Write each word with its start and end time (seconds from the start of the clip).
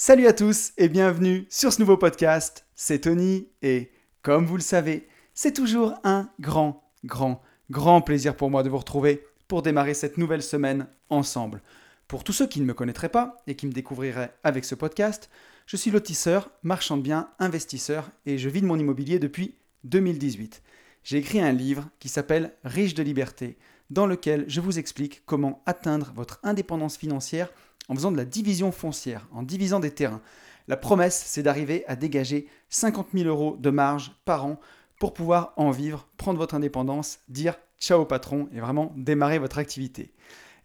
Salut 0.00 0.28
à 0.28 0.32
tous 0.32 0.74
et 0.78 0.88
bienvenue 0.88 1.44
sur 1.50 1.72
ce 1.72 1.80
nouveau 1.80 1.96
podcast. 1.96 2.64
C'est 2.76 3.00
Tony 3.00 3.48
et 3.62 3.90
comme 4.22 4.46
vous 4.46 4.54
le 4.54 4.62
savez, 4.62 5.08
c'est 5.34 5.52
toujours 5.52 5.94
un 6.04 6.30
grand, 6.38 6.88
grand, 7.04 7.42
grand 7.68 8.00
plaisir 8.00 8.36
pour 8.36 8.48
moi 8.48 8.62
de 8.62 8.68
vous 8.68 8.78
retrouver 8.78 9.24
pour 9.48 9.62
démarrer 9.62 9.94
cette 9.94 10.16
nouvelle 10.16 10.44
semaine 10.44 10.86
ensemble. 11.10 11.62
Pour 12.06 12.22
tous 12.22 12.32
ceux 12.32 12.46
qui 12.46 12.60
ne 12.60 12.64
me 12.64 12.74
connaîtraient 12.74 13.08
pas 13.08 13.42
et 13.48 13.56
qui 13.56 13.66
me 13.66 13.72
découvriraient 13.72 14.32
avec 14.44 14.64
ce 14.64 14.76
podcast, 14.76 15.30
je 15.66 15.76
suis 15.76 15.90
lotisseur, 15.90 16.48
marchand 16.62 16.96
de 16.96 17.02
biens, 17.02 17.30
investisseur 17.40 18.08
et 18.24 18.38
je 18.38 18.48
vis 18.48 18.60
de 18.60 18.66
mon 18.66 18.78
immobilier 18.78 19.18
depuis 19.18 19.56
2018. 19.82 20.62
J'ai 21.02 21.18
écrit 21.18 21.40
un 21.40 21.50
livre 21.50 21.88
qui 21.98 22.08
s'appelle 22.08 22.52
Riche 22.62 22.94
de 22.94 23.02
liberté, 23.02 23.58
dans 23.90 24.06
lequel 24.06 24.44
je 24.46 24.60
vous 24.60 24.78
explique 24.78 25.24
comment 25.26 25.60
atteindre 25.66 26.12
votre 26.14 26.38
indépendance 26.44 26.96
financière 26.96 27.50
en 27.88 27.94
faisant 27.94 28.12
de 28.12 28.16
la 28.16 28.24
division 28.24 28.72
foncière, 28.72 29.26
en 29.32 29.42
divisant 29.42 29.80
des 29.80 29.90
terrains. 29.90 30.22
La 30.68 30.76
promesse, 30.76 31.22
c'est 31.26 31.42
d'arriver 31.42 31.84
à 31.88 31.96
dégager 31.96 32.46
50 32.68 33.08
000 33.14 33.28
euros 33.28 33.56
de 33.58 33.70
marge 33.70 34.12
par 34.24 34.44
an 34.44 34.60
pour 34.98 35.14
pouvoir 35.14 35.52
en 35.56 35.70
vivre, 35.70 36.06
prendre 36.16 36.38
votre 36.38 36.54
indépendance, 36.54 37.20
dire 37.28 37.54
ciao 37.80 38.04
patron 38.04 38.48
et 38.52 38.60
vraiment 38.60 38.92
démarrer 38.96 39.38
votre 39.38 39.58
activité. 39.58 40.12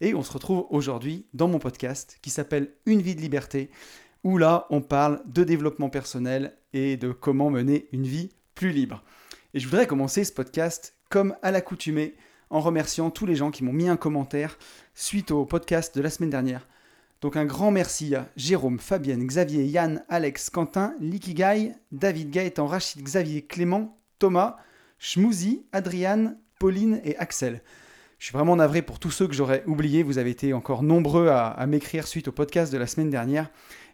Et 0.02 0.14
on 0.14 0.24
se 0.24 0.34
retrouve 0.34 0.66
aujourd'hui 0.70 1.26
dans 1.34 1.48
mon 1.48 1.60
podcast 1.60 2.18
qui 2.22 2.30
s'appelle 2.30 2.74
Une 2.86 3.02
vie 3.02 3.16
de 3.16 3.22
liberté, 3.22 3.70
où 4.24 4.38
là 4.38 4.68
on 4.70 4.82
parle 4.82 5.22
de 5.26 5.44
développement 5.44 5.90
personnel 5.90 6.58
et 6.74 6.98
de 6.98 7.12
comment 7.12 7.50
mener 7.50 7.88
une 7.92 8.08
vie 8.08 8.32
plus 8.56 8.72
libre. 8.72 9.04
Et 9.54 9.60
je 9.60 9.68
voudrais 9.68 9.88
commencer 9.88 10.24
ce 10.24 10.34
podcast 10.34 10.96
comme 11.10 11.36
à 11.44 11.52
l'accoutumée 11.52 12.16
en 12.50 12.60
remerciant 12.60 13.12
tous 13.12 13.26
les 13.26 13.36
gens 13.36 13.52
qui 13.52 13.64
m'ont 13.64 13.74
mis 13.74 13.88
un 13.88 13.98
commentaire 13.98 14.58
suite 14.96 15.32
au 15.32 15.46
podcast 15.46 15.96
de 15.96 16.02
la 16.02 16.10
semaine 16.10 16.30
dernière 16.30 16.68
donc 17.24 17.38
un 17.38 17.46
grand 17.46 17.72
merci 17.72 18.16
à 18.16 18.28
Jérôme, 18.36 18.80
Fabienne, 18.80 19.26
Xavier, 19.26 19.64
Yann, 19.64 20.04
Alex, 20.10 20.50
Quentin, 20.50 20.94
Likigai, 21.00 21.72
David, 21.94 22.32
Gaëtan, 22.32 22.68
Rachid, 22.68 23.02
Xavier, 23.02 23.44
Clément, 23.44 23.98
Thomas, 24.20 24.58
Schmouzi, 25.00 25.66
Adriane, 25.72 26.38
Pauline 26.60 27.00
et 27.06 27.16
Axel. 27.16 27.62
Je 28.20 28.26
suis 28.26 28.34
vraiment 28.34 28.58
navré 28.58 28.82
pour 28.82 29.00
tous 29.00 29.10
ceux 29.10 29.26
que 29.26 29.34
j'aurais 29.34 29.64
oubliés. 29.68 30.04
Vous 30.04 30.18
avez 30.18 30.32
été 30.32 30.52
encore 30.52 30.84
nombreux 30.84 31.30
à, 31.30 31.66
m'écrire 31.66 32.08
suite 32.08 32.28
au 32.28 32.34
podcast 32.34 32.74
de 32.74 32.78
la 32.78 32.88
semaine 32.88 33.10
dernière. 33.10 33.50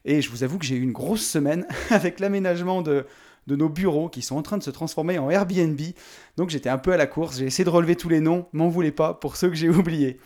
Et 0.05 0.23
je 0.23 0.31
vous 0.31 0.43
avoue 0.43 0.57
que 0.57 0.65
j'ai 0.65 0.77
eu 0.77 0.81
une 0.81 0.91
grosse 0.91 1.23
semaine 1.23 1.67
avec 1.91 2.19
l'aménagement 2.19 2.81
de, 2.81 3.05
de 3.45 3.55
nos 3.55 3.69
bureaux 3.69 4.09
qui 4.09 4.23
sont 4.23 4.37
en 4.37 4.41
train 4.41 4.57
de 4.57 4.63
se 4.63 4.71
transformer 4.71 5.19
en 5.19 5.29
Airbnb. 5.29 5.79
Donc 6.37 6.49
j'étais 6.49 6.69
un 6.69 6.79
peu 6.79 6.93
à 6.93 6.97
la 6.97 7.05
course. 7.05 7.37
J'ai 7.37 7.45
essayé 7.45 7.63
de 7.63 7.69
relever 7.69 7.95
tous 7.95 8.09
les 8.09 8.21
noms. 8.21 8.47
M'en 8.53 8.69
voulez 8.69 8.91
pas 8.91 9.13
pour 9.13 9.35
ceux 9.35 9.49
que 9.49 9.55
j'ai 9.55 9.69
oubliés. 9.69 10.19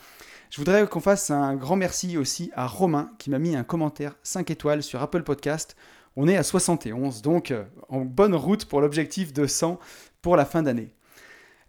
Je 0.54 0.59
voudrais 0.59 0.86
qu'on 0.86 1.00
fasse 1.00 1.32
un 1.32 1.56
grand 1.56 1.76
merci 1.76 2.16
aussi 2.16 2.52
à 2.54 2.68
Romain 2.68 3.09
qui 3.18 3.32
m'a 3.32 3.40
mis 3.40 3.56
un 3.56 3.64
commentaire 3.64 4.16
5 4.22 4.52
étoiles 4.52 4.84
sur 4.84 5.02
Apple 5.02 5.23
Podcast. 5.23 5.76
On 6.16 6.28
est 6.28 6.38
à 6.38 6.44
71, 6.44 7.23
donc 7.23 7.50
euh, 7.50 7.64
en 7.90 8.02
bonne 8.02 8.36
route 8.36 8.66
pour 8.66 8.80
l'objectif 8.80 9.34
de 9.34 9.48
100 9.48 9.80
pour 10.22 10.36
la 10.36 10.46
fin 10.46 10.62
d'année. 10.62 10.94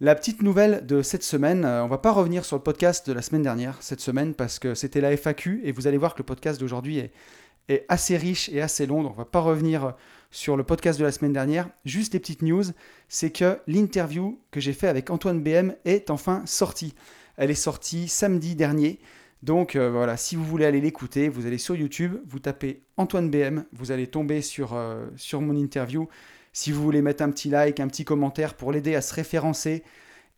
La 0.00 0.14
petite 0.14 0.42
nouvelle 0.42 0.84
de 0.84 1.00
cette 1.00 1.22
semaine, 1.22 1.64
euh, 1.64 1.82
on 1.82 1.88
va 1.88 1.96
pas 1.96 2.12
revenir 2.12 2.44
sur 2.44 2.56
le 2.56 2.62
podcast 2.62 3.08
de 3.08 3.14
la 3.14 3.22
semaine 3.22 3.40
dernière, 3.40 3.78
cette 3.80 4.00
semaine, 4.00 4.34
parce 4.34 4.58
que 4.58 4.74
c'était 4.74 5.00
la 5.00 5.12
FAQ, 5.16 5.62
et 5.64 5.72
vous 5.72 5.86
allez 5.86 5.96
voir 5.96 6.12
que 6.12 6.18
le 6.18 6.26
podcast 6.26 6.60
d'aujourd'hui 6.60 6.98
est, 6.98 7.86
assez 7.88 8.18
riche 8.18 8.50
et 8.50 8.60
assez 8.60 8.84
long, 8.84 9.02
donc 9.02 9.12
on 9.14 9.16
va 9.16 9.24
pas 9.24 9.40
revenir 9.40 9.94
sur 10.30 10.58
le 10.58 10.62
podcast 10.62 10.98
de 10.98 11.06
la 11.06 11.12
semaine 11.12 11.32
dernière. 11.32 11.70
Juste 11.86 12.12
des 12.12 12.20
petites 12.20 12.42
news, 12.42 12.64
c'est 13.08 13.30
que 13.30 13.58
l'interview 13.66 14.38
que 14.50 14.60
j'ai 14.60 14.74
fait 14.74 14.88
avec 14.88 15.08
Antoine 15.08 15.42
BM 15.42 15.72
est 15.86 16.10
enfin 16.10 16.42
sortie. 16.44 16.94
Elle 17.36 17.50
est 17.50 17.54
sortie 17.54 18.08
samedi 18.08 18.54
dernier. 18.54 18.98
Donc 19.42 19.76
euh, 19.76 19.90
voilà, 19.90 20.16
si 20.16 20.36
vous 20.36 20.44
voulez 20.44 20.64
aller 20.64 20.80
l'écouter, 20.80 21.28
vous 21.28 21.46
allez 21.46 21.58
sur 21.58 21.76
YouTube, 21.76 22.16
vous 22.26 22.38
tapez 22.38 22.82
Antoine 22.96 23.30
BM, 23.30 23.64
vous 23.72 23.92
allez 23.92 24.06
tomber 24.06 24.40
sur, 24.40 24.74
euh, 24.74 25.06
sur 25.16 25.40
mon 25.40 25.54
interview. 25.54 26.08
Si 26.52 26.72
vous 26.72 26.82
voulez 26.82 27.02
mettre 27.02 27.22
un 27.22 27.30
petit 27.30 27.50
like, 27.50 27.80
un 27.80 27.88
petit 27.88 28.04
commentaire 28.04 28.54
pour 28.54 28.72
l'aider 28.72 28.94
à 28.94 29.02
se 29.02 29.12
référencer 29.12 29.82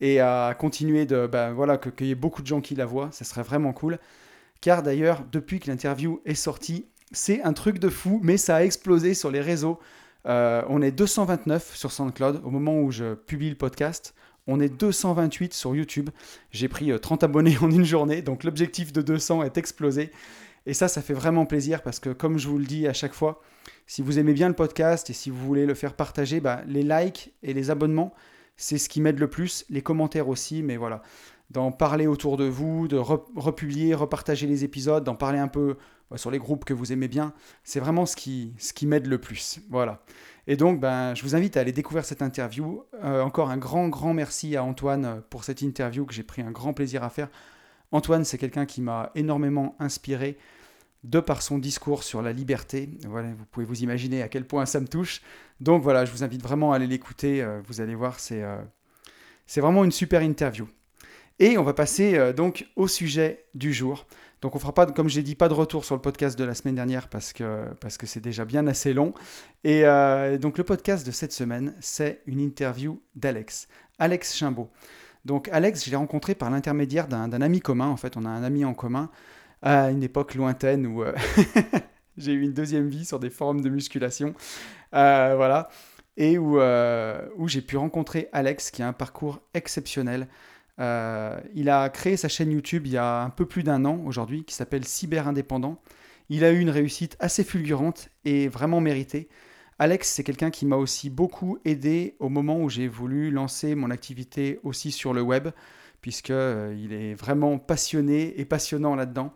et 0.01 0.21
à 0.21 0.57
continuer 0.59 1.07
de. 1.07 1.27
Ben, 1.27 1.53
voilà, 1.53 1.79
qu'il 1.79 2.07
y 2.07 2.11
ait 2.11 2.17
beaucoup 2.17 2.43
de 2.43 2.47
gens 2.47 2.61
qui 2.61 2.75
la 2.75 2.87
voient, 2.87 3.11
ça 3.13 3.25
serait 3.25 3.43
vraiment 3.43 3.73
cool. 3.73 3.99
Car 4.61 4.83
d'ailleurs, 4.83 5.25
depuis 5.31 5.61
que 5.61 5.71
l'interview 5.71 6.21
est 6.25 6.35
sortie, 6.35 6.87
c'est 7.13 7.43
un 7.43 7.53
truc 7.53 7.79
de 7.79 7.89
fou, 7.89 8.21
mais 8.23 8.37
ça 8.37 8.57
a 8.57 8.63
explosé 8.63 9.15
sur 9.15 9.31
les 9.31 9.41
réseaux. 9.41 9.79
Euh, 10.27 10.63
on 10.69 10.83
est 10.83 10.91
229 10.91 11.77
sur 11.77 11.93
SoundCloud 11.93 12.41
au 12.45 12.51
moment 12.51 12.81
où 12.81 12.91
je 12.91 13.15
publie 13.15 13.51
le 13.51 13.57
podcast. 13.57 14.15
On 14.47 14.61
est 14.61 14.69
228 14.69 15.55
sur 15.55 15.75
YouTube. 15.75 16.11
J'ai 16.53 16.69
pris 16.69 16.93
30 16.99 17.23
euh, 17.23 17.27
abonnés 17.27 17.57
en 17.63 17.71
une 17.71 17.85
journée, 17.85 18.23
donc 18.23 18.45
l'objectif 18.45 18.93
de 18.93 19.03
200 19.03 19.43
est 19.43 19.59
explosé. 19.59 20.11
Et 20.67 20.75
ça, 20.75 20.89
ça 20.89 21.01
fait 21.01 21.15
vraiment 21.15 21.47
plaisir 21.47 21.83
parce 21.83 22.01
que, 22.01 22.11
comme 22.11 22.39
je 22.39 22.49
vous 22.49 22.59
le 22.59 22.65
dis 22.65 22.87
à 22.89 22.93
chaque 22.93 23.15
fois, 23.15 23.41
si 23.87 24.03
vous 24.03 24.19
aimez 24.19 24.33
bien 24.33 24.49
le 24.49 24.55
podcast 24.55 25.11
et 25.11 25.13
si 25.13 25.31
vous 25.31 25.45
voulez 25.45 25.65
le 25.65 25.75
faire 25.75 25.95
partager, 25.95 26.41
bah, 26.41 26.63
les 26.67 26.83
likes 26.83 27.33
et 27.43 27.55
les 27.55 27.71
abonnements, 27.71 28.13
c'est 28.57 28.79
ce 28.79 28.89
qui 28.89 29.01
m'aide 29.01 29.19
le 29.19 29.29
plus. 29.29 29.65
Les 29.71 29.83
commentaires 29.83 30.29
aussi, 30.29 30.63
mais 30.63 30.77
voilà. 30.77 31.03
D'en 31.51 31.71
parler 31.71 32.09
autour 32.09 32.37
de 32.37 32.45
vous, 32.45 32.89
de 32.89 32.97
republier, 32.97 33.95
repartager 33.95 34.49
les 34.49 34.65
épisodes, 34.65 35.05
d'en 35.05 35.15
parler 35.15 35.39
un 35.39 35.47
peu 35.47 35.77
sur 36.17 36.33
les 36.33 36.39
groupes 36.39 36.65
que 36.65 36.75
vous 36.75 36.93
aimez 36.93 37.07
bien, 37.07 37.33
c'est 37.63 37.79
vraiment 37.79 38.05
ce 38.05 38.17
qui 38.17 38.87
m'aide 38.87 39.07
le 39.07 39.19
plus. 39.19 39.61
Voilà. 39.71 40.03
Et 40.49 40.57
donc, 40.57 40.79
ben, 40.79 41.15
je 41.15 41.23
vous 41.23 41.35
invite 41.35 41.57
à 41.57 41.61
aller 41.61 41.73
découvrir 41.73 42.05
cette 42.05 42.23
interview. 42.23 42.85
Euh, 43.03 43.21
encore 43.23 43.51
un 43.51 43.57
grand, 43.57 43.89
grand 43.89 44.15
merci 44.15 44.57
à 44.57 44.63
Antoine 44.63 45.05
euh, 45.05 45.21
pour 45.29 45.43
cette 45.43 45.61
interview 45.61 46.07
que 46.07 46.15
j'ai 46.15 46.23
pris 46.23 46.43
un 46.43 46.53
grand 46.53 46.73
plaisir 46.73 47.03
à 47.03 47.11
faire. 47.11 47.29
Antoine, 47.91 48.25
c'est 48.25 48.39
quelqu'un 48.39 48.65
qui 48.65 48.81
m'a 48.81 49.11
énormément 49.15 49.75
inspiré 49.81 50.39
de 51.03 51.21
par 51.21 51.43
son 51.43 51.59
discours 51.59 52.03
sur 52.03 52.23
la 52.23 52.33
liberté. 52.33 52.91
Vous 53.05 53.45
pouvez 53.51 53.67
vous 53.67 53.83
imaginer 53.83 54.23
à 54.23 54.29
quel 54.29 54.45
point 54.45 54.67
ça 54.67 54.81
me 54.81 54.89
touche. 54.89 55.23
Donc 55.61 55.83
voilà, 55.83 56.05
je 56.05 56.13
vous 56.13 56.25
invite 56.25 56.43
vraiment 56.43 56.73
à 56.73 56.77
aller 56.77 56.87
l'écouter. 56.87 57.43
Euh, 57.43 57.61
vous 57.65 57.81
allez 57.81 57.95
voir, 57.95 58.19
c'est 58.19 58.43
vraiment 59.57 59.85
une 59.85 59.93
super 59.93 60.23
interview. 60.23 60.69
Et 61.39 61.59
on 61.59 61.63
va 61.63 61.75
passer 61.75 62.33
donc 62.33 62.67
au 62.77 62.89
sujet 62.89 63.45
du 63.55 63.73
jour. 63.73 64.07
Donc 64.47 64.55
on 64.55 64.61
fera 64.61 64.73
pas, 64.73 64.87
comme 64.87 65.09
j'ai 65.09 65.25
dit, 65.25 65.35
pas 65.35 65.49
de 65.49 65.55
retour 65.55 65.85
sur 65.85 65.97
le 65.97 66.01
podcast 66.01 66.39
de 66.39 66.45
la 66.45 66.55
semaine 66.55 66.77
dernière 66.77 67.09
parce 67.09 67.33
que 67.33 67.65
parce 67.81 67.99
que 67.99 68.07
c'est 68.07 68.21
déjà 68.21 68.45
bien 68.45 68.69
assez 68.69 68.95
long. 68.95 69.13
Et 69.65 69.85
euh, 69.85 70.39
donc 70.39 70.57
le 70.57 70.63
podcast 70.63 71.05
de 71.05 71.11
cette 71.11 71.33
semaine, 71.33 71.75
c'est 71.81 72.23
une 72.27 72.39
interview 72.39 73.03
d'Alex, 73.17 73.67
Alex 73.99 74.37
Chimbaud. 74.37 74.71
Donc 75.25 75.49
Alex, 75.51 75.85
je 75.85 75.91
l'ai 75.91 75.97
rencontré 75.97 76.37
par 76.37 76.49
l'intermédiaire 76.49 77.09
d'un 77.09 77.33
ami 77.43 77.59
commun. 77.59 77.89
En 77.89 77.97
fait, 77.97 78.17
on 78.17 78.25
a 78.25 78.29
un 78.29 78.45
ami 78.45 78.65
en 78.65 78.73
commun 78.73 79.11
à 79.63 79.91
une 79.91 80.05
époque 80.05 80.37
lointaine 80.37 80.87
où 80.87 81.03
euh, 81.03 81.13
j'ai 82.17 82.31
eu 82.31 82.43
une 82.43 82.55
deuxième 82.55 82.87
vie 82.87 83.05
sur 83.05 83.19
des 83.19 83.31
forums 83.31 83.63
de 83.63 83.69
musculation. 83.69 84.33
Euh, 84.95 85.35
voilà. 85.35 85.71
Et 86.17 86.39
où, 86.39 86.61
où 87.37 87.49
j'ai 87.49 87.63
pu 87.63 87.77
rencontrer 87.77 88.29
Alex, 88.33 88.71
qui 88.71 88.85
a 88.85 88.87
un 88.87 88.93
parcours 88.93 89.41
exceptionnel. 89.55 90.29
Euh, 90.79 91.41
il 91.55 91.71
a 91.71 91.89
créé 91.89 92.17
sa 92.17 92.29
chaîne 92.29 92.53
YouTube 92.53 92.87
il 92.87 92.93
y 92.93 92.97
a 92.97 93.23
un 93.23 93.31
peu 93.31 93.47
plus 93.47 93.63
d'un 93.63 93.85
an 93.85 94.03
aujourd'hui, 94.05 94.45
qui 94.45 94.55
s'appelle 94.55 94.85
Cyber 94.85 95.29
Indépendant. 95.29 95.81
Il 96.29 96.45
a 96.45 96.53
eu 96.53 96.59
une 96.59 96.71
réussite 96.71 97.17
assez 97.21 97.45
fulgurante 97.45 98.09
et 98.25 98.49
vraiment 98.49 98.81
méritée. 98.81 99.29
Alex, 99.79 100.11
c'est 100.11 100.25
quelqu'un 100.25 100.51
qui 100.51 100.67
m'a 100.67 100.77
aussi 100.77 101.11
beaucoup 101.11 101.59
aidé 101.65 102.17
au 102.19 102.29
moment 102.29 102.61
où 102.61 102.69
j'ai 102.69 102.89
voulu 102.89 103.31
lancer 103.31 103.75
mon 103.75 103.91
activité 103.91 104.59
aussi 104.65 104.91
sur 104.91 105.13
le 105.13 105.23
web, 105.23 105.49
puisqu'il 106.01 106.35
euh, 106.35 106.91
est 106.91 107.15
vraiment 107.15 107.59
passionné 107.59 108.39
et 108.41 108.45
passionnant 108.45 108.95
là-dedans. 108.95 109.33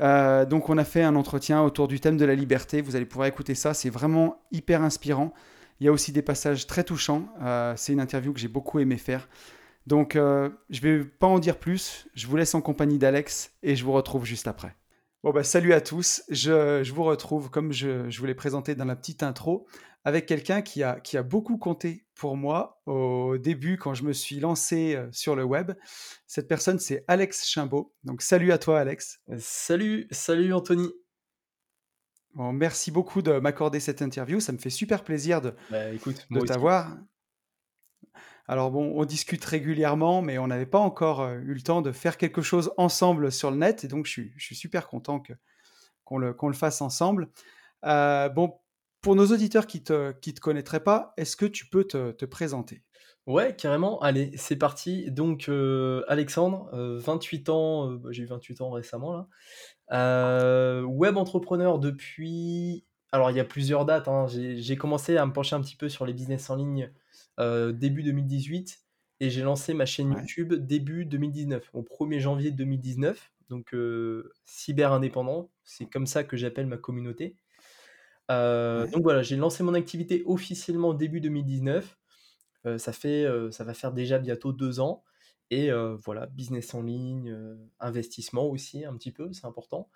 Euh, 0.00 0.44
donc 0.44 0.68
on 0.68 0.78
a 0.78 0.84
fait 0.84 1.02
un 1.02 1.16
entretien 1.16 1.60
autour 1.62 1.88
du 1.88 1.98
thème 1.98 2.16
de 2.16 2.24
la 2.24 2.36
liberté, 2.36 2.80
vous 2.82 2.94
allez 2.94 3.04
pouvoir 3.04 3.26
écouter 3.26 3.56
ça, 3.56 3.74
c'est 3.74 3.90
vraiment 3.90 4.40
hyper 4.52 4.82
inspirant. 4.82 5.34
Il 5.80 5.86
y 5.86 5.88
a 5.88 5.92
aussi 5.92 6.12
des 6.12 6.22
passages 6.22 6.66
très 6.66 6.84
touchants, 6.84 7.28
c'est 7.76 7.92
une 7.92 8.00
interview 8.00 8.32
que 8.32 8.40
j'ai 8.40 8.48
beaucoup 8.48 8.80
aimé 8.80 8.96
faire. 8.96 9.28
Donc, 9.88 10.16
euh, 10.16 10.50
je 10.68 10.86
ne 10.86 10.98
vais 10.98 11.04
pas 11.04 11.26
en 11.26 11.38
dire 11.38 11.58
plus. 11.58 12.08
Je 12.12 12.26
vous 12.26 12.36
laisse 12.36 12.54
en 12.54 12.60
compagnie 12.60 12.98
d'Alex 12.98 13.54
et 13.62 13.74
je 13.74 13.86
vous 13.86 13.92
retrouve 13.92 14.26
juste 14.26 14.46
après. 14.46 14.76
Bon, 15.24 15.30
bah, 15.30 15.42
salut 15.42 15.72
à 15.72 15.80
tous. 15.80 16.22
Je, 16.28 16.92
vous 16.92 17.04
retrouve, 17.04 17.48
comme 17.48 17.72
je, 17.72 18.10
je 18.10 18.20
vous 18.20 18.26
l'ai 18.26 18.34
présenté 18.34 18.74
dans 18.74 18.84
la 18.84 18.96
petite 18.96 19.22
intro, 19.22 19.66
avec 20.04 20.26
quelqu'un 20.26 20.60
qui 20.60 20.82
a, 20.82 21.00
qui 21.00 21.16
a 21.16 21.22
beaucoup 21.22 21.56
compté 21.56 22.04
pour 22.14 22.36
moi 22.36 22.82
au 22.84 23.38
début 23.38 23.78
quand 23.78 23.94
je 23.94 24.04
me 24.04 24.12
suis 24.12 24.40
lancé 24.40 24.94
euh, 24.94 25.08
sur 25.10 25.34
le 25.34 25.44
web. 25.44 25.72
Cette 26.26 26.48
personne, 26.48 26.78
c'est 26.78 27.02
Alex 27.08 27.46
Chimbaud. 27.46 27.94
Donc, 28.04 28.20
salut 28.20 28.52
à 28.52 28.58
toi, 28.58 28.80
Alex. 28.80 29.22
Salut, 29.38 30.06
salut 30.10 30.52
Anthony. 30.52 30.90
Bon, 32.34 32.52
merci 32.52 32.90
beaucoup 32.90 33.22
de 33.22 33.38
m'accorder 33.38 33.80
cette 33.80 34.02
interview. 34.02 34.38
Ça 34.38 34.52
me 34.52 34.58
fait 34.58 34.68
super 34.68 35.02
plaisir 35.02 35.40
de, 35.40 35.54
bah, 35.70 35.92
de 35.92 36.40
t'avoir. 36.46 36.94
Alors 38.50 38.70
bon, 38.70 38.94
on 38.96 39.04
discute 39.04 39.44
régulièrement, 39.44 40.22
mais 40.22 40.38
on 40.38 40.46
n'avait 40.46 40.64
pas 40.64 40.78
encore 40.78 41.20
euh, 41.20 41.38
eu 41.40 41.52
le 41.52 41.60
temps 41.60 41.82
de 41.82 41.92
faire 41.92 42.16
quelque 42.16 42.40
chose 42.40 42.72
ensemble 42.78 43.30
sur 43.30 43.50
le 43.50 43.58
net, 43.58 43.84
et 43.84 43.88
donc 43.88 44.06
je 44.06 44.22
suis, 44.38 44.54
super 44.56 44.88
content 44.88 45.22
qu'on 46.04 46.16
le, 46.16 46.34
fasse 46.54 46.80
ensemble. 46.80 47.28
Euh, 47.84 48.30
bon, 48.30 48.54
pour 49.02 49.16
nos 49.16 49.26
auditeurs 49.26 49.66
qui 49.66 49.80
ne 49.80 50.12
te, 50.12 50.40
connaîtraient 50.40 50.82
pas, 50.82 51.12
est-ce 51.18 51.36
que 51.36 51.44
tu 51.44 51.68
peux 51.68 51.84
te, 51.84 52.24
présenter? 52.24 52.82
Ouais, 53.26 53.54
carrément. 53.54 54.00
Allez, 54.00 54.30
c'est 54.38 54.56
parti. 54.56 55.10
Donc, 55.10 55.50
euh, 55.50 56.02
Alexandre, 56.08 56.70
28 56.72 57.50
ans, 57.50 57.92
bah, 57.92 58.08
j'ai 58.12 58.22
eu 58.22 58.26
28 58.26 58.62
ans 58.62 58.70
récemment, 58.70 59.28
Heu, 59.92 60.84
web 60.84 61.18
entrepreneur 61.18 61.78
depuis 61.78 62.86
alors 63.12 63.30
il 63.30 63.36
y 63.36 63.40
a 63.40 63.44
plusieurs 63.44 63.84
dates, 63.86 64.08
hein. 64.08 64.26
J'ai 64.28 64.76
commencé 64.76 65.16
à 65.16 65.24
me 65.26 65.32
pencher 65.32 65.54
un 65.56 65.60
petit 65.62 65.76
peu 65.76 65.88
sur 65.88 66.06
les 66.06 66.12
business 66.12 66.50
en 66.50 66.56
ligne, 66.56 66.92
heu, 67.40 67.72
début 67.72 68.02
2018 68.02 68.80
et 69.20 69.30
j'ai 69.30 69.42
lancé 69.42 69.74
ma 69.74 69.86
chaîne 69.86 70.10
Ouais, 70.10 70.28
YouTube 70.28 70.54
début 70.54 71.04
2019, 71.06 71.70
au 71.74 71.82
1er 71.82 72.20
janvier 72.20 72.50
2019, 72.52 73.32
donc 73.48 73.74
heu, 73.74 74.32
cyber 74.44 74.92
indépendant, 74.92 75.50
c'est 75.64 75.86
comme 75.86 76.06
ça 76.06 76.22
que 76.24 76.36
j'appelle 76.36 76.66
ma 76.66 76.76
communauté. 76.78 77.36
Ouais, 78.74 78.92
donc 78.92 79.02
voilà, 79.02 79.22
j'ai 79.22 79.36
lancé 79.36 79.62
mon 79.62 79.74
activité 79.74 80.22
officiellement 80.26 80.94
début 80.94 81.20
2019. 81.20 81.98
Heu, 82.66 82.78
ça 82.78 82.92
fait, 82.92 83.26
ça 83.52 83.64
va 83.64 83.74
faire 83.74 83.92
déjà 83.92 84.18
bientôt 84.18 84.52
2 84.52 84.80
ans 84.80 85.04
et 85.50 85.70
voilà, 86.04 86.26
business 86.26 86.74
en 86.74 86.82
ligne, 86.82 87.36
investissement 87.80 88.46
aussi 88.46 88.84
un 88.84 88.96
petit 88.96 89.12
peu, 89.12 89.32
c'est 89.32 89.46
important 89.46 89.90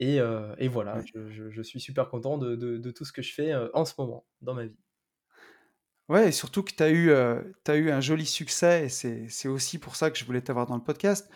et 0.00 0.20
heu 0.20 0.54
et 0.58 0.68
voilà, 0.68 0.98
ouais. 0.98 1.06
je 1.14 1.30
je 1.30 1.50
je 1.50 1.62
suis 1.62 1.80
super 1.80 2.10
content 2.10 2.38
de 2.38 2.56
de 2.56 2.78
de 2.78 2.90
tout 2.90 3.04
ce 3.04 3.12
que 3.12 3.22
je 3.22 3.32
fais, 3.34 3.52
heu, 3.52 3.70
en 3.74 3.84
ce 3.84 3.94
moment 3.98 4.26
dans 4.42 4.54
ma 4.54 4.66
vie. 4.66 4.76
Ouais 6.08 6.28
et 6.28 6.32
surtout 6.32 6.62
que 6.62 6.72
tu 6.72 6.82
as 6.84 6.90
eu, 6.90 7.10
as 7.12 7.76
eu 7.76 7.90
un 7.90 8.00
joli 8.00 8.26
succès 8.26 8.86
et 8.86 8.88
c'est 8.88 9.48
aussi 9.48 9.78
pour 9.78 9.96
ça 9.96 10.10
que 10.10 10.16
je 10.18 10.24
voulais 10.24 10.40
t'avoir 10.40 10.66
dans 10.66 10.76
le 10.76 10.82
podcast, 10.84 11.28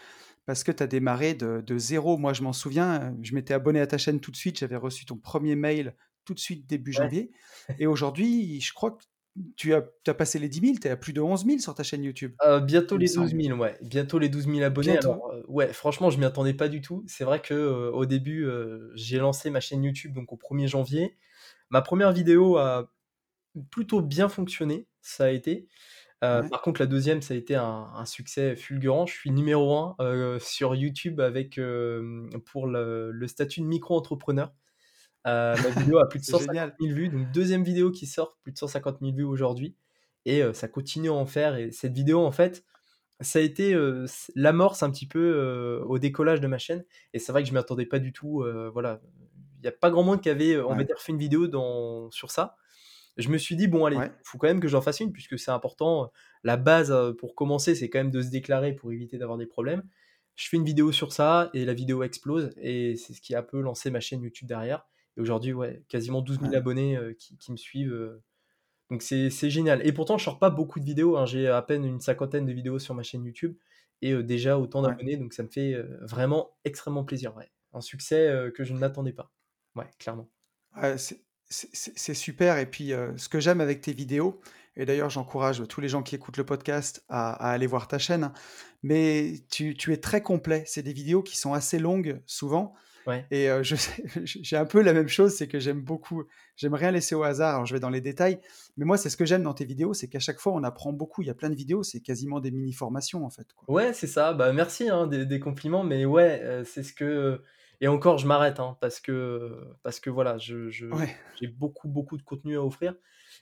parce 0.47 0.65
que 0.65 0.71
tu 0.73 0.83
as 0.83 0.87
démarré 0.89 1.35
de 1.35 1.61
de 1.65 1.79
0. 1.79 2.19
Moi, 2.19 2.33
je 2.35 2.43
m'en 2.43 2.53
souviens, 2.53 3.17
je 3.23 3.35
m'étais 3.35 3.55
abonné 3.55 3.81
à 3.81 3.87
ta 3.89 3.99
chaîne 3.99 4.21
tout 4.21 4.31
de 4.33 4.37
suite, 4.37 4.59
j'avais 4.59 4.77
reçu 4.77 5.05
ton 5.07 5.17
premier 5.19 5.57
mail 5.57 5.97
tout 6.25 6.35
de 6.35 6.41
suite 6.41 6.67
début 6.69 6.93
Ouais, 6.97 7.11
janvier 7.11 7.33
et 7.79 7.87
aujourd'hui, 7.89 8.61
je 8.61 8.73
crois 8.73 8.93
que 8.93 9.05
tu 9.57 9.75
as 9.75 9.83
tu 10.05 10.11
as 10.11 10.15
passé 10.15 10.39
les 10.39 10.49
10 10.49 10.61
000, 10.61 10.81
tu 10.81 10.89
es 10.89 10.91
à 10.91 10.97
plus 10.97 11.13
de 11.13 11.21
11 11.21 11.45
000 11.47 11.61
sur 11.61 11.75
ta 11.75 11.83
chaîne 11.83 12.05
YouTube, 12.05 12.35
heu, 12.45 12.61
bientôt 12.61 12.97
les 12.97 13.09
douze 13.11 13.33
semble. 13.33 13.35
mille 13.35 13.53
ouais, 13.55 13.79
bientôt 13.83 14.19
les 14.19 14.29
douze 14.29 14.47
mille 14.47 14.63
abonnés 14.65 14.97
Bientôt? 14.97 14.97
alors, 14.97 15.31
heu, 15.33 15.45
ouais, 15.49 15.73
franchement, 15.73 16.11
je 16.11 16.19
m'y 16.19 16.25
attendais 16.25 16.55
pas 16.55 16.69
du 16.69 16.81
tout. 16.81 17.05
C'est 17.07 17.25
vrai 17.25 17.43
que, 17.43 17.53
heu, 17.55 17.91
au 17.95 18.07
début, 18.07 18.47
j'ai 18.95 19.19
lancé 19.19 19.51
ma 19.51 19.61
chaîne 19.61 19.83
YouTube 19.85 20.13
donc 20.15 20.33
au 20.33 20.37
1er 20.37 20.69
janvier. 20.69 21.19
Ma 21.71 21.83
première 21.83 22.13
vidéo 22.13 22.57
a 22.59 22.93
plutôt 23.71 24.03
bien 24.03 24.29
fonctionné, 24.31 24.89
ça 25.03 25.27
a 25.27 25.31
été. 25.31 25.69
Ouais, 26.33 26.51
par 26.51 26.63
contre, 26.63 26.81
la 26.83 26.87
deuxième 26.89 27.23
ça 27.23 27.35
a 27.35 27.39
été 27.39 27.57
un 27.57 27.65
un 27.95 28.07
succès 28.07 28.57
fulgurant. 28.57 29.07
Je 29.07 29.15
suis 29.15 29.31
numéro 29.33 29.77
1, 29.77 29.97
heu, 30.01 30.39
sur 30.41 30.75
YouTube 30.77 31.21
avec, 31.21 31.61
pour 32.47 32.67
le 32.69 33.11
le 33.13 33.29
statut 33.29 33.61
de 33.63 33.67
micro-entrepreneur. 33.67 34.55
Heu, 35.27 35.59
ma 35.59 35.71
vidéo 35.71 35.99
a 35.99 36.09
plus 36.09 36.21
de 36.21 36.25
c'est 36.25 36.35
cent 36.35 36.41
cinquante 36.41 36.55
génial. 36.55 36.79
mille 36.81 36.95
vues, 36.95 37.09
donc 37.11 37.31
deuxième 37.31 37.65
vidéo 37.65 37.91
qui 37.93 38.07
sort, 38.07 38.39
plus 38.43 38.53
de 38.53 38.59
cent 38.59 38.69
cinquante 38.69 39.01
mille 39.01 39.15
vues 39.15 39.25
aujourd'hui. 39.25 39.77
Et 40.27 40.43
heu, 40.43 40.53
ça 40.55 40.69
continue 40.69 41.11
à 41.11 41.15
en 41.15 41.27
faire. 41.27 41.57
Et 41.57 41.73
cette 41.73 41.93
vidéo, 41.95 42.21
en 42.25 42.33
fait, 42.33 42.65
ça 43.21 43.39
a 43.41 43.43
été, 43.43 43.75
heu, 43.75 44.07
c 44.09 44.33
l'amorce 44.37 44.83
un 44.85 44.91
petit 44.91 45.07
peu, 45.09 45.21
heu, 45.21 45.83
au 45.87 45.99
décollage 45.99 46.41
de 46.41 46.47
ma 46.49 46.59
chaîne. 46.59 46.85
Et 47.15 47.19
c'est 47.21 47.33
vrai 47.33 47.43
que 47.45 47.49
je 47.49 47.55
m'y 47.55 47.59
attendais 47.61 47.87
pas 47.87 47.99
du 48.01 48.13
tout, 48.13 48.45
voilà. 48.73 49.01
Il 49.63 49.67
y 49.67 49.69
a 49.69 49.73
pas 49.73 49.91
grand 49.91 50.03
monde 50.05 50.21
qui 50.23 50.31
avait, 50.31 50.59
on 50.61 50.75
va 50.77 50.85
Ouais, 50.85 50.85
dire, 50.85 50.97
fait 51.01 51.13
une 51.13 51.19
vidéo 51.19 51.47
dans 51.49 52.11
sur 52.11 52.31
ça. 52.31 52.57
Je 53.17 53.29
me 53.29 53.39
suis 53.39 53.57
dit: 53.57 53.69
«Bon 53.69 53.85
allez, 53.87 54.03
ouais, 54.03 54.11
faut 54.25 54.39
quand 54.39 54.47
même 54.49 54.61
que 54.61 54.69
j'en 54.69 54.81
fasse 54.83 55.01
une 55.01 55.13
puisque 55.13 55.39
c'est 55.39 55.51
important, 55.51 56.11
la 56.45 56.57
base, 56.57 56.95
pour 57.19 57.35
commencer, 57.35 57.75
c'est 57.75 57.91
quand 57.91 57.99
même 57.99 58.11
de 58.11 58.23
se 58.23 58.31
déclarer 58.31 58.75
pour 58.75 58.93
éviter 58.93 59.19
d'avoir 59.19 59.39
des 59.39 59.47
problèmes». 59.47 59.83
Je 60.37 60.49
fais 60.49 60.57
une 60.57 60.65
vidéo 60.65 60.93
sur 60.93 61.13
ça 61.13 61.51
et 61.55 61.65
la 61.67 61.75
vidéo 61.75 62.03
explose. 62.03 62.51
Et 62.59 62.97
c'est 62.97 63.13
ce 63.15 63.21
qui 63.21 63.35
a 63.35 63.41
un 63.41 63.43
peu 63.43 63.61
lancé 63.61 63.91
ma 63.91 64.01
chaîne 64.01 64.23
YouTube 64.23 64.49
derrière 64.49 64.87
et 65.21 65.23
aujourd'hui, 65.23 65.53
ouais, 65.53 65.83
quasiment 65.89 66.23
douze 66.23 66.41
mille 66.41 66.53
ouais, 66.53 66.57
abonnés, 66.57 66.97
heu, 66.97 67.13
qui 67.15 67.37
qui 67.39 67.53
me 67.53 67.57
suivent, 67.57 67.93
heu, 67.93 68.23
donc 68.91 69.03
c'est 69.03 69.31
génial 69.51 69.87
et 69.87 69.93
pourtant 69.93 70.19
je 70.19 70.25
sors 70.25 70.39
pas 70.39 70.51
beaucoup 70.51 70.81
de 70.81 70.85
vidéos, 70.87 71.17
hein. 71.17 71.27
J'ai 71.27 71.49
à 71.49 71.63
peine 71.63 71.85
une 71.85 72.01
cinquantaine 72.01 72.47
de 72.47 72.53
vidéos 72.53 72.79
sur 72.81 72.95
ma 72.95 73.03
chaîne 73.05 73.25
YouTube 73.25 73.57
et 74.03 74.13
heu, 74.13 74.23
déjà 74.25 74.59
autant 74.59 74.83
ouais. 74.83 74.89
d'abonnés 74.89 75.17
donc 75.17 75.33
ça 75.35 75.43
me 75.45 75.49
fait, 75.49 75.75
vraiment 76.03 76.57
extrêmement 76.65 77.05
plaisir, 77.05 77.37
ouais. 77.37 77.51
Un 77.73 77.81
succès, 77.81 78.51
que 78.55 78.65
je 78.65 78.73
ne 78.75 78.79
m'attendais 78.79 79.13
pas. 79.13 79.33
Ouais, 79.77 79.89
clairement. 79.99 80.29
C'est 81.49 82.15
super 82.15 82.59
et 82.59 82.67
puis, 82.67 82.93
ce 83.17 83.29
que 83.29 83.41
j'aime 83.41 83.61
avec 83.61 83.81
tes 83.81 83.93
vidéos 83.93 84.41
et 84.77 84.87
d'ailleurs 84.87 85.11
j'encourage 85.11 85.67
tous 85.69 85.81
les 85.81 85.89
gens 85.89 86.03
qui 86.03 86.15
écoutent 86.15 86.37
le 86.37 86.47
podcast 86.47 87.05
à 87.09 87.33
à 87.33 87.51
aller 87.53 87.67
voir 87.67 87.89
ta 87.89 87.99
chaîne, 87.99 88.25
hein, 88.25 88.33
mais 88.83 89.35
tu 89.51 89.75
tu 89.75 89.93
es 89.93 89.97
très 89.97 90.23
complet. 90.23 90.63
C'est 90.67 90.83
des 90.83 90.93
vidéos 90.93 91.23
qui 91.23 91.37
sont 91.37 91.53
assez 91.53 91.79
longues 91.81 92.21
souvent 92.27 92.75
Ouais. 93.07 93.25
et 93.31 93.49
je 93.63 93.77
sais 93.77 94.05
j'ai 94.25 94.57
un 94.57 94.67
peu 94.67 94.83
la 94.83 94.93
même 94.93 95.09
chose, 95.09 95.35
c'est 95.35 95.49
que 95.49 95.59
j'aime 95.59 95.81
beaucoup 95.81 96.25
j'aime 96.57 96.75
rien 96.75 96.91
laisser 96.91 97.15
au 97.15 97.23
hasard. 97.23 97.55
Alors 97.55 97.67
je 97.67 97.75
vais 97.75 97.81
dans 97.81 97.91
les 97.91 98.01
détails, 98.01 98.41
mais 98.77 98.85
moi 98.85 98.97
c'est 98.97 99.11
ce 99.11 99.17
que 99.17 99.25
j'aime 99.25 99.43
dans 99.43 99.55
tes 99.55 99.65
vidéos, 99.65 99.95
c'est 99.95 100.09
qu'à 100.09 100.19
chaque 100.19 100.39
fois 100.39 100.53
on 100.53 100.63
apprend 100.65 100.93
beaucoup. 100.93 101.23
Il 101.23 101.29
y 101.29 101.31
a 101.31 101.35
plein 101.35 101.51
de 101.51 101.55
vidéos, 101.55 101.83
c'est 101.83 102.01
quasiment 102.01 102.41
des 102.41 102.51
mini 102.51 102.73
formations 102.73 103.25
en 103.25 103.31
fait, 103.31 103.53
quoi. 103.55 103.73
Ouais, 103.73 103.93
c'est 103.93 104.07
ça. 104.07 104.33
Bah, 104.33 104.53
merci, 104.53 104.89
hein, 104.89 105.07
des 105.07 105.27
des 105.27 105.41
compliments, 105.41 105.85
mais 105.85 106.05
ouais, 106.05 106.63
c'est 106.65 106.83
ce 106.83 106.93
que 106.93 107.43
et 107.81 107.89
encore 107.89 108.19
je 108.19 108.27
m'arrête, 108.27 108.61
hein, 108.61 108.77
parce 108.81 109.01
que 109.01 109.57
parce 109.83 110.01
que 110.01 110.11
voilà, 110.11 110.39
je 110.39 110.69
je 110.69 110.87
Ouais, 110.87 111.17
j'ai 111.41 111.49
beaucoup, 111.49 111.89
beaucoup 111.89 112.17
de 112.17 112.23
contenu 112.23 112.57
à 112.57 112.63
offrir 112.63 112.95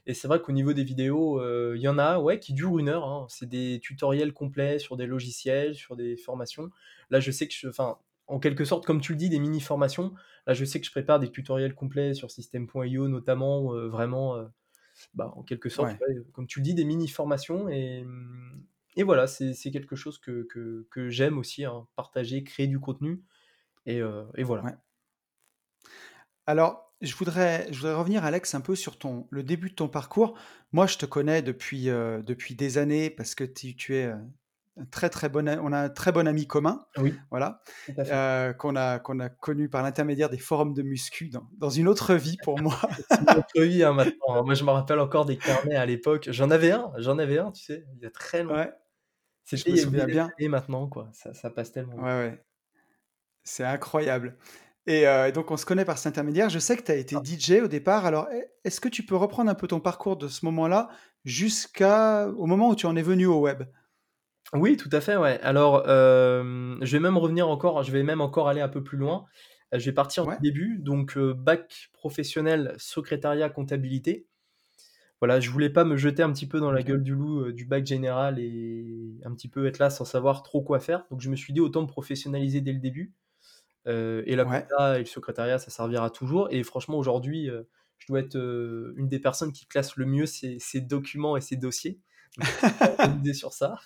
et 0.06 0.14
c'est 0.14 0.28
vrai 0.28 0.40
qu'au 0.40 0.52
niveau 0.52 0.72
des 0.72 0.84
vidéos, 0.84 1.42
il 1.74 1.80
y 1.80 1.88
en 1.88 1.98
a, 1.98 2.18
ouais, 2.18 2.38
qui 2.38 2.52
durent 2.52 2.78
une 2.78 2.88
heure, 2.88 3.04
hein. 3.04 3.26
C'est 3.28 3.48
des 3.48 3.80
tutoriels 3.82 4.32
complets 4.32 4.78
sur 4.78 4.96
des 4.96 5.06
logiciels, 5.06 5.74
sur 5.74 5.96
des 5.96 6.16
formations. 6.16 6.70
Là, 7.10 7.20
je 7.20 7.30
sais 7.30 7.48
que 7.48 7.54
je 7.54 7.68
enfin, 7.68 7.98
en 8.28 8.38
quelque 8.40 8.64
sorte, 8.64 8.86
comme 8.86 9.00
tu 9.00 9.12
le 9.12 9.18
dis, 9.18 9.28
des 9.30 9.38
mini 9.40 9.60
formations. 9.60 10.14
Là, 10.46 10.54
je 10.54 10.64
sais 10.64 10.80
que 10.80 10.86
je 10.86 10.90
prépare 10.92 11.20
des 11.20 11.30
tutoriels 11.30 11.74
complets 11.74 12.14
sur 12.14 12.30
System.io 12.30 13.08
notamment, 13.08 13.74
heu, 13.74 13.86
vraiment, 13.88 14.36
heu 14.38 14.48
bah, 15.14 15.32
en 15.36 15.42
quelque 15.42 15.68
sorte, 15.68 15.92
ouais, 15.92 16.02
ouais, 16.08 16.16
comme 16.32 16.46
tu 16.46 16.60
le 16.60 16.64
dis, 16.64 16.74
des 16.74 16.84
mini 16.84 17.08
formations 17.08 17.68
et 17.68 18.04
mmh 18.04 18.64
et 18.96 19.04
voilà, 19.04 19.28
c'est 19.28 19.54
quelque 19.70 19.94
chose 19.96 20.18
que 20.18 20.44
que 20.50 20.86
que 20.90 21.08
j'aime 21.10 21.38
aussi, 21.38 21.64
hein, 21.64 21.86
partager, 21.96 22.42
créer 22.44 22.66
du 22.66 22.80
contenu 22.80 23.22
et 23.86 24.00
heu 24.00 24.26
et 24.36 24.44
voilà. 24.44 24.62
ouais. 24.62 24.78
Alors, 26.46 26.94
je 27.00 27.14
voudrais 27.14 27.66
je 27.72 27.78
voudrais 27.80 27.94
revenir, 27.94 28.24
Alex, 28.24 28.54
un 28.54 28.60
peu 28.60 28.74
sur 28.74 28.98
ton 28.98 29.26
le 29.30 29.42
début 29.42 29.70
de 29.70 29.74
ton 29.74 29.88
parcours. 29.88 30.36
Moi, 30.72 30.86
je 30.86 30.98
te 30.98 31.06
connais 31.06 31.42
depuis, 31.42 31.84
depuis 31.86 32.54
des 32.54 32.78
années 32.78 33.10
parce 33.10 33.34
que 33.34 33.44
tu 33.44 33.76
tu 33.76 33.94
es, 33.96 34.12
un 34.78 34.84
très, 34.86 35.10
très 35.10 35.28
bon 35.28 35.48
on 35.48 35.72
a 35.72 35.80
un 35.80 35.88
très 35.88 36.12
bon 36.12 36.26
ami 36.26 36.46
commun, 36.46 36.86
Oui, 36.98 37.14
voilà, 37.30 37.60
heu, 37.98 38.54
qu'on 38.58 38.76
a 38.76 38.98
qu'on 38.98 39.20
a 39.20 39.28
connu 39.28 39.68
par 39.68 39.82
l'intermédiaire 39.82 40.30
des 40.30 40.38
forums 40.38 40.74
de 40.74 40.82
muscu 40.82 41.28
dans 41.28 41.48
dans 41.58 41.70
une 41.70 41.88
autre 41.88 42.14
vie 42.14 42.36
pour 42.42 42.58
moi. 42.58 42.78
C'est 43.10 43.20
une 43.20 43.36
autre 43.38 43.62
vie, 43.62 43.82
hein, 43.82 43.92
maintenant, 43.92 44.36
hein. 44.36 44.42
Moi, 44.44 44.54
je 44.54 44.64
me 44.64 44.70
rappelle 44.70 45.00
encore 45.00 45.24
des 45.24 45.36
carnets 45.38 45.76
à 45.76 45.86
l'époque. 45.86 46.28
J'en 46.30 46.50
avais 46.50 46.70
un, 46.72 46.92
j'en 46.98 47.18
avais 47.18 47.38
un, 47.38 47.52
tu 47.52 47.64
sais, 47.64 47.84
il 47.96 48.02
y 48.02 48.06
a 48.06 48.10
très 48.10 48.42
longtemps. 48.42 48.56
Ouais, 48.56 48.72
je 49.52 49.70
me 49.70 49.76
souviens 49.76 50.06
bien. 50.06 50.28
d'années 50.38 50.48
maintenant, 50.48 50.88
quoi. 50.88 51.10
Ça 51.12 51.34
ça 51.34 51.50
passe 51.50 51.72
tellement 51.72 51.96
Ouais, 51.96 52.42
c'est 53.44 53.64
incroyable 53.64 54.36
et 54.86 55.06
heu, 55.06 55.32
donc 55.32 55.50
on 55.50 55.56
se 55.58 55.66
connaît 55.66 55.84
par 55.84 55.98
cet 55.98 56.06
intermédiaire. 56.06 56.48
Je 56.48 56.58
sais 56.58 56.76
que 56.76 56.82
tu 56.82 56.92
as 56.92 56.96
été 56.96 57.16
DJ 57.22 57.60
au 57.62 57.68
départ, 57.68 58.06
alors 58.06 58.28
est 58.30 58.50
est-ce 58.64 58.80
que 58.80 58.88
tu 58.88 59.04
peux 59.04 59.16
reprendre 59.16 59.50
un 59.50 59.54
peu 59.54 59.66
ton 59.68 59.80
parcours 59.80 60.16
de 60.16 60.28
ce 60.28 60.44
moment-là 60.46 60.88
jusqu'à 61.24 62.28
au 62.28 62.46
moment 62.46 62.70
où 62.70 62.74
tu 62.74 62.86
en 62.86 62.96
es 62.96 63.02
venu 63.02 63.26
au 63.26 63.40
web? 63.40 63.64
Oui, 64.54 64.76
tout 64.78 64.88
à 64.92 65.00
fait, 65.02 65.16
ouais. 65.16 65.38
Alors, 65.42 65.86
hem, 65.88 66.78
je 66.80 66.92
vais 66.96 67.00
même 67.00 67.18
revenir 67.18 67.48
encore 67.48 67.82
je 67.82 67.92
vais 67.92 68.02
même 68.02 68.20
encore 68.22 68.48
aller 68.48 68.62
un 68.62 68.68
peu 68.68 68.82
plus 68.82 68.96
loin. 68.96 69.26
Heu, 69.74 69.78
je 69.78 69.84
vais 69.84 69.92
partir 69.94 70.26
du 70.26 70.32
Ouais, 70.32 70.38
début, 70.40 70.78
donc 70.78 71.16
heu, 71.18 71.34
bac 71.34 71.88
professionnel 71.92 72.74
secrétariat 72.78 73.50
comptabilité. 73.50 74.26
Voilà, 75.20 75.40
je 75.40 75.50
voulais 75.50 75.70
pas 75.70 75.84
me 75.84 75.96
jeter 75.96 76.22
un 76.22 76.32
petit 76.32 76.46
peu 76.48 76.60
dans 76.60 76.72
la 76.72 76.82
OK. 76.82 76.84
gueule 76.84 77.02
du 77.04 77.14
loup, 77.14 77.40
heu, 77.46 77.52
du 77.54 77.66
bac 77.66 77.86
général 77.86 78.38
et 78.40 79.20
un 79.24 79.34
petit 79.34 79.48
peu 79.48 79.66
être 79.66 79.78
là 79.80 79.90
sans 79.90 80.04
savoir 80.06 80.42
trop 80.44 80.62
quoi 80.62 80.80
faire. 80.80 81.06
Donc 81.10 81.20
je 81.22 81.30
me 81.30 81.36
suis 81.36 81.52
dit: 81.54 81.60
«Autant 81.60 81.82
me 81.82 81.88
professionnaliser 81.88 82.60
dès 82.62 82.72
le 82.74 82.80
début», 82.80 83.14
heu 83.88 84.22
et 84.26 84.36
la 84.36 84.44
Ouais. 84.44 84.68
compta 84.68 84.96
et 84.98 85.00
le 85.00 85.06
secrétariat, 85.06 85.58
ça 85.58 85.70
servira 85.70 86.10
toujours 86.10 86.48
et 86.52 86.62
franchement 86.64 86.98
aujourd'hui, 86.98 87.48
heu, 87.50 87.68
je 87.98 88.06
dois 88.08 88.20
être, 88.20 88.36
heu, 88.36 88.94
une 88.98 89.08
des 89.08 89.20
personnes 89.20 89.52
qui 89.52 89.66
classe 89.66 89.96
le 89.96 90.06
mieux 90.06 90.26
ses 90.26 90.58
ses 90.60 90.80
documents 90.82 91.36
et 91.38 91.40
ses 91.42 91.56
dossiers. 91.56 92.00
Donc 92.38 92.48
je 92.50 92.56
suis 92.58 92.76
organisé 92.84 93.34
sur 93.34 93.52
ça. 93.54 93.76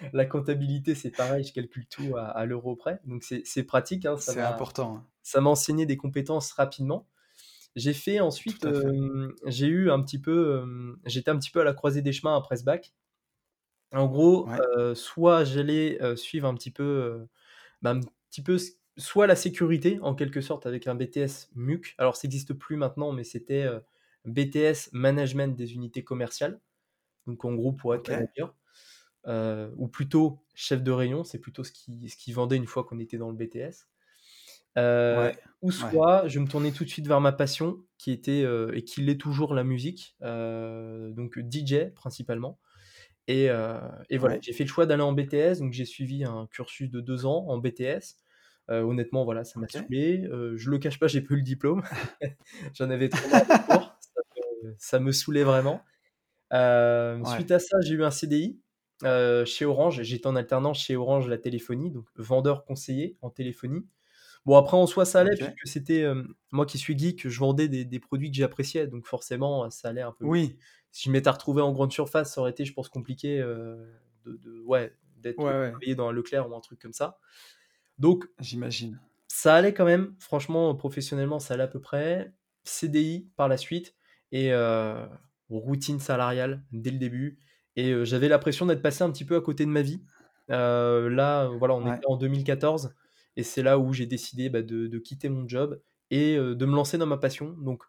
La 0.12 0.24
comptabilité, 0.24 0.94
c'est 0.94 1.10
pareil, 1.10 1.44
je 1.44 1.52
calcule 1.52 1.86
tout 1.86 2.16
à 2.16 2.26
à 2.26 2.44
l'euro 2.46 2.76
près, 2.76 3.00
donc 3.04 3.22
c'est 3.22 3.62
pratique, 3.64 4.06
hein, 4.06 4.16
C'est 4.18 4.40
important, 4.40 4.96
hein. 4.96 5.06
ça 5.22 5.40
m'a 5.40 5.50
enseigné 5.50 5.86
des 5.86 5.96
compétences 5.96 6.52
rapidement. 6.52 7.06
J'ai 7.76 7.92
fait 7.92 8.20
ensuite, 8.20 8.66
j'ai 9.46 9.66
eu 9.66 9.90
un 9.90 10.02
petit 10.02 10.18
peu, 10.18 10.96
j'étais 11.06 11.30
un 11.30 11.38
petit 11.38 11.50
peu 11.50 11.60
à 11.60 11.64
la 11.64 11.72
croisée 11.72 12.02
des 12.02 12.12
chemins 12.12 12.36
après 12.36 12.56
ce 12.56 12.64
bac. 12.64 12.92
En 13.92 14.06
gros, 14.06 14.48
Ouais, 14.48 14.94
soit 14.94 15.44
j'allais, 15.44 15.98
suivre 16.16 16.48
un 16.48 16.54
petit 16.54 16.70
peu, 16.70 17.26
bah, 17.82 17.90
un 17.90 18.00
petit 18.30 18.42
peu 18.42 18.58
soit 18.96 19.26
la 19.26 19.36
sécurité 19.36 19.98
en 20.02 20.14
quelque 20.14 20.40
sorte 20.40 20.66
avec 20.66 20.86
un 20.86 20.94
BTS 20.94 21.50
MUC. 21.54 21.94
Alors 21.98 22.16
ça 22.16 22.26
existe 22.26 22.54
plus 22.54 22.76
maintenant, 22.76 23.12
mais 23.12 23.24
c'était, 23.24 23.68
BTS 24.24 24.90
Management 24.92 25.56
des 25.56 25.74
unités 25.74 26.04
commerciales. 26.04 26.60
Donc 27.26 27.44
en 27.44 27.54
gros 27.54 27.72
pour 27.72 27.94
être 27.94 28.08
OK. 28.08 28.08
manager, 28.08 28.54
heu, 29.26 29.72
ou 29.76 29.88
plutôt 29.88 30.44
chef 30.54 30.82
de 30.82 30.90
rayon, 30.92 31.24
c'est 31.24 31.38
plutôt 31.40 31.64
ce 31.64 31.72
qui 31.72 32.08
ce 32.08 32.16
qu'ils 32.16 32.34
vendaient 32.34 32.56
une 32.56 32.66
fois 32.66 32.84
qu'on 32.84 32.98
était 33.00 33.18
dans 33.18 33.30
le 33.30 33.36
BTS. 33.36 33.88
Ouais, 35.08 35.32
ou 35.62 35.70
ouais, 35.78 35.94
soit 35.94 36.28
je 36.28 36.40
me 36.40 36.48
tournais 36.48 36.72
tout 36.72 36.84
de 36.84 36.90
suite 36.90 37.06
vers 37.08 37.20
ma 37.20 37.32
passion 37.32 37.84
qui 37.98 38.12
était, 38.12 38.42
heu, 38.44 38.72
et 38.76 38.84
qui 38.84 39.02
l'est 39.02 39.18
toujours 39.20 39.54
la 39.54 39.64
musique, 39.64 40.16
donc 40.22 41.38
DJ 41.40 41.92
principalement 41.94 42.60
et 43.28 43.46
et 44.10 44.18
voilà, 44.18 44.34
ouais, 44.34 44.42
j'ai 44.42 44.52
fait 44.52 44.64
le 44.64 44.68
choix 44.70 44.86
d'aller 44.86 45.02
en 45.02 45.12
BTS, 45.12 45.60
donc 45.60 45.72
j'ai 45.72 45.84
suivi 45.86 46.24
un 46.24 46.46
cursus 46.48 46.90
de 46.90 47.00
2 47.00 47.26
ans 47.26 47.46
en 47.48 47.58
BTS. 47.58 48.18
Honnêtement, 48.68 49.24
voilà, 49.24 49.44
ça 49.44 49.58
m'a 49.60 49.66
OK. 49.66 49.90
saoulé. 49.90 50.28
Je 50.56 50.70
le 50.70 50.78
cache 50.78 50.98
pas, 51.00 51.08
j'ai 51.08 51.20
pas 51.22 51.34
eu 51.34 51.38
le 51.38 51.42
diplôme. 51.44 51.82
J'en 52.74 52.90
avais 52.90 53.08
trop 53.10 53.30
ça 54.00 54.20
me 54.64 54.74
ça 54.78 55.00
me 55.00 55.12
saoulait 55.12 55.44
vraiment. 55.44 55.84
Suite 57.24 57.50
à 57.50 57.58
ça, 57.58 57.78
j'ai 57.82 57.94
eu 57.94 58.04
un 58.04 58.10
CDI, 58.10 58.60
heu, 59.04 59.44
chez 59.44 59.64
Orange. 59.66 60.02
J'étais 60.02 60.26
en 60.26 60.36
alternance 60.36 60.80
chez 60.84 60.96
Orange 60.96 61.28
la 61.28 61.38
téléphonie, 61.38 61.90
donc 61.90 62.06
vendeur 62.16 62.64
conseiller 62.64 63.18
en 63.22 63.30
téléphonie. 63.30 63.86
Bon 64.46 64.56
après 64.56 64.76
en 64.78 64.86
soi 64.86 65.04
ça 65.06 65.20
allait 65.20 65.36
puisque 65.36 65.66
c'était, 65.68 66.00
hem, 66.02 66.34
moi 66.52 66.66
qui 66.66 66.78
suis 66.78 66.98
geek, 66.98 67.28
je 67.28 67.40
vendais 67.40 67.68
des 67.68 67.84
des 67.86 68.00
produits 68.00 68.30
que 68.30 68.36
j'appréciais 68.38 68.86
donc 68.88 69.06
forcément, 69.06 69.70
ça 69.70 69.88
allait 69.90 70.02
un 70.02 70.12
peu. 70.12 70.26
Oui. 70.26 70.58
Si 70.92 71.04
je 71.08 71.12
m'étais 71.12 71.30
retrouvé 71.30 71.62
en 71.62 71.72
grande 71.72 71.92
surface, 71.92 72.34
ça 72.34 72.40
aurait 72.42 72.50
été 72.52 72.64
je 72.66 72.72
pense 72.74 72.88
compliqué, 72.90 73.38
de 73.40 74.36
de 74.36 74.60
ouais, 74.62 74.96
d'être 75.18 75.38
Ouais, 75.38 75.52
ouais. 75.52 75.80
dans 75.96 76.08
un 76.08 76.12
Leclerc 76.12 76.50
ou 76.50 76.56
un 76.56 76.60
truc 76.60 76.80
comme 76.80 76.92
ça. 76.94 77.18
Donc 77.98 78.26
J'imagine. 78.40 78.98
ça 79.28 79.54
allait 79.56 79.74
quand 79.74 79.84
même, 79.84 80.16
franchement, 80.20 80.74
professionnellement, 80.74 81.38
ça 81.40 81.54
allait 81.54 81.64
à 81.64 81.68
peu 81.68 81.80
près. 81.80 82.34
CDI 82.64 83.30
par 83.36 83.48
la 83.48 83.56
suite 83.56 83.96
et 84.32 84.52
routine 85.50 86.00
salariale 86.00 86.64
dès 86.72 86.90
le 86.90 86.98
début 86.98 87.38
et 87.76 88.04
j'avais 88.04 88.28
l'impression 88.28 88.66
d'être 88.66 88.82
passé 88.82 89.04
un 89.04 89.10
petit 89.10 89.24
peu 89.24 89.36
à 89.36 89.40
côté 89.40 89.64
de 89.66 89.70
ma 89.70 89.82
vie. 89.82 90.04
Là, 90.48 91.48
voilà, 91.58 91.74
on 91.74 91.84
Ouais. 91.84 91.86
était 91.86 92.06
en 92.06 92.16
2014 92.16 92.94
et 93.36 93.42
c'est 93.44 93.62
là 93.62 93.78
où 93.78 93.92
j'ai 93.92 94.06
décidé, 94.06 94.48
bah, 94.50 94.62
de 94.62 94.86
de 94.88 94.98
quitter 94.98 95.28
mon 95.28 95.46
job 95.48 95.80
et 96.10 96.36
de 96.36 96.66
me 96.66 96.74
lancer 96.76 96.98
dans 96.98 97.06
ma 97.06 97.18
passion. 97.18 97.54
Donc, 97.58 97.84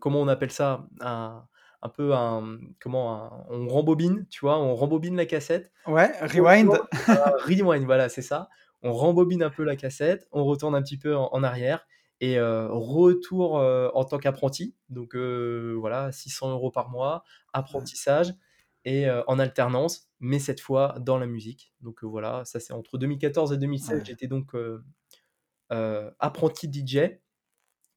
comment 0.00 0.20
on 0.22 0.28
appelle 0.28 0.52
ça? 0.52 0.88
Un 1.00 1.46
un 1.82 1.88
peu 1.90 2.14
un, 2.14 2.40
mmh, 2.42 2.74
comment? 2.80 3.14
Un 3.32 3.46
on 3.50 3.68
rembobine, 3.68 4.26
tu 4.30 4.40
vois? 4.42 4.58
On 4.60 4.74
rembobine 4.76 5.16
la 5.16 5.26
cassette, 5.26 5.72
Ouais, 5.86 6.12
rewind. 6.22 6.78
rewind, 7.46 7.84
voilà, 7.84 8.08
c'est 8.08 8.22
ça. 8.22 8.48
On 8.82 8.92
rembobine 8.92 9.42
un 9.42 9.50
peu 9.50 9.64
la 9.64 9.76
cassette, 9.76 10.28
on 10.32 10.44
retourne 10.44 10.74
un 10.74 10.82
petit 10.82 10.98
peu 10.98 11.16
en 11.16 11.28
en 11.32 11.42
arrière 11.44 11.86
et 12.20 12.40
retour, 12.40 13.54
en 13.56 14.04
tant 14.04 14.18
qu'apprenti. 14.18 14.76
Donc 14.90 15.16
voilà, 15.16 16.12
600 16.12 16.70
€ 16.70 16.72
par 16.72 16.90
mois, 16.90 17.24
Ouais. 17.72 17.88
apprentissage 17.92 18.34
et 18.88 19.06
heu, 19.08 19.22
en 19.28 19.38
alternance, 19.38 20.10
mais 20.20 20.38
cette 20.40 20.60
fois 20.60 20.96
dans 21.00 21.18
la 21.18 21.26
musique. 21.26 21.74
Donc 21.80 22.04
heu, 22.04 22.06
voilà, 22.08 22.44
ça 22.46 22.60
c'est 22.60 22.72
entre 22.74 22.98
2014 22.98 23.52
et 23.52 23.58
2016, 23.58 24.02
Ouais. 24.02 24.04
j'étais 24.04 24.28
donc, 24.28 24.54
heu 24.54 24.84
heu, 25.72 26.12
apprenti 26.20 26.68
DJ 26.68 27.20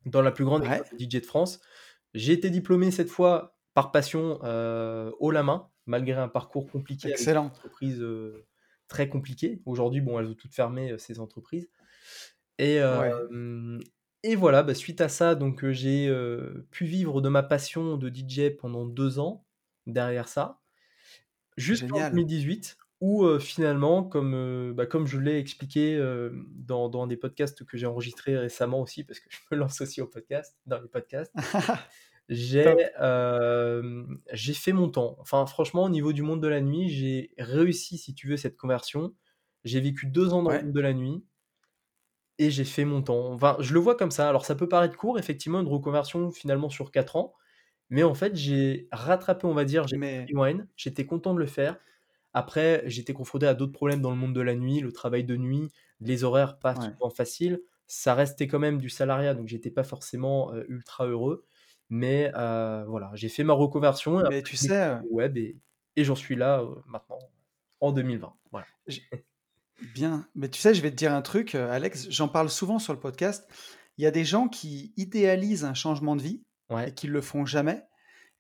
dans 0.06 0.22
la 0.24 0.32
plus 0.32 0.46
grande 0.46 0.64
Ouais. 0.64 0.82
DJ 1.00 1.22
de 1.22 1.26
France. 1.28 1.62
J'ai 2.16 2.34
été 2.34 2.50
diplômé 2.52 2.92
cette 2.92 3.10
fois 3.10 3.58
par 3.76 3.92
passion, 3.94 4.40
haut 5.20 5.32
la 5.32 5.44
main, 5.44 5.70
malgré 5.88 6.18
un 6.20 6.28
parcours 6.30 6.72
compliqué 6.72 7.14
avec 7.16 7.30
Excellent. 7.30 7.52
entreprises, 7.56 8.02
heu, 8.02 8.48
très 8.90 9.10
compliquées. 9.10 9.62
Aujourd'hui, 9.68 10.02
bon, 10.02 10.20
elles 10.20 10.28
ont 10.30 10.36
toutes 10.36 10.56
fermé, 10.56 10.98
ces 11.00 11.20
entreprises 11.22 11.70
et 12.60 12.80
Ouais. 12.88 13.22
et 14.24 14.36
voilà, 14.36 14.64
bah, 14.64 14.76
suite 14.76 15.02
à 15.02 15.10
ça, 15.10 15.36
donc 15.36 15.68
j'ai, 15.72 16.08
pu 16.72 16.86
vivre 16.86 17.22
de 17.22 17.30
ma 17.30 17.44
passion 17.44 17.98
de 17.98 18.10
DJ 18.10 18.52
pendant 18.60 18.86
2 18.86 19.20
ans, 19.20 19.46
derrière 19.88 20.28
ça. 20.28 20.61
Jusqu'en 21.58 21.88
Génial. 21.88 22.12
2018 22.12 22.78
où, 23.02 23.28
finalement, 23.40 24.04
comme, 24.04 24.74
bah, 24.76 24.86
comme 24.86 25.08
je 25.08 25.18
l'ai 25.18 25.40
expliqué, 25.40 26.00
dans 26.52 26.88
dans 26.88 27.08
des 27.08 27.18
podcasts 27.18 27.66
que 27.66 27.76
j'ai 27.76 27.88
enregistrés 27.88 28.38
récemment 28.38 28.80
aussi, 28.80 29.04
parce 29.04 29.20
que 29.20 29.28
je 29.28 29.40
me 29.50 29.58
lance 29.58 29.82
aussi 29.82 30.02
au 30.02 30.08
podcast 30.08 30.56
dans 30.68 30.80
les 30.80 30.88
podcasts. 30.88 31.34
J'ai, 32.30 32.64
fait 34.54 34.72
mon 34.72 34.90
temps. 34.90 35.18
Enfin, 35.20 35.46
franchement, 35.46 35.84
au 35.84 35.90
niveau 35.90 36.14
du 36.14 36.22
monde 36.22 36.42
de 36.42 36.48
la 36.48 36.62
nuit, 36.62 36.90
j'ai 36.90 37.34
réussi, 37.38 37.98
si 37.98 38.14
tu 38.16 38.28
veux, 38.28 38.38
cette 38.38 38.56
conversion. 38.56 39.14
J'ai 39.66 39.82
vécu 39.82 40.08
2 40.08 40.34
ans 40.34 40.42
dans 40.42 40.52
le 40.52 40.62
monde 40.64 40.72
de 40.72 40.80
la 40.80 40.94
nuit 40.94 41.26
et 42.38 42.50
j'ai 42.50 42.64
fait 42.64 42.86
mon 42.86 43.02
temps. 43.02 43.34
Enfin, 43.34 43.58
je 43.60 43.74
le 43.74 43.80
vois 43.82 43.96
comme 43.96 44.12
ça. 44.12 44.30
Alors 44.30 44.46
ça 44.46 44.56
peut 44.56 44.70
paraître 44.70 44.96
court, 44.96 45.20
effectivement, 45.20 45.60
une 45.60 45.68
reconversion 45.68 46.32
finalement 46.32 46.70
sur 46.70 46.92
4 46.92 47.18
ans, 47.18 47.34
mais 47.92 48.04
en 48.04 48.16
fait, 48.16 48.36
j'ai 48.38 48.90
rattrapé, 48.94 49.48
on 49.48 49.56
va 49.56 49.66
dire, 49.66 49.88
j'ai 49.88 49.98
Mais 49.98 50.32
j'étais 50.78 51.06
content 51.06 51.34
de 51.36 51.40
le 51.40 51.46
faire. 51.48 51.78
Après, 52.34 52.84
j'étais 52.88 53.14
confronté 53.14 53.48
à 53.48 53.54
d'autres 53.56 53.74
problèmes 53.74 54.02
dans 54.02 54.12
le 54.12 54.18
monde 54.18 54.34
de 54.36 54.42
la 54.42 54.56
nuit, 54.56 54.80
le 54.82 54.92
travail 54.94 55.24
de 55.26 55.38
nuit, 55.38 55.70
les 56.00 56.24
horaires 56.24 56.60
pas 56.60 56.76
ouais. 56.76 56.92
souvent 56.92 57.10
faciles. 57.10 57.62
Ça 57.88 58.16
restait 58.16 58.48
quand 58.48 58.60
même 58.60 58.80
du 58.80 58.90
salariat, 58.90 59.34
donc 59.36 59.48
j'étais 59.50 59.72
pas 59.72 59.84
forcément, 59.84 60.54
heu, 60.56 60.66
ultra 60.70 61.08
heureux. 61.08 61.46
Mais, 61.90 62.32
heu, 62.36 62.86
voilà, 62.88 63.12
j'ai 63.16 63.30
fait 63.30 63.44
ma 63.44 63.54
reconversion 63.54 64.20
Mais 64.20 64.42
après 64.42 64.44
tu 64.44 64.56
sais, 64.58 64.98
web 65.10 65.38
et 65.38 65.58
et 65.98 66.04
j'en 66.06 66.16
suis 66.16 66.36
là, 66.38 66.62
heu, 66.64 66.82
maintenant, 66.88 67.20
en 67.82 67.92
2020, 67.92 68.36
voilà. 68.52 68.68
j 68.88 69.02
bien, 69.82 70.30
mais 70.36 70.50
tu 70.50 70.60
sais, 70.62 70.74
je 70.76 70.82
vais 70.82 70.92
te 70.92 70.96
dire 70.98 71.14
un 71.14 71.22
truc, 71.24 71.56
Alex, 71.56 72.10
j'en 72.12 72.30
parle 72.30 72.50
souvent 72.50 72.80
sur 72.80 72.94
le 72.94 73.00
podcast. 73.00 73.50
Il 73.98 74.04
y 74.04 74.08
a 74.08 74.12
des 74.12 74.26
gens 74.26 74.48
qui 74.50 74.94
idéalisent 74.98 75.66
un 75.66 75.74
changement 75.76 76.16
de 76.16 76.22
vie 76.24 76.44
et 76.86 76.92
Ouais, 76.92 76.94
qui 76.94 77.08
le 77.08 77.22
font 77.22 77.46
jamais 77.46 77.84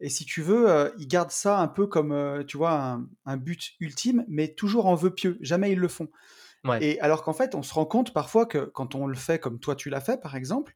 et 0.03 0.09
si 0.09 0.25
tu 0.25 0.41
veux, 0.41 0.67
heu, 0.69 0.93
ils 0.97 1.07
gardent 1.07 1.29
ça 1.31 1.59
un 1.59 1.67
peu 1.67 1.85
comme, 1.87 2.11
heu, 2.13 2.43
tu 2.47 2.57
vois, 2.57 2.73
un 2.73 3.07
un 3.25 3.37
but 3.37 3.73
ultime, 3.79 4.25
mais 4.27 4.53
toujours 4.55 4.87
en 4.87 4.95
vœu 4.95 5.13
pieux. 5.13 5.37
Jamais 5.41 5.71
ils 5.73 5.79
le 5.79 5.87
font 5.87 6.09
ouais, 6.63 6.81
et 6.81 6.99
alors 7.01 7.23
qu'en 7.23 7.33
fait, 7.33 7.55
on 7.55 7.63
se 7.63 7.73
rend 7.73 7.85
compte 7.85 8.13
parfois 8.13 8.45
que 8.45 8.59
quand 8.65 8.95
on 8.95 9.07
le 9.07 9.15
fait 9.15 9.39
comme 9.39 9.59
toi 9.59 9.75
tu 9.75 9.89
l'as 9.89 10.01
fait, 10.01 10.21
par 10.21 10.35
exemple, 10.35 10.75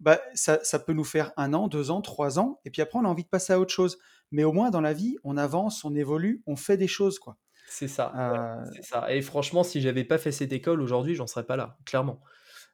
bah, 0.00 0.20
ça 0.34 0.60
ça 0.64 0.78
peut 0.80 0.92
nous 0.94 1.04
faire 1.04 1.32
un 1.38 1.54
an, 1.54 1.68
2 1.68 1.90
ans, 1.92 2.02
3 2.02 2.38
ans 2.40 2.60
et 2.66 2.70
puis 2.70 2.82
après 2.82 2.98
on 3.00 3.04
a 3.06 3.08
envie 3.08 3.24
de 3.24 3.28
passer 3.30 3.52
à 3.54 3.60
autre 3.60 3.72
chose. 3.74 3.98
Mais 4.32 4.44
au 4.44 4.52
moins 4.52 4.70
dans 4.70 4.80
la 4.82 4.94
vie, 4.94 5.16
on 5.24 5.36
avance, 5.38 5.84
on 5.84 5.94
évolue, 5.96 6.42
on 6.46 6.56
fait 6.56 6.76
des 6.78 6.88
choses, 6.88 7.18
quoi. 7.20 7.38
c'est 7.64 7.88
ça, 7.88 8.20
ouais, 8.26 8.38
ça 8.82 9.12
et 9.14 9.22
franchement, 9.22 9.64
si 9.64 9.80
j'avais 9.80 10.04
pas 10.04 10.18
fait 10.18 10.32
cette 10.32 10.52
école 10.52 10.80
aujourd'hui, 10.80 11.14
j'en 11.14 11.26
serais 11.26 11.46
pas 11.46 11.56
là, 11.56 11.78
clairement. 11.84 12.20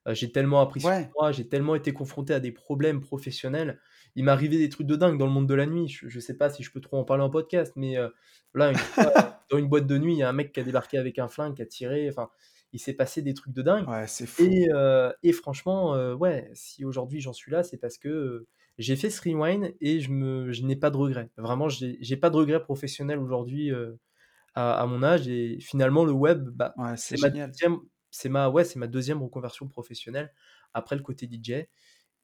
J'ai 0.08 0.32
tellement 0.32 0.60
appris 0.62 0.80
sur 0.82 0.92
ouais, 0.92 1.14
moi, 1.16 1.32
j'ai 1.32 1.48
tellement 1.48 1.74
été 1.76 1.92
confronté 1.94 2.34
à 2.34 2.40
des 2.40 2.52
problèmes 2.52 3.00
professionnels. 3.02 3.80
Il 4.16 4.25
m'est 4.25 4.31
arrivé 4.33 4.59
des 4.59 4.69
trucs 4.69 4.87
de 4.87 4.97
dingue 4.97 5.19
dans 5.19 5.26
le 5.26 5.33
monde 5.33 5.49
de 5.49 5.54
la 5.54 5.66
nuit. 5.66 5.88
Je 5.88 6.09
je 6.09 6.21
sais 6.21 6.37
pas 6.37 6.50
si 6.50 6.62
je 6.62 6.71
peux 6.73 6.81
trop 6.81 6.99
en 6.99 7.04
parler 7.04 7.23
en 7.25 7.31
podcast, 7.31 7.73
mais 7.76 7.97
heu, 7.99 8.12
là, 8.54 8.71
une 8.73 8.81
fois, 8.81 9.12
heu, 9.16 9.26
dans 9.50 9.59
une 9.59 9.69
boîte 9.69 9.87
de 9.87 9.99
nuit, 9.99 10.14
il 10.14 10.19
y 10.19 10.23
a 10.23 10.28
un 10.28 10.33
mec 10.33 10.52
qui 10.52 10.61
a 10.61 10.64
débarqué 10.64 10.99
avec 10.99 11.19
un 11.19 11.28
flingue, 11.28 11.54
qui 11.57 11.62
a 11.62 11.66
tiré, 11.66 12.09
enfin, 12.11 12.31
il 12.73 12.81
s'est 12.81 12.95
passé 12.95 13.23
des 13.23 13.35
trucs 13.35 13.52
de 13.54 13.62
dingue 13.62 13.87
ouais, 13.87 14.07
c'est 14.09 14.26
fou. 14.26 14.50
et 14.50 14.69
et 15.23 15.33
franchement, 15.33 15.95
heu, 15.97 16.14
ouais, 16.14 16.50
si 16.54 16.85
aujourd'hui 16.85 17.21
j'en 17.21 17.33
suis 17.33 17.50
là, 17.52 17.62
c'est 17.62 17.78
parce 17.78 17.99
que, 17.99 18.09
heu, 18.09 18.49
j'ai 18.78 18.97
fait 18.97 19.11
ce 19.11 19.21
rewind 19.23 19.75
et 19.81 20.00
je 20.00 20.11
me 20.11 20.52
je 20.52 20.62
n'ai 20.64 20.76
pas 20.76 20.90
de 20.90 20.97
regrets. 20.97 21.31
Vraiment, 21.37 21.69
j'ai 21.69 21.99
j'ai 22.00 22.16
pas 22.16 22.31
de 22.31 22.37
regrets 22.37 22.62
professionnels 22.62 23.19
aujourd'hui, 23.19 23.71
à 24.54 24.75
à 24.83 24.87
mon 24.87 25.02
âge 25.02 25.28
et 25.28 25.59
finalement 25.61 26.04
le 26.04 26.12
web, 26.12 26.49
bah, 26.50 26.76
Ouais, 26.76 26.97
c'est 26.97 27.16
c'est 27.16 27.19
ma 27.19 27.31
deuxième 27.31 27.78
c'est 28.11 28.28
ma 28.28 28.50
ouais, 28.50 28.64
c'est 28.64 28.78
ma 28.78 28.87
deuxième 28.87 29.23
reconversion 29.23 29.69
professionnelle 29.69 30.33
après 30.75 30.97
le 30.97 31.02
côté 31.02 31.26
DJ 31.26 31.69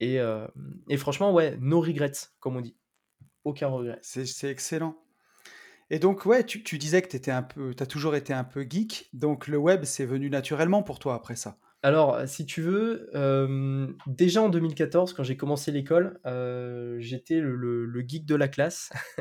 et 0.00 0.14
hem 0.16 0.48
et 0.88 0.96
franchement, 0.96 1.32
ouais, 1.32 1.56
no 1.60 1.80
regrets 1.80 2.12
comme 2.40 2.56
on 2.56 2.60
dit. 2.60 2.76
Aucun 3.44 3.68
regret. 3.68 3.98
C'est 4.02 4.50
excellent 4.50 4.96
et 5.90 5.98
donc 5.98 6.26
ouais, 6.26 6.44
tu 6.44 6.62
tu 6.62 6.76
disais 6.76 7.00
que 7.00 7.16
tu 7.16 7.30
as 7.30 7.86
toujours 7.86 8.14
été 8.14 8.34
un 8.34 8.44
peu 8.44 8.66
geek, 8.68 9.08
donc 9.14 9.48
le 9.48 9.56
web, 9.56 9.84
c'est 9.84 10.04
venu 10.04 10.28
naturellement 10.28 10.82
pour 10.82 10.98
toi 10.98 11.14
après 11.14 11.34
ça? 11.34 11.56
Alors, 11.82 12.16
heu, 12.16 12.26
si 12.26 12.44
tu 12.44 12.60
veux, 12.60 13.08
hem, 13.14 13.96
déjà 14.06 14.42
en 14.42 14.48
2014 14.48 15.14
quand 15.14 15.22
j'ai 15.22 15.36
commencé 15.36 15.72
l'école, 15.72 16.20
j'étais 16.98 17.40
le 17.40 17.56
le 17.56 17.86
le 17.86 18.00
geek 18.06 18.26
de 18.26 18.34
la 18.34 18.48
classe. 18.48 18.90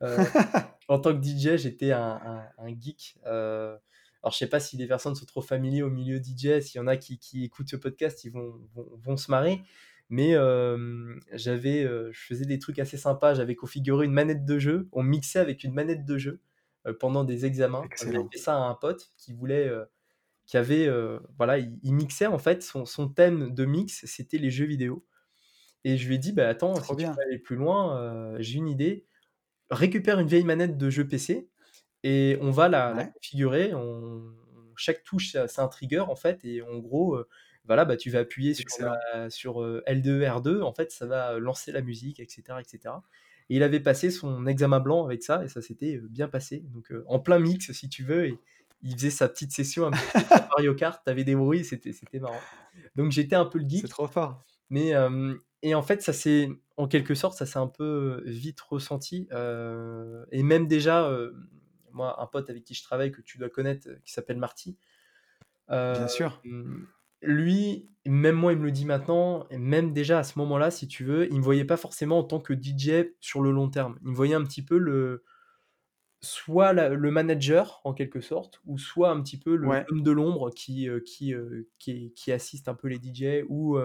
En 0.88 0.98
tant 0.98 1.14
que 1.14 1.20
DJ, 1.20 1.56
j'étais 1.56 1.92
un 1.92 2.20
un 2.24 2.44
un 2.58 2.68
geek, 2.68 3.16
alors 4.22 4.32
je 4.32 4.38
sais 4.38 4.48
pas 4.48 4.60
si 4.60 4.76
les 4.76 4.86
personnes 4.86 5.14
sont 5.14 5.26
trop 5.26 5.42
familiers 5.42 5.82
au 5.82 5.90
milieu 5.90 6.20
DJ, 6.20 6.60
s'il 6.60 6.78
y 6.78 6.82
en 6.82 6.86
a 6.86 6.96
qui 6.96 7.18
qui 7.18 7.44
écoutent 7.44 7.68
ce 7.70 7.76
podcast, 7.76 8.24
ils 8.24 8.30
vont 8.30 8.60
vont 8.74 8.88
vont 8.96 9.16
se 9.16 9.30
marrer, 9.30 9.62
mais 10.10 10.30
hem, 10.30 11.20
j'avais, 11.32 11.84
heu, 11.84 12.10
je 12.12 12.20
faisais 12.26 12.44
des 12.46 12.58
trucs 12.58 12.78
assez 12.78 12.96
sympas. 12.98 13.34
J'avais 13.34 13.56
configuré 13.56 14.06
une 14.06 14.12
manette 14.12 14.44
de 14.44 14.58
jeu, 14.58 14.88
on 14.92 15.02
mixait 15.02 15.38
avec 15.40 15.64
une 15.64 15.72
manette 15.74 16.04
de 16.04 16.18
jeu, 16.18 16.40
heu, 16.86 16.96
pendant 16.98 17.24
des 17.24 17.46
examens. 17.46 17.90
J'avais 18.00 18.24
fait 18.32 18.38
ça 18.38 18.54
à 18.56 18.60
un 18.68 18.74
pote 18.74 19.10
qui 19.16 19.32
voulait, 19.32 19.70
qui 20.46 20.56
avait, 20.58 20.88
voilà, 21.38 21.58
il 21.58 21.78
il 21.82 21.94
mixait 21.94 22.26
en 22.26 22.38
fait, 22.38 22.62
son 22.62 22.86
son 22.86 23.08
thème 23.08 23.54
de 23.54 23.64
mix, 23.64 24.04
c'était 24.06 24.38
les 24.38 24.50
jeux 24.50 24.66
vidéo. 24.66 25.06
Et 25.84 25.96
je 25.98 26.08
lui 26.08 26.16
ai 26.16 26.18
dit: 26.18 26.32
«Bah, 26.32 26.48
attends, 26.48 26.82
si 26.82 26.96
tu 26.96 27.10
veux 27.16 27.22
aller 27.26 27.38
plus 27.38 27.56
loin, 27.56 28.36
j'ai 28.40 28.58
une 28.58 28.68
idée, 28.68 29.06
récupère 29.70 30.20
une 30.20 30.28
vieille 30.28 30.44
manette 30.44 30.78
de 30.78 30.90
jeu 30.90 31.08
PC 31.08 31.51
et 32.02 32.38
on 32.40 32.50
va 32.50 32.68
la 32.68 32.94
la 32.94 33.04
Ouais, 33.04 33.12
configurer, 33.14 33.74
on 33.74 34.22
chaque 34.76 35.04
touche, 35.04 35.32
c'est 35.32 35.48
c'est 35.48 35.60
un 35.60 35.68
trigger 35.68 36.00
en 36.00 36.16
fait 36.16 36.44
et 36.44 36.62
en 36.62 36.78
gros, 36.78 37.16
heu, 37.16 37.28
voilà, 37.64 37.84
bah, 37.84 37.96
tu 37.96 38.10
vas 38.10 38.20
appuyer 38.20 38.54
sur 38.54 38.68
excellent. 38.68 38.96
la 39.12 39.30
sur, 39.30 39.62
heu, 39.62 39.82
L2, 39.86 40.24
R2, 40.24 40.62
en 40.62 40.72
fait, 40.72 40.90
ça 40.92 41.06
va 41.06 41.38
lancer 41.38 41.72
la 41.72 41.82
musique 41.82 42.20
et 42.20 42.26
cetera 42.28 42.60
et 42.62 43.56
il 43.56 43.62
avait 43.62 43.80
passé 43.80 44.10
son 44.10 44.46
examen 44.46 44.80
blanc 44.80 45.04
avec 45.04 45.22
ça 45.22 45.44
et 45.44 45.48
ça 45.48 45.60
s'était, 45.62 45.98
bien 45.98 46.28
passé 46.28 46.60
donc 46.72 46.92
en 47.06 47.18
plein 47.18 47.38
mix 47.38 47.72
si 47.72 47.88
tu 47.88 48.04
veux 48.04 48.26
et 48.26 48.40
il 48.82 48.94
faisait 48.96 49.10
sa 49.10 49.28
petite 49.28 49.52
session 49.52 49.86
un 49.86 49.92
petit 49.92 50.08
Mario 50.50 50.74
Kart, 50.74 51.02
tu 51.04 51.10
avais 51.10 51.24
des 51.24 51.34
bruits, 51.36 51.64
c'était 51.64 51.92
marrant. 52.20 52.48
Donc 52.96 53.10
j'étais 53.12 53.36
un 53.36 53.44
peu 53.46 53.58
le 53.58 53.68
C'est 53.74 53.88
geek 53.88 53.88
trop 53.88 54.06
fort. 54.08 54.46
mais 54.70 54.92
et 55.62 55.74
en 55.74 55.82
fait, 55.82 56.02
ça 56.02 56.12
s'est 56.12 56.48
en 56.76 56.88
quelque 56.88 57.14
sorte, 57.14 57.36
ça 57.38 57.46
s'est 57.46 57.58
un 57.58 57.68
peu, 57.68 58.22
vite 58.26 58.60
ressenti, 58.60 59.28
et 60.32 60.42
même 60.42 60.66
déjà, 60.66 61.10
moi, 61.94 62.20
un 62.22 62.26
pote 62.26 62.50
avec 62.50 62.64
qui 62.64 62.74
je 62.74 62.82
travaille, 62.84 63.12
que 63.12 63.22
tu 63.22 63.38
dois 63.38 63.50
connaître, 63.50 63.88
heu, 63.88 64.00
qui 64.04 64.12
s'appelle 64.12 64.38
Marty, 64.38 64.78
Bien 65.88 66.08
sûr. 66.08 66.44
Hem, 66.44 66.88
lui, 67.22 67.86
même 68.06 68.36
moi, 68.36 68.52
il 68.52 68.58
me 68.58 68.64
le 68.64 68.72
dit 68.72 68.84
maintenant 68.84 69.46
et 69.50 69.58
même 69.58 69.92
déjà 69.92 70.18
à 70.18 70.24
ce 70.24 70.38
moment-là, 70.40 70.70
si 70.70 70.88
tu 70.88 71.04
veux, 71.04 71.30
il 71.32 71.38
me 71.38 71.42
voyait 71.44 71.64
pas 71.64 71.76
forcément 71.76 72.18
en 72.18 72.24
tant 72.24 72.40
que 72.40 72.52
DJ 72.52 73.14
sur 73.20 73.42
le 73.42 73.52
long 73.52 73.68
terme. 73.70 73.98
Il 74.02 74.08
me 74.10 74.14
voyait 74.14 74.34
un 74.34 74.44
petit 74.44 74.62
peu 74.64 74.78
le 74.78 75.24
soit 76.22 76.72
la 76.72 76.88
le 76.90 77.10
manager 77.10 77.80
en 77.84 77.94
quelque 77.94 78.20
sorte 78.20 78.60
ou 78.66 78.78
soit 78.78 79.10
un 79.10 79.20
petit 79.22 79.38
peu 79.38 79.56
le 79.56 79.70
Ouais. 79.70 79.88
l'homme 79.88 80.02
de 80.02 80.10
l'ombre 80.12 80.50
qui, 80.50 80.88
heu, 80.88 81.00
qui, 81.00 81.34
qui 81.78 82.12
qui 82.14 82.32
assiste 82.32 82.68
un 82.68 82.74
peu 82.74 82.88
les 82.88 82.98
DJ 82.98 83.44
ou, 83.48 83.78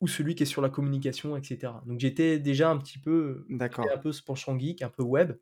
ou 0.00 0.08
celui 0.08 0.34
qui 0.34 0.42
est 0.44 0.46
sur 0.46 0.62
la 0.62 0.70
communication 0.70 1.36
et 1.36 1.42
cetera. 1.44 1.82
Donc 1.86 2.00
j'étais 2.00 2.38
déjà 2.38 2.70
un 2.70 2.78
petit 2.78 2.98
peu, 2.98 3.46
un 3.92 3.98
peu 3.98 4.12
ce 4.12 4.22
penchant 4.22 4.58
geek, 4.58 4.82
un 4.82 4.90
peu 4.90 5.02
web 5.02 5.32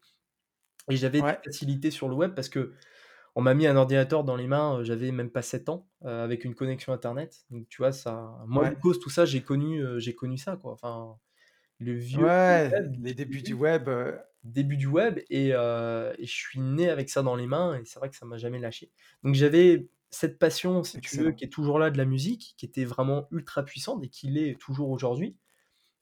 et 0.91 0.97
j'avais 0.97 1.23
des 1.23 1.25
Ouais. 1.25 1.43
facilités 1.45 1.91
sur 1.91 2.09
le 2.09 2.15
web 2.17 2.35
parce 2.35 2.49
qu'on 2.51 3.41
m'a 3.43 3.55
mis 3.55 3.67
un 3.67 3.77
ordinateur 3.77 4.25
dans 4.25 4.37
les 4.37 4.47
mains, 4.49 4.83
j'avais 4.85 5.13
même 5.13 5.31
pas 5.31 5.43
7 5.43 5.69
ans, 5.71 5.89
avec 6.03 6.45
une 6.45 6.55
connexion 6.55 6.93
internet. 6.93 7.45
Donc 7.51 7.69
tu 7.69 7.79
vois, 7.79 7.93
ça 7.93 8.39
moi, 8.47 8.65
Ouais. 8.65 8.73
Lycos, 8.73 8.95
tout 8.97 9.11
ça, 9.11 9.25
j'ai 9.27 9.43
connu, 9.43 9.83
j'ai 10.01 10.15
connu 10.15 10.39
ça, 10.39 10.57
quoi. 10.57 10.73
Enfin, 10.73 11.19
le 11.81 11.95
vieux 11.95 12.27
Ouais, 12.27 12.71
web, 12.73 12.97
les 13.03 13.15
débuts 13.15 13.43
du 13.43 13.55
web, 13.55 13.91
début 14.45 14.77
du 14.77 14.87
web 14.89 15.21
et 15.31 15.51
je 15.53 16.17
suis 16.27 16.61
né 16.61 16.91
avec 16.91 17.11
ça 17.11 17.23
dans 17.23 17.37
les 17.37 17.47
mains 17.47 17.77
et 17.81 17.85
c'est 17.87 17.99
vrai 17.99 18.11
que 18.11 18.17
ça 18.17 18.27
m'a 18.27 18.39
jamais 18.39 18.59
lâché. 18.61 18.93
Donc 19.25 19.35
j'avais 19.35 19.89
cette 20.11 20.39
passion, 20.39 20.85
si 20.85 21.01
tu 21.01 21.17
veux, 21.17 21.33
qui 21.33 21.45
est 21.45 21.49
toujours 21.49 21.79
là 21.79 21.91
de 21.91 21.99
la 21.99 22.05
musique, 22.05 22.55
qui 22.59 22.67
était 22.67 22.85
vraiment 22.85 23.29
ultra 23.33 23.65
puissante 23.65 24.05
et 24.05 24.09
qui 24.11 24.29
l'est 24.29 24.59
toujours 24.61 24.91
aujourd'hui. 24.91 25.37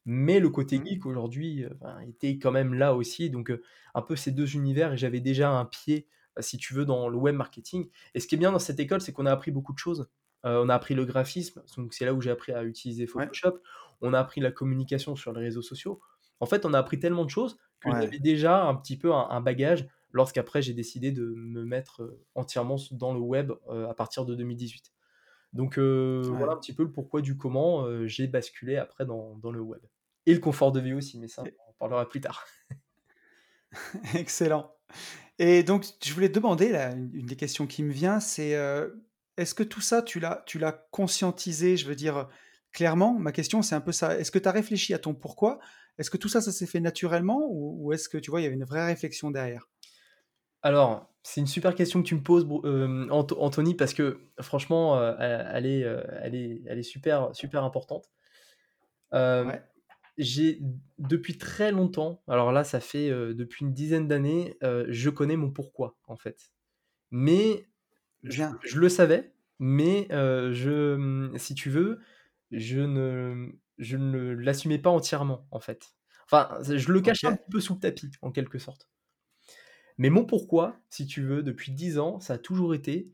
Mais 0.07 0.40
le 0.40 0.49
côté 0.50 0.76
Mmh. 0.76 0.85
geek 0.85 1.04
aujourd'hui, 1.07 1.66
ben, 1.80 2.00
était 2.00 2.38
quand 2.38 2.50
même 2.52 2.75
là 2.75 2.95
aussi, 2.95 3.30
donc 3.30 3.50
heu, 3.50 3.62
un 3.95 4.02
peu 4.02 4.16
ces 4.16 4.33
2 4.33 4.54
univers 4.57 4.92
et 4.95 4.97
j'avais 4.99 5.21
déjà 5.21 5.50
un 5.50 5.64
pied, 5.66 6.09
heu, 6.38 6.42
si 6.42 6.57
tu 6.59 6.75
veux, 6.75 6.85
dans 6.87 7.09
le 7.09 7.16
web 7.19 7.35
marketing 7.37 7.90
et 8.14 8.21
ce 8.21 8.26
qui 8.26 8.35
est 8.37 8.38
bien 8.38 8.52
dans 8.52 8.59
cette 8.59 8.80
école, 8.80 9.00
c'est 9.00 9.12
qu'on 9.12 9.26
a 9.26 9.33
appris 9.33 9.50
beaucoup 9.50 9.73
de 9.75 9.78
choses. 9.78 10.09
Heu, 10.47 10.59
on 10.64 10.69
a 10.71 10.75
appris 10.75 10.95
le 10.95 11.04
graphisme, 11.04 11.62
donc 11.76 11.92
c'est 11.95 12.04
là 12.07 12.14
où 12.14 12.21
j'ai 12.21 12.30
appris 12.30 12.52
à 12.52 12.64
utiliser 12.64 13.07
Ouais. 13.14 13.30
Photoshop. 13.30 13.59
On 14.00 14.14
a 14.14 14.21
appris 14.21 14.40
la 14.40 14.50
communication 14.52 15.16
sur 15.16 15.33
les 15.33 15.40
réseaux 15.42 15.62
sociaux. 15.62 16.00
En 16.40 16.47
fait, 16.47 16.64
on 16.64 16.73
a 16.75 16.78
appris 16.78 16.99
tellement 16.99 17.25
de 17.26 17.30
choses 17.30 17.59
que 17.80 17.90
Ouais. 17.90 18.00
j'avais 18.00 18.19
déjà 18.21 18.64
un 18.64 18.75
petit 18.76 18.97
peu 18.99 19.12
un 19.12 19.28
un 19.30 19.40
bagage 19.42 19.87
lorsqu'après 20.12 20.62
j'ai 20.62 20.73
décidé 20.75 21.12
de 21.12 21.25
me 21.37 21.64
mettre, 21.64 22.19
entièrement 22.35 22.76
dans 22.92 23.12
le 23.14 23.21
web, 23.21 23.52
à 23.88 23.95
partir 23.95 24.25
de 24.26 24.35
2018. 24.35 24.92
Donc 25.52 25.78
heu, 25.78 26.33
voilà 26.37 26.52
un 26.52 26.57
petit 26.59 26.75
peu 26.75 26.85
le 26.85 26.92
pourquoi 26.92 27.23
du 27.23 27.37
comment, 27.37 27.87
heu, 27.87 28.07
j'ai 28.07 28.26
basculé 28.28 28.76
après 28.76 29.04
dans 29.07 29.37
dans 29.37 29.52
le 29.52 29.61
web 29.61 29.83
et 30.26 30.35
le 30.35 30.40
confort 30.40 30.73
de 30.73 30.80
vie 30.80 30.92
aussi, 30.92 31.19
mais 31.19 31.28
ça, 31.28 31.50
on 31.66 31.71
en 31.71 31.75
parlera 31.78 32.09
plus 32.09 32.21
tard. 32.21 32.47
excellent. 34.14 34.75
Et 35.40 35.64
donc 35.64 35.87
je 36.04 36.14
voulais 36.14 36.30
te 36.30 36.35
demander 36.37 36.71
là, 36.71 36.92
une 36.92 37.26
des 37.26 37.37
questions 37.37 37.69
qui 37.69 37.85
me 37.85 37.92
vient, 37.92 38.21
c'est, 38.21 38.57
heu, 38.57 39.07
est-ce 39.38 39.54
que 39.54 39.64
tout 39.64 39.83
ça 39.83 40.02
tu 40.02 40.21
l'as 40.21 40.45
tu 40.47 40.61
l'as 40.61 40.73
conscientisé? 40.92 41.78
Je 41.78 41.88
veux 41.88 41.97
dire, 41.97 42.28
clairement, 42.73 43.14
ma 43.19 43.33
question 43.33 43.62
c'est 43.62 43.76
un 43.76 43.83
peu 43.83 43.92
ça. 43.92 44.19
Est-ce 44.19 44.33
que 44.33 44.40
tu 44.40 44.49
as 44.49 44.52
réfléchi 44.52 44.95
à 44.95 45.00
ton 45.00 45.14
pourquoi? 45.14 45.61
Est-ce 45.99 46.11
que 46.11 46.19
tout 46.19 46.30
ça, 46.30 46.42
ça 46.42 46.52
s'est 46.52 46.66
fait 46.69 46.80
naturellement 46.80 47.49
ou 47.50 47.87
ou 47.88 47.95
est-ce 47.95 48.11
que 48.11 48.19
tu 48.19 48.30
vois, 48.33 48.42
il 48.42 48.45
y 48.45 48.49
avait 48.49 48.57
une 48.57 48.66
vraie 48.66 48.87
réflexion 48.87 49.33
derrière? 49.33 49.69
Alors, 50.62 51.08
c'est 51.22 51.40
une 51.40 51.46
super 51.46 51.74
question 51.74 52.02
que 52.02 52.08
tu 52.08 52.14
me 52.14 52.22
poses 52.22 52.46
Anth 53.10 53.32
Anthony 53.32 53.74
parce 53.74 53.94
que 53.94 54.20
franchement, 54.40 54.98
heu, 55.00 55.14
elle 55.18 55.46
elle 55.54 55.66
est, 55.66 55.84
heu, 55.84 56.02
elle 56.22 56.34
est 56.34 56.62
elle 56.66 56.78
est 56.78 56.82
super 56.82 57.34
super 57.34 57.64
importante. 57.64 58.10
Ouais, 59.42 59.62
j'ai 60.18 60.60
depuis 60.98 61.38
très 61.38 61.72
longtemps, 61.72 62.22
alors 62.28 62.52
là, 62.52 62.64
ça 62.64 62.80
fait, 62.80 63.08
depuis 63.10 63.64
une 63.64 63.72
dizaine 63.72 64.06
d'années, 64.08 64.58
je 64.88 65.10
connais 65.10 65.36
mon 65.36 65.50
pourquoi, 65.50 65.96
en 66.06 66.16
fait. 66.16 66.52
Mais 67.12 67.66
je 68.64 68.80
le 68.80 68.90
savais, 68.90 69.34
mais 69.60 70.08
je, 70.10 71.32
si 71.38 71.54
tu 71.56 71.70
veux, 71.70 72.00
je 72.52 72.80
ne 72.80 73.52
je 73.78 73.96
ne 73.98 74.32
l'assumais 74.34 74.78
pas 74.80 74.90
entièrement, 74.90 75.48
en 75.52 75.60
fait. 75.60 75.94
Enfin, 76.26 76.58
je 76.64 76.92
le 76.92 77.02
cachais 77.02 77.28
un 77.28 77.38
peu 77.52 77.60
sous 77.60 77.74
le 77.76 77.80
tapis, 77.80 78.12
en 78.22 78.32
quelque 78.32 78.58
sorte. 78.60 78.89
Mais 80.00 80.10
mon 80.10 80.25
pourquoi, 80.26 80.76
si 80.91 81.06
tu 81.06 81.23
veux, 81.23 81.45
depuis 81.45 81.73
10 81.73 82.00
ans, 82.00 82.21
ça 82.21 82.34
a 82.34 82.39
toujours 82.39 82.75
été, 82.75 83.13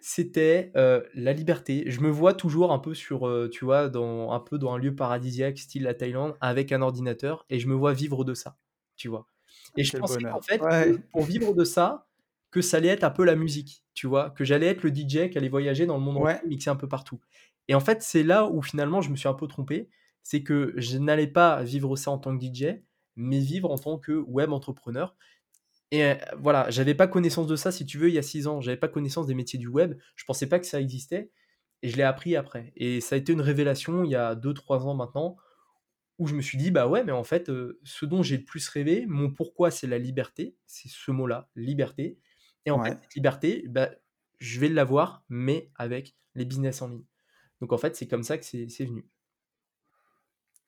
c'était, 0.00 0.72
heu, 0.76 1.06
la 1.14 1.32
liberté. 1.32 1.90
Je 1.90 2.00
me 2.00 2.10
vois 2.10 2.34
toujours 2.34 2.72
un 2.72 2.78
peu 2.78 2.94
sur, 2.94 3.26
heu, 3.28 3.50
tu 3.50 3.64
vois, 3.64 3.88
dans 3.88 4.32
un 4.32 4.40
peu 4.40 4.58
dans 4.58 4.72
un 4.74 4.78
lieu 4.78 4.94
paradisiaque, 4.96 5.58
style 5.58 5.84
la 5.84 5.94
Thaïlande, 5.94 6.36
avec 6.40 6.72
un 6.72 6.82
ordinateur 6.82 7.46
et 7.50 7.58
je 7.60 7.68
me 7.68 7.74
vois 7.74 7.92
vivre 7.94 8.24
de 8.24 8.34
ça, 8.34 8.58
tu 8.96 9.08
vois? 9.08 9.28
Et 9.76 9.84
je 9.84 9.92
pensais 9.98 10.22
qu'en 10.30 10.40
fait, 10.42 10.68
que 10.68 10.98
pour 11.12 11.24
vivre 11.24 11.54
de 11.54 11.64
ça, 11.64 12.08
que 12.50 12.62
ça 12.62 12.78
allait 12.78 12.88
être 12.88 13.04
un 13.04 13.10
peu 13.10 13.24
la 13.24 13.36
musique, 13.36 13.84
tu 13.94 14.06
vois? 14.06 14.30
Que 14.30 14.44
j'allais 14.44 14.66
être 14.68 14.82
le 14.84 14.90
DJ 14.92 15.30
qui 15.30 15.38
allait 15.38 15.48
voyager 15.48 15.86
dans 15.86 15.96
le 15.98 16.02
monde 16.04 16.18
entier, 16.18 16.28
ouais, 16.28 16.42
mixer 16.48 16.70
un 16.70 16.76
peu 16.76 16.88
partout. 16.88 17.20
Et 17.68 17.74
en 17.74 17.80
fait, 17.80 18.02
c'est 18.02 18.22
là 18.22 18.46
où 18.48 18.62
finalement 18.62 19.00
je 19.02 19.10
me 19.10 19.16
suis 19.16 19.28
un 19.28 19.34
peu 19.34 19.46
trompé, 19.48 19.90
c'est 20.22 20.42
que 20.42 20.72
je 20.76 20.98
n'allais 20.98 21.26
pas 21.28 21.62
vivre 21.62 21.96
ça 21.96 22.10
en 22.10 22.18
tant 22.18 22.36
que 22.36 22.40
DJ, 22.40 22.66
mais 23.16 23.40
vivre 23.40 23.70
en 23.70 23.78
tant 23.78 23.98
que 23.98 24.12
web 24.12 24.52
entrepreneur 24.52 25.16
et 25.90 26.02
heu, 26.04 26.16
voilà, 26.38 26.68
j'avais 26.70 26.94
pas 26.94 27.06
connaissance 27.08 27.46
de 27.46 27.56
ça, 27.56 27.72
si 27.72 27.86
tu 27.86 27.98
veux, 27.98 28.08
il 28.08 28.14
y 28.14 28.18
a 28.18 28.22
6 28.22 28.46
ans. 28.46 28.60
J'avais 28.60 28.76
pas 28.76 28.88
connaissance 28.88 29.26
des 29.26 29.34
métiers 29.34 29.58
du 29.58 29.68
web. 29.68 29.98
Je 30.16 30.24
pensais 30.24 30.48
pas 30.48 30.58
que 30.60 30.66
ça 30.66 30.80
existait 30.80 31.30
et 31.82 31.88
je 31.90 31.96
l'ai 31.96 32.02
appris 32.02 32.36
après 32.36 32.72
et 32.76 33.00
ça 33.00 33.14
a 33.16 33.18
été 33.18 33.32
une 33.32 33.40
révélation 33.42 34.04
il 34.04 34.10
y 34.10 34.16
a 34.16 34.34
deux 34.34 34.52
trois 34.54 34.86
ans 34.86 34.94
maintenant, 34.94 35.36
où 36.18 36.26
je 36.26 36.34
me 36.34 36.42
suis 36.42 36.58
dit: 36.58 36.70
«Bah, 36.70 36.88
ouais, 36.88 37.04
mais 37.04 37.12
en 37.12 37.24
fait, 37.24 37.48
heu, 37.50 37.80
ce 37.84 38.06
dont 38.06 38.22
j'ai 38.22 38.38
le 38.38 38.44
plus 38.44 38.68
rêvé, 38.68 39.06
mon 39.08 39.30
pourquoi, 39.32 39.70
c'est 39.70 39.86
la 39.86 39.98
liberté». 39.98 40.56
C'est 40.66 40.88
ce 40.88 41.10
mot-là, 41.12 41.50
liberté 41.56 42.18
et 42.66 42.70
en 42.72 42.78
fait, 42.80 42.92
cette 43.02 43.14
liberté, 43.16 43.64
bah, 43.68 43.90
je 44.40 44.60
vais 44.60 44.68
l'avoir, 44.68 45.24
mais 45.28 45.70
avec 45.76 46.16
les 46.34 46.44
business 46.44 46.82
en 46.82 46.88
ligne. 46.88 47.04
Donc 47.60 47.72
en 47.72 47.78
fait, 47.78 47.96
c'est 47.96 48.08
comme 48.08 48.22
ça 48.24 48.38
que 48.38 48.44
c'est 48.46 48.68
c'est 48.70 48.84
venu. 48.86 49.06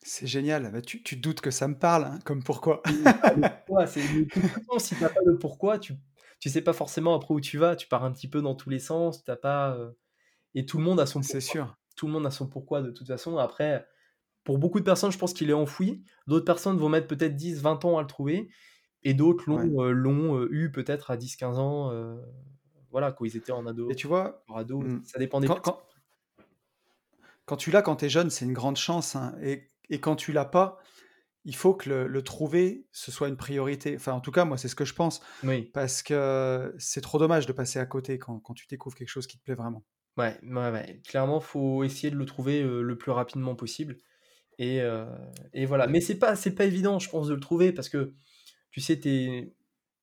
C'est 0.03 0.27
génial. 0.27 0.71
Bah, 0.73 0.81
tu 0.81 1.03
tu 1.03 1.17
te 1.17 1.21
doutes 1.21 1.41
que 1.41 1.51
ça 1.51 1.69
me 1.69 1.79
parle, 1.79 2.05
hein, 2.05 2.19
comme 2.25 2.43
pourquoi. 2.43 2.83
Si 4.79 4.97
tu 4.97 5.05
as 5.05 5.11
pas 5.11 5.21
le 5.25 5.39
pourquoi, 5.39 5.79
tu 5.79 5.95
tu 6.39 6.49
sais 6.49 6.63
pas 6.63 6.73
forcément 6.73 7.15
après 7.15 7.35
où 7.35 7.41
tu 7.41 7.59
vas. 7.59 7.77
Tu 7.77 7.87
pars 7.87 8.05
un 8.05 8.13
petit 8.13 8.29
peu 8.29 8.41
dans 8.41 8.55
tous 8.55 8.71
les 8.71 8.79
sens, 8.79 9.25
tu 9.25 9.31
as 9.31 9.37
pas, 9.37 9.77
heu 9.77 9.99
et 10.55 10.67
tout 10.67 10.79
le 10.79 10.85
monde 10.85 11.01
a 11.01 11.07
son 11.07 11.23
C'est 11.23 11.41
pourquoi. 11.41 11.41
sûr. 11.41 11.77
Tout 11.97 12.07
le 12.09 12.13
monde 12.15 12.27
a 12.27 12.31
son 12.33 12.49
pourquoi 12.49 12.83
de 12.83 12.91
toute 12.93 13.09
façon. 13.09 13.39
Après, 13.39 13.87
pour 14.45 14.59
beaucoup 14.59 14.81
de 14.81 14.85
personnes, 14.85 15.13
je 15.13 15.19
pense 15.19 15.35
qu'il 15.35 15.51
est 15.51 15.55
enfoui. 15.55 16.05
D'autres 16.29 16.47
personnes 16.47 16.79
vont 16.79 16.89
mettre 16.91 17.09
peut-être 17.09 17.37
10-20 17.37 17.85
ans 17.87 17.99
à 17.99 18.03
le 18.03 18.09
trouver 18.09 18.51
et 19.05 19.15
d'autres 19.15 19.45
l'ont, 19.49 19.83
l'ont, 19.93 20.39
heu, 20.39 20.49
eu 20.53 20.73
peut-être 20.73 21.11
à 21.13 21.17
10-15 21.19 21.59
ans, 21.61 21.93
heu, 21.93 22.21
voilà, 22.91 23.13
quand 23.13 23.25
ils 23.27 23.37
étaient 23.37 23.53
en 23.53 23.67
Et 23.89 23.95
ado 23.95 23.97
tu 23.97 24.07
vois, 24.07 24.45
ado, 24.55 24.81
mmh, 24.81 25.01
ça 25.03 25.19
dépend 25.19 25.41
des 25.41 25.51
quand 25.63 25.83
quand 27.47 27.57
tu 27.57 27.71
l'as 27.71 27.83
quand 27.83 27.97
tu 27.97 28.05
es 28.07 28.09
jeune, 28.09 28.31
c'est 28.31 28.45
une 28.45 28.53
grande 28.53 28.77
chance, 28.77 29.17
hein 29.17 29.35
et 29.43 29.70
et 29.91 30.01
quand 30.01 30.17
tu 30.17 30.33
l'as 30.33 30.45
pas, 30.47 30.79
il 31.45 31.57
faut 31.57 31.75
que 31.75 31.89
le 31.91 32.09
le 32.09 32.23
trouver, 32.23 32.89
ce 32.93 33.13
soit 33.13 33.29
une 33.29 33.37
priorité. 33.37 33.97
Enfin, 33.97 34.13
en 34.15 34.21
tout 34.21 34.33
cas, 34.33 34.45
moi, 34.47 34.59
c'est 34.59 34.69
ce 34.69 34.77
que 34.77 34.85
je 34.87 34.95
pense 34.95 35.21
Oui, 35.43 35.75
parce 35.75 36.03
que 36.03 36.75
c'est 36.79 37.01
trop 37.03 37.19
dommage 37.19 37.47
de 37.47 37.53
passer 37.55 37.79
à 37.81 37.87
côté 37.87 38.19
quand 38.19 38.41
quand 38.41 38.55
tu 38.55 38.67
découvres 38.69 38.97
quelque 38.97 39.09
chose 39.11 39.27
qui 39.29 39.39
te 39.39 39.45
plaît 39.45 39.55
vraiment. 39.57 39.85
ouais, 40.17 40.39
ouais, 40.43 40.71
ouais, 40.71 41.03
clairement, 41.07 41.41
faut 41.41 41.85
essayer 41.85 42.11
de 42.11 42.17
le 42.17 42.27
trouver, 42.27 42.63
heu, 42.63 42.83
le 42.83 42.99
plus 42.99 43.11
rapidement 43.13 43.55
possible 43.57 43.99
et 44.59 44.81
heu 44.83 45.07
et 45.55 45.67
voilà. 45.67 45.89
Mais 45.89 46.01
c'est 46.03 46.19
pas 46.19 46.37
c'est 46.37 46.55
pas 46.55 46.67
évident, 46.67 46.99
je 47.01 47.11
pense, 47.11 47.29
de 47.29 47.35
le 47.35 47.41
trouver 47.41 47.73
parce 47.73 47.89
que 47.89 48.15
tu 48.73 48.81
sais, 48.83 49.01
tu 49.01 49.55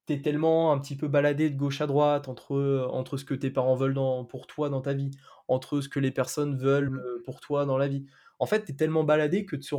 es 0.09 0.21
tellement 0.21 0.73
un 0.73 0.79
petit 0.79 0.97
peu 0.97 1.07
baladé 1.09 1.49
de 1.49 1.57
gauche 1.57 1.81
à 1.81 1.87
droite 1.87 2.27
entre, 2.29 2.87
entre 2.91 3.17
ce 3.17 3.25
que 3.25 3.33
tes 3.35 3.51
parents 3.51 3.75
veulent 3.75 3.93
dans 3.95 4.25
pour 4.25 4.47
toi 4.47 4.69
dans 4.69 4.81
ta 4.81 4.93
vie, 4.93 5.11
entre 5.49 5.81
ce 5.81 5.89
que 5.89 5.99
les 6.01 6.11
personnes 6.11 6.57
veulent, 6.57 6.89
heu, 7.05 7.21
pour 7.25 7.41
toi 7.41 7.65
dans 7.65 7.77
la 7.77 7.87
vie. 7.89 8.07
En 8.39 8.45
fait, 8.45 8.65
tu 8.65 8.71
es 8.73 8.75
tellement 8.75 9.03
baladé 9.03 9.45
que 9.45 9.55
de 9.55 9.63
se 9.63 9.75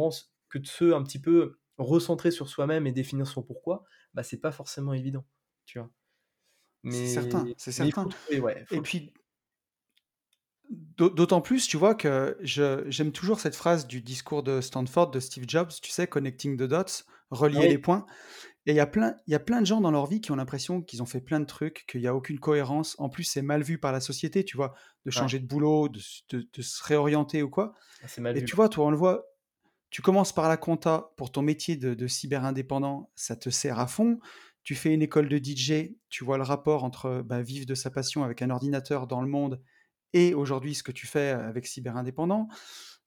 que 0.48 0.58
de 0.58 0.66
se 0.66 0.92
un 0.94 1.02
petit 1.02 1.20
peu 1.20 1.58
recentrer 1.78 2.30
sur 2.30 2.48
soi-même 2.48 2.86
et 2.86 2.92
définir 2.92 3.26
son 3.26 3.42
pourquoi, 3.42 3.84
bah, 4.14 4.22
c'est 4.22 4.40
pas 4.40 4.52
forcément 4.52 4.92
évident, 4.94 5.26
tu 5.66 5.78
vois? 5.78 5.90
c'est 6.90 7.06
certain, 7.08 7.52
c'est 7.56 7.72
certain 7.72 8.06
trouver, 8.06 8.40
ouais, 8.40 8.64
et 8.70 8.80
puis 8.82 9.12
d'au 10.70 11.08
d'autant 11.08 11.40
plus, 11.40 11.66
tu 11.66 11.76
vois, 11.78 11.94
que 11.94 12.36
je 12.40 12.84
j'aime 12.90 13.12
toujours 13.12 13.40
cette 13.40 13.56
phrase 13.56 13.86
du 13.86 14.02
discours 14.02 14.42
de 14.42 14.60
Stanford 14.60 15.10
de 15.10 15.20
Steve 15.20 15.44
Jobs, 15.48 15.70
tu 15.82 15.90
sais? 15.90 16.06
«Connecting 16.06 16.56
the 16.58 16.64
dots», 16.64 17.04
relier 17.30 17.66
oui, 17.66 17.68
les 17.68 17.78
points 17.78 18.06
il 18.72 18.76
y 18.76 18.80
a 18.80 18.86
plein 18.86 19.16
il 19.26 19.32
y 19.32 19.34
a 19.34 19.40
plein 19.40 19.60
de 19.60 19.66
gens 19.66 19.80
dans 19.80 19.90
leur 19.90 20.06
vie 20.06 20.20
qui 20.20 20.32
ont 20.32 20.36
l'impression 20.36 20.82
qu'ils 20.82 21.02
ont 21.02 21.06
fait 21.06 21.20
plein 21.20 21.40
de 21.40 21.44
trucs, 21.46 21.84
qu'il 21.86 22.00
y 22.00 22.06
a 22.06 22.14
aucune 22.14 22.38
cohérence. 22.38 22.96
En 22.98 23.08
plus, 23.08 23.24
c'est 23.24 23.42
mal 23.42 23.62
vu 23.62 23.78
par 23.78 23.92
la 23.92 24.00
société, 24.00 24.44
tu 24.44 24.56
vois? 24.56 24.74
De 25.04 25.10
ouais, 25.14 25.28
changer 25.28 25.38
de 25.38 25.46
boulot, 25.46 25.88
de 25.88 25.98
se 26.00 26.22
de 26.30 26.48
de 26.52 26.62
se 26.62 26.82
réorienter 26.84 27.42
ou 27.42 27.50
quoi. 27.50 27.74
ah, 28.02 28.08
mal 28.20 28.36
Et 28.36 28.40
vu, 28.40 28.44
tu 28.44 28.56
vois, 28.56 28.68
toi, 28.68 28.86
on 28.86 28.90
le 28.90 28.96
voit, 28.96 29.24
tu 29.90 30.02
commences 30.02 30.32
par 30.34 30.48
la 30.48 30.56
compta 30.56 31.12
pour 31.16 31.32
ton 31.32 31.42
métier 31.42 31.76
de 31.76 31.94
de 31.94 32.06
cyber-indépendant, 32.06 33.10
ça 33.16 33.36
te 33.36 33.50
sert 33.50 33.78
à 33.78 33.86
fond. 33.86 34.18
Tu 34.64 34.74
fais 34.74 34.92
une 34.92 35.02
école 35.02 35.28
de 35.28 35.38
DJ, 35.38 35.96
tu 36.10 36.24
vois 36.24 36.36
le 36.36 36.42
rapport 36.44 36.84
entre, 36.84 37.22
bah, 37.24 37.42
vivre 37.42 37.66
de 37.66 37.74
sa 37.74 37.90
passion 37.90 38.24
avec 38.24 38.42
un 38.42 38.50
ordinateur 38.50 39.06
dans 39.06 39.22
le 39.22 39.28
monde 39.28 39.62
et 40.12 40.34
aujourd'hui 40.34 40.74
ce 40.74 40.82
que 40.82 40.92
tu 40.92 41.06
fais 41.06 41.30
avec 41.30 41.66
cyber-indépendant. 41.66 42.48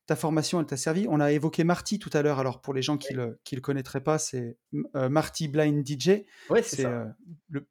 Ta 0.08 0.16
formation, 0.16 0.60
elle 0.60 0.66
t'a 0.66 0.78
servi. 0.78 1.06
On 1.10 1.20
a 1.20 1.32
évoqué 1.32 1.64
Marty 1.64 2.00
tout 2.00 2.10
à 2.14 2.22
l'heure. 2.22 2.40
Alors 2.40 2.62
pour 2.62 2.74
les 2.74 2.82
gens 2.82 2.98
qui 2.98 3.14
Ouais, 3.14 3.16
le 3.16 3.40
qui 3.44 3.56
le 3.56 3.62
connaîtraient 3.62 4.04
pas, 4.04 4.18
c'est, 4.18 4.58
mmh, 4.74 5.08
Marty 5.10 5.48
Blind 5.48 5.84
DJ. 5.86 6.26
ouais, 6.50 6.64
c'est 6.64 6.86
heu, 6.86 7.06
le 7.50 7.68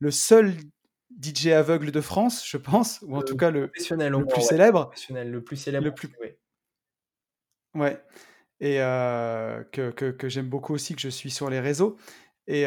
le 0.00 0.10
seul 0.10 0.54
DJ 1.10 1.48
aveugle 1.48 1.92
de 1.92 2.00
France, 2.02 2.46
je 2.48 2.56
pense, 2.58 3.00
ou 3.02 3.16
en 3.16 3.22
tout 3.22 3.36
cas 3.36 3.50
le 3.50 3.72
professionnel 3.72 4.12
le 4.14 4.26
plus 4.26 4.42
ouais, 4.42 4.42
célèbre. 4.42 4.90
professionnel, 4.90 5.30
le 5.30 5.44
plus 5.44 5.56
célèbre 5.56 5.88
Le 5.88 5.94
plus 5.94 6.08
ouais. 6.20 6.38
ouais 7.74 8.02
et 8.60 8.80
heu, 8.80 9.68
que 9.72 9.90
que 9.92 10.10
que 10.12 10.28
j'aime 10.28 10.48
beaucoup 10.48 10.74
aussi, 10.74 10.94
que 10.96 11.02
je 11.02 11.08
suis 11.10 11.30
sur 11.30 11.50
les 11.50 11.60
réseaux 11.60 11.98
et 12.48 12.64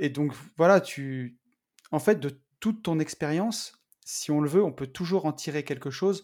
et 0.00 0.10
donc 0.10 0.34
voilà, 0.58 0.80
tu 0.80 1.38
en 1.92 2.00
fait, 2.00 2.20
de 2.20 2.42
toute 2.60 2.82
ton 2.84 3.00
expérience, 3.00 3.74
si 4.04 4.30
on 4.32 4.40
le 4.42 4.48
veut, 4.50 4.64
on 4.64 4.72
peut 4.72 4.88
toujours 4.88 5.26
en 5.26 5.32
tirer 5.34 5.64
quelque 5.64 5.90
chose. 5.90 6.22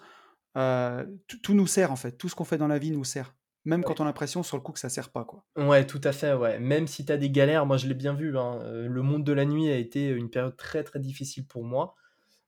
Heu, 0.57 1.21
tout 1.43 1.55
nous 1.55 1.67
sert, 1.67 1.93
en 1.93 1.97
fait. 1.97 2.13
Tout 2.19 2.29
ce 2.29 2.35
qu'on 2.35 2.45
fait 2.45 2.59
dans 2.59 2.69
la 2.69 2.79
vie 2.79 2.91
nous 2.91 3.05
sert. 3.05 3.35
Même 3.65 3.85
Ouais. 3.85 3.97
quand 3.97 4.01
on 4.01 4.05
a 4.05 4.07
l'impression 4.07 4.43
sur 4.43 4.57
le 4.57 4.63
coup 4.63 4.73
que 4.73 4.79
ça 4.81 4.89
sert 4.89 5.11
pas, 5.11 5.25
quoi. 5.25 5.45
Ouais, 5.57 5.87
tout 5.87 6.01
à 6.05 6.13
fait, 6.13 6.35
ouais. 6.35 6.59
Même 6.59 6.87
si 6.87 7.07
tu 7.07 7.13
as 7.13 7.17
des 7.17 7.31
galères, 7.31 7.65
moi 7.65 7.79
je 7.79 7.87
l'ai 7.87 7.95
bien 7.95 8.13
vu, 8.13 8.37
hein, 8.37 8.59
heu, 8.63 8.87
le 8.89 9.03
monde 9.03 9.25
de 9.25 9.33
la 9.33 9.47
nuit 9.47 9.71
a 9.71 9.77
été 9.77 10.09
une 10.11 10.29
période 10.29 10.55
très, 10.57 10.85
très 10.85 10.99
difficile 11.01 11.47
pour 11.47 11.65
moi. 11.65 11.95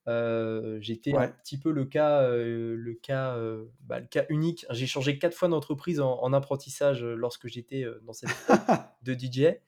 Heu, 0.08 0.78
j'étais 0.82 1.16
un 1.16 1.28
petit 1.44 1.58
peu 1.58 1.72
le 1.72 1.86
cas, 1.86 2.28
le 2.30 2.94
cas, 3.02 3.38
bah, 3.82 4.00
le 4.00 4.06
cas 4.06 4.26
unique. 4.30 4.66
J'ai 4.70 4.86
changé 4.86 5.18
4 5.18 5.34
fois 5.36 5.48
d'entreprise 5.48 6.00
en 6.00 6.20
en 6.22 6.32
apprentissage, 6.34 7.04
lorsque 7.04 7.48
j'étais, 7.48 7.86
dans 8.04 8.12
cette 8.14 8.34
de 9.02 9.14
DJ. 9.14 9.60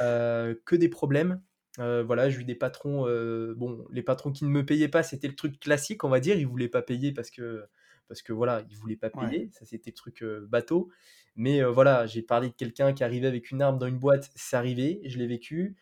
Que 0.00 0.76
des 0.76 0.88
problèmes. 0.88 1.42
Voilà, 1.78 2.30
j'ai 2.30 2.40
eu 2.40 2.44
des 2.44 2.54
patrons, 2.56 3.02
bon, 3.56 3.86
les 3.90 4.02
patrons 4.02 4.32
qui 4.32 4.44
ne 4.44 4.50
me 4.50 4.66
payaient 4.66 4.88
pas, 4.88 5.02
c'était 5.04 5.28
le 5.28 5.36
truc 5.36 5.60
classique, 5.60 6.04
on 6.04 6.08
va 6.10 6.20
dire. 6.20 6.36
Ils 6.38 6.46
voulaient 6.48 6.68
pas 6.68 6.82
payer 6.82 7.12
parce 7.12 7.30
que 7.30 7.66
parce 8.10 8.22
que 8.22 8.34
voilà, 8.34 8.64
ils 8.70 8.76
voulaient 8.76 8.96
pas 8.98 9.10
Ouais. 9.14 9.30
payer. 9.30 9.50
Ça, 9.52 9.64
c'était 9.66 9.90
le 9.92 9.96
truc, 9.96 10.22
heu, 10.22 10.46
bateau. 10.50 10.90
Mais, 11.36 11.60
heu, 11.62 11.68
voilà, 11.68 12.06
j'ai 12.06 12.22
parlé 12.22 12.50
de 12.50 12.54
quelqu'un 12.54 12.92
qui 12.94 13.04
arrivait 13.04 13.28
avec 13.28 13.50
une 13.52 13.62
arme 13.62 13.78
dans 13.78 13.86
une 13.88 13.98
boîte, 14.00 14.30
c'est 14.36 14.56
arrivé, 14.56 15.00
je 15.06 15.18
l'ai 15.18 15.28
vécu. 15.28 15.76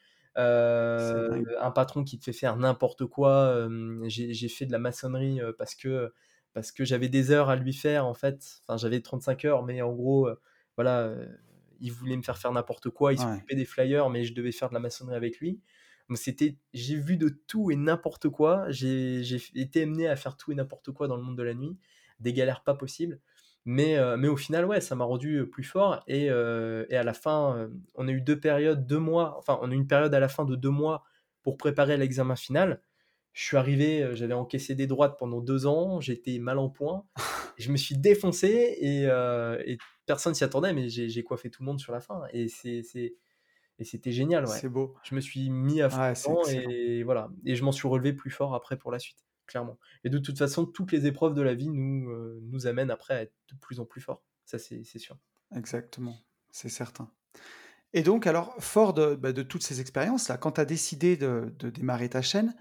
Dingue. 1.29 1.49
un 1.61 1.71
patron 1.73 2.05
qui 2.05 2.19
te 2.19 2.25
fait 2.25 2.33
faire 2.33 2.57
n'importe 2.57 3.07
quoi, 3.07 3.69
j'ai 4.09 4.49
fait 4.49 4.67
de 4.67 4.73
la 4.73 4.79
maçonnerie, 4.79 5.41
parce 5.59 5.75
que, 5.75 6.13
parce 6.55 6.73
que 6.73 6.85
j'avais 6.85 7.09
des 7.09 7.31
heures 7.31 7.49
à 7.51 7.57
lui 7.57 7.73
faire, 7.73 8.07
en 8.07 8.15
fait. 8.15 8.61
Enfin, 8.67 8.77
j'avais 8.77 9.01
35 9.03 9.45
heures, 9.45 9.65
mais 9.65 9.83
en 9.83 9.93
gros, 9.95 10.29
voilà, 10.77 11.15
il 11.81 11.93
voulait 11.93 12.17
me 12.17 12.23
faire 12.23 12.39
faire 12.39 12.53
n'importe 12.53 12.91
quoi. 12.91 13.13
Il 13.13 13.19
Ouais. 13.19 13.49
s'occupait 13.49 13.55
des 13.57 13.65
flyers, 13.65 14.11
mais 14.11 14.25
je 14.25 14.35
devais 14.35 14.53
faire 14.53 14.69
de 14.69 14.75
la 14.75 14.81
maçonnerie 14.81 15.17
avec 15.17 15.39
lui. 15.41 15.61
C'était 16.15 16.57
j'ai 16.73 16.97
vu 16.97 17.17
de 17.19 17.29
tout 17.29 17.71
et 17.71 17.77
n'importe 17.77 18.29
quoi. 18.31 18.71
J'ai 18.71 19.21
été 19.55 19.83
amené 19.83 20.09
à 20.09 20.17
faire 20.17 20.37
tout 20.37 20.53
et 20.53 20.55
n'importe 20.55 20.91
quoi 20.93 21.07
dans 21.09 21.17
le 21.17 21.23
monde 21.23 21.37
de 21.37 21.43
la 21.43 21.53
nuit, 21.55 21.79
des 22.21 22.33
galères 22.33 22.63
pas 22.65 22.75
possibles. 22.75 23.21
Mais, 23.65 23.97
heu, 23.99 24.17
mais 24.17 24.29
au 24.29 24.37
final, 24.37 24.65
ouais, 24.67 24.81
ça 24.81 24.95
m'a 24.97 25.05
rendu, 25.05 25.47
plus 25.51 25.65
fort 25.65 26.03
et 26.07 26.27
et 26.27 26.97
à 26.97 27.03
la 27.05 27.15
fin, 27.15 27.71
on 27.95 28.09
a 28.09 28.13
eu 28.13 28.21
2 28.23 28.39
périodes, 28.41 28.87
2 28.87 28.99
mois, 28.99 29.37
enfin, 29.39 29.59
on 29.63 29.71
a 29.71 29.75
eu 29.75 29.77
une 29.77 29.87
période 29.89 30.15
à 30.15 30.21
la 30.21 30.29
fin 30.29 30.45
de 30.45 30.57
2 30.57 30.71
mois 30.71 31.05
pour 31.43 31.57
préparer 31.57 31.97
l'examen 31.97 32.37
final. 32.37 32.83
Je 33.33 33.45
suis 33.45 33.57
arrivé, 33.57 34.11
j'avais 34.15 34.35
encaissé 34.35 34.75
des 34.75 34.87
droites 34.87 35.19
pendant 35.19 35.41
2 35.41 35.67
ans, 35.67 36.01
j'étais 36.01 36.39
mal 36.39 36.59
en 36.59 36.71
point. 36.71 37.05
Je 37.59 37.73
me 37.73 37.77
suis 37.77 37.97
défoncé 37.99 38.49
et 38.81 39.05
et 39.73 39.79
personne 40.07 40.35
s'y 40.35 40.45
attendait, 40.45 40.73
mais 40.73 40.89
j'ai 40.89 41.23
coiffé 41.25 41.51
tout 41.51 41.63
le 41.63 41.67
monde 41.67 41.81
sur 41.81 41.93
la 41.93 42.01
fin 42.01 42.23
et 42.33 42.49
c'est 42.49 42.83
c'est 42.83 43.17
et 43.79 43.85
c'était 43.85 44.13
génial, 44.13 44.47
ouais. 44.47 44.63
C'est 44.63 44.69
beau. 44.69 44.97
Je 45.03 45.15
me 45.15 45.21
suis 45.21 45.51
mis 45.51 45.83
à 45.83 45.91
fond 45.91 46.15
Ouais, 46.25 46.39
et 46.49 47.03
voilà 47.05 47.31
et 47.47 47.57
je 47.57 47.65
m'en 47.65 47.73
suis 47.73 47.89
relevé 47.89 48.13
plus 48.15 48.31
fort 48.31 48.55
après 48.55 48.79
pour 48.79 48.93
la 48.93 48.99
suite, 49.01 49.28
clairement 49.49 49.79
et 50.05 50.11
de 50.11 50.19
toute 50.19 50.39
façon, 50.39 50.67
toutes 50.67 50.93
les 50.93 51.07
épreuves 51.07 51.35
de 51.35 51.43
la 51.43 51.55
vie 51.55 51.69
nous, 51.71 52.11
heu, 52.11 52.41
nous 52.43 52.67
amènent 52.69 52.91
après 52.93 53.15
à 53.15 53.23
être 53.23 53.35
de 53.51 53.57
plus 53.57 53.81
en 53.81 53.87
plus 53.87 54.01
forts. 54.01 54.25
Ça, 54.45 54.59
c'est 54.59 54.85
sûr. 54.85 55.19
Exactement, 55.55 56.17
c'est 56.51 56.69
certain 56.69 57.11
et 57.95 58.03
donc 58.03 58.27
alors, 58.27 58.55
fort 58.61 58.95
de, 58.95 59.15
bah, 59.17 59.33
de 59.33 59.43
toutes 59.43 59.63
ces 59.63 59.81
expériences-là, 59.81 60.39
quand 60.39 60.53
tu 60.53 60.61
as 60.61 60.67
décidé 60.67 61.17
de 61.17 61.55
de 61.59 61.71
démarrer 61.71 62.09
ta 62.11 62.23
chaîne, 62.23 62.55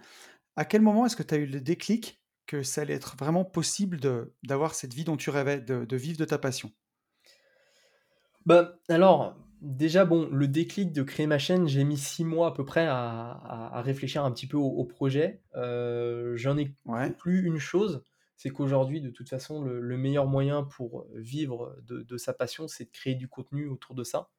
à 0.58 0.66
quel 0.66 0.82
moment 0.82 1.06
est-ce 1.06 1.16
que 1.18 1.24
tu 1.24 1.36
as 1.36 1.38
eu 1.38 1.48
le 1.48 1.62
déclic 1.62 2.22
que 2.48 2.64
ça 2.64 2.82
allait 2.82 2.96
être 2.96 3.18
vraiment 3.18 3.46
possible 3.46 4.00
d'avoir 4.44 4.76
cette 4.76 4.94
vie 4.94 5.06
dont 5.06 5.18
tu 5.18 5.30
rêvais, 5.32 5.62
de 5.62 5.86
de 5.86 5.98
vivre 5.98 6.20
de 6.20 6.26
ta 6.26 6.38
passion? 6.40 6.72
Bah, 8.46 8.80
alors, 8.90 9.36
déjà, 9.62 10.06
bon, 10.06 10.30
le 10.32 10.48
déclic 10.48 10.92
de 10.94 11.04
créer 11.04 11.28
ma 11.28 11.40
chaîne, 11.40 11.68
j'ai 11.68 11.84
mis 11.84 11.98
6 11.98 12.24
mois 12.26 12.48
à 12.48 12.52
peu 12.54 12.66
près 12.66 12.86
à 12.88 12.96
à 13.32 13.78
à 13.78 13.82
réfléchir 13.82 14.24
un 14.26 14.32
petit 14.32 14.48
peu 14.48 14.58
au 14.58 14.68
au 14.68 14.86
projet. 14.86 15.42
Heu, 15.56 16.34
j'en 16.36 16.58
ai 16.58 16.76
Ouais, 16.86 17.16
conclu 17.16 17.46
une 17.46 17.58
chose, 17.60 18.04
c'est 18.36 18.50
qu'aujourd'hui, 18.50 19.02
de 19.02 19.10
toute 19.10 19.30
façon, 19.30 19.62
le 19.62 19.80
le 19.82 19.98
meilleur 19.98 20.28
moyen 20.28 20.64
pour, 20.64 21.08
vivre 21.16 21.76
de 21.84 22.02
de 22.04 22.18
sa 22.18 22.34
passion, 22.34 22.68
c'est 22.68 22.86
de 22.86 22.92
créer 22.92 23.16
du 23.16 23.28
contenu 23.28 23.68
autour 23.68 23.96
de 23.96 24.04
ça. 24.04 24.30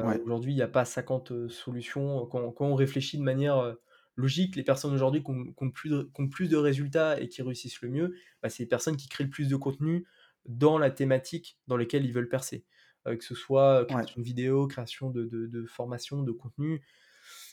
Ouais, 0.00 0.20
aujourd'hui, 0.22 0.52
il 0.52 0.56
y 0.56 0.62
a 0.62 0.68
pas 0.68 0.84
50, 0.84 1.30
heu, 1.32 1.48
solutions. 1.48 2.26
Quand 2.26 2.52
quand 2.52 2.66
on 2.66 2.74
réfléchit 2.74 3.18
de 3.18 3.22
manière, 3.22 3.76
logique, 4.16 4.56
les 4.56 4.64
personnes 4.64 4.92
aujourd'hui 4.94 5.22
qui 5.22 5.30
ont 5.30 5.70
plus 5.70 5.90
de 5.90 6.10
qui 6.14 6.22
ont 6.22 6.28
plus 6.28 6.48
de 6.48 6.56
résultats 6.56 7.20
et 7.20 7.28
qui 7.28 7.42
réussissent 7.42 7.80
le 7.82 7.88
mieux, 7.90 8.14
bah, 8.42 8.48
c'est 8.50 8.62
les 8.64 8.68
personnes 8.68 8.96
qui 8.96 9.08
créent 9.08 9.24
le 9.24 9.30
plus 9.30 9.48
de 9.48 9.56
contenu 9.56 10.06
dans 10.46 10.78
la 10.78 10.90
thématique 10.90 11.58
dans 11.66 11.76
lesquelles 11.76 12.04
ils 12.06 12.12
veulent 12.12 12.28
percer. 12.28 12.64
Heu, 13.06 13.16
que 13.16 13.24
ce 13.24 13.34
soit, 13.34 13.86
ouais, 13.90 14.08
création 14.08 14.20
de 14.20 14.24
vidéos, 14.26 14.66
création 14.68 15.10
de 15.10 15.24
de 15.26 15.46
de 15.46 15.66
formation, 15.66 16.22
de 16.22 16.32
contenu. 16.32 16.82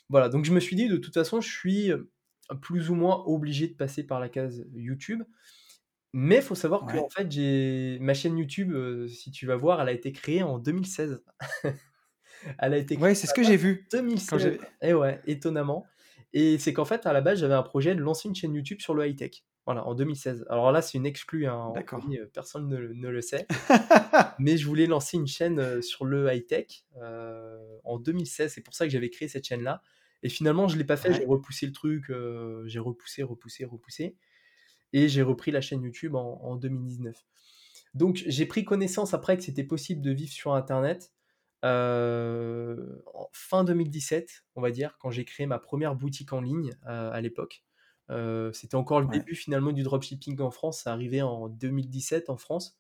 Voilà, 0.10 0.30
donc 0.30 0.46
je 0.46 0.54
me 0.54 0.60
suis 0.60 0.76
dit: 0.76 0.88
«De 0.90 0.98
toute 0.98 1.14
façon, 1.16 1.42
je 1.42 1.50
suis, 1.52 1.92
heu, 1.92 2.12
plus 2.62 2.90
ou 2.92 2.96
moins 2.96 3.24
obligé 3.26 3.68
de 3.68 3.76
passer 3.76 4.06
par 4.06 4.20
la 4.20 4.30
case 4.30 4.66
YouTube». 4.74 5.24
Mais 6.14 6.38
il 6.38 6.42
faut 6.44 6.56
savoir 6.56 6.86
qu'en 6.88 6.98
ouais. 6.98 7.10
fait, 7.16 7.32
j'ai 7.32 8.00
ma 8.02 8.14
chaîne 8.14 8.38
YouTube, 8.38 8.74
si 9.10 9.32
tu 9.32 9.46
vas 9.48 9.58
voir, 9.58 9.82
elle 9.82 9.90
a 9.90 9.94
été 9.94 10.12
créée 10.14 10.44
en 10.44 10.60
2016. 10.60 11.24
Elle 12.60 12.74
a 12.74 12.78
été 12.78 12.98
créée 12.98 13.02
Ouais, 13.02 13.16
c'est 13.16 13.28
ce 13.28 13.34
que 13.34 13.44
j'ai 13.44 13.58
en 13.58 13.58
vu 13.58 13.92
quand 14.28 14.38
2016 14.38 14.40
j'ai 14.40 14.60
et 14.82 14.94
ouais, 14.94 15.22
étonnamment 15.28 15.86
et 16.34 16.58
c'est 16.60 16.74
qu'en 16.74 16.86
fait, 16.86 17.06
à 17.06 17.14
la 17.14 17.22
base, 17.22 17.40
j'avais 17.40 17.54
un 17.56 17.64
projet 17.64 17.96
de 17.96 18.02
lancer 18.02 18.28
une 18.30 18.36
chaîne 18.36 18.54
YouTube 18.56 18.82
sur 18.82 18.94
le 18.96 19.08
high-tech. 19.08 19.46
Voilà, 19.66 19.84
en 19.88 19.96
2016. 19.96 20.46
Alors 20.50 20.72
là, 20.72 20.82
c'est 20.84 20.98
une 20.98 21.08
exclue, 21.08 21.48
hein, 21.48 21.74
heu, 21.76 22.30
personne 22.32 22.68
ne 22.68 22.78
le 22.78 22.94
ne 22.94 23.10
le 23.10 23.22
sait, 23.22 23.48
mais 24.40 24.58
je 24.58 24.68
voulais 24.68 24.86
lancer 24.86 25.18
une 25.18 25.26
chaîne, 25.26 25.60
heu, 25.60 25.82
sur 25.82 26.06
le 26.06 26.32
high-tech, 26.32 26.84
heu, 27.02 27.80
en 27.84 27.98
2016. 27.98 28.54
C'est 28.54 28.62
pour 28.62 28.76
ça 28.76 28.86
que 28.86 28.92
j'avais 28.92 29.10
créé 29.10 29.28
cette 29.28 29.46
chaîne-là 29.46 29.82
et 30.22 30.30
finalement, 30.30 30.68
je 30.68 30.78
l'ai 30.78 30.84
pas 30.84 30.98
fait. 30.98 31.14
J'ai 31.14 31.26
repoussé 31.26 31.66
le 31.66 31.72
truc, 31.72 32.12
j'ai 32.66 32.80
repoussé, 32.80 33.24
repoussé, 33.24 33.66
repoussé 33.66 34.16
et 34.94 35.08
j'ai 35.10 35.24
repris 35.24 35.52
la 35.52 35.62
chaîne 35.62 35.82
YouTube 35.82 36.16
en 36.16 36.40
en 36.44 36.56
2019. 36.56 37.26
Donc 37.96 38.24
j'ai 38.28 38.46
pris 38.46 38.66
connaissance 38.66 39.14
après 39.16 39.36
que 39.36 39.44
c'était 39.44 39.64
possible 39.64 40.02
de 40.02 40.12
vivre 40.12 40.32
sur 40.32 40.54
internet, 40.54 41.12
en 41.64 43.30
fin 43.34 43.64
2017, 43.64 44.46
on 44.56 44.62
va 44.62 44.70
dire, 44.70 44.98
quand 45.00 45.10
j'ai 45.10 45.26
créé 45.26 45.48
ma 45.48 45.58
première 45.58 45.96
boutique 45.96 46.34
en 46.34 46.42
ligne, 46.42 46.72
à 46.84 47.20
l'époque. 47.22 47.64
Heu, 48.10 48.52
c'était 48.54 48.76
encore 48.76 49.02
le 49.02 49.08
ouais, 49.08 49.26
début 49.26 49.36
finalement 49.36 49.72
du 49.72 49.84
dropshipping 49.84 50.40
en 50.42 50.52
France, 50.52 50.82
ça 50.84 50.92
arrivait 50.94 51.22
en 51.22 51.50
2017 51.50 52.30
en 52.30 52.38
France. 52.38 52.80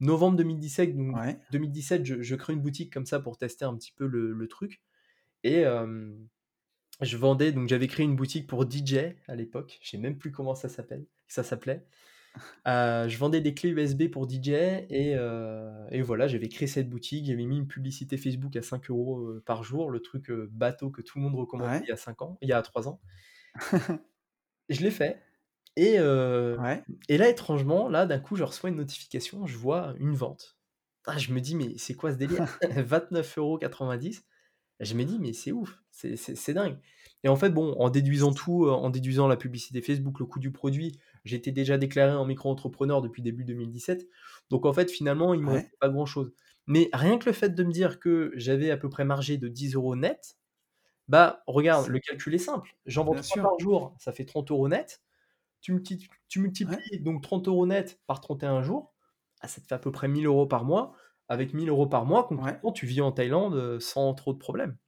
Novembre 0.00 0.36
2017 0.38 0.96
donc 0.96 1.20
ouais, 1.20 1.38
2017 1.50 2.04
je 2.04 2.22
je 2.22 2.34
crée 2.36 2.52
une 2.54 2.62
boutique 2.62 2.92
comme 2.92 3.06
ça 3.06 3.20
pour 3.20 3.38
tester 3.38 3.64
un 3.64 3.76
petit 3.76 3.92
peu 3.92 4.06
le 4.06 4.32
le 4.32 4.48
truc. 4.48 4.82
Et 5.44 5.64
je 7.00 7.16
vendais 7.16 7.52
donc 7.52 7.68
j'avais 7.68 7.88
créé 7.88 8.04
une 8.06 8.16
boutique 8.16 8.46
pour 8.46 8.64
DJ 8.66 9.16
à 9.26 9.34
l'époque, 9.34 9.78
je 9.82 9.90
sais 9.90 9.98
même 9.98 10.16
plus 10.18 10.30
comment 10.32 10.54
ça 10.54 10.68
s'appelle 10.68 11.06
ça 11.26 11.42
s'appelait. 11.42 11.86
Heu, 12.68 13.08
je 13.08 13.18
vendais 13.18 13.40
des 13.42 13.54
clés 13.54 13.70
USB 13.70 14.10
pour 14.10 14.26
DJ 14.26 14.86
et 14.90 15.16
heu 15.16 15.70
et 15.92 16.02
voilà, 16.02 16.28
j'avais 16.28 16.48
créé 16.48 16.68
cette 16.68 16.90
boutique, 16.90 17.26
j'avais 17.26 17.46
mis 17.46 17.58
une 17.58 17.68
publicité 17.68 18.16
Facebook 18.18 18.56
à 18.56 18.62
5 18.62 18.90
euros 18.90 19.40
par 19.46 19.64
jour, 19.64 19.90
le 19.90 20.00
truc, 20.00 20.30
bateau 20.32 20.90
que 20.90 21.02
tout 21.02 21.18
le 21.18 21.24
monde 21.24 21.36
recommandait 21.36 21.80
il 21.86 21.88
y 21.90 21.92
a 21.92 21.96
5 21.98 22.22
ans 22.22 22.38
il 22.42 22.48
y 22.50 22.52
a 22.54 22.62
3 22.62 22.88
ans. 22.88 23.00
Je 24.68 24.82
l'ai 24.82 24.90
fait 24.90 25.20
et 25.76 25.98
heu 25.98 26.58
ouais, 26.58 26.84
et 27.08 27.18
là, 27.18 27.28
étrangement, 27.28 27.88
là, 27.88 28.06
d'un 28.06 28.20
coup, 28.20 28.36
je 28.36 28.44
reçois 28.44 28.70
une 28.70 28.76
notification, 28.76 29.46
je 29.46 29.56
vois 29.58 29.94
une 29.98 30.14
vente. 30.14 30.56
Ah, 31.06 31.18
je 31.18 31.32
me 31.32 31.40
dis: 31.40 31.54
«Mais 31.56 31.74
c'est 31.78 31.94
quoi 31.94 32.12
ce 32.12 32.16
délire?» 32.18 32.46
29,90 32.62 34.20
€. 34.20 34.24
Je 34.80 34.94
me 34.94 35.04
dis: 35.04 35.18
«Mais 35.18 35.32
c'est 35.32 35.52
ouf, 35.52 35.78
c'est 35.90 36.16
c'est 36.16 36.36
c'est 36.36 36.54
dingue» 36.54 36.78
et 37.24 37.28
en 37.28 37.36
fait, 37.36 37.50
bon, 37.50 37.74
en 37.78 37.88
déduisant 37.90 38.32
tout, 38.34 38.68
en 38.68 38.90
déduisant 38.90 39.26
la 39.28 39.36
publicité 39.36 39.80
Facebook, 39.82 40.20
le 40.20 40.26
coût 40.26 40.38
du 40.40 40.52
produit, 40.52 40.98
j'étais 41.24 41.52
déjà 41.52 41.78
déclaré 41.78 42.12
en 42.14 42.26
micro-entrepreneur 42.26 43.00
depuis 43.02 43.22
début 43.22 43.44
2017. 43.46 44.06
Donc 44.50 44.66
en 44.66 44.72
fait, 44.74 44.90
finalement, 44.90 45.32
il 45.34 45.40
me 45.42 45.50
ouais, 45.50 45.52
restait 45.52 45.76
pas 45.80 45.88
grand-chose. 45.88 46.32
Mais 46.66 46.90
rien 46.92 47.18
que 47.18 47.26
le 47.26 47.32
fait 47.32 47.50
de 47.54 47.64
me 47.64 47.72
dire 47.72 47.98
que 48.00 48.32
j'avais 48.36 48.70
à 48.70 48.76
peu 48.76 48.88
près 48.90 49.04
margé 49.06 49.38
de 49.38 49.48
10 49.48 49.74
€ 49.74 49.98
net, 49.98 50.36
bah, 51.08 51.42
regarde, 51.46 51.88
le 51.88 51.98
calcul 52.00 52.34
est 52.34 52.38
simple. 52.38 52.76
J'en 52.86 53.04
vends 53.04 53.14
bien 53.14 53.22
3 53.22 53.36
sûr, 53.36 53.42
par 53.42 53.58
jour, 53.58 53.94
ça 53.98 54.12
fait 54.12 54.24
30 54.26 54.50
€ 54.50 54.68
net. 54.68 55.02
Tu 55.62 55.72
multi 55.74 56.08
tu 56.28 56.40
ouais, 56.64 56.78
multiplies 56.78 57.00
donc 57.00 57.22
30 57.22 57.48
€ 57.48 57.66
net 57.68 58.00
par 58.06 58.20
31 58.20 58.62
jours, 58.62 58.94
ah, 59.42 59.48
ça 59.48 59.60
te 59.62 59.66
fait 59.68 59.74
à 59.76 59.78
peu 59.80 59.92
près 59.92 60.08
1 60.08 60.14
000 60.14 60.26
€ 60.28 60.48
par 60.48 60.64
mois. 60.64 60.94
Avec 61.28 61.54
1 61.54 61.58
000 61.58 61.70
€ 61.70 61.88
par 61.90 62.06
mois, 62.06 62.26
ouais, 62.36 62.64
concrètement, 62.64 62.72
tu 62.72 62.86
vis 62.86 63.00
en 63.02 63.12
Thaïlande, 63.12 63.54
heu, 63.56 63.80
sans 63.80 64.14
trop 64.14 64.32
de 64.34 64.38
problèmes. 64.38 64.78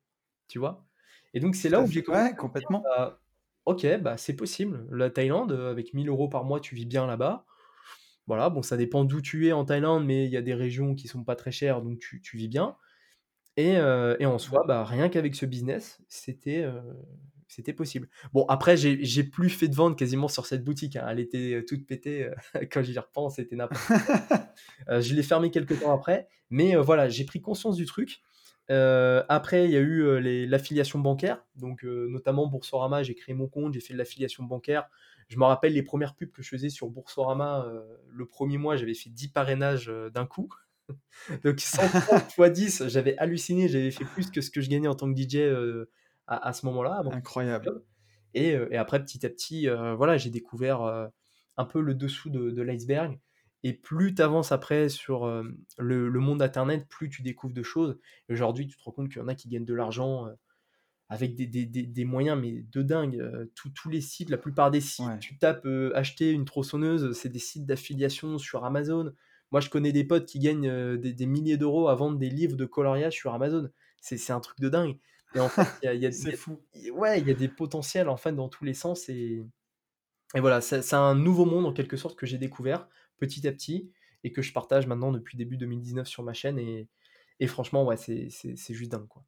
Tu 0.49 0.59
vois? 0.61 0.87
Et 1.35 1.41
donc 1.41 1.57
c'est 1.57 1.71
là 1.71 1.83
où 1.83 1.91
j'ai 1.91 2.03
commencé 2.05 2.29
ouais, 2.29 2.37
complètement. 2.37 2.93
«Bah, 2.99 3.21
OK, 3.67 3.87
bah, 4.03 4.17
c'est 4.19 4.37
possible. 4.37 4.87
La 4.93 5.11
Thaïlande, 5.11 5.53
heu, 5.53 5.69
avec 5.69 5.95
1 5.95 6.05
000 6.05 6.11
€ 6.11 6.29
par 6.31 6.45
mois, 6.45 6.61
tu 6.61 6.75
vis 6.77 6.87
bien 6.87 7.07
là-bas». 7.07 7.47
Voilà, 8.27 8.51
bon, 8.51 8.63
ça 8.63 8.77
dépend 8.77 9.05
d'où 9.05 9.21
tu 9.23 9.49
es 9.49 9.53
en 9.53 9.65
Thaïlande, 9.65 10.05
mais 10.07 10.27
il 10.27 10.33
y 10.33 10.37
a 10.37 10.43
des 10.43 10.55
régions 10.55 10.95
qui 10.97 11.09
sont 11.09 11.25
pas 11.25 11.37
très 11.37 11.53
chères, 11.53 11.83
donc 11.83 11.99
tu 11.99 12.21
tu 12.23 12.37
vis 12.39 12.49
bien 12.49 12.77
et 13.57 13.77
heu 13.77 14.17
et 14.21 14.27
en 14.27 14.39
soi, 14.39 14.65
bah, 14.67 14.85
rien 14.85 15.09
qu'avec 15.09 15.35
ce 15.35 15.47
business, 15.47 16.01
c'était, 16.09 16.65
c'était 17.49 17.73
possible. 17.73 18.09
Bon, 18.33 18.45
après, 18.49 18.77
j'ai 18.77 19.25
plus 19.25 19.49
fait 19.49 19.69
de 19.69 19.75
vente 19.75 19.99
quasiment 19.99 20.29
sur 20.29 20.47
cette 20.47 20.65
boutique, 20.65 20.97
hein. 20.97 21.07
Elle 21.09 21.21
était, 21.21 21.55
heu, 21.55 21.65
toute 21.65 21.87
pétée, 21.87 22.29
quand 22.73 22.83
j'y 22.83 22.99
repense, 22.99 23.37
c'était 23.37 23.57
n'importe 23.57 23.83
quoi. 23.87 23.97
Je 25.01 25.15
l'ai 25.15 25.23
fermée 25.23 25.51
quelque 25.51 25.75
temps 25.75 25.93
après, 25.95 26.29
mais 26.51 26.77
voilà, 26.77 27.09
j'ai 27.09 27.25
pris 27.25 27.41
conscience 27.41 27.77
du 27.77 27.87
truc. 27.87 28.21
Après, 28.69 29.65
il 29.65 29.71
y 29.71 29.77
a 29.77 29.81
eu, 29.81 30.47
l'affiliation 30.47 30.99
bancaire, 30.99 31.45
donc 31.57 31.83
notamment 31.85 32.47
Boursorama, 32.47 33.03
j'ai 33.03 33.15
créé 33.15 33.35
mon 33.35 33.49
compte, 33.49 33.75
j'ai 33.75 33.81
fait 33.81 33.95
de 33.95 33.99
l'affiliation 33.99 34.45
bancaire. 34.45 34.89
Je 35.29 35.39
me 35.39 35.45
rappelle 35.45 35.73
les 35.73 35.83
premières 35.83 36.15
pubs 36.15 36.31
que 36.31 36.43
je 36.43 36.49
faisais 36.49 36.69
sur 36.69 36.89
Boursorama, 36.89 37.67
le 38.09 38.27
premier 38.27 38.59
mois, 38.59 38.77
j'avais 38.77 38.95
fait 38.95 39.11
10 39.11 39.29
parrainages, 39.29 39.91
d'un 40.13 40.27
coup. 40.27 40.49
Donc 41.45 41.61
130 41.61 42.33
fois 42.33 42.51
10, 42.51 42.87
j'avais 42.89 43.17
halluciné, 43.19 43.69
j'avais 43.69 43.91
fait 43.91 44.05
plus 44.05 44.31
que 44.31 44.41
ce 44.41 44.51
que 44.51 44.61
je 44.61 44.71
gagnais 44.71 44.89
en 44.89 44.95
tant 44.95 45.09
que 45.13 45.15
DJ, 45.19 45.37
heu, 45.39 45.91
à 46.27 46.49
à 46.49 46.53
ce 46.53 46.67
moment-là, 46.67 47.03
Incroyable. 47.11 47.75
et 48.35 48.55
heu 48.57 48.69
et 48.73 48.77
après 48.77 49.03
petit 49.05 49.25
à 49.27 49.31
petit, 49.31 49.69
heu, 49.69 49.95
voilà, 49.95 50.17
j'ai 50.17 50.31
découvert, 50.31 50.83
un 51.57 51.65
peu 51.65 51.81
le 51.81 51.95
dessous 51.95 52.31
de 52.31 52.51
de 52.51 52.63
l'iceberg 52.63 53.19
et 53.63 53.73
plus 53.75 54.15
tu 54.15 54.23
avances 54.23 54.53
après 54.53 54.89
sur, 54.89 55.27
le 55.79 56.09
le 56.09 56.21
monde 56.21 56.43
internet, 56.43 56.87
plus 56.89 57.09
tu 57.11 57.23
découvres 57.23 57.55
de 57.55 57.63
choses 57.63 57.99
aujourd'hui, 58.31 58.67
tu 58.67 58.77
te 58.77 58.83
rends 58.85 58.93
compte 58.93 59.09
qu'il 59.11 59.19
y 59.21 59.25
en 59.25 59.29
a 59.29 59.35
qui 59.35 59.49
gagnent 59.49 59.65
de 59.65 59.75
l'argent, 59.75 60.29
avec 61.11 61.37
des 61.37 61.47
des 61.49 61.67
des 61.67 61.85
des 61.87 62.05
moyens 62.07 62.41
mais 62.41 62.63
de 62.63 62.83
dingue, 62.83 63.51
tous 63.55 63.91
les 63.91 64.01
sites, 64.03 64.31
la 64.31 64.39
plupart 64.39 64.71
des 64.73 64.81
sites, 64.83 65.09
Ouais. 65.09 65.21
tu 65.21 65.39
tapes, 65.39 65.67
acheter 65.95 66.33
une 66.33 66.45
tronçonneuse, 66.47 67.13
c'est 67.19 67.31
des 67.31 67.39
sites 67.41 67.67
d'affiliation 67.67 68.39
sur 68.39 68.65
Amazon. 68.67 69.13
Moi, 69.53 69.61
je 69.61 69.71
connais 69.71 69.93
des 69.93 70.05
potes 70.05 70.27
qui 70.27 70.39
gagnent, 70.41 70.69
heu, 70.69 70.99
des 70.99 71.13
des 71.15 71.27
milliers 71.27 71.57
d'euros 71.57 71.89
à 71.89 71.95
vendre 71.95 72.19
des 72.19 72.31
livres 72.31 72.57
de 72.57 72.65
coloriage 72.67 73.15
sur 73.15 73.35
Amazon. 73.35 73.71
C'est 74.01 74.33
un 74.33 74.41
truc 74.41 74.61
de 74.61 74.69
dingue 74.69 74.99
et 75.35 75.41
en 75.41 75.49
fait, 75.51 75.67
il 75.83 75.87
y 75.87 75.89
a 75.89 75.95
il 75.95 76.03
y 76.03 76.07
a 76.07 76.11
il 76.11 76.27
C'est 76.27 76.33
y 76.33 76.35
a 76.35 76.37
fou. 76.37 76.63
ouais, 76.93 77.21
il 77.21 77.29
y 77.29 77.31
a 77.31 77.35
des 77.35 77.49
potentiels, 77.49 78.09
en 78.09 78.17
fait, 78.17 78.33
dans 78.35 78.49
tous 78.49 78.65
les 78.65 78.75
sens 78.75 79.09
et 79.09 79.45
et 80.35 80.41
voilà, 80.41 80.61
c'est 80.61 80.95
un 80.95 81.15
nouveau 81.15 81.45
monde, 81.47 81.67
en 81.67 81.73
quelque 81.73 81.97
sorte, 81.97 82.17
que 82.19 82.27
j'ai 82.27 82.39
découvert 82.39 82.89
petit 83.19 83.47
à 83.49 83.53
petit 83.53 83.93
et 84.25 84.33
que 84.33 84.43
je 84.43 84.53
partage 84.53 84.87
maintenant 84.87 85.13
depuis 85.13 85.37
début 85.39 85.57
2019 85.57 86.09
sur 86.09 86.23
ma 86.25 86.35
chaîne 86.35 86.59
et 86.59 86.89
et 87.41 87.47
franchement, 87.49 87.85
ouais, 87.85 87.97
c'est 87.99 88.29
juste 88.75 88.91
dingue, 88.93 89.09
quoi. 89.09 89.25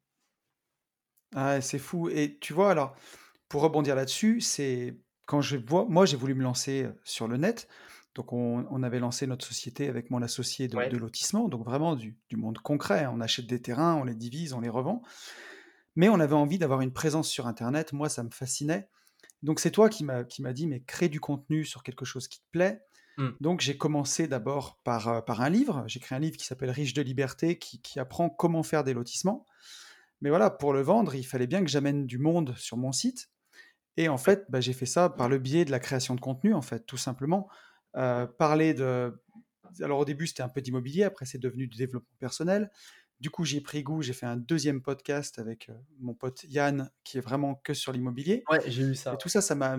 Ah 1.35 1.61
c'est 1.61 1.79
fou 1.79 2.09
et 2.09 2.37
tu 2.39 2.53
vois, 2.53 2.71
alors, 2.71 2.95
pour 3.49 3.61
rebondir 3.63 3.95
là-dessus, 3.95 4.41
c'est 4.41 4.97
quand 5.27 5.41
je 5.41 5.57
vois 5.57 5.85
moi, 5.85 6.05
j'ai 6.05 6.17
voulu 6.17 6.35
me 6.35 6.43
lancer, 6.43 6.83
heu, 6.85 6.95
sur 7.03 7.27
le 7.27 7.37
net, 7.37 7.67
donc 8.15 8.33
on 8.33 8.65
on 8.69 8.83
avait 8.83 8.99
lancé 8.99 9.27
notre 9.27 9.45
société 9.45 9.89
avec 9.89 10.09
mon 10.11 10.21
associé 10.21 10.67
de 10.67 10.77
Ouais, 10.77 10.89
de 10.89 10.97
lotissement, 10.97 11.47
donc 11.49 11.65
vraiment 11.65 11.95
du 11.95 12.17
du 12.29 12.37
monde 12.37 12.59
concret. 12.59 13.07
On 13.07 13.21
achète 13.21 13.47
des 13.47 13.61
terrains, 13.61 13.95
on 13.95 14.03
les 14.05 14.15
divise, 14.15 14.53
on 14.53 14.61
les 14.61 14.69
revend, 14.69 15.01
mais 15.95 16.09
on 16.09 16.19
avait 16.19 16.33
envie 16.35 16.57
d'avoir 16.59 16.81
une 16.81 16.93
présence 16.93 17.29
sur 17.29 17.47
internet. 17.47 17.93
Moi, 17.93 18.09
ça 18.09 18.23
me 18.23 18.29
fascinait, 18.31 18.89
donc 19.43 19.59
c'est 19.59 19.71
toi 19.71 19.89
qui 19.89 20.03
m'as 20.05 20.23
dit: 20.53 20.67
«Mais 20.67 20.81
crée 20.83 21.09
du 21.09 21.19
contenu 21.19 21.65
sur 21.65 21.83
quelque 21.83 22.05
chose 22.05 22.27
qui 22.27 22.39
te 22.41 22.45
plaît». 22.51 22.83
mmh, 23.17 23.39
Donc 23.41 23.61
j'ai 23.61 23.77
commencé 23.77 24.27
d'abord 24.27 24.79
par, 24.83 25.09
heu, 25.09 25.21
par 25.25 25.41
un 25.41 25.49
livre. 25.49 25.83
J'ai 25.87 25.99
créé 26.01 26.17
un 26.17 26.21
livre 26.21 26.37
qui 26.37 26.45
s'appelle 26.45 26.71
«Riche 26.71 26.93
de 26.93 27.01
liberté» 27.03 27.59
qui 27.59 27.81
qui 27.81 27.99
apprend 27.99 28.29
comment 28.29 28.63
faire 28.63 28.83
des 28.85 28.93
lotissements. 28.95 29.45
Mais 30.21 30.29
voilà, 30.29 30.49
pour 30.49 30.73
le 30.73 30.81
vendre, 30.81 31.15
il 31.15 31.23
fallait 31.25 31.47
bien 31.47 31.61
que 31.63 31.69
j'amène 31.71 32.05
du 32.05 32.17
monde 32.19 32.55
sur 32.57 32.77
mon 32.77 32.91
site 32.91 33.29
et 33.97 34.09
en 34.09 34.17
fait, 34.17 34.45
bah, 34.49 34.61
j'ai 34.61 34.73
fait 34.73 34.85
ça 34.85 35.09
par 35.09 35.29
le 35.29 35.39
biais 35.39 35.65
de 35.65 35.71
la 35.71 35.79
création 35.79 36.15
de 36.15 36.21
contenu, 36.21 36.53
en 36.53 36.61
fait, 36.61 36.85
tout 36.85 36.97
simplement. 36.97 37.49
Heu, 37.97 38.27
parler 38.37 38.73
de 38.73 39.13
alors 39.81 39.99
au 39.99 40.05
début, 40.05 40.27
c'était 40.27 40.43
un 40.43 40.49
peu 40.49 40.61
d'immobilier, 40.61 41.03
après 41.03 41.25
c'est 41.25 41.37
devenu 41.39 41.67
du 41.67 41.77
développement 41.77 42.15
personnel. 42.19 42.71
Du 43.19 43.29
coup, 43.29 43.45
j'y 43.45 43.57
ai 43.57 43.61
pris 43.61 43.83
goût, 43.83 44.01
j'ai 44.01 44.13
fait 44.13 44.25
un 44.25 44.37
deuxième 44.37 44.81
podcast 44.81 45.39
avec, 45.39 45.69
heu, 45.69 45.75
mon 45.99 46.13
pote 46.15 46.43
Yann, 46.45 46.91
qui 47.03 47.17
est 47.17 47.21
vraiment 47.21 47.55
que 47.55 47.73
sur 47.73 47.91
l'immobilier 47.93 48.47
ouais, 48.49 48.61
j'ai 48.69 48.83
eu 48.83 48.95
et 49.11 49.17
ça, 49.17 49.17
tout 49.17 49.29
ça, 49.29 49.41
ça 49.41 49.55
m'a 49.55 49.77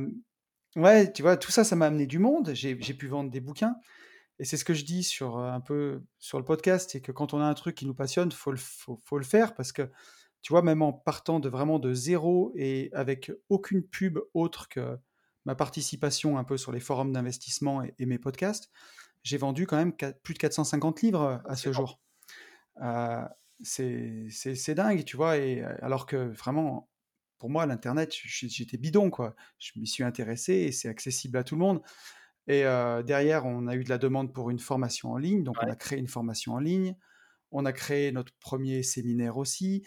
ouais, 0.77 1.12
tu 1.12 1.23
vois, 1.23 1.37
tout 1.37 1.51
ça, 1.53 1.64
ça 1.64 1.77
m'a 1.77 1.87
amené 1.87 2.07
du 2.07 2.18
monde. 2.18 2.53
J'ai 2.55 2.81
j'ai 2.81 2.94
pu 2.94 3.09
vendre 3.09 3.31
des 3.31 3.40
bouquins 3.40 3.77
et 4.38 4.44
c'est 4.44 4.57
ce 4.57 4.64
que 4.64 4.75
je 4.75 4.85
dis 4.85 5.05
sur, 5.05 5.38
heu, 5.38 5.44
un 5.49 5.61
peu 5.61 6.03
sur 6.18 6.38
le 6.38 6.44
podcast, 6.44 6.90
c'est 6.92 7.01
que 7.03 7.12
quand 7.12 7.35
on 7.35 7.40
a 7.40 7.44
un 7.46 7.55
truc 7.55 7.77
qui 7.77 7.87
nous 7.87 7.94
passionne, 7.94 8.33
faut 8.33 8.53
le 8.53 8.59
faut 8.59 8.96
faut 9.05 9.18
le 9.18 9.25
faire 9.25 9.55
parce 9.55 9.73
que, 9.73 9.90
tu 10.42 10.53
vois, 10.53 10.62
même 10.62 10.83
en 10.83 10.92
partant 10.94 11.40
de 11.40 11.49
vraiment 11.51 11.79
de 11.81 11.94
zéro 11.94 12.53
et 12.57 12.90
avec 12.94 13.33
aucune 13.51 13.85
pub 13.85 14.18
autre 14.35 14.68
que 14.68 14.99
ma 15.44 15.55
participation 15.55 16.38
un 16.38 16.44
peu 16.44 16.57
sur 16.57 16.72
les 16.72 16.81
forums 16.81 17.12
d'investissement 17.12 17.83
et 17.85 17.94
et 17.98 18.07
mes 18.07 18.18
podcasts, 18.18 18.70
j'ai 19.24 19.38
vendu 19.38 19.66
quand 19.66 19.76
même 19.79 19.94
plus 20.22 20.35
de 20.35 20.38
450 20.40 21.03
livres, 21.03 21.42
ouais. 21.44 21.53
à 21.53 21.57
ce 21.57 21.72
jour. 21.72 22.00
Heu, 22.83 23.24
c'est 23.62 24.74
dingue, 24.74 25.05
tu 25.05 25.16
vois? 25.16 25.37
Et 25.38 25.61
heu, 25.62 25.85
alors 25.85 26.07
que 26.07 26.16
vraiment, 26.16 26.90
pour 27.38 27.50
moi, 27.50 27.66
l'internet, 27.66 28.12
j'étais 28.14 28.79
bidon, 28.79 29.11
quoi. 29.11 29.35
Je 29.59 29.72
m'y 29.76 29.87
suis 29.87 30.05
intéressé 30.05 30.55
et 30.55 30.72
c'est 30.72 30.88
accessible 30.88 31.38
à 31.38 31.44
tout 31.44 31.55
le 31.57 31.61
monde. 31.61 31.83
Et 32.48 32.64
heu, 32.64 33.03
derrière, 33.05 33.46
on 33.46 33.66
a 33.68 33.76
eu 33.76 33.85
de 33.85 33.88
la 33.90 33.98
demande 33.98 34.33
pour 34.35 34.50
une 34.50 34.59
formation 34.59 35.12
en 35.12 35.18
ligne, 35.18 35.44
donc 35.44 35.62
on 35.62 35.68
a 35.68 35.76
créé 35.76 35.98
une 35.98 36.09
formation 36.09 36.55
en 36.55 36.59
ligne. 36.61 36.96
On 37.53 37.64
a 37.66 37.72
créé 37.72 38.12
notre 38.12 38.33
premier 38.40 38.83
séminaire 38.83 39.37
aussi 39.38 39.85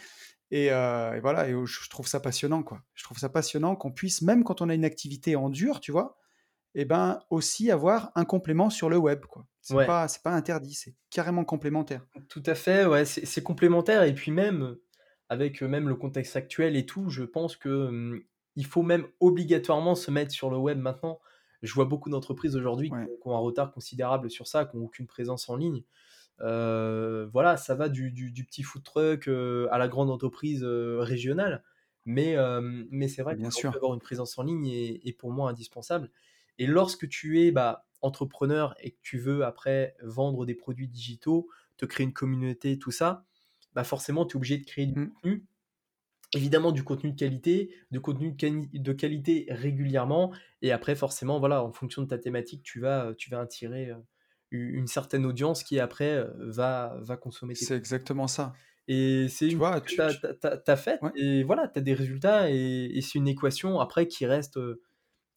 et 0.54 0.72
heu 0.72 1.16
et 1.18 1.20
voilà 1.22 1.50
et 1.50 1.54
je 1.66 1.90
trouve 1.90 2.08
ça 2.08 2.20
passionnant, 2.22 2.64
quoi. 2.64 2.84
Je 2.96 3.04
trouve 3.04 3.20
ça 3.20 3.30
passionnant 3.30 3.76
qu'on 3.76 3.92
puisse, 3.92 4.22
même 4.22 4.44
quand 4.44 4.62
on 4.62 4.70
a 4.70 4.76
une 4.76 4.86
activité 4.86 5.36
en 5.36 5.50
dur, 5.50 5.80
tu 5.82 5.92
vois? 5.92 6.18
Et 6.76 6.86
ben, 6.86 7.22
aussi 7.32 7.72
avoir 7.72 8.12
un 8.16 8.26
complément 8.26 8.70
sur 8.72 8.90
le 8.90 8.98
web, 8.98 9.26
quoi. 9.28 9.48
C'est 9.62 9.80
ouais. 9.80 9.86
pas 9.86 10.08
pas 10.24 10.32
interdit, 10.32 10.74
c'est 10.76 10.96
carrément 11.12 11.46
complémentaire. 11.46 12.08
Tout 12.30 12.44
à 12.46 12.54
fait, 12.56 12.86
ouais, 12.86 13.06
c'est 13.06 13.44
complémentaire 13.44 14.04
et 14.04 14.14
puis 14.14 14.30
même, 14.32 14.78
avec, 15.30 15.64
heu, 15.64 15.68
même 15.68 15.90
le 15.90 15.96
contexte 15.96 16.36
actuel 16.36 16.76
et 16.76 16.86
tout, 16.86 17.10
je 17.10 17.24
pense 17.24 17.58
que, 17.58 17.88
hem, 17.90 18.22
il 18.56 18.66
faut 18.68 18.84
même 18.84 19.08
obligatoirement 19.20 19.96
se 19.96 20.12
mettre 20.12 20.32
sur 20.32 20.52
le 20.52 20.58
web 20.58 20.78
maintenant. 20.78 21.20
Je 21.64 21.74
vois 21.74 21.86
beaucoup 21.86 22.10
d'entreprises 22.12 22.56
aujourd'hui 22.56 22.92
qui 22.94 22.98
Ouais, 22.98 23.10
qui 23.22 23.28
ont 23.28 23.36
un 23.36 23.40
retard 23.40 23.72
considérable 23.72 24.30
sur 24.30 24.48
ça, 24.48 24.66
qui 24.66 24.76
ont 24.78 24.84
aucune 24.86 25.08
présence 25.08 25.50
en 25.50 25.56
ligne. 25.56 25.84
Heu, 26.42 27.30
voilà, 27.32 27.58
ça 27.58 27.76
va 27.76 27.90
du 27.90 28.12
du 28.12 28.32
du 28.32 28.46
petit 28.46 28.64
food 28.64 28.84
truck, 28.84 29.28
heu, 29.28 29.68
à 29.72 29.78
la 29.78 29.88
grande 29.88 30.10
entreprise, 30.12 30.64
heu, 30.64 31.00
régionale. 31.00 31.64
Mais, 32.06 32.36
mais 32.92 33.08
c'est 33.08 33.22
vrai 33.24 33.36
sûr. 33.52 33.74
avoir 33.78 33.94
une 33.94 34.02
présence 34.02 34.38
en 34.38 34.44
ligne 34.44 34.68
est 34.68 35.02
est 35.08 35.14
pour 35.14 35.32
moi 35.32 35.50
indispensable 35.50 36.12
et 36.60 36.68
lorsque 36.68 37.08
tu 37.10 37.42
es, 37.42 37.52
bah, 37.52 37.88
entrepreneur 38.02 38.76
et 38.82 38.92
que 38.92 39.00
tu 39.02 39.18
veux 39.18 39.44
après 39.46 39.96
vendre 40.04 40.46
des 40.46 40.56
produits 40.56 40.88
digitaux, 40.90 41.50
te 41.78 41.86
créer 41.86 42.06
une 42.06 42.14
communauté, 42.14 42.78
tout 42.80 42.92
ça, 42.92 43.26
bah, 43.74 43.84
forcément 43.86 44.26
tu 44.26 44.34
es 44.36 44.38
obligé 44.38 44.58
de 44.58 44.66
créer 44.66 44.86
du 44.88 44.96
Mmh. 44.96 45.14
contenu. 45.24 45.46
Évidemment 46.36 46.72
du 46.72 46.84
contenu 46.84 47.12
de 47.12 47.18
qualité, 47.20 47.76
du 47.92 48.02
contenu 48.02 48.32
de 48.32 48.38
quali 48.38 48.70
de 48.74 48.94
qualité 48.94 49.48
régulièrement 49.50 50.34
et 50.64 50.72
après 50.72 50.96
forcément, 50.96 51.40
voilà, 51.40 51.64
en 51.64 51.72
fonction 51.74 52.02
de 52.04 52.08
ta 52.08 52.18
thématique, 52.20 52.64
tu 52.64 52.80
vas, 52.80 53.14
tu 53.16 53.30
vas 53.32 53.40
attirer, 53.42 53.92
une 54.58 54.88
certaine 54.88 55.26
audience 55.26 55.64
qui 55.64 55.80
après, 55.80 56.16
heu, 56.18 56.34
va 56.40 56.98
va 57.02 57.18
consommer 57.18 57.56
C'est 57.56 57.76
exactement 57.76 58.28
ça. 58.28 58.54
et 58.88 59.28
c'est 59.30 59.48
Tu 59.48 59.56
vois, 59.56 59.82
tu 59.82 60.00
as 60.02 60.10
ouais, 61.02 61.12
et 61.16 61.44
voilà, 61.44 61.68
tu 61.68 61.80
as 61.80 61.82
des 61.82 61.94
résultats 61.94 62.50
et 62.50 62.92
et 62.94 63.02
c'est 63.02 63.18
une 63.20 63.28
équation 63.28 63.80
après 63.80 64.08
qui 64.08 64.26
reste, 64.26 64.58
heu, 64.58 64.82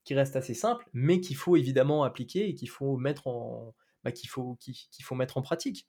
qui 0.05 0.14
reste 0.14 0.37
assez 0.37 0.55
simple, 0.55 0.88
mais 0.92 1.20
qu'il 1.20 1.37
faut 1.37 1.57
évidemment 1.57 2.05
appliquer 2.05 2.48
et 2.48 2.55
qu'il 2.55 2.70
faut 2.70 2.96
mettre 2.96 3.26
en 3.29 3.74
bah, 4.05 4.12
qu'il 4.12 4.29
faut 4.31 4.57
qu'il 4.61 5.05
faut 5.05 5.14
mettre 5.16 5.37
en 5.38 5.42
pratique. 5.42 5.87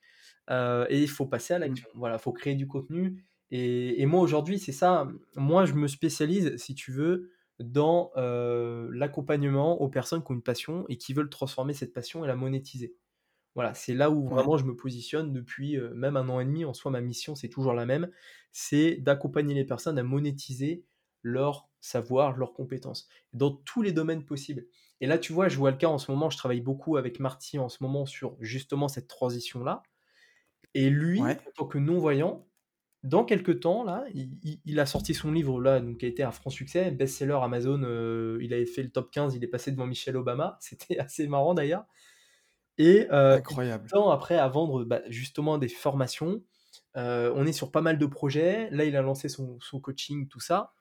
Heu 0.51 0.85
et 0.89 1.01
il 1.01 1.09
faut 1.09 1.25
passer 1.27 1.53
à 1.53 1.59
mmh, 1.59 1.61
l'action. 1.61 1.89
Voilà, 1.95 2.15
il 2.17 2.21
faut 2.21 2.33
créer 2.33 2.55
du 2.55 2.67
contenu 2.67 3.23
et 3.51 4.01
et 4.01 4.05
moi 4.05 4.21
aujourd'hui, 4.21 4.59
c'est 4.59 4.71
ça, 4.73 5.07
moi 5.35 5.65
je 5.65 5.73
me 5.73 5.87
spécialise, 5.87 6.55
si 6.57 6.75
tu 6.75 6.91
veux, 6.91 7.31
dans, 7.59 8.11
l'accompagnement 8.91 9.81
aux 9.81 9.89
personnes 9.89 10.23
qui 10.23 10.31
ont 10.31 10.35
une 10.35 10.43
passion 10.43 10.85
et 10.89 10.97
qui 10.97 11.13
veulent 11.13 11.29
transformer 11.29 11.73
cette 11.73 11.93
passion 11.93 12.23
et 12.23 12.27
la 12.27 12.35
monétiser. 12.35 12.95
Voilà, 13.57 13.73
c'est 13.73 13.95
là 13.95 14.11
où 14.11 14.27
vraiment 14.27 14.55
je 14.55 14.65
me 14.65 14.75
positionne 14.75 15.33
depuis, 15.33 15.79
même 15.95 16.15
un 16.15 16.29
an 16.29 16.39
et 16.39 16.45
demi. 16.45 16.63
En 16.63 16.75
soi, 16.75 16.91
ma 16.91 17.01
mission, 17.01 17.33
c'est 17.33 17.49
toujours 17.49 17.73
la 17.73 17.87
même, 17.87 18.07
c'est 18.51 18.97
d'accompagner 18.97 19.55
les 19.55 19.65
personnes 19.65 19.97
à 19.97 20.03
monétiser 20.03 20.85
leur 21.23 21.67
savoir, 21.79 22.37
leurs 22.37 22.53
compétences, 22.53 23.07
dans 23.33 23.49
tous 23.49 23.81
les 23.81 23.91
domaines 23.91 24.25
possibles. 24.25 24.67
Et 25.01 25.07
là, 25.07 25.17
tu 25.17 25.33
vois, 25.33 25.49
je 25.49 25.57
vois 25.57 25.71
le 25.71 25.77
cas 25.77 25.87
en 25.87 25.97
ce 25.97 26.11
moment, 26.11 26.29
je 26.29 26.37
travaille 26.37 26.61
beaucoup 26.61 26.97
avec 26.97 27.19
Marty 27.19 27.57
en 27.57 27.67
ce 27.67 27.81
moment 27.81 28.05
sur 28.05 28.37
justement 28.39 28.87
cette 28.87 29.07
transition-là. 29.07 29.81
Et 30.75 30.91
lui, 30.91 31.19
ouais. 31.19 31.31
en 31.47 31.51
tant 31.55 31.65
que 31.65 31.79
non-voyant, 31.79 32.47
dans 33.01 33.25
quelque 33.25 33.51
temps, 33.51 33.83
là, 33.83 34.05
il 34.13 34.79
a 34.79 34.85
sorti 34.85 35.15
son 35.15 35.31
livre 35.31 35.59
là, 35.59 35.79
donc 35.79 35.97
qui 35.97 36.05
a 36.05 36.09
été 36.09 36.21
un 36.21 36.31
franc 36.31 36.51
succès, 36.51 36.91
best-seller 36.91 37.39
Amazon, 37.41 37.79
il 38.39 38.53
avait 38.53 38.67
fait 38.67 38.83
le 38.83 38.91
top 38.91 39.09
15, 39.09 39.33
il 39.33 39.43
est 39.43 39.47
passé 39.47 39.71
devant 39.71 39.87
Michelle 39.87 40.15
Obama. 40.15 40.57
C'était 40.61 40.99
assez 40.99 41.27
marrant 41.27 41.55
d'ailleurs. 41.55 41.85
Et 42.77 43.13
Incroyable. 43.29 43.93
tend 43.93 44.09
après 44.11 44.37
à 44.37 44.47
vendre, 44.49 44.83
bah, 44.85 45.01
justement 45.09 45.57
des 45.57 45.69
formations. 45.69 46.43
Heu, 46.97 47.31
on 47.35 47.45
est 47.45 47.53
sur 47.53 47.71
pas 47.71 47.81
mal 47.81 47.97
de 47.99 48.05
projets. 48.05 48.69
Là, 48.71 48.85
il 48.85 48.95
a 48.95 49.01
lancé 49.01 49.29
son 49.29 49.59
son 49.61 49.79
coaching, 49.81 50.27
tout 50.27 50.39
ça, 50.41 50.73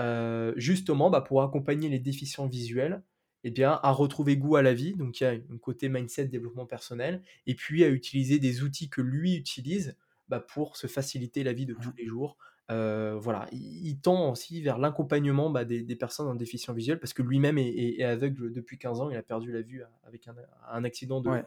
heu, 0.00 0.54
justement, 0.56 1.10
bah, 1.10 1.20
pour 1.22 1.42
accompagner 1.42 1.88
les 1.90 2.00
déficients 2.00 2.46
visuels 2.48 3.04
et 3.44 3.50
bien, 3.50 3.80
à 3.82 3.92
retrouver 3.92 4.36
goût 4.38 4.56
à 4.56 4.62
la 4.62 4.74
vie. 4.74 4.94
Donc 4.96 5.20
il 5.20 5.24
y 5.24 5.26
a 5.26 5.32
un 5.32 5.58
côté 5.58 5.88
mindset, 5.90 6.26
développement 6.28 6.66
personnel 6.66 7.22
et 7.46 7.54
puis 7.56 7.84
à 7.84 7.88
utiliser 7.88 8.38
des 8.40 8.62
outils 8.62 8.90
que 8.90 9.00
lui 9.02 9.34
utilise, 9.36 9.96
bah, 10.28 10.40
pour 10.40 10.76
se 10.78 10.86
faciliter 10.88 11.44
la 11.44 11.52
vie 11.54 11.66
de 11.66 11.74
tous 11.74 11.92
les 11.98 12.06
jours. 12.06 12.38
Heu, 12.70 13.14
voilà, 13.20 13.46
il 13.52 13.86
il 13.88 14.00
tend 14.00 14.30
aussi 14.32 14.62
vers 14.62 14.78
l'accompagnement, 14.78 15.50
bah, 15.50 15.64
des 15.66 15.82
des 15.82 15.96
personnes 15.96 16.28
en 16.28 16.34
déficience 16.34 16.74
visuelle 16.76 16.98
parce 16.98 17.12
que 17.12 17.22
lui-même 17.22 17.58
est 17.58 17.68
est 17.68 18.00
est 18.00 18.04
aveugle 18.04 18.52
depuis 18.52 18.78
15 18.78 19.00
ans. 19.02 19.10
Il 19.10 19.16
a 19.16 19.22
perdu 19.22 19.52
la 19.52 19.60
vue 19.62 19.82
a 19.82 19.90
avec 20.04 20.26
un 20.70 20.84
accident 20.84 21.20
de 21.20 21.32
Ouais. 21.32 21.44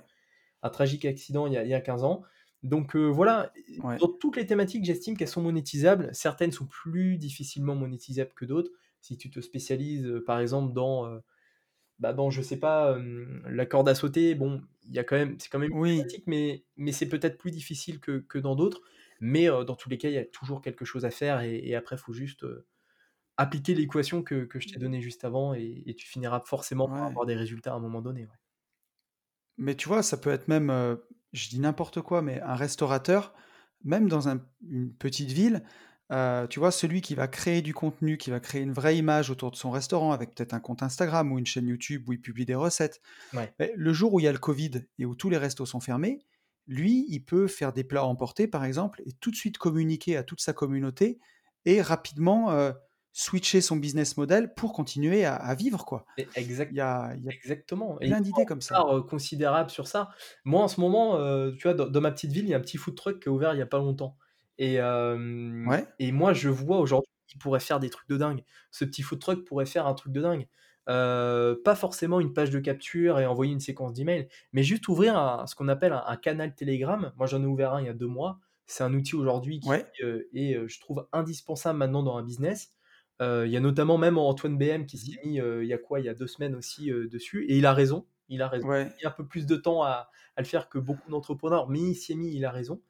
un 0.63 0.69
tragique 0.71 1.06
accident 1.06 1.47
il 1.47 1.53
y 1.53 1.58
a 1.58 1.63
il 1.65 1.69
y 1.69 1.75
a 1.75 1.82
15 1.82 2.03
ans. 2.06 2.23
Donc 2.63 2.95
heu, 2.95 3.08
voilà, 3.10 3.53
Ouais. 3.84 4.01
dans 4.01 4.10
toutes 4.10 4.38
les 4.38 4.45
thématiques, 4.47 4.86
j'estime 4.86 5.17
qu'elles 5.17 5.27
sont 5.30 5.41
monétisables. 5.43 6.10
Certaines 6.13 6.51
sont 6.53 6.67
plus 6.67 7.17
difficilement 7.17 7.75
monétisables 7.75 8.34
que 8.36 8.45
d'autres. 8.45 8.71
Si 9.01 9.17
tu 9.17 9.30
te 9.32 9.41
spécialises, 9.41 10.10
par 10.27 10.39
exemple 10.39 10.73
dans, 10.73 11.08
heu, 11.08 11.21
bah, 11.99 12.13
dans 12.13 12.30
je 12.32 12.41
sais 12.43 12.60
pas, 12.60 12.97
la 13.45 13.65
corde 13.67 13.89
à 13.89 13.95
sauter, 13.95 14.36
bon, 14.36 14.62
il 14.88 14.95
y 14.95 14.99
a 14.99 15.03
quand 15.06 15.17
même 15.17 15.38
c'est 15.39 15.49
quand 15.49 15.60
même 15.60 15.71
une 15.71 15.71
Oui. 15.71 16.17
mais 16.27 16.65
mais 16.77 16.91
c'est 16.93 17.10
peut-être 17.10 17.38
plus 17.39 17.51
difficile 17.51 17.99
que 18.01 18.19
que 18.19 18.39
dans 18.39 18.56
d'autres. 18.56 18.82
Mais 19.21 19.47
dans 19.47 19.75
tous 19.75 19.89
les 19.89 19.97
cas, 19.97 20.10
il 20.10 20.15
y 20.15 20.17
a 20.19 20.25
toujours 20.25 20.62
quelque 20.62 20.86
chose 20.86 21.06
à 21.06 21.12
faire 21.12 21.41
et 21.41 21.58
et 21.58 21.75
après, 21.75 21.95
il 21.97 21.99
faut 21.99 22.13
juste, 22.13 22.45
appliquer 23.38 23.75
l'équation 23.75 24.23
que 24.23 24.45
que 24.45 24.60
je 24.62 24.67
t'ai 24.69 24.80
donnée 24.80 25.01
juste 25.01 25.25
avant 25.25 25.53
et 25.56 25.84
et 25.88 25.95
tu 25.95 26.08
finiras 26.08 26.41
forcément 26.45 26.89
par 26.89 27.08
Ouais. 27.08 27.17
avoir 27.17 27.25
des 27.27 27.36
résultats 27.36 27.73
à 27.73 27.77
un 27.77 27.80
moment 27.82 28.01
donné, 28.03 28.23
ouais. 28.27 28.38
Mais 29.58 29.75
tu 29.75 29.88
vois, 29.89 30.03
ça 30.03 30.17
peut 30.17 30.30
être 30.30 30.47
même, 30.47 30.71
je 31.34 31.49
dis 31.49 31.60
n'importe 31.60 32.01
quoi, 32.01 32.21
mais 32.21 32.41
un 32.41 32.56
restaurateur, 32.56 33.34
même 33.84 34.08
dans 34.08 34.30
un 34.30 34.41
une 34.69 34.93
petite 34.93 35.32
ville, 35.32 35.63
tu 36.49 36.60
vois, 36.60 36.71
celui 36.71 37.01
qui 37.01 37.15
va 37.15 37.27
créer 37.27 37.62
du 37.62 37.73
contenu, 37.73 38.17
qui 38.17 38.30
va 38.30 38.39
créer 38.39 38.62
une 38.62 38.71
vraie 38.73 38.97
image 38.97 39.30
autour 39.32 39.51
de 39.51 39.56
son 39.56 39.71
restaurant 39.71 40.12
avec 40.12 40.36
peut-être 40.36 40.53
un 40.53 40.60
compte 40.60 40.84
Instagram 40.84 41.32
ou 41.32 41.39
une 41.39 41.45
chaîne 41.47 41.67
YouTube 41.67 42.08
où 42.08 42.13
il 42.13 42.21
publie 42.21 42.45
des 42.45 42.56
recettes. 42.56 43.01
Ouais. 43.34 43.58
Le 43.75 43.93
jour 43.93 44.13
où 44.13 44.19
il 44.19 44.23
y 44.25 44.27
a 44.27 44.34
le 44.34 44.38
covid 44.39 44.71
et 44.99 45.06
où 45.06 45.15
tous 45.15 45.30
les 45.32 45.38
restos 45.38 45.65
sont 45.67 45.80
fermés, 45.82 46.19
lui, 46.67 47.06
il 47.10 47.21
peut 47.25 47.47
faire 47.47 47.73
des 47.73 47.84
plats 47.84 48.06
emportés, 48.06 48.47
par 48.47 48.63
exemple, 48.65 49.01
et 49.06 49.13
tout 49.13 49.32
de 49.32 49.36
suite 49.36 49.58
communiquer 49.58 50.17
à 50.17 50.23
toute 50.23 50.41
sa 50.41 50.53
communauté 50.53 51.19
et 51.65 51.82
rapidement, 51.82 52.51
heu, 52.53 52.73
switcher 53.13 53.62
son 53.62 53.77
business 53.77 54.17
model 54.17 54.53
pour 54.56 54.73
continuer 54.73 55.25
à 55.25 55.36
à 55.36 55.56
vivre, 55.56 55.86
quoi. 55.86 56.06
Exact 56.36 56.71
Il 56.71 56.77
y 56.77 56.82
a 56.82 57.13
il 57.17 57.23
y 57.23 57.30
a 57.30 57.34
exactement 57.34 57.99
il 58.01 58.15
plein 58.15 58.21
d'idées 58.21 58.45
comme 58.45 58.62
ça. 58.62 58.84
heu, 58.91 59.01
considérable 59.03 59.69
sur 59.69 59.88
ça. 59.88 60.10
Moi, 60.45 60.62
en 60.63 60.67
ce 60.67 60.80
moment, 60.82 61.19
heu, 61.19 61.56
tu 61.58 61.63
vois, 61.63 61.73
dans 61.75 61.88
dans 61.89 62.01
ma 62.01 62.12
petite 62.12 62.32
ville, 62.32 62.45
il 62.45 62.49
y 62.49 62.53
a 62.53 62.58
un 62.58 62.62
petit 62.62 62.77
food 62.77 62.95
truck 62.95 63.21
qui 63.21 63.30
a 63.30 63.32
ouvert 63.32 63.53
il 63.53 63.60
y 63.60 63.62
a 63.62 63.65
pas 63.67 63.77
longtemps 63.80 64.17
et 64.60 64.80
Ouais. 65.65 65.88
et 65.99 66.12
moi, 66.12 66.34
je 66.34 66.49
vois 66.49 66.80
aujourd'hui 66.80 67.12
qu'il 67.27 67.39
pourrait 67.39 67.60
faire 67.60 67.80
des 67.80 67.89
trucs 67.89 68.08
de 68.10 68.17
dingue. 68.17 68.43
Ce 68.71 68.86
petit 68.86 69.01
food 69.01 69.19
truck 69.19 69.45
pourrait 69.45 69.65
faire 69.65 69.88
un 69.88 69.93
truc 69.93 70.13
de 70.13 70.21
dingue. 70.21 70.47
Heu, 70.89 71.62
pas 71.65 71.76
forcément 71.76 72.19
une 72.21 72.34
page 72.34 72.50
de 72.52 72.60
capture 72.60 73.19
et 73.19 73.26
envoyer 73.26 73.52
une 73.54 73.60
séquence 73.60 73.93
d'emails, 73.93 74.28
mais 74.54 74.63
juste 74.63 74.88
ouvrir 74.88 75.17
un 75.17 75.45
ce 75.47 75.56
qu'on 75.56 75.67
appelle 75.67 75.93
un 75.93 76.04
un 76.08 76.17
canal 76.17 76.56
Telegram. 76.56 77.12
Moi, 77.17 77.28
j'en 77.28 77.41
ai 77.43 77.45
ouvert 77.45 77.73
un 77.73 77.82
il 77.82 77.88
y 77.88 77.89
a 77.89 77.93
2 77.93 78.08
mois. 78.08 78.39
C'est 78.67 78.84
un 78.84 78.93
outil 78.93 79.15
aujourd'hui 79.15 79.60
qui, 79.62 79.73
Ouais. 79.73 79.86
heu, 80.04 80.28
est, 80.34 80.56
heu, 80.56 80.67
je 80.67 80.80
trouve 80.80 81.08
indispensable 81.13 81.80
maintenant 81.80 82.04
dans 82.04 82.17
un 82.17 82.23
business. 82.23 82.73
Il 83.21 83.47
y 83.50 83.58
a 83.58 83.60
notamment 83.60 83.97
même 83.97 84.17
Antoine 84.19 84.58
BM 84.58 84.86
qui 84.86 84.97
Mmh 84.97 85.00
s'y 85.00 85.12
mh. 85.12 85.17
est 85.23 85.28
mis, 85.28 85.36
il 85.38 85.65
y 85.67 85.73
a 85.73 85.78
quoi? 85.80 86.00
Il 86.00 86.06
y 86.06 86.10
a 86.10 86.13
2 86.13 86.28
semaines 86.28 86.56
aussi, 86.56 86.88
dessus 86.91 87.45
et 87.50 87.58
il 87.58 87.65
a 87.65 87.73
raison, 87.73 88.06
il 88.30 88.41
a 88.43 88.47
raison. 88.47 88.63
Ouais. 88.63 88.91
Il 89.02 89.08
a 89.08 89.10
un 89.10 89.13
peu 89.13 89.26
plus 89.28 89.45
de 89.47 89.56
temps 89.56 89.84
à 89.84 90.10
à 90.36 90.41
le 90.41 90.45
faire 90.47 90.69
que 90.69 90.78
beaucoup 90.80 91.10
d'entrepreneurs, 91.12 91.67
mais 91.69 91.80
il 91.82 91.95
s'y 91.95 92.12
est 92.13 92.15
mis, 92.15 92.32
il 92.36 92.45
a 92.45 92.52
raison 92.52 92.82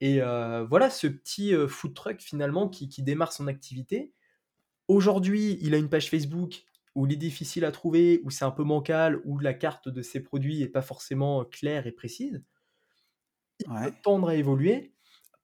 et 0.00 0.20
voilà, 0.68 0.90
ce 0.90 1.06
petit, 1.08 1.54
food 1.68 1.94
truck 1.94 2.20
finalement 2.20 2.68
qui 2.68 2.88
qui 2.88 3.02
démarre 3.02 3.32
son 3.32 3.46
activité. 3.48 4.12
Aujourd'hui, 4.88 5.58
il 5.62 5.74
a 5.74 5.78
une 5.78 5.90
page 5.90 6.10
Facebook 6.10 6.64
où 6.98 7.06
il 7.06 7.12
est 7.14 7.16
difficile 7.16 7.64
à 7.64 7.72
trouver, 7.72 8.20
où 8.24 8.30
c'est 8.30 8.44
un 8.44 8.50
peu 8.52 8.64
bancal, 8.64 9.20
où 9.24 9.38
la 9.38 9.54
carte 9.54 9.88
de 9.88 10.02
ses 10.02 10.20
produits 10.22 10.62
est 10.62 10.68
pas 10.68 10.82
forcément, 10.82 11.42
heu, 11.42 11.44
claire 11.46 11.86
et 11.86 11.92
précise. 11.92 12.42
Il 13.58 13.66
peut 13.80 13.92
Ouais. 13.92 13.98
tendre 14.02 14.28
à 14.28 14.34
évoluer, 14.36 14.94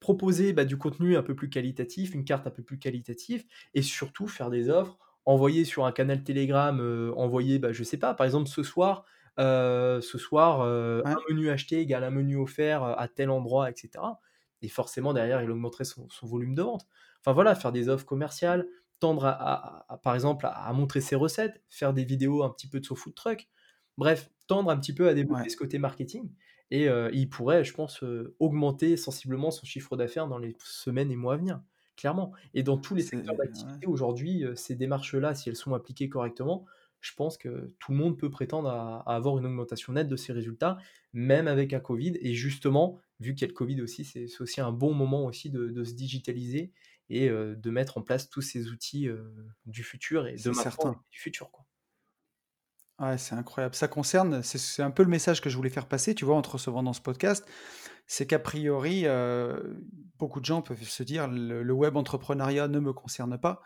proposer, 0.01 0.53
bah, 0.53 0.65
du 0.65 0.77
contenu 0.79 1.17
un 1.17 1.23
peu 1.23 1.35
plus 1.35 1.49
qualitatif, 1.51 2.15
une 2.15 2.25
carte 2.25 2.47
un 2.47 2.51
peu 2.51 2.63
plus 2.63 2.79
qualitative 2.79 3.45
et 3.75 3.83
surtout 3.83 4.27
faire 4.29 4.51
des 4.51 4.69
offres, 4.71 4.99
envoyer 5.25 5.65
sur 5.65 5.85
un 5.87 5.93
canal 5.93 6.23
Telegram, 6.25 6.79
heu, 6.81 7.13
envoyer, 7.17 7.59
bah, 7.59 7.73
je 7.73 7.83
sais 7.85 7.97
pas, 7.99 8.15
par 8.15 8.27
exemple, 8.27 8.49
ce 8.49 8.63
soir, 8.63 9.05
heu, 9.41 10.01
ce 10.03 10.19
soir, 10.19 10.61
Ouais. 11.05 11.17
un 11.17 11.35
menu 11.35 11.51
acheté 11.51 11.81
égale 11.81 12.05
un 12.05 12.11
menu 12.11 12.37
offert, 12.37 12.85
à 12.85 13.09
tel 13.09 13.31
endroit 13.31 13.71
et 13.71 13.75
cetera 13.77 14.21
et 14.63 14.69
forcément 14.69 15.13
derrière, 15.13 15.43
il 15.43 15.51
augmenterait 15.51 15.85
son 15.85 16.09
son 16.09 16.27
volume 16.27 16.55
de 16.55 16.63
vente. 16.63 16.87
Enfin 17.21 17.33
voilà, 17.35 17.55
faire 17.55 17.71
des 17.73 17.89
offres 17.91 18.07
commerciales, 18.07 18.67
tendre 19.01 19.25
à 19.27 19.31
à 19.33 19.93
à 19.95 19.99
par 19.99 20.15
exemple, 20.15 20.47
à 20.47 20.51
à 20.51 20.73
montrer 20.73 21.01
ses 21.01 21.17
recettes, 21.17 21.63
faire 21.71 21.93
des 21.95 22.05
vidéos 22.05 22.43
un 22.43 22.51
petit 22.51 22.69
peu 22.69 22.81
de 22.81 22.87
son 22.87 22.95
food 22.97 23.15
truck. 23.15 23.49
Bref, 23.97 24.31
tendre 24.47 24.71
un 24.71 24.79
petit 24.79 24.95
peu 24.95 25.09
à 25.09 25.15
développer 25.15 25.49
Ouais. 25.49 25.51
ce 25.51 25.57
côté 25.57 25.79
marketing 25.79 26.33
et 26.71 26.89
heu, 26.89 27.11
il 27.15 27.29
pourrait, 27.29 27.63
je 27.65 27.73
pense, 27.75 28.03
heu, 28.03 28.35
augmenter 28.41 28.97
sensiblement 28.97 29.51
son 29.51 29.67
chiffre 29.67 29.97
d'affaires 29.97 30.27
dans 30.29 30.39
les 30.39 30.57
semaines 30.65 31.11
et 31.13 31.17
mois 31.17 31.35
à 31.35 31.37
venir, 31.37 31.63
clairement 31.97 32.33
et 32.55 32.63
dans 32.63 32.79
tous 32.79 32.95
les 32.95 33.03
secteurs 33.03 33.37
ouais. 33.39 33.39
d'activité 33.39 33.87
aujourd'hui, 33.87 34.45
heu, 34.45 34.55
ces 34.57 34.75
démarches-là, 34.77 35.35
si 35.35 35.49
elles 35.49 35.57
sont 35.57 35.75
appliquées 35.75 36.09
correctement, 36.09 36.67
je 37.01 37.13
pense 37.15 37.37
que 37.39 37.69
tout 37.79 37.93
le 37.93 37.99
monde 37.99 38.19
peut 38.19 38.31
prétendre 38.31 38.69
à 38.71 39.03
à 39.09 39.15
avoir 39.17 39.39
une 39.39 39.47
augmentation 39.47 39.93
nette 39.93 40.09
de 40.09 40.17
ses 40.17 40.33
résultats, 40.33 40.79
même 41.13 41.47
avec 41.49 41.73
un 41.73 41.81
covid 41.81 42.15
et 42.21 42.33
justement, 42.35 42.99
vu 43.21 43.35
qu'il 43.35 43.43
y 43.43 43.45
a 43.45 43.49
le 43.49 43.53
covid 43.55 43.81
aussi, 43.83 44.05
c'est 44.05 44.27
c'est 44.27 44.41
aussi 44.43 44.61
un 44.61 44.73
bon 44.73 44.95
moment 44.95 45.27
aussi 45.27 45.51
de 45.51 45.69
de 45.69 45.85
se 45.85 45.95
digitaliser 45.95 46.73
et 47.11 47.29
de 47.29 47.71
mettre 47.71 47.99
en 47.99 48.03
place 48.03 48.29
tous 48.31 48.43
ces 48.43 48.69
outils, 48.69 49.09
du 49.67 49.85
futur 49.85 50.27
et 50.27 50.39
de 50.39 50.51
maintenant 50.51 50.93
du 51.11 51.19
futur, 51.21 51.51
quoi. 51.51 51.67
Ouais, 53.01 53.19
c'est 53.19 53.35
incroyable. 53.35 53.75
Ça 53.75 53.89
concerne 53.89 54.43
c'est 54.45 54.83
un 54.83 54.91
peu 54.93 55.03
le 55.03 55.09
message 55.09 55.41
que 55.41 55.51
je 55.51 55.57
voulais 55.57 55.71
faire 55.71 55.89
passer, 55.89 56.15
tu 56.15 56.25
vois, 56.25 56.37
en 56.37 56.43
te 56.43 56.51
recevant 56.51 56.83
dans 56.83 56.93
ce 56.93 57.01
podcast. 57.01 57.45
C'est 58.07 58.27
qu'a 58.27 58.39
priori, 58.39 59.05
beaucoup 60.19 60.41
de 60.41 60.45
gens 60.45 60.63
peuvent 60.63 60.83
se 60.83 61.03
dire: 61.03 61.29
«Le 61.29 61.63
le 61.63 61.73
web 61.73 61.97
entrepreneuriat 61.97 62.69
ne 62.69 62.79
me 62.81 62.93
concerne 62.93 63.39
pas» 63.39 63.63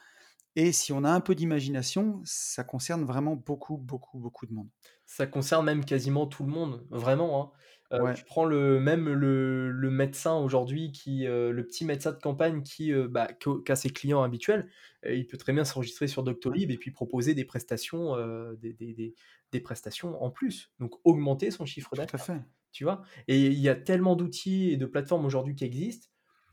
et 0.56 0.72
si 0.72 0.92
on 0.92 1.04
a 1.04 1.10
un 1.10 1.20
peu 1.20 1.34
d'imagination, 1.36 2.20
ça 2.24 2.64
concerne 2.64 3.04
vraiment 3.04 3.36
beaucoup, 3.36 3.78
beaucoup, 3.78 4.18
beaucoup 4.18 4.46
de 4.46 4.52
monde. 4.54 4.68
Ça 5.06 5.26
concerne 5.26 5.64
même 5.64 5.84
quasiment 5.84 6.26
tout 6.26 6.44
le 6.44 6.50
monde, 6.50 6.86
vraiment, 6.90 7.42
hein. 7.42 7.52
Ouais. 7.96 8.18
tu 8.18 8.24
prends 8.24 8.44
le 8.44 8.80
même 8.80 9.08
le 9.12 9.70
le 9.70 9.90
médecin 9.90 10.36
aujourd'hui 10.36 10.92
qui, 10.92 11.26
heu, 11.26 11.52
le 11.52 11.66
petit 11.66 11.84
médecin 11.84 12.12
de 12.12 12.18
campagne 12.18 12.62
qui, 12.62 12.92
heu, 12.92 13.08
bah, 13.08 13.28
qu'a 13.64 13.76
ses 13.76 13.90
clients 13.90 14.22
habituels, 14.22 14.68
il 15.08 15.26
peut 15.26 15.36
très 15.38 15.52
bien 15.52 15.64
s'enregistrer 15.64 16.06
sur. 16.08 16.22
Doctolib 16.22 16.70
et 16.70 16.76
puis 16.78 16.90
proposer 16.90 17.34
des 17.34 17.44
prestations, 17.44 18.16
heu, 18.16 18.56
des 18.60 18.72
des 18.74 18.94
des 18.94 19.14
des 19.52 19.60
prestations 19.60 20.22
en 20.22 20.30
plus, 20.30 20.72
donc 20.80 20.94
augmenter 21.04 21.50
son 21.50 21.64
chiffre 21.66 21.94
Tout 21.94 22.06
à 22.12 22.18
d'affaires, 22.18 22.18
fait. 22.18 22.40
tu 22.72 22.84
vois? 22.84 23.02
Et 23.28 23.46
il 23.46 23.58
y 23.58 23.68
a 23.70 23.74
tellement 23.76 24.16
d'outils 24.16 24.70
et 24.70 24.76
de 24.76 24.86
plateformes 24.86 25.24
aujourd'hui 25.26 25.54
qui 25.54 25.64
existent. 25.64 26.08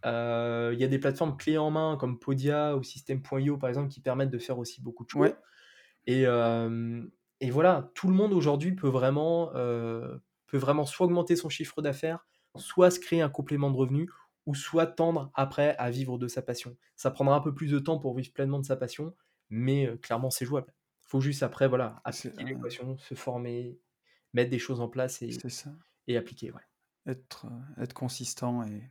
Heu, 0.05 0.71
il 0.73 0.79
y 0.79 0.83
a 0.83 0.87
des 0.87 0.99
plateformes 0.99 1.35
clés 1.37 1.57
en 1.57 1.71
main 1.71 1.97
comme 1.99 2.19
Podia 2.19 2.77
ou 2.77 2.83
Systeme.io 2.83 3.57
par 3.57 3.69
exemple 3.69 3.89
qui 3.89 4.01
permettent 4.01 4.29
de 4.31 4.37
faire 4.39 4.59
aussi 4.59 4.81
beaucoup 4.81 5.03
de 5.05 5.09
choses 5.09 5.15
Ouais. 5.15 5.35
et 6.07 6.25
et 7.41 7.49
voilà, 7.51 7.91
tout 7.95 8.07
le 8.07 8.13
monde 8.15 8.33
aujourd'hui 8.33 8.73
peut 8.75 8.87
vraiment, 8.89 9.51
peut 10.47 10.57
vraiment 10.57 10.85
soit 10.85 11.05
augmenter 11.05 11.35
son 11.35 11.49
chiffre 11.49 11.81
d'affaires, 11.81 12.25
soit 12.55 12.91
se 12.91 12.99
créer 12.99 13.21
un 13.21 13.29
complément 13.29 13.71
de 13.71 13.77
revenus 13.77 14.09
ou 14.45 14.55
soit 14.55 14.85
tendre 14.87 15.31
après 15.33 15.75
à 15.77 15.89
vivre 15.89 16.17
de 16.17 16.27
sa 16.27 16.41
passion. 16.41 16.77
Ça 16.95 17.11
prendra 17.11 17.35
un 17.35 17.41
peu 17.41 17.53
plus 17.53 17.71
de 17.71 17.79
temps 17.79 17.99
pour 17.99 18.15
vivre 18.15 18.31
pleinement 18.33 18.59
de 18.59 18.65
sa 18.65 18.75
passion, 18.75 19.15
mais 19.49 19.87
heu, 19.87 19.97
clairement 19.97 20.29
c'est 20.29 20.45
jouable. 20.45 20.73
Faut 21.01 21.21
juste 21.21 21.43
après 21.43 21.67
voilà, 21.67 22.01
appliquer 22.03 22.43
l'équation, 22.43 22.97
se 22.97 23.15
former, 23.15 23.79
mettre 24.33 24.51
des 24.51 24.59
choses 24.59 24.81
en 24.81 24.89
place 24.89 25.21
et 25.21 25.37
c'est 25.41 25.49
ça. 25.49 25.71
et 26.07 26.17
appliquer, 26.17 26.51
ouais. 26.51 26.61
Être, 27.07 27.45
consistant 27.93 28.63
et 28.63 28.81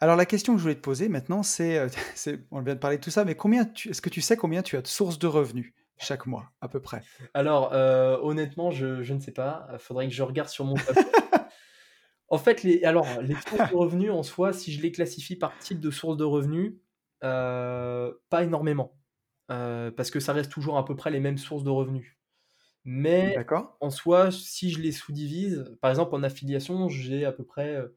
alors 0.00 0.16
la 0.16 0.26
question 0.26 0.52
que 0.54 0.58
je 0.58 0.62
voulais 0.62 0.76
te 0.76 0.80
poser 0.80 1.08
maintenant, 1.08 1.42
c'est, 1.42 1.88
c'est 2.14 2.40
on 2.50 2.60
vient 2.62 2.74
de 2.74 2.80
parler 2.80 2.98
de 2.98 3.02
tout 3.02 3.10
ça, 3.10 3.24
mais 3.24 3.34
combien 3.34 3.70
est-ce 3.86 4.00
que 4.00 4.10
tu 4.10 4.20
sais 4.20 4.36
combien 4.36 4.62
tu 4.62 4.76
as 4.76 4.82
de 4.82 4.86
sources 4.86 5.18
de 5.18 5.26
revenus? 5.26 5.72
Chaque 5.98 6.26
mois, 6.26 6.52
à 6.60 6.68
peu 6.68 6.80
près? 6.80 7.06
Alors, 7.34 7.72
heu, 7.74 8.18
honnêtement, 8.22 8.70
je 8.70 9.02
je 9.02 9.14
ne 9.14 9.20
sais 9.20 9.32
pas, 9.32 9.68
faudrait 9.78 10.08
que 10.08 10.14
je 10.14 10.22
regarde 10.22 10.48
sur 10.48 10.64
mon. 10.64 10.74
En 12.28 12.38
fait, 12.38 12.62
les 12.62 12.84
alors, 12.84 13.20
les 13.22 13.36
sources 13.36 13.62
de 13.70 13.74
revenus 13.74 14.10
en 14.10 14.22
soi, 14.22 14.52
si 14.52 14.72
je 14.72 14.82
les 14.82 14.92
classifie 14.92 15.36
par 15.36 15.58
type 15.58 15.80
de 15.80 15.90
source 15.90 16.16
de 16.16 16.24
revenus, 16.24 16.74
heu, 17.24 18.20
pas 18.28 18.44
énormément, 18.44 19.00
heu, 19.50 19.92
parce 19.96 20.10
que 20.10 20.20
ça 20.20 20.32
reste 20.34 20.50
toujours 20.52 20.76
à 20.78 20.84
peu 20.84 20.94
près 20.96 21.10
les 21.10 21.20
mêmes 21.20 21.38
sources 21.38 21.64
de 21.64 21.70
revenus. 21.70 22.18
Mais 22.84 23.34
en 23.80 23.90
soi, 23.90 24.30
si 24.32 24.70
je 24.72 24.80
les 24.80 24.92
sous-divise, 24.92 25.76
par 25.82 25.90
exemple 25.90 26.14
en 26.16 26.22
affiliation, 26.24 26.88
j'ai 26.88 27.24
à 27.26 27.32
peu 27.32 27.44
près, 27.44 27.76
heu, 27.76 27.96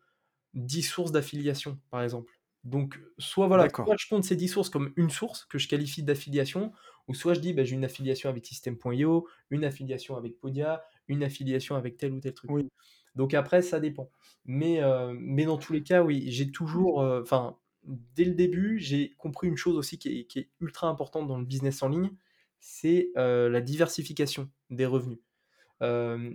10 0.55 0.84
sources 0.84 1.11
d'affiliation, 1.13 1.80
par 1.91 2.03
exemple. 2.03 2.40
Donc 2.64 2.99
soit 3.18 3.47
voilà, 3.47 3.68
soit 3.84 3.95
je 3.99 4.07
compte 4.07 4.24
ces 4.24 4.36
10 4.36 4.47
sources 4.47 4.70
comme 4.70 4.93
une 4.97 5.09
source 5.09 5.45
que 5.45 5.57
je 5.57 5.68
qualifie 5.68 6.03
d'affiliation, 6.03 6.72
ou 7.07 7.16
soit 7.16 7.34
je 7.34 7.39
dis: 7.39 7.53
«Bah, 7.53 7.64
j'ai 7.64 7.76
une 7.76 7.86
affiliation 7.86 8.30
avec 8.30 8.45
Systeme.io, 8.45 9.28
une 9.49 9.66
affiliation 9.66 10.16
avec 10.18 10.39
Podia, 10.39 10.84
une 11.07 11.24
affiliation 11.24 11.76
avec 11.76 11.97
tel 11.97 12.14
ou 12.14 12.20
tel 12.20 12.34
truc». 12.34 12.51
Oui, 12.51 12.70
Donc 13.16 13.34
après, 13.34 13.62
ça 13.62 13.80
dépend. 13.80 14.12
Mais, 14.45 14.82
heu, 14.84 15.14
mais 15.20 15.45
dans 15.45 15.57
tous 15.57 15.74
les 15.74 15.84
cas, 15.84 16.03
oui, 16.03 16.26
j'ai 16.32 16.51
toujours, 16.51 17.01
heu, 17.03 17.22
enfin, 17.24 17.57
dès 17.86 18.26
le 18.26 18.34
début, 18.36 18.80
j'ai 18.80 19.12
compris 19.18 19.47
une 19.47 19.57
chose 19.57 19.76
aussi 19.78 19.97
qui 19.99 20.20
est 20.22 20.26
qui 20.28 20.39
est 20.39 20.49
ultra 20.62 20.88
importante 20.88 21.28
dans 21.28 21.38
le 21.39 21.45
business 21.45 21.84
en 21.84 21.89
ligne, 21.89 22.12
c'est, 22.59 23.12
heu, 23.18 23.49
la 23.49 23.62
diversification 23.62 24.49
des 24.70 24.86
revenus. 24.86 25.20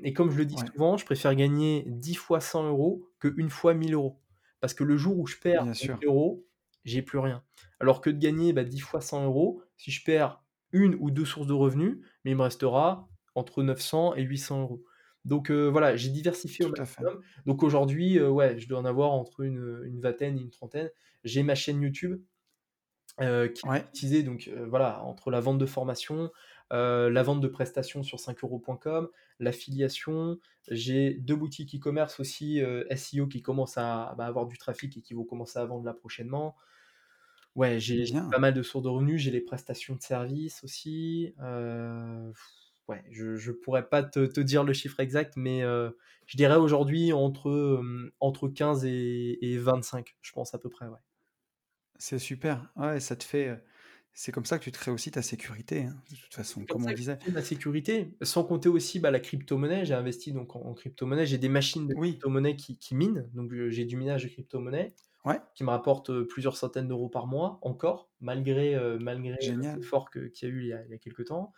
Et 0.04 0.12
comme 0.12 0.30
je 0.30 0.38
le 0.38 0.44
dis 0.46 0.56
ouais, 0.56 0.70
souvent, 0.72 0.96
je 0.96 1.04
préfère 1.04 1.34
gagner 1.34 1.84
10 1.86 2.14
fois 2.14 2.40
100 2.40 3.00
€ 3.00 3.02
que 3.20 3.32
une 3.36 3.50
fois 3.50 3.74
1000 3.74 3.94
€. 3.94 4.20
Parce 4.66 4.74
que 4.74 4.84
le 4.84 4.96
jour 4.96 5.16
où 5.18 5.26
je 5.28 5.36
perds 5.36 5.64
Bien 5.64 5.74
1000 5.80 5.94
sûr. 5.94 6.04
euros, 6.04 6.44
j'ai 6.84 7.02
plus 7.02 7.18
rien. 7.20 7.44
Alors 7.80 8.00
que 8.00 8.10
de 8.10 8.18
gagner, 8.18 8.52
bah, 8.52 8.64
10 8.64 8.80
fois 8.80 9.00
100 9.00 9.24
euros, 9.24 9.62
si 9.76 9.92
je 9.92 10.04
perds 10.04 10.42
une 10.72 10.96
ou 10.98 11.12
2 11.12 11.24
sources 11.24 11.46
de 11.46 11.52
revenus, 11.52 11.98
mais 12.24 12.32
il 12.32 12.36
me 12.36 12.42
restera 12.42 13.08
entre 13.36 13.62
900 13.62 14.14
et 14.16 14.22
800 14.22 14.60
euros. 14.62 14.82
Donc 15.24 15.50
heu, 15.50 15.68
voilà, 15.68 15.94
j'ai 15.96 16.10
diversifié 16.10 16.64
au 16.64 16.68
Tout 16.74 16.74
maximum. 16.76 17.20
Donc 17.46 17.62
aujourd'hui, 17.62 18.18
heu, 18.18 18.28
ouais, 18.28 18.58
je 18.58 18.68
dois 18.68 18.80
en 18.80 18.84
avoir 18.84 19.12
entre 19.12 19.42
une, 19.42 19.82
une 19.86 20.00
vingtaine 20.00 20.36
et 20.38 20.42
une 20.42 20.50
trentaine. 20.50 20.90
J'ai 21.24 21.42
ma 21.44 21.54
chaîne 21.54 21.80
YouTube, 21.82 22.22
heu, 23.20 23.48
qui 23.48 23.62
Ouais, 23.64 23.84
est 23.94 23.94
monétisée 23.94 24.22
donc 24.22 24.50
voilà, 24.68 25.02
entre 25.04 25.30
la 25.30 25.40
vente 25.40 25.58
de 25.58 25.66
formation, 25.66 26.30
heu, 26.72 27.08
la 27.08 27.22
vente 27.22 27.40
de 27.40 27.48
prestations 27.48 28.02
sur 28.02 28.20
5euros.com, 28.20 29.08
l'affiliation. 29.40 30.38
J'ai 30.68 31.14
2 31.14 31.36
boutiques 31.36 31.74
e-commerce 31.76 32.20
aussi, 32.20 32.60
heu, 32.60 32.86
SEO 32.90 33.26
qui 33.28 33.42
commencent 33.42 33.78
à, 33.78 34.14
bah, 34.18 34.26
avoir 34.26 34.46
du 34.46 34.58
trafic 34.58 34.96
et 34.96 35.02
qui 35.02 35.14
vont 35.14 35.24
commencer 35.24 35.58
à 35.58 35.64
vendre 35.66 35.84
là 35.84 35.94
prochainement. 35.94 36.56
Ouais, 37.54 37.80
j'ai 37.80 38.04
pas 38.30 38.38
mal 38.38 38.52
de 38.54 38.62
sources 38.62 38.84
de 38.84 38.88
revenus, 38.90 39.20
j'ai 39.22 39.30
les 39.30 39.40
prestations 39.40 39.94
de 39.96 40.02
services 40.02 40.62
aussi, 40.62 41.34
heu, 41.40 42.32
ouais, 42.88 43.02
je 43.10 43.36
je 43.36 43.50
pourrais 43.52 43.88
pas 43.88 44.02
te 44.02 44.26
te 44.26 44.40
dire 44.40 44.62
le 44.64 44.72
chiffre 44.74 45.00
exact, 45.00 45.36
mais 45.36 45.62
je 45.62 46.36
dirais 46.36 46.56
aujourd'hui 46.56 47.12
entre, 47.14 47.82
entre 48.20 48.48
15 48.48 48.84
et 48.84 49.38
et 49.42 49.56
25, 49.58 50.16
je 50.20 50.32
pense 50.32 50.54
à 50.54 50.58
peu 50.58 50.68
près, 50.68 50.86
ouais. 50.88 50.98
C'est 51.98 52.18
super. 52.18 52.70
Ouais, 52.76 53.00
ça 53.00 53.16
te 53.16 53.24
fait, 53.24 53.62
c'est 54.16 54.32
comme 54.32 54.46
ça 54.46 54.58
que 54.58 54.64
tu 54.64 54.72
te 54.72 54.78
crées 54.78 54.90
aussi 54.92 55.12
ta 55.12 55.22
sécurité, 55.22 55.84
hein, 55.84 56.02
de 56.10 56.16
toute 56.16 56.34
façon, 56.34 56.66
comme 56.66 56.66
comme 56.66 56.86
on 56.86 56.92
disait. 56.92 57.20
ma 57.32 57.42
sécurité, 57.42 58.16
sans 58.22 58.44
compter 58.44 58.68
aussi, 58.68 59.00
bah, 59.00 59.10
la 59.10 59.20
crypto-monnaie. 59.20 59.84
J'ai 59.84 59.94
investi 59.94 60.32
donc 60.32 60.54
en 60.56 60.60
en 60.62 60.74
crypto-monnaie, 60.74 61.26
j'ai 61.26 61.38
des 61.38 61.48
machines 61.48 61.88
de 61.88 61.94
Oui, 61.94 62.22
crypto-monnaie 62.22 62.56
qui 62.56 62.78
qui 62.78 62.94
minent, 62.94 63.28
donc 63.34 63.52
j'ai 63.68 63.84
du 63.84 63.96
minage 63.96 64.24
de 64.24 64.28
crypto-monnaie 64.28 64.94
ouais, 65.24 65.40
qui 65.54 65.64
me 65.64 65.70
rapporte, 65.70 66.10
heu, 66.10 66.26
plusieurs 66.28 66.56
centaines 66.56 66.88
d'euros 66.88 67.08
par 67.10 67.26
mois 67.28 67.58
encore, 67.62 68.10
malgré, 68.20 68.74
heu, 68.76 68.98
malgré, 69.00 69.36
génial. 69.38 69.80
l'effort 69.80 70.10
qu'il 70.10 70.30
y 70.42 70.46
a 70.46 70.48
eu 70.48 70.62
il 70.62 70.68
y 70.68 70.74
a 70.74 70.84
il 70.86 70.90
y 70.90 70.94
a 70.94 70.98
quelque 70.98 71.22
temps. 71.24 71.52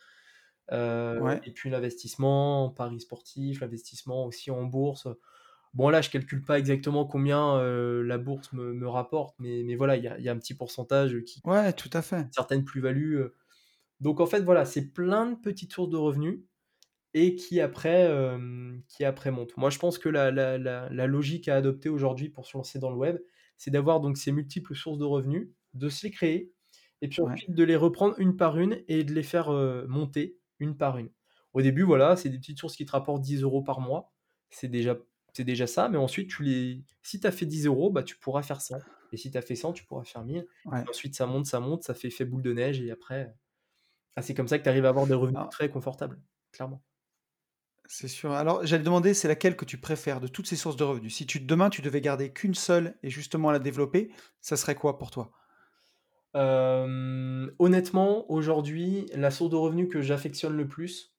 Ouais. 1.17 1.43
et 1.45 1.53
puis 1.53 1.71
l'investissement 1.71 2.67
en 2.67 2.71
paris 2.71 3.01
sportifs, 3.01 3.61
l'investissement 3.61 4.25
aussi 4.27 4.51
en 4.51 4.65
bourse. 4.65 5.09
Bon 5.79 5.91
là, 5.91 6.03
je 6.03 6.11
calcule 6.11 6.45
pas 6.45 6.59
exactement 6.61 7.07
combien, 7.07 7.59
heu, 7.63 8.03
la 8.03 8.19
bourse 8.19 8.53
me 8.55 8.75
me 8.75 8.89
rapporte, 8.89 9.37
mais 9.41 9.63
mais 9.65 9.77
voilà, 9.77 9.97
il 9.97 10.05
y 10.05 10.09
a 10.09 10.19
il 10.19 10.25
y 10.25 10.31
a 10.31 10.33
un 10.35 10.39
petit 10.39 10.55
pourcentage, 10.55 11.17
qui 11.25 11.43
Ouais, 11.45 11.73
tout 11.73 11.91
à 11.95 12.01
fait. 12.03 12.29
certaines 12.31 12.65
plus-values, 12.65 13.17
heu. 13.19 13.37
Donc 14.01 14.21
en 14.21 14.27
fait, 14.27 14.43
voilà, 14.43 14.65
c'est 14.67 14.93
plein 14.93 15.27
de 15.33 15.37
petites 15.37 15.73
sources 15.75 15.91
de 15.91 15.97
revenus 15.99 16.41
et 17.15 17.37
qui 17.37 17.61
après, 17.61 18.03
hem, 18.11 18.83
qui 18.89 19.05
après 19.05 19.31
montent. 19.33 19.57
Moi, 19.57 19.71
je 19.71 19.79
pense 19.79 19.99
que 19.99 20.09
la 20.11 20.31
la 20.33 20.59
la 20.59 20.89
la 20.91 21.07
logique 21.07 21.49
à 21.49 21.57
adopter 21.57 21.89
aujourd'hui 21.91 22.31
pour 22.31 22.47
se 22.47 22.57
lancer 22.57 22.79
dans 22.81 22.91
le 22.91 22.97
web, 22.99 23.19
c'est 23.59 23.71
d'avoir 23.73 24.01
donc 24.01 24.19
ces 24.19 24.33
multiples 24.33 24.75
sources 24.77 24.99
de 24.99 25.05
revenus, 25.07 25.51
de 25.75 25.89
se 25.89 26.07
les 26.07 26.13
créer 26.13 26.55
et 27.03 27.09
puis 27.09 27.19
Ouais, 27.19 27.37
ensuite 27.37 27.55
de 27.57 27.65
les 27.65 27.77
reprendre 27.77 28.15
une 28.19 28.37
par 28.37 28.59
une 28.59 28.83
et 28.89 29.05
de 29.05 29.13
les 29.15 29.23
faire, 29.25 29.51
monter 29.89 30.39
une 30.61 30.77
par 30.77 30.99
une. 30.99 31.11
Au 31.55 31.63
début, 31.63 31.83
voilà, 31.83 32.17
c'est 32.17 32.29
des 32.31 32.39
petites 32.39 32.59
sources 32.59 32.77
qui 32.77 32.87
te 32.87 32.93
rapportent 32.93 33.23
10 33.23 33.43
euros 33.43 33.63
par 33.63 33.81
mois. 33.81 34.13
C'est 34.51 34.69
déjà 34.69 34.97
c'est 35.39 35.45
déjà 35.45 35.69
ça, 35.69 35.89
mais 35.89 35.99
ensuite 35.99 36.29
tu 36.29 36.43
les 36.43 36.83
si 37.01 37.21
tu 37.21 37.27
as 37.29 37.31
fait 37.31 37.47
10 37.47 37.67
euros, 37.67 37.91
bah, 37.91 38.03
tu 38.03 38.17
pourras 38.19 38.43
faire 38.43 38.61
100 38.61 38.81
et 39.13 39.17
si 39.17 39.31
tu 39.31 39.39
as 39.39 39.43
fait 39.43 39.55
100, 39.55 39.73
tu 39.73 39.85
pourras 39.85 40.03
faire 40.03 40.25
1000 40.25 40.49
ouais. 40.65 40.85
et 40.85 40.89
ensuite 40.89 41.15
ça 41.15 41.27
monte, 41.27 41.47
ça 41.47 41.61
monte, 41.61 41.85
ça 41.85 41.95
fait 41.95 42.25
boule 42.25 42.43
de 42.43 42.53
neige 42.53 42.81
et 42.81 42.91
après, 42.91 43.37
ah, 44.17 44.23
c'est 44.23 44.35
comme 44.35 44.49
ça 44.49 44.59
que 44.59 44.65
tu 44.65 44.69
arrives 44.69 44.85
à 44.85 44.89
avoir 44.89 45.07
des 45.07 45.15
revenus 45.15 45.39
Alors, 45.39 45.49
très 45.49 45.71
confortables, 45.71 46.21
clairement. 46.51 46.83
c'est 47.87 48.09
sûr. 48.09 48.33
Alors, 48.33 48.67
j'allais 48.67 48.83
demander, 48.83 49.15
c'est 49.15 49.29
laquelle 49.29 49.57
que 49.57 49.65
tu 49.65 49.79
préfères 49.79 50.21
de 50.21 50.29
toutes 50.29 50.47
ces 50.47 50.57
sources 50.57 50.77
de 50.77 50.85
revenus? 50.85 51.15
Si 51.15 51.27
tu 51.27 51.41
demain, 51.41 51.71
tu 51.71 51.83
devais 51.83 52.01
garder 52.01 52.33
qu'une 52.33 52.55
seule 52.55 52.99
et 53.03 53.11
justement 53.11 53.51
la 53.51 53.59
développer, 53.59 54.11
ça 54.41 54.57
serait 54.57 54.75
quoi 54.75 54.99
pour 54.99 55.11
toi? 55.11 55.33
Honnêtement, 56.35 58.31
aujourd'hui, 58.31 59.07
la 59.15 59.31
source 59.31 59.51
de 59.51 59.57
revenus 59.57 59.89
que 59.89 60.03
j'affectionne 60.03 60.57
le 60.57 60.69
plus, 60.69 61.15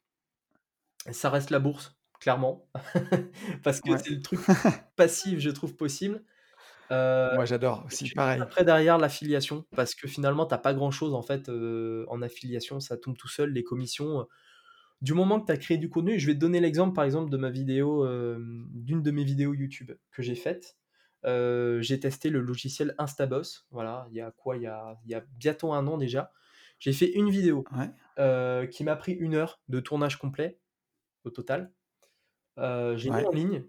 ça 1.12 1.30
reste 1.30 1.50
la 1.50 1.60
bourse, 1.60 1.99
clairement. 2.20 2.70
Parce 3.64 3.82
que 3.82 3.92
Ouais. 3.92 4.04
c'est 4.04 4.12
le 4.16 4.22
truc 4.22 4.46
passif, 4.96 5.40
je 5.40 5.50
trouve, 5.50 5.76
possible. 5.76 6.24
Heu 6.92 7.30
Moi, 7.30 7.46
j'adore 7.46 7.86
aussi, 7.86 8.10
pareil. 8.12 8.46
après 8.46 8.66
derrière 8.66 8.98
l'affiliation, 8.98 9.66
parce 9.76 9.96
que 9.96 10.08
finalement 10.08 10.46
tu 10.48 10.54
as 10.56 10.58
pas 10.60 10.74
grand 10.74 10.92
chose 10.92 11.14
en 11.16 11.22
fait, 11.24 11.50
heu, 11.50 12.06
en 12.10 12.22
affiliation, 12.24 12.80
ça 12.82 12.98
tombe 12.98 13.18
tout 13.18 13.28
seul, 13.30 13.52
les 13.54 13.64
commissions, 13.64 14.28
du 15.02 15.14
moment 15.14 15.40
que 15.42 15.46
tu 15.48 15.52
as 15.54 15.58
créé 15.58 15.78
du 15.78 15.90
contenu 15.90 16.20
je 16.20 16.28
vais 16.28 16.34
te 16.36 16.40
donner 16.40 16.60
l'exemple, 16.62 16.96
par 16.96 17.06
exemple, 17.06 17.30
de 17.32 17.38
ma 17.38 17.50
vidéo, 17.52 18.06
hem, 18.08 18.68
d'une 18.74 19.02
de 19.04 19.12
mes 19.12 19.24
vidéos 19.24 19.54
YouTube 19.54 19.92
que 20.12 20.22
j'ai 20.24 20.36
faites. 20.36 20.78
Heu, 21.26 21.82
j'ai 21.82 22.00
testé 22.00 22.30
le 22.30 22.42
logiciel 22.42 22.96
Instaboss, 23.00 23.68
voilà, 23.72 24.08
il 24.12 24.18
y 24.18 24.22
a 24.22 24.32
quoi? 24.32 24.58
Il 24.58 24.64
y 24.64 24.68
a 24.68 24.98
il 25.06 25.12
y 25.12 25.16
a 25.16 25.22
bientôt 25.38 25.74
un 25.74 25.88
an 25.88 25.98
déjà. 25.98 26.32
J'ai 26.80 26.94
fait 26.94 27.12
une 27.14 27.30
vidéo, 27.32 27.72
Ouais, 27.72 27.90
qui 28.72 28.84
m'a 28.84 28.96
pris 28.96 29.14
une 29.14 29.36
heure 29.36 29.62
de 29.70 29.80
tournage 29.80 30.18
complet, 30.18 30.60
au 31.26 31.32
total. 31.32 31.74
Heu, 32.60 32.98
j'ai 32.98 33.12
mis 33.12 33.24
en 33.26 33.32
ligne 33.32 33.64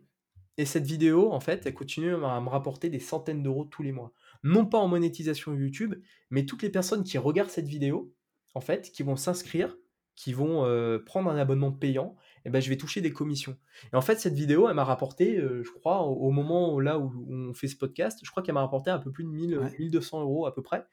et 0.59 0.67
cette 0.67 0.85
vidéo, 0.87 1.33
en 1.33 1.41
fait, 1.41 1.67
elle 1.67 1.75
continue 1.75 2.15
à 2.15 2.41
me 2.41 2.49
rapporter 2.49 2.91
des 2.91 2.99
centaines 3.01 3.43
d'euros 3.43 3.65
tous 3.65 3.83
les 3.83 3.93
mois. 3.93 4.13
Non 4.45 4.67
pas 4.67 4.79
en 4.79 4.89
monétisation 4.89 5.55
YouTube, 5.55 5.95
mais 6.31 6.47
toutes 6.47 6.63
les 6.63 6.71
personnes 6.71 7.05
qui 7.05 7.19
regardent 7.19 7.51
cette 7.51 7.69
vidéo, 7.69 8.15
en 8.55 8.61
fait, 8.61 8.91
qui 8.93 9.03
vont 9.03 9.17
s'inscrire, 9.17 9.77
qui 10.17 10.33
vont, 10.35 10.67
heu, 10.67 11.03
prendre 11.07 11.31
un 11.31 11.37
abonnement 11.39 11.73
payant 11.73 12.17
et 12.45 12.51
ben 12.51 12.61
je 12.61 12.69
vais 12.69 12.77
toucher 12.77 13.01
des 13.01 13.13
commissions. 13.13 13.57
Et 13.93 13.97
en 13.97 14.03
fait, 14.03 14.19
cette 14.21 14.35
vidéo, 14.35 14.69
elle 14.69 14.75
m'a 14.75 14.85
rapporté, 14.85 15.39
heu, 15.39 15.63
je 15.65 15.71
crois 15.73 16.03
au 16.03 16.31
moment 16.31 16.75
où 16.75 16.81
là 16.81 16.99
où 16.99 17.27
on 17.31 17.55
fait 17.55 17.69
ce 17.69 17.77
podcast, 17.77 18.21
je 18.23 18.31
crois 18.31 18.43
qu'elle 18.43 18.55
m'a 18.55 18.61
rapporté 18.63 18.91
un 18.91 18.99
peu 18.99 19.13
plus 19.13 19.25
de 19.25 19.31
1000, 19.31 19.55
heu, 19.55 19.63
ouais. 19.63 19.75
1 19.79 19.89
200 19.91 20.45
€ 20.45 20.47
à 20.49 20.53
peu 20.55 20.63
près, 20.63 20.87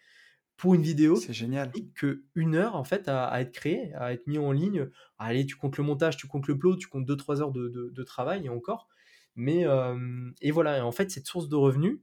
pour 0.57 0.75
une 0.75 0.81
vidéo 0.81 1.15
C'est 1.15 1.33
génial. 1.33 1.71
que 1.95 2.23
une 2.35 2.55
heure 2.55 2.75
en 2.75 2.83
fait 2.83 3.07
à 3.07 3.25
à 3.27 3.41
être 3.41 3.51
créée, 3.53 3.93
à 3.95 4.13
être 4.13 4.27
mis 4.27 4.37
en 4.39 4.51
ligne. 4.51 4.89
Allez, 5.19 5.45
tu 5.45 5.55
comptes 5.55 5.77
le 5.77 5.83
montage, 5.83 6.17
tu 6.17 6.27
comptes 6.27 6.47
le 6.47 6.55
upload, 6.55 6.79
tu 6.79 6.87
comptes 6.87 7.05
deux 7.05 7.17
trois 7.17 7.41
heures 7.41 7.51
de 7.51 7.67
de 7.69 7.89
de 7.89 8.03
travail 8.03 8.45
et 8.45 8.49
encore. 8.49 8.87
Mais, 9.35 9.61
hem 9.61 10.33
et 10.41 10.51
voilà 10.51 10.77
et 10.79 10.81
en 10.81 10.91
fait, 10.91 11.11
cette 11.11 11.27
source 11.27 11.49
de 11.49 11.55
revenus, 11.55 11.99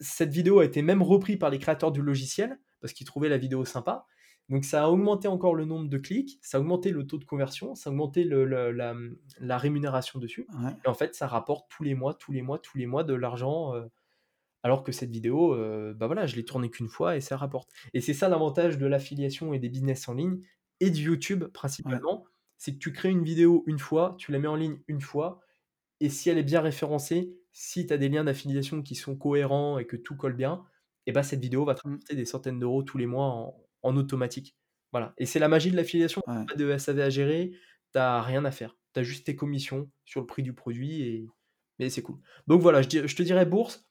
cette 0.00 0.30
vidéo 0.32 0.60
a 0.60 0.64
été 0.64 0.82
même 0.82 1.02
reprise 1.02 1.38
par 1.38 1.50
les 1.50 1.58
créateurs 1.58 1.92
du 1.92 2.02
logiciel, 2.02 2.58
parce 2.80 2.92
qu'ils 2.92 3.06
trouvaient 3.06 3.28
la 3.28 3.38
vidéo 3.38 3.64
sympa. 3.64 4.06
Donc 4.48 4.64
ça 4.64 4.84
a 4.84 4.88
augmenté 4.88 5.28
encore 5.28 5.54
le 5.54 5.64
nombre 5.64 5.88
de 5.88 5.98
clics, 5.98 6.38
ça 6.42 6.58
a 6.58 6.60
augmenté 6.60 6.90
le 6.90 7.06
taux 7.06 7.18
de 7.18 7.24
conversion, 7.24 7.74
ça 7.74 7.90
a 7.90 7.92
augmenté 7.92 8.24
le 8.24 8.44
le 8.44 8.72
la, 8.72 8.94
la 9.40 9.58
rémunération 9.58 10.18
dessus 10.20 10.48
Ouais, 10.48 10.76
et 10.84 10.88
en 10.88 10.94
fait, 10.94 11.14
ça 11.14 11.26
rapporte 11.28 11.70
tous 11.70 11.82
les 11.84 11.94
mois, 11.94 12.14
tous 12.14 12.32
les 12.32 12.42
mois, 12.42 12.58
tous 12.58 12.76
les 12.78 12.86
mois 12.86 13.04
de 13.04 13.14
l'argent, 13.14 13.74
heu 13.76 13.90
alors 14.64 14.84
que 14.84 14.92
cette 14.92 15.10
vidéo, 15.12 15.54
heu, 15.54 15.94
bah, 15.94 16.06
voilà, 16.08 16.26
je 16.26 16.36
l'ai 16.36 16.44
tournée 16.46 16.70
qu'une 16.70 16.88
fois 16.90 17.16
et 17.16 17.22
ça 17.22 17.36
rapporte. 17.36 17.70
Et 17.94 18.02
c'est 18.02 18.14
ça 18.14 18.28
l'avantage 18.30 18.78
de 18.78 18.86
l'affiliation 18.86 19.54
et 19.54 19.60
des 19.60 19.70
business 19.70 20.08
en 20.08 20.14
ligne 20.14 20.42
et 20.80 20.90
de 20.90 20.98
YouTube 20.98 21.44
ouais. 21.84 22.00
principalement, 22.00 22.26
c'est 22.58 22.74
que 22.74 22.78
tu 22.80 22.92
crées 22.92 23.10
une 23.10 23.24
vidéo 23.24 23.64
une 23.68 23.78
fois, 23.78 24.16
tu 24.18 24.32
la 24.32 24.40
mets 24.40 24.48
en 24.48 24.56
ligne 24.56 24.80
une 24.88 25.02
fois 25.02 25.40
et 26.00 26.08
si 26.10 26.30
elle 26.30 26.38
est 26.38 26.42
bien 26.44 26.60
référencée, 26.60 27.36
si 27.52 27.86
tu 27.86 27.92
as 27.92 27.98
des 27.98 28.08
liens 28.08 28.24
d'affiliation 28.24 28.82
qui 28.82 28.94
sont 28.94 29.16
cohérents 29.16 29.78
et 29.78 29.86
que 29.86 29.96
tout 29.96 30.16
colle 30.16 30.34
bien, 30.34 30.64
et 31.06 31.12
bah, 31.12 31.22
cette 31.22 31.40
vidéo 31.40 31.64
va 31.64 31.74
te 31.74 31.82
Mmh, 31.84 32.00
rapporter 32.08 32.16
des 32.16 32.24
centaines 32.26 32.58
d'euros 32.58 32.82
tous 32.82 32.98
les 32.98 33.06
mois 33.06 33.26
en 33.26 33.60
en 33.82 33.96
automatique. 33.98 34.56
Voilà 34.92 35.12
et 35.18 35.26
c'est 35.26 35.38
la 35.38 35.48
magie 35.48 35.70
de 35.70 35.76
l'affiliation, 35.76 36.22
ouais. 36.26 36.48
pas 36.48 36.56
de 36.56 36.70
SAV 36.70 37.00
à 37.02 37.10
gérer, 37.10 37.52
tu 37.92 37.98
as 37.98 38.22
rien 38.22 38.44
à 38.46 38.50
faire. 38.50 38.76
Tu 38.94 39.00
as 39.00 39.02
juste 39.02 39.26
tes 39.26 39.36
commissions 39.36 39.90
sur 40.06 40.20
le 40.20 40.26
prix 40.26 40.42
du 40.42 40.54
produit 40.54 41.02
et 41.02 41.26
mais 41.78 41.90
c'est 41.90 42.02
cool. 42.02 42.18
Donc 42.46 42.62
voilà, 42.62 42.82
je 42.82 42.88
te 42.88 43.22
dirais 43.22 43.46
bourse 43.46 43.86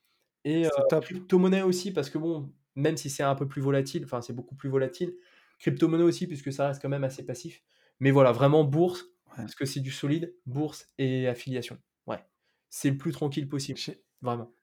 et 0.45 0.69
top. 0.89 1.05
crypto-monnaie 1.05 1.61
aussi 1.61 1.91
parce 1.93 2.09
que 2.09 2.17
bon, 2.17 2.53
même 2.75 2.97
si 2.97 3.09
c'est 3.09 3.23
un 3.23 3.35
peu 3.35 3.47
plus 3.47 3.61
volatile, 3.61 4.03
enfin 4.05 4.21
c'est 4.21 4.33
beaucoup 4.33 4.55
plus 4.55 4.69
volatile, 4.69 5.15
crypto-monnaie 5.59 6.03
aussi 6.03 6.27
puisque 6.27 6.51
ça 6.53 6.67
reste 6.67 6.81
quand 6.81 6.89
même 6.89 7.03
assez 7.03 7.25
passif. 7.25 7.63
Mais 7.99 8.11
voilà, 8.11 8.31
vraiment 8.31 8.63
bourse, 8.63 9.05
Ouais. 9.37 9.47
parce 9.47 9.55
que 9.55 9.65
c'est 9.65 9.79
du 9.81 9.91
solide, 9.91 10.35
bourse 10.45 10.87
et 10.97 11.27
affiliation. 11.27 11.79
Ouais. 12.07 12.19
C'est 12.69 12.89
le 12.91 12.97
plus 12.97 13.11
tranquille 13.11 13.47
possible, 13.49 13.79
vraiment. 14.21 14.53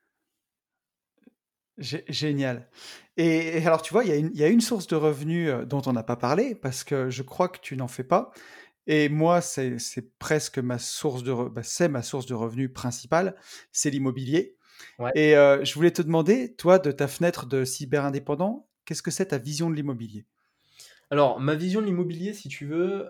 gé 1.79 2.05
génial. 2.09 2.69
Et 3.17 3.59
et 3.59 3.67
alors, 3.67 3.83
tu 3.83 3.93
vois, 3.93 4.05
il 4.05 4.09
y 4.11 4.13
a 4.13 4.17
une 4.17 4.31
il 4.35 4.39
y 4.39 4.45
a 4.45 4.49
une 4.49 4.61
source 4.61 4.87
de 4.87 4.97
revenus, 4.97 5.49
heu, 5.51 5.67
dont 5.67 5.83
on 5.87 5.93
n'a 5.93 6.03
pas 6.03 6.17
parlé 6.17 6.55
parce 6.55 6.85
que 6.85 7.11
je 7.11 7.23
crois 7.23 7.49
que 7.49 7.59
tu 7.61 7.77
n'en 7.77 7.89
fais 7.89 8.05
pas 8.05 8.33
et 8.89 9.09
moi, 9.11 9.43
c'est 9.43 9.79
c'est 9.81 10.19
presque 10.19 10.59
ma 10.61 10.79
source 10.81 11.25
de 11.25 11.33
re 11.33 11.51
bah, 11.51 11.63
c'est 11.65 11.89
ma 11.91 12.03
source 12.03 12.27
de 12.27 12.35
revenus 12.35 12.73
principale, 12.75 13.37
c'est 13.73 13.91
l'immobilier 13.91 14.59
Ouais. 14.99 15.11
et 15.15 15.33
je 15.65 15.75
voulais 15.75 15.91
te 15.91 16.03
demander, 16.03 16.55
toi, 16.55 16.79
de 16.79 16.93
ta 16.93 17.09
fenêtre 17.09 17.47
de 17.47 17.65
cyber-indépendant, 17.65 18.67
qu'est-ce 18.85 19.03
que 19.03 19.11
c'est 19.11 19.27
ta 19.27 19.39
vision 19.39 19.71
de 19.71 19.75
l'immobilier? 19.75 20.27
Alors, 21.11 21.41
ma 21.41 21.55
vision 21.55 21.81
de 21.81 21.87
l'immobilier, 21.87 22.35
si 22.35 22.49
tu 22.49 22.67
veux, 22.67 23.07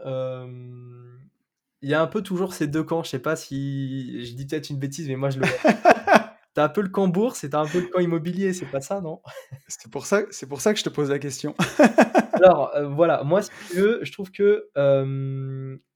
il 1.82 1.88
y 1.88 1.94
a 1.94 2.02
un 2.02 2.06
peu 2.06 2.22
toujours 2.22 2.52
ces 2.52 2.66
2 2.66 2.82
camps. 2.82 3.02
Je 3.02 3.10
sais 3.10 3.18
pas 3.18 3.36
si 3.36 4.24
je 4.24 4.34
dis 4.34 4.46
peut-être 4.46 4.70
une 4.70 4.78
bêtise, 4.78 5.08
mais 5.08 5.16
moi 5.16 5.30
je 5.30 5.40
le 5.40 5.46
vois. 5.46 5.56
Tu 6.52 6.60
as 6.60 6.64
un 6.64 6.68
peu 6.68 6.80
le 6.80 6.88
camp 6.88 7.06
bourse 7.06 7.44
et 7.44 7.50
tu 7.50 7.54
as 7.54 7.60
un 7.60 7.66
peu 7.66 7.78
le 7.78 7.86
camp 7.86 8.00
immobilier, 8.00 8.52
c'est 8.52 8.66
pas 8.66 8.80
ça, 8.80 9.00
non? 9.00 9.22
C'est 9.68 9.88
pour 9.88 10.04
ça 10.04 10.22
c'est 10.30 10.48
pour 10.48 10.60
ça 10.60 10.72
que 10.72 10.80
je 10.80 10.84
te 10.84 10.88
pose 10.88 11.08
la 11.08 11.20
question. 11.20 11.54
Alors, 12.32 12.72
voilà, 12.88 13.22
moi 13.22 13.40
si 13.42 13.50
tu 13.70 13.76
veux, 13.76 14.00
je 14.02 14.10
trouve 14.10 14.32
que, 14.32 14.68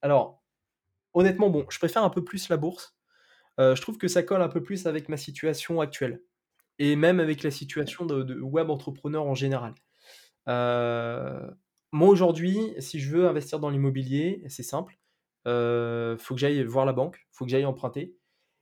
alors 0.00 0.44
honnêtement, 1.12 1.50
bon, 1.50 1.66
je 1.70 1.78
préfère 1.78 2.04
un 2.04 2.08
peu 2.10 2.22
plus 2.22 2.48
la 2.48 2.56
bourse. 2.56 2.94
Heu, 3.60 3.74
je 3.76 3.82
trouve 3.82 3.98
que 3.98 4.08
ça 4.08 4.22
colle 4.22 4.42
un 4.42 4.48
peu 4.48 4.62
plus 4.62 4.86
avec 4.86 5.08
ma 5.08 5.16
situation 5.16 5.80
actuelle. 5.80 6.22
et 6.80 6.96
même 6.96 7.20
avec 7.20 7.42
la 7.44 7.50
situation 7.52 8.06
de 8.06 8.22
de 8.24 8.40
web 8.40 8.70
entrepreneur 8.70 9.24
en 9.26 9.34
général. 9.34 9.74
Heu, 10.48 11.50
moi 11.92 12.08
aujourd'hui, 12.08 12.58
si 12.80 13.00
je 13.00 13.10
veux 13.16 13.26
investir 13.28 13.60
dans 13.60 13.70
l'immobilier, 13.70 14.42
c'est 14.48 14.62
simple, 14.62 14.98
heu, 15.46 16.16
faut 16.18 16.34
que 16.34 16.40
j'aille 16.40 16.62
voir 16.64 16.84
la 16.86 16.92
banque, 16.92 17.26
faut 17.32 17.44
que 17.44 17.50
j'aille 17.50 17.64
emprunter 17.66 18.16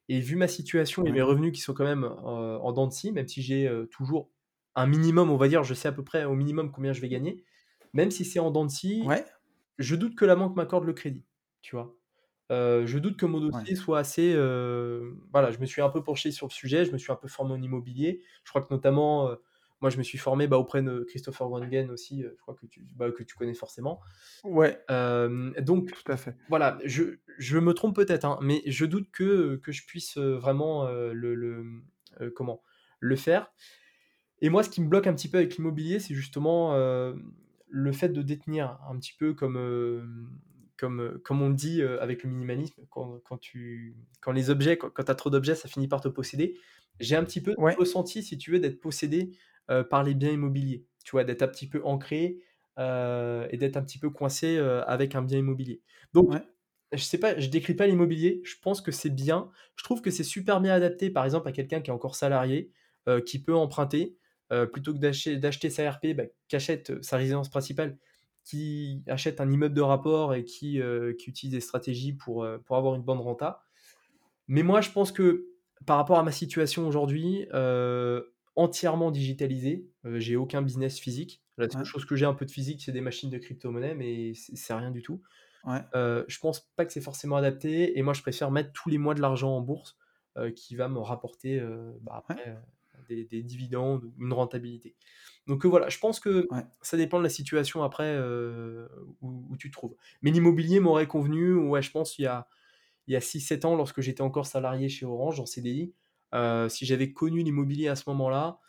et 0.09 0.21
vu 0.21 0.37
ma 0.37 0.49
situation 0.49 1.07
et 1.07 1.13
mes 1.13 1.23
revenus 1.23 1.53
qui 1.53 1.61
sont 1.63 1.75
quand 1.75 1.85
même, 1.85 2.05
en 2.05 2.73
dents 2.73 2.87
de 2.89 2.93
scie, 2.93 3.13
même 3.13 3.29
si 3.29 3.43
j'ai, 3.43 3.71
toujours 3.91 4.31
un 4.77 4.87
minimum, 4.87 5.31
on 5.31 5.37
va 5.37 5.49
dire, 5.49 5.65
je 5.65 5.75
sais 5.75 5.89
à 5.89 5.93
peu 5.93 6.05
près 6.05 6.25
au 6.25 6.35
minimum 6.35 6.73
combien 6.73 6.93
je 6.93 7.01
vais 7.01 7.09
gagner, 7.11 7.45
même 7.95 8.11
si 8.11 8.25
c'est 8.25 8.41
en 8.41 8.51
dents 8.51 8.67
de 8.67 8.71
scie, 8.71 9.09
Ouais. 9.09 9.27
je 9.79 9.97
doute 9.97 10.17
que 10.17 10.25
la 10.27 10.37
banque 10.37 10.57
m'accorde 10.57 10.85
le 10.85 10.93
crédit, 10.95 11.27
tu 11.63 11.77
vois? 11.77 11.97
Heu, 12.53 12.87
je 12.87 12.99
doute 12.99 13.17
que 13.19 13.27
mon 13.27 13.41
Ouais. 13.49 13.67
dossier 13.67 13.77
soit 13.77 14.01
assez, 14.01 14.35
heu, 14.37 15.17
voilà, 15.33 15.51
je 15.53 15.59
me 15.61 15.67
suis 15.67 15.83
un 15.83 15.91
peu 15.91 16.03
penché 16.05 16.33
sur 16.33 16.47
le 16.49 16.53
sujet, 16.53 16.85
je 16.87 16.93
me 16.93 16.99
suis 16.99 17.13
un 17.13 17.17
peu 17.17 17.29
formé 17.29 17.55
en 17.55 17.63
immobilier. 17.63 18.23
Je 18.45 18.51
crois 18.51 18.63
que 18.63 18.73
notamment, 18.75 19.31
heu, 19.31 19.43
moi 19.81 19.91
je 19.91 19.99
me 19.99 20.05
suis 20.05 20.19
formé, 20.19 20.49
bah, 20.49 20.59
auprès 20.59 20.83
de 20.83 21.05
Christopher 21.09 21.51
Wangen 21.51 21.91
aussi, 21.91 22.23
je 22.23 22.41
crois 22.43 22.55
que 22.55 22.67
tu 22.67 22.87
bah, 22.97 23.11
que 23.13 23.23
tu 23.25 23.37
connais 23.37 23.55
forcément. 23.55 24.01
Ouais, 24.45 24.79
donc 25.61 25.93
tout 25.93 26.13
à 26.13 26.17
fait. 26.17 26.37
voilà, 26.49 26.79
je 26.85 27.17
je 27.39 27.59
me 27.59 27.75
trompe 27.75 27.97
peut-être, 27.97 28.25
hein, 28.25 28.39
mais 28.43 28.63
je 28.67 28.85
doute 28.87 29.11
que, 29.13 29.57
que 29.57 29.73
je 29.73 29.87
puisse, 29.87 30.19
vraiment, 30.19 30.89
le 30.91 31.83
comment? 32.37 32.63
Le 33.01 33.17
faire 33.17 33.53
et 34.41 34.51
moi, 34.51 34.63
ce 34.65 34.71
qui 34.71 34.83
me 34.83 34.89
bloque 34.89 35.07
un 35.07 35.15
petit 35.15 35.29
peu 35.29 35.39
avec 35.39 35.57
l'immobilier, 35.57 36.01
c'est 36.01 36.15
justement, 36.15 36.75
le 37.69 37.93
fait 37.93 38.11
de 38.11 38.23
détenir 38.23 38.79
un 38.89 38.99
petit 38.99 39.15
peu 39.19 39.35
comme, 39.35 40.31
comme, 40.83 41.01
heu, 41.03 41.19
comme 41.25 41.43
on 41.43 41.51
dit, 41.51 41.83
heu, 41.83 42.01
avec 42.03 42.23
le 42.25 42.31
minimalisme, 42.31 42.83
quand 42.91 43.21
quand 43.25 43.39
tu 43.39 43.97
quand 44.21 44.33
les 44.33 44.51
objets 44.51 44.77
quand 44.79 44.91
quand 44.91 45.05
tu 45.05 45.11
as 45.13 45.15
trop 45.15 45.31
d'objets, 45.31 45.55
ça 45.55 45.69
finit 45.69 45.89
par 45.89 46.01
te 46.01 46.09
posséder. 46.09 46.57
J'ai 47.01 47.17
un 47.17 47.25
petit 47.25 47.41
peu 47.43 47.57
Ouais, 47.57 47.79
ressenti, 47.79 48.23
si 48.23 48.39
tu 48.39 48.51
veux, 48.53 48.61
d'être 48.61 48.81
possédé, 48.81 49.33
heu, 49.71 49.85
par 49.89 50.03
les 50.05 50.15
biens 50.15 50.31
immobiliers. 50.33 50.87
Tu 51.05 51.13
vois? 51.13 51.25
D'être 51.25 51.43
un 51.43 51.49
petit 51.49 51.69
peu 51.69 51.81
ancré, 51.85 52.41
et 52.79 53.57
d'être 53.59 53.77
un 53.77 53.83
petit 53.83 53.99
peu 53.99 54.11
coincé, 54.11 54.59
avec 54.59 55.15
un 55.15 55.23
bien 55.23 55.39
immobilier. 55.39 55.83
Donc 56.15 56.29
ouais, 56.29 56.43
je 56.93 56.99
sais 57.03 57.19
pas, 57.19 57.39
je 57.39 57.49
décris 57.49 57.75
pas 57.75 57.87
l'immobilier, 57.87 58.41
je 58.45 58.57
pense 58.63 58.81
que 58.83 58.93
c'est 58.93 59.11
bien. 59.11 59.51
Je 59.77 59.85
trouve 59.85 60.03
que 60.03 60.11
c'est 60.11 60.25
super 60.25 60.61
bien 60.61 60.75
adapté, 60.75 61.11
par 61.11 61.25
exemple, 61.25 61.49
à 61.49 61.53
quelqu'un 61.53 61.81
qui 61.81 61.91
est 61.91 61.95
encore 61.95 62.17
salarié, 62.17 62.71
qui 63.27 63.43
peut 63.43 63.55
emprunter, 63.57 64.17
plutôt 64.73 64.93
que 64.95 64.99
d'acheter 64.99 65.71
sa 65.71 65.91
RP, 65.91 66.15
bah, 66.15 66.25
qu'achète, 66.49 67.03
sa 67.03 67.17
résidence 67.17 67.49
principale, 67.51 67.99
qui 68.45 69.03
achète 69.09 69.41
un 69.41 69.51
immeuble 69.51 69.75
de 69.75 69.81
rapport 69.83 70.35
et 70.35 70.45
qui, 70.45 70.81
heu, 70.81 71.15
qui 71.19 71.31
utilise 71.31 71.55
des 71.55 71.61
stratégies 71.61 72.13
pour, 72.15 72.45
heu, 72.45 72.61
pour 72.65 72.77
avoir 72.77 72.95
une 72.95 73.03
bonne 73.03 73.19
renta. 73.21 73.63
Mais 74.49 74.63
moi, 74.63 74.81
je 74.81 74.91
pense 74.91 75.13
que 75.13 75.49
par 75.87 75.97
rapport 75.97 76.19
à 76.19 76.23
ma 76.23 76.33
situation 76.33 76.87
aujourd'hui, 76.89 77.47
heu, 77.55 78.35
entièrement 78.57 79.11
digitalisée, 79.11 79.91
heu, 80.07 80.19
j'ai 80.21 80.37
aucun 80.37 80.63
business 80.63 80.99
physique. 80.99 81.43
La 81.59 81.67
seule 81.71 81.75
ouais, 81.75 81.87
chose 81.87 82.05
que 82.07 82.17
j'ai 82.17 82.27
un 82.27 82.35
peu 82.35 82.47
de 82.47 82.51
physique, 82.51 82.83
c'est 82.83 82.93
des 82.93 83.01
machines 83.01 83.31
de 83.31 83.39
crypto-monnaie, 83.39 83.95
mais 83.95 84.33
c'est 84.35 84.75
rien 84.75 84.91
du 84.91 85.03
tout. 85.03 85.23
ouais, 85.65 85.85
Heu, 85.95 86.25
je 86.29 86.39
pense 86.41 86.61
pas 86.77 86.87
que 86.87 86.93
c'est 86.93 87.01
forcément 87.03 87.37
adapté 87.37 87.99
et 87.99 88.03
moi 88.03 88.15
je 88.15 88.23
préfère 88.23 88.51
mettre 88.51 88.73
tous 88.73 88.89
les 88.91 88.99
mois 88.99 89.15
de 89.15 89.21
l'argent 89.23 89.57
en 89.57 89.61
bourse, 89.63 89.97
qui 90.57 90.77
va 90.77 90.89
me 90.89 90.99
rapporter, 90.99 91.61
bah, 92.03 92.15
après, 92.17 92.57
des 93.09 93.25
des 93.25 93.43
dividendes 93.43 94.05
ou 94.05 94.15
une 94.25 94.33
rentabilité. 94.33 94.97
Donc, 95.47 95.65
heu, 95.65 95.69
voilà, 95.69 95.89
je 95.89 95.99
pense 95.99 96.21
que 96.21 96.51
ouais, 96.51 96.67
ça 96.83 96.97
dépend 96.97 97.19
de 97.19 97.25
la 97.25 97.31
situation 97.31 97.83
après, 97.83 98.17
heu, 98.17 98.89
où 99.21 99.47
où 99.51 99.57
tu 99.57 99.69
te 99.71 99.73
trouves. 99.75 99.97
Mais 100.23 100.31
l'immobilier 100.31 100.81
m'aurait 100.81 101.07
convenu, 101.09 101.55
ouais, 101.55 101.83
je 101.83 101.91
pense 101.91 102.19
il 102.19 102.23
y 102.23 102.27
a 102.27 102.49
il 103.09 103.15
y 103.15 103.17
a 103.17 103.21
6-7 103.21 103.65
ans 103.65 103.77
lorsque 103.77 104.01
j'étais 104.01 104.23
encore 104.23 104.47
salarié 104.47 104.89
chez 104.89 105.07
Orange 105.07 105.41
en 105.41 105.47
CDI, 105.47 105.95
heu, 106.35 106.69
si 106.69 106.87
j'avais 106.87 107.13
connu 107.13 107.43
l'immobilier 107.43 107.89
à 107.89 107.97
ce 107.97 108.05
moment-là, 108.11 108.61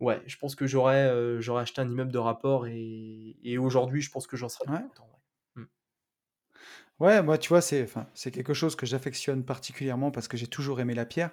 ouais, 0.00 0.22
je 0.26 0.36
pense 0.38 0.54
que 0.56 0.66
j'aurais, 0.66 1.08
acheté 1.62 1.80
un 1.82 1.90
immeuble 1.90 2.12
de 2.12 2.18
rapport 2.18 2.66
et 2.66 3.36
et 3.44 3.58
aujourd'hui 3.58 4.02
je 4.02 4.10
pense 4.10 4.26
que 4.26 4.36
j'en 4.36 4.48
serais 4.48 4.68
ouais. 4.68 4.86
content, 4.88 5.10
ouais. 5.56 5.62
Mmh. 5.64 5.66
Ouais, 6.98 7.22
moi, 7.22 7.36
tu 7.38 7.48
vois, 7.50 7.60
c'est 7.60 7.86
c'est 8.14 8.30
quelque 8.30 8.54
chose 8.54 8.74
que 8.76 8.86
j'affectionne 8.86 9.44
particulièrement 9.44 10.10
parce 10.10 10.28
que 10.28 10.36
j'ai 10.36 10.46
toujours 10.46 10.80
aimé 10.80 10.94
la 10.94 11.04
pierre. 11.06 11.30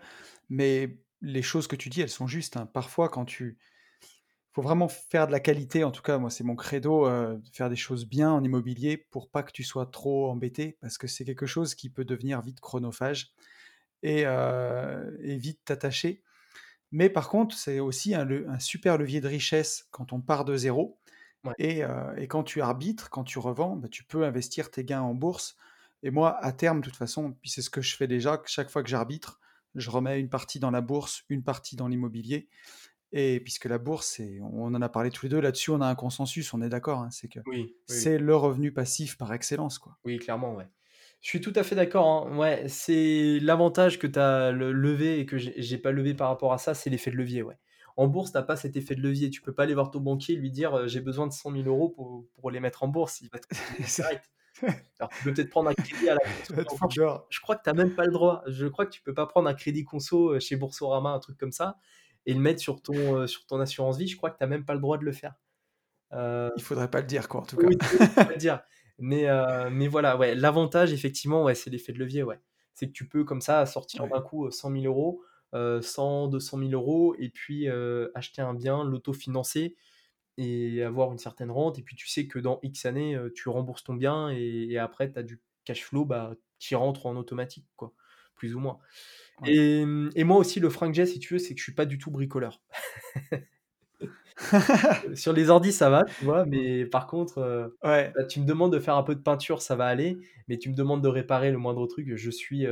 Mais 0.49 0.97
les 1.23 1.41
choses 1.41 1.67
que 1.67 1.75
tu 1.75 1.89
dis, 1.89 2.01
elles 2.01 2.09
sont 2.09 2.27
justes, 2.27 2.57
hein. 2.57 2.67
Parfois, 2.67 3.09
quand 3.09 3.25
tu 3.25 3.57
faut 4.51 4.61
vraiment 4.61 4.87
faire 4.87 5.25
de 5.25 5.31
la 5.31 5.39
qualité, 5.39 5.83
en 5.83 5.89
tout 5.89 6.03
cas, 6.03 6.19
moi, 6.19 6.29
c'est 6.29 6.43
mon 6.43 6.55
credo, 6.55 7.07
de 7.09 7.41
faire 7.51 7.71
des 7.71 7.75
choses 7.75 8.05
bien 8.05 8.31
en 8.31 8.43
immobilier 8.43 8.97
pour 8.97 9.31
pas 9.31 9.41
que 9.41 9.51
tu 9.51 9.63
sois 9.63 9.87
trop 9.87 10.29
embêté, 10.29 10.77
parce 10.79 10.99
que 10.99 11.07
c'est 11.07 11.25
quelque 11.25 11.47
chose 11.47 11.73
qui 11.73 11.89
peut 11.89 12.05
devenir 12.05 12.39
vite 12.41 12.59
chronophage 12.59 13.31
et 14.03 14.21
et 14.21 15.37
vite 15.37 15.61
t'attacher. 15.65 16.21
Mais 16.91 17.09
par 17.09 17.29
contre, 17.29 17.55
c'est 17.57 17.79
aussi 17.79 18.13
un 18.13 18.59
super 18.59 18.99
levier 18.99 19.21
de 19.21 19.27
richesse 19.27 19.87
quand 19.89 20.13
on 20.13 20.21
part 20.21 20.45
de 20.45 20.55
zéro. 20.55 20.99
Ouais. 21.43 21.53
Et, 21.57 22.27
quand 22.27 22.43
tu 22.43 22.61
arbitres, 22.61 23.09
quand 23.09 23.23
tu 23.23 23.39
revends, 23.39 23.75
bah, 23.75 23.87
tu 23.89 24.03
peux 24.03 24.23
investir 24.23 24.69
tes 24.69 24.85
gains 24.85 25.01
en 25.01 25.15
bourse. 25.15 25.57
Et 26.03 26.11
moi, 26.11 26.37
à 26.43 26.51
terme, 26.51 26.81
de 26.81 26.85
toute 26.85 26.95
façon, 26.95 27.33
puis 27.41 27.49
c'est 27.49 27.63
ce 27.63 27.71
que 27.71 27.81
je 27.81 27.95
fais 27.95 28.07
déjà, 28.07 28.37
que 28.37 28.49
chaque 28.49 28.69
fois 28.69 28.83
que 28.83 28.89
j'arbitre, 28.89 29.39
je 29.75 29.89
remets 29.89 30.19
une 30.19 30.29
partie 30.29 30.59
dans 30.59 30.71
la 30.71 30.81
bourse, 30.81 31.23
une 31.29 31.43
partie 31.43 31.75
dans 31.75 31.87
l'immobilier. 31.87 32.49
Et 33.13 33.39
puisque 33.41 33.65
la 33.65 33.77
bourse, 33.79 34.21
on 34.41 34.73
en 34.75 34.81
a 34.81 34.89
parlé 34.89 35.11
tous 35.11 35.25
les 35.27 35.29
deux 35.29 35.41
là-dessus, 35.41 35.71
on 35.71 35.81
a 35.81 35.87
un 35.87 35.95
consensus, 35.95 36.53
on 36.53 36.61
est 36.61 36.69
d'accord, 36.69 37.01
hein, 37.01 37.09
c'est 37.11 37.29
que 37.29 37.39
Oui, 37.45 37.75
oui, 37.89 37.95
oui. 37.99 38.09
c'est 38.09 38.17
le 38.19 38.35
revenu 38.35 38.73
passif 38.73 39.17
par 39.17 39.33
excellence, 39.33 39.79
quoi. 39.79 39.99
Oui, 40.05 40.17
clairement, 40.19 40.55
ouais. 40.55 40.67
Je 41.21 41.29
suis 41.29 41.39
tout 41.41 41.53
à 41.55 41.63
fait 41.63 41.75
d'accord, 41.75 42.07
hein. 42.27 42.37
Ouais, 42.37 42.67
c'est 42.67 43.39
l'avantage 43.39 43.99
que 43.99 44.07
tu 44.07 44.19
as 44.19 44.51
le 44.51 44.71
levé 44.73 45.19
et 45.19 45.25
que 45.25 45.37
j'ai 45.37 45.77
pas 45.77 45.91
levé 45.91 46.13
par 46.13 46.27
rapport 46.29 46.51
à 46.53 46.57
ça, 46.57 46.73
c'est 46.73 46.89
l'effet 46.89 47.11
de 47.11 47.15
levier, 47.15 47.41
ouais. 47.43 47.57
En 47.95 48.07
bourse, 48.07 48.31
tu 48.31 48.37
as 48.37 48.43
pas 48.43 48.55
cet 48.57 48.75
effet 48.75 48.95
de 48.95 49.01
levier. 49.01 49.29
Tu 49.29 49.41
peux 49.41 49.53
pas 49.53 49.63
aller 49.63 49.75
voir 49.75 49.91
ton 49.91 49.99
banquier 50.01 50.33
et 50.33 50.37
lui 50.37 50.49
dire, 50.51 50.75
heu: 50.75 50.87
«J'ai 50.87 50.99
besoin 50.99 51.27
de 51.27 51.31
100 51.33 51.51
000 51.51 51.67
€ 51.67 51.93
pour 51.93 52.25
pour 52.33 52.49
les 52.51 52.59
mettre 52.59 52.81
en 52.83 52.87
bourse». 52.87 53.21
Il 53.21 53.29
va 53.31 53.39
te. 53.39 53.47
Alors 54.99 55.11
tu 55.13 55.23
peux 55.23 55.33
peut-être 55.33 55.49
prendre 55.49 55.69
un 55.69 55.73
crédit 55.73 56.09
à 56.09 56.13
la 56.15 56.19
je 57.29 57.39
crois 57.41 57.55
que 57.55 57.63
tu 57.63 57.69
as 57.69 57.73
même 57.73 57.95
pas 57.95 58.05
le 58.05 58.11
droit. 58.11 58.43
Je 58.47 58.67
crois 58.67 58.85
que 58.85 58.91
tu 58.91 59.01
peux 59.01 59.13
pas 59.13 59.25
prendre 59.27 59.49
un 59.49 59.53
crédit 59.53 59.83
conso, 59.83 60.33
heu, 60.35 60.39
chez 60.39 60.55
Boursorama, 60.55 61.09
un 61.11 61.19
truc 61.19 61.37
comme 61.37 61.51
ça 61.51 61.77
et 62.25 62.33
le 62.33 62.39
mettre 62.39 62.61
sur 62.61 62.81
ton, 62.81 63.27
sur 63.27 63.45
ton 63.45 63.59
assurance 63.59 63.97
vie. 63.97 64.07
Je 64.07 64.15
crois 64.17 64.29
que 64.31 64.37
tu 64.37 64.43
as 64.43 64.47
même 64.47 64.65
pas 64.65 64.73
le 64.75 64.79
droit 64.81 64.97
de 64.97 65.03
le 65.05 65.11
faire. 65.11 65.35
Heu 66.13 66.49
Il 66.55 66.63
faudrait 66.63 66.89
pas 66.89 67.01
le 67.01 67.05
dire, 67.07 67.27
quoi, 67.29 67.41
en 67.41 67.45
tout 67.45 67.57
cas. 67.57 67.67
oui, 67.67 67.75
oui, 67.91 67.99
faut 68.09 68.21
pas 68.25 68.31
le 68.31 68.37
dire. 68.37 68.61
Mais, 68.99 69.87
voilà, 69.87 70.17
ouais, 70.17 70.35
l'avantage 70.35 70.93
effectivement, 70.93 71.43
ouais, 71.43 71.55
c'est 71.55 71.69
l'effet 71.69 71.93
de 71.93 71.99
levier, 71.99 72.23
ouais. 72.23 72.39
C'est 72.75 72.87
que 72.87 72.93
tu 72.93 73.07
peux 73.07 73.23
comme 73.23 73.41
ça 73.41 73.65
sortir 73.65 74.03
Ouais, 74.03 74.09
d'un 74.09 74.21
coup, 74.21 74.47
heu, 74.47 74.51
100 74.51 74.71
000 74.71 74.87
€, 74.87 75.21
heu, 75.55 75.81
100-200 75.81 76.57
000 76.57 76.73
€ 76.75 77.15
et 77.19 77.29
puis, 77.29 77.67
acheter 78.15 78.41
un 78.41 78.53
bien, 78.53 78.83
l'autofinancer 78.83 79.75
et 80.37 80.83
avoir 80.83 81.11
une 81.11 81.17
certaine 81.17 81.51
rente 81.51 81.79
et 81.79 81.81
puis 81.81 81.95
tu 81.95 82.07
sais 82.07 82.27
que 82.27 82.39
dans 82.39 82.59
X 82.63 82.85
années, 82.85 83.17
tu 83.35 83.49
rembourses 83.49 83.83
ton 83.83 83.93
bien 83.93 84.29
et 84.31 84.67
et 84.69 84.77
après 84.77 85.11
tu 85.11 85.19
as 85.19 85.23
du 85.23 85.41
cash 85.65 85.83
flow, 85.83 86.05
bah, 86.05 86.35
qui 86.59 86.75
rentre 86.75 87.05
en 87.05 87.15
automatique 87.15 87.65
quoi, 87.75 87.93
plus 88.35 88.55
ou 88.55 88.59
moins. 88.59 88.79
ouais. 89.41 89.53
Et 89.53 89.85
et 90.15 90.23
moi 90.23 90.37
aussi 90.37 90.59
le 90.59 90.69
frein 90.69 90.87
que 90.89 90.95
j'ai 90.95 91.05
si 91.05 91.19
tu 91.19 91.33
veux, 91.35 91.39
c'est 91.39 91.53
que 91.53 91.59
je 91.59 91.63
suis 91.63 91.75
pas 91.75 91.85
du 91.85 91.97
tout 91.97 92.11
bricoleur. 92.11 92.61
Sur 95.15 95.33
les 95.33 95.49
ordis, 95.49 95.71
ça 95.71 95.89
va, 95.89 96.03
tu 96.05 96.25
vois? 96.25 96.45
Mais 96.45 96.85
par 96.85 97.07
contre, 97.07 97.71
Ouais, 97.83 98.11
bah, 98.15 98.23
tu 98.25 98.39
me 98.39 98.45
demandes 98.45 98.73
de 98.73 98.79
faire 98.79 98.95
un 98.95 99.03
peu 99.03 99.15
de 99.15 99.21
peinture, 99.21 99.61
ça 99.61 99.75
va 99.75 99.85
aller, 99.85 100.17
mais 100.47 100.57
tu 100.57 100.69
me 100.69 100.75
demandes 100.75 101.03
de 101.03 101.07
réparer 101.07 101.51
le 101.51 101.57
moindre 101.57 101.85
truc, 101.87 102.15
je 102.15 102.29
suis, 102.29 102.65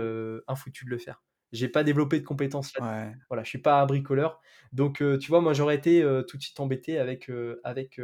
infoutu 0.48 0.86
de 0.86 0.90
le 0.90 0.98
faire. 0.98 1.22
J'ai 1.52 1.70
pas 1.70 1.84
développé 1.84 2.20
de 2.20 2.26
compétences 2.26 2.74
là-dessus. 2.76 2.90
ouais, 2.90 3.16
Voilà, 3.30 3.44
je 3.44 3.50
suis 3.50 3.60
pas 3.62 3.82
un 3.82 3.86
bricoleur. 3.86 4.42
Donc, 4.74 5.02
heu, 5.02 5.18
tu 5.20 5.30
vois, 5.30 5.42
moi, 5.42 5.54
j'aurais 5.54 5.76
été, 5.76 6.02
heu, 6.04 6.26
tout 6.28 6.38
de 6.38 6.42
suite 6.44 6.60
embêté 6.60 7.00
avec, 7.00 7.30
heu, 7.30 7.62
avec, 7.64 8.00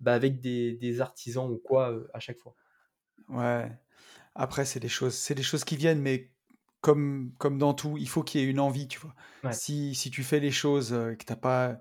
bah, 0.00 0.14
avec 0.14 0.40
des 0.40 0.74
des 0.74 1.00
artisans 1.00 1.50
ou 1.50 1.58
quoi, 1.58 1.94
à 2.14 2.20
chaque 2.20 2.38
fois. 2.38 2.56
ouais. 3.28 3.70
Après, 4.34 4.64
c'est 4.66 4.80
des 4.80 4.88
choses 4.90 5.14
c'est 5.16 5.34
des 5.34 5.44
choses 5.44 5.64
qui 5.64 5.76
viennent, 5.76 6.00
mais 6.02 6.32
comme 6.82 7.34
comme 7.38 7.58
dans 7.58 7.74
tout, 7.74 7.98
il 7.98 8.08
faut 8.08 8.22
qu'il 8.24 8.40
y 8.42 8.44
ait 8.44 8.48
une 8.50 8.60
envie, 8.60 8.88
tu 8.88 9.00
vois? 9.00 9.14
Ouais, 9.42 9.60
Si 9.60 9.94
si 9.96 10.10
tu 10.12 10.24
fais 10.24 10.40
les 10.40 10.52
choses, 10.52 10.92
heu, 10.94 11.16
que 11.16 11.24
t'as 11.24 11.36
pas 11.36 11.80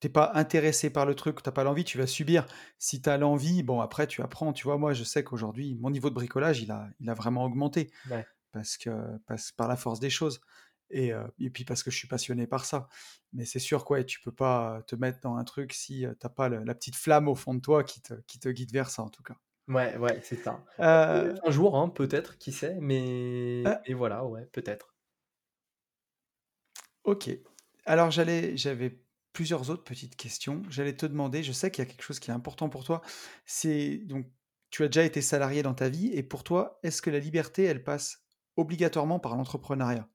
t'es 0.00 0.10
pas 0.10 0.32
intéressé 0.34 0.90
par 0.90 1.06
le 1.06 1.14
truc, 1.16 1.42
t'as 1.42 1.52
pas 1.52 1.64
l'envie, 1.64 1.84
tu 1.84 1.98
vas 1.98 2.06
subir. 2.08 2.46
Si 2.78 3.02
tu 3.02 3.10
as 3.10 3.18
l'envie, 3.18 3.62
bon, 3.64 3.80
après 3.82 4.06
tu 4.08 4.22
apprends, 4.22 4.52
tu 4.54 4.64
vois? 4.64 4.78
Moi, 4.78 4.94
je 4.94 5.04
sais 5.04 5.24
qu'aujourd'hui, 5.24 5.76
mon 5.80 5.90
niveau 5.90 6.10
de 6.10 6.16
bricolage, 6.16 6.62
il 6.62 6.70
a 6.72 6.88
il 7.00 7.10
a 7.10 7.14
vraiment 7.14 7.44
augmenté 7.46 7.90
ouais. 8.04 8.28
Parce 8.52 8.76
que 8.78 8.90
parce 9.26 9.52
par 9.52 9.68
la 9.68 9.76
force 9.76 10.00
des 10.00 10.10
choses 10.10 10.40
et 10.90 11.12
et 11.38 11.50
puis 11.50 11.64
parce 11.64 11.82
que 11.82 11.90
je 11.90 11.96
suis 11.98 12.08
passionné 12.08 12.46
par 12.46 12.64
ça. 12.64 12.88
Mais 13.32 13.44
c'est 13.44 13.58
sûr 13.58 13.84
que, 13.84 13.92
ouais, 13.94 14.04
tu 14.06 14.20
peux 14.20 14.32
pas 14.32 14.82
te 14.86 14.96
mettre 14.96 15.20
dans 15.20 15.36
un 15.36 15.44
truc 15.44 15.72
si, 15.74 16.06
tu 16.20 16.28
pas 16.30 16.48
le 16.48 16.64
la 16.64 16.74
petite 16.74 16.96
flamme 16.96 17.28
au 17.28 17.34
fond 17.34 17.54
de 17.54 17.60
toi 17.60 17.84
qui 17.84 18.00
te 18.02 18.14
qui 18.26 18.38
te 18.40 18.48
guide 18.48 18.72
vers 18.72 18.90
ça, 18.90 19.02
en 19.02 19.10
tout 19.10 19.22
cas. 19.22 19.36
Ouais, 19.68 19.96
ouais, 19.98 20.20
c'est 20.22 20.36
ça. 20.36 20.64
Heu, 20.78 21.34
un 21.44 21.50
jour, 21.50 21.76
hein, 21.76 21.90
peut-être, 21.90 22.38
qui 22.38 22.52
sait? 22.52 22.78
Mais 22.80 23.74
heu 23.74 23.78
mais 23.86 23.94
voilà, 23.94 24.24
ouais, 24.24 24.46
peut-être. 24.46 24.94
OK. 27.04 27.30
Alors 27.86 28.10
j'allais 28.10 28.56
j'avais 28.56 29.02
plusieurs 29.32 29.70
autres 29.70 29.84
petites 29.84 30.16
questions. 30.16 30.62
J'allais 30.68 30.96
te 30.96 31.06
demander, 31.06 31.42
je 31.42 31.52
sais 31.52 31.70
qu'il 31.70 31.84
y 31.84 31.86
a 31.86 31.90
quelque 31.90 32.02
chose 32.02 32.18
qui 32.18 32.30
est 32.30 32.34
important 32.34 32.68
pour 32.68 32.84
toi, 32.84 33.02
c'est 33.46 33.98
donc 33.98 34.26
tu 34.70 34.82
as 34.84 34.88
déjà 34.88 35.04
été 35.04 35.22
salarié 35.22 35.62
dans 35.62 35.74
ta 35.74 35.88
vie 35.88 36.08
et 36.12 36.22
pour 36.22 36.44
toi, 36.44 36.78
est-ce 36.82 37.00
que 37.00 37.08
la 37.10 37.18
liberté, 37.18 37.64
elle 37.64 37.82
passe 37.84 38.26
obligatoirement 38.58 39.20
par 39.20 39.36
l'entrepreneuriat? 39.36 40.08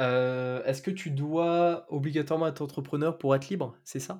Heu, 0.00 0.62
est-ce 0.66 0.82
que 0.82 0.90
tu 0.90 1.10
dois 1.12 1.86
obligatoirement 1.92 2.48
être 2.48 2.60
entrepreneur 2.62 3.18
pour 3.18 3.34
être 3.36 3.48
libre? 3.50 3.76
C'est 3.84 4.00
ça? 4.00 4.18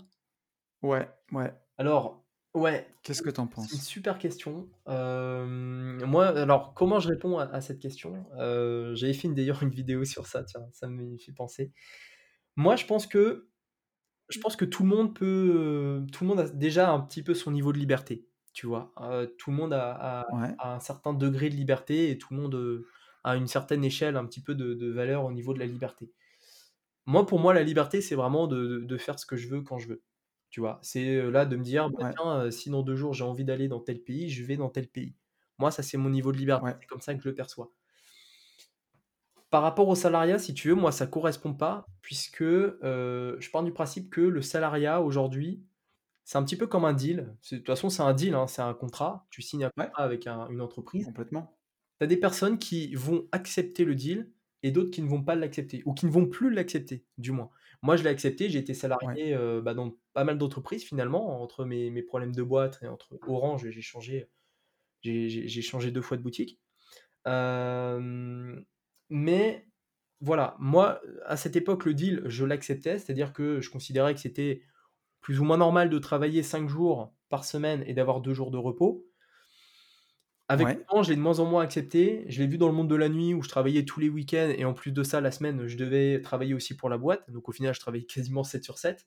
Ouais, 0.83 1.09
ouais. 1.33 1.55
Alors, 1.79 2.27
ouais, 2.55 2.87
Qu'est-ce 3.03 3.21
que 3.23 3.29
tu 3.29 3.41
en 3.41 3.47
c'est 3.57 3.75
une 3.75 3.81
penses? 3.81 3.83
super 3.83 4.19
question. 4.19 4.71
Hem, 4.87 6.05
moi, 6.07 6.29
alors 6.29 6.75
comment 6.75 7.01
je 7.01 7.09
réponds 7.09 7.39
à 7.39 7.45
à 7.47 7.61
cette 7.61 7.81
question? 7.81 8.27
Heu, 8.41 8.95
j'avais 8.97 9.13
fait 9.15 9.29
d'ailleurs 9.29 9.63
une 9.63 9.71
vidéo 9.71 10.05
sur 10.05 10.27
ça, 10.27 10.45
tiens, 10.45 10.67
ça 10.73 10.89
m'y 10.89 11.19
fait 11.21 11.33
penser. 11.33 11.73
Moi, 12.57 12.77
je 12.77 12.87
pense 12.87 13.07
que 13.09 13.51
je 14.31 14.41
pense 14.41 14.57
que 14.57 14.67
tout 14.67 14.85
le 14.85 14.91
monde 14.91 15.17
peut, 15.17 16.07
tout 16.13 16.25
le 16.25 16.29
monde 16.31 16.41
a 16.41 16.51
déjà 16.51 16.91
un 16.93 17.01
petit 17.03 17.23
peu 17.25 17.35
son 17.35 17.53
niveau 17.53 17.73
de 17.75 17.79
liberté, 17.79 18.29
tu 18.61 18.67
vois? 18.67 18.93
Heu, 19.01 19.35
tout 19.39 19.51
le 19.51 19.57
monde 19.57 19.73
a 19.73 20.21
a 20.21 20.25
Ouais, 20.29 20.57
a 20.59 20.75
un 20.75 20.81
certain 20.81 21.15
degré 21.15 21.49
de 21.51 21.55
liberté 21.57 22.11
et 22.11 22.19
tout 22.19 22.35
le 22.35 22.41
monde, 22.43 22.55
heu, 22.55 22.87
a 23.25 23.37
une 23.37 23.47
certaine 23.49 23.85
échelle 23.85 24.17
un 24.17 24.27
petit 24.27 24.43
peu 24.43 24.55
de 24.55 24.75
de 24.75 24.91
valeur 24.93 25.25
au 25.25 25.33
niveau 25.33 25.55
de 25.55 25.59
la 25.61 25.67
liberté. 25.67 26.13
Moi, 27.07 27.27
pour 27.27 27.41
moi, 27.41 27.55
la 27.55 27.63
liberté, 27.65 28.01
c'est 28.03 28.15
vraiment 28.17 28.47
de 28.47 28.67
de 28.67 28.79
de 28.87 28.99
faire 28.99 29.19
ce 29.19 29.27
que 29.27 29.37
je 29.37 29.49
veux 29.49 29.63
quand 29.63 29.79
je 29.79 29.89
veux. 29.89 30.03
Tu 30.51 30.61
vois? 30.61 30.81
C'est, 30.83 31.07
heu, 31.17 31.31
là, 31.31 31.47
de 31.47 31.57
me 31.57 31.65
dire: 31.65 31.91
«Bah, 31.91 31.99
ouais, 32.01 32.15
tiens, 32.17 32.45
heu, 32.47 32.51
si 32.51 32.71
dans 32.71 32.83
2 32.83 32.97
jours 32.97 33.15
j'ai 33.15 33.25
envie 33.25 33.45
d'aller 33.45 33.69
dans 33.69 33.81
tel 33.81 34.03
pays, 34.03 34.31
je 34.31 34.45
vais 34.45 34.57
dans 34.57 34.71
tel 34.71 34.89
pays». 34.89 35.17
Moi, 35.59 35.71
ça, 35.73 35.83
c'est 35.83 35.99
mon 35.99 36.11
niveau 36.11 36.33
de 36.33 36.39
liberté, 36.39 36.63
ouais, 36.63 36.81
c'est 36.81 36.87
comme 36.89 37.01
ça 37.03 37.15
que 37.15 37.23
je 37.23 37.29
le 37.29 37.35
perçois. 37.35 37.73
Par 39.51 39.63
rapport 39.63 39.89
au 39.89 39.95
salariat, 39.97 40.39
si 40.39 40.55
tu 40.55 40.69
veux, 40.69 40.75
moi, 40.75 40.93
ça 40.93 41.07
correspond 41.07 41.55
pas 41.55 41.85
puisque, 42.03 42.43
je 42.45 43.51
pars 43.51 43.63
du 43.65 43.73
principe 43.73 44.11
que 44.11 44.21
le 44.21 44.43
salariat 44.43 45.01
aujourd'hui, 45.03 45.65
c'est 46.31 46.39
un 46.39 46.45
petit 46.45 46.57
peu 46.57 46.67
comme 46.69 46.85
un 46.85 46.93
deal. 46.93 47.37
De 47.51 47.57
toute 47.59 47.67
façon, 47.67 47.91
c'est 47.91 48.03
un 48.03 48.13
deal, 48.15 48.35
hein, 48.35 48.47
c'est 48.47 48.63
un 48.63 48.75
contrat. 48.75 49.27
Tu 49.31 49.43
signes 49.43 49.65
un 49.65 49.71
ouais, 49.77 49.91
contrat 49.93 50.05
avec 50.05 50.27
un 50.29 50.49
une 50.49 50.61
entreprise. 50.61 51.07
complètement. 51.07 51.59
Tu 52.01 52.05
as 52.05 52.07
des 52.07 52.17
personnes 52.19 52.59
qui 52.59 52.95
vont 52.95 53.29
accepter 53.33 53.85
le 53.85 53.95
deal 53.95 54.33
et 54.63 54.71
d'autres 54.73 54.91
qui 54.91 55.03
ne 55.03 55.09
vont 55.09 55.23
pas 55.25 55.35
l'accepter 55.37 55.83
ou 55.87 55.95
qui 55.95 56.07
ne 56.07 56.11
vont 56.13 56.27
plus 56.29 56.51
l'accepter, 56.51 57.07
du 57.19 57.33
moins. 57.33 57.51
Moi, 57.83 57.97
je 57.97 58.05
l'ai 58.05 58.11
accepté, 58.11 58.51
j'ai 58.51 58.59
été 58.61 58.75
Ouais, 59.03 59.17
salarié, 59.17 59.35
heu, 59.35 59.61
bah, 59.63 59.75
dans 59.75 59.97
pas 60.15 60.25
mal 60.25 60.39
d'entreprises 60.39 60.85
finalement, 60.85 61.43
entre 61.43 61.65
mes 61.65 61.91
mes 61.91 62.03
problèmes 62.03 62.35
de 62.35 62.43
boîte 62.43 62.81
et 62.83 62.89
entre 62.89 63.19
Orange, 63.29 63.69
j'ai 63.71 63.83
changé 63.83 64.31
j'ai 65.03 65.63
changé 65.63 65.91
2 65.91 66.03
fois 66.03 66.17
de 66.17 66.23
boutique. 66.23 66.61
Hem, 67.27 68.65
mais 69.11 69.69
voilà, 70.21 70.57
moi, 70.61 71.01
à 71.27 71.37
cette 71.37 71.57
époque, 71.57 71.85
le 71.87 71.95
deal, 71.95 72.23
je 72.27 72.45
l'acceptais, 72.45 72.99
c'est-à-dire 72.99 73.33
que 73.33 73.61
je 73.61 73.71
considérais 73.71 74.15
que 74.15 74.21
c'était 74.21 74.63
plus 75.21 75.41
ou 75.41 75.45
moins 75.45 75.59
normal 75.59 75.91
de 75.91 75.99
travailler 75.99 76.43
5 76.43 76.69
jours 76.69 77.15
par 77.29 77.45
semaine 77.45 77.83
et 77.87 77.95
d'avoir 77.95 78.21
2 78.21 78.35
jours 78.35 78.51
de 78.51 78.59
repos. 78.59 79.07
Avec 80.49 80.67
le 80.69 80.75
ouais, 80.75 80.85
temps, 80.89 81.03
je 81.05 81.11
l'ai 81.11 81.17
de 81.17 81.21
moins 81.21 81.39
en 81.39 81.45
moins 81.45 81.63
accepté. 81.63 82.25
Je 82.29 82.41
l'ai 82.41 82.49
vu 82.49 82.59
dans 82.59 82.67
le 82.67 82.75
monde 82.75 82.89
de 82.91 82.97
la 82.97 83.09
nuit 83.09 83.35
où 83.35 83.43
je 83.43 83.49
travaillais 83.49 83.85
tous 83.85 84.01
les 84.01 84.09
week-ends 84.09 84.53
et 84.57 84.65
en 84.65 84.75
plus 84.75 84.91
de 84.91 85.05
ça, 85.05 85.21
la 85.21 85.31
semaine, 85.31 85.69
je 85.69 85.77
devais 85.77 86.21
travailler 86.23 86.55
aussi 86.55 86.77
pour 86.77 86.89
la 86.89 86.99
boîte. 86.99 87.31
Donc 87.31 87.49
au 87.49 87.53
final, 87.53 87.73
je 87.73 87.79
travaillais 87.81 88.05
quasiment 88.07 88.43
7 88.43 88.65
sur 88.65 88.79
7. 88.79 89.07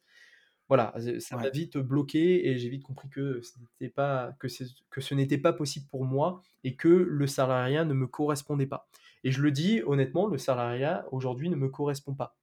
Voilà, 0.70 0.94
ça 1.20 1.36
m'a 1.36 1.50
vite 1.50 1.78
bloqué 1.78 2.48
et 2.48 2.58
j'ai 2.58 2.70
vite 2.70 2.84
compris 2.84 3.10
que 3.10 3.42
ce 3.42 3.60
n'était 3.60 3.94
pas 3.94 4.32
que 4.40 4.48
c'est 4.48 4.66
que 4.90 5.02
ce 5.02 5.14
n'était 5.14 5.38
pas 5.38 5.52
possible 5.52 5.88
pour 5.90 6.06
moi 6.06 6.42
et 6.64 6.78
que 6.78 6.88
le 6.88 7.28
salariat 7.28 7.84
ne 7.84 7.94
me 7.94 8.08
correspondait 8.08 8.66
pas. 8.66 8.88
Et 9.26 9.32
je 9.32 9.42
le 9.42 9.52
dis 9.52 9.82
honnêtement, 9.86 10.28
le 10.28 10.38
salariat 10.38 11.06
aujourd'hui 11.12 11.50
ne 11.50 11.58
me 11.58 11.68
correspond 11.68 12.16
pas. 12.16 12.38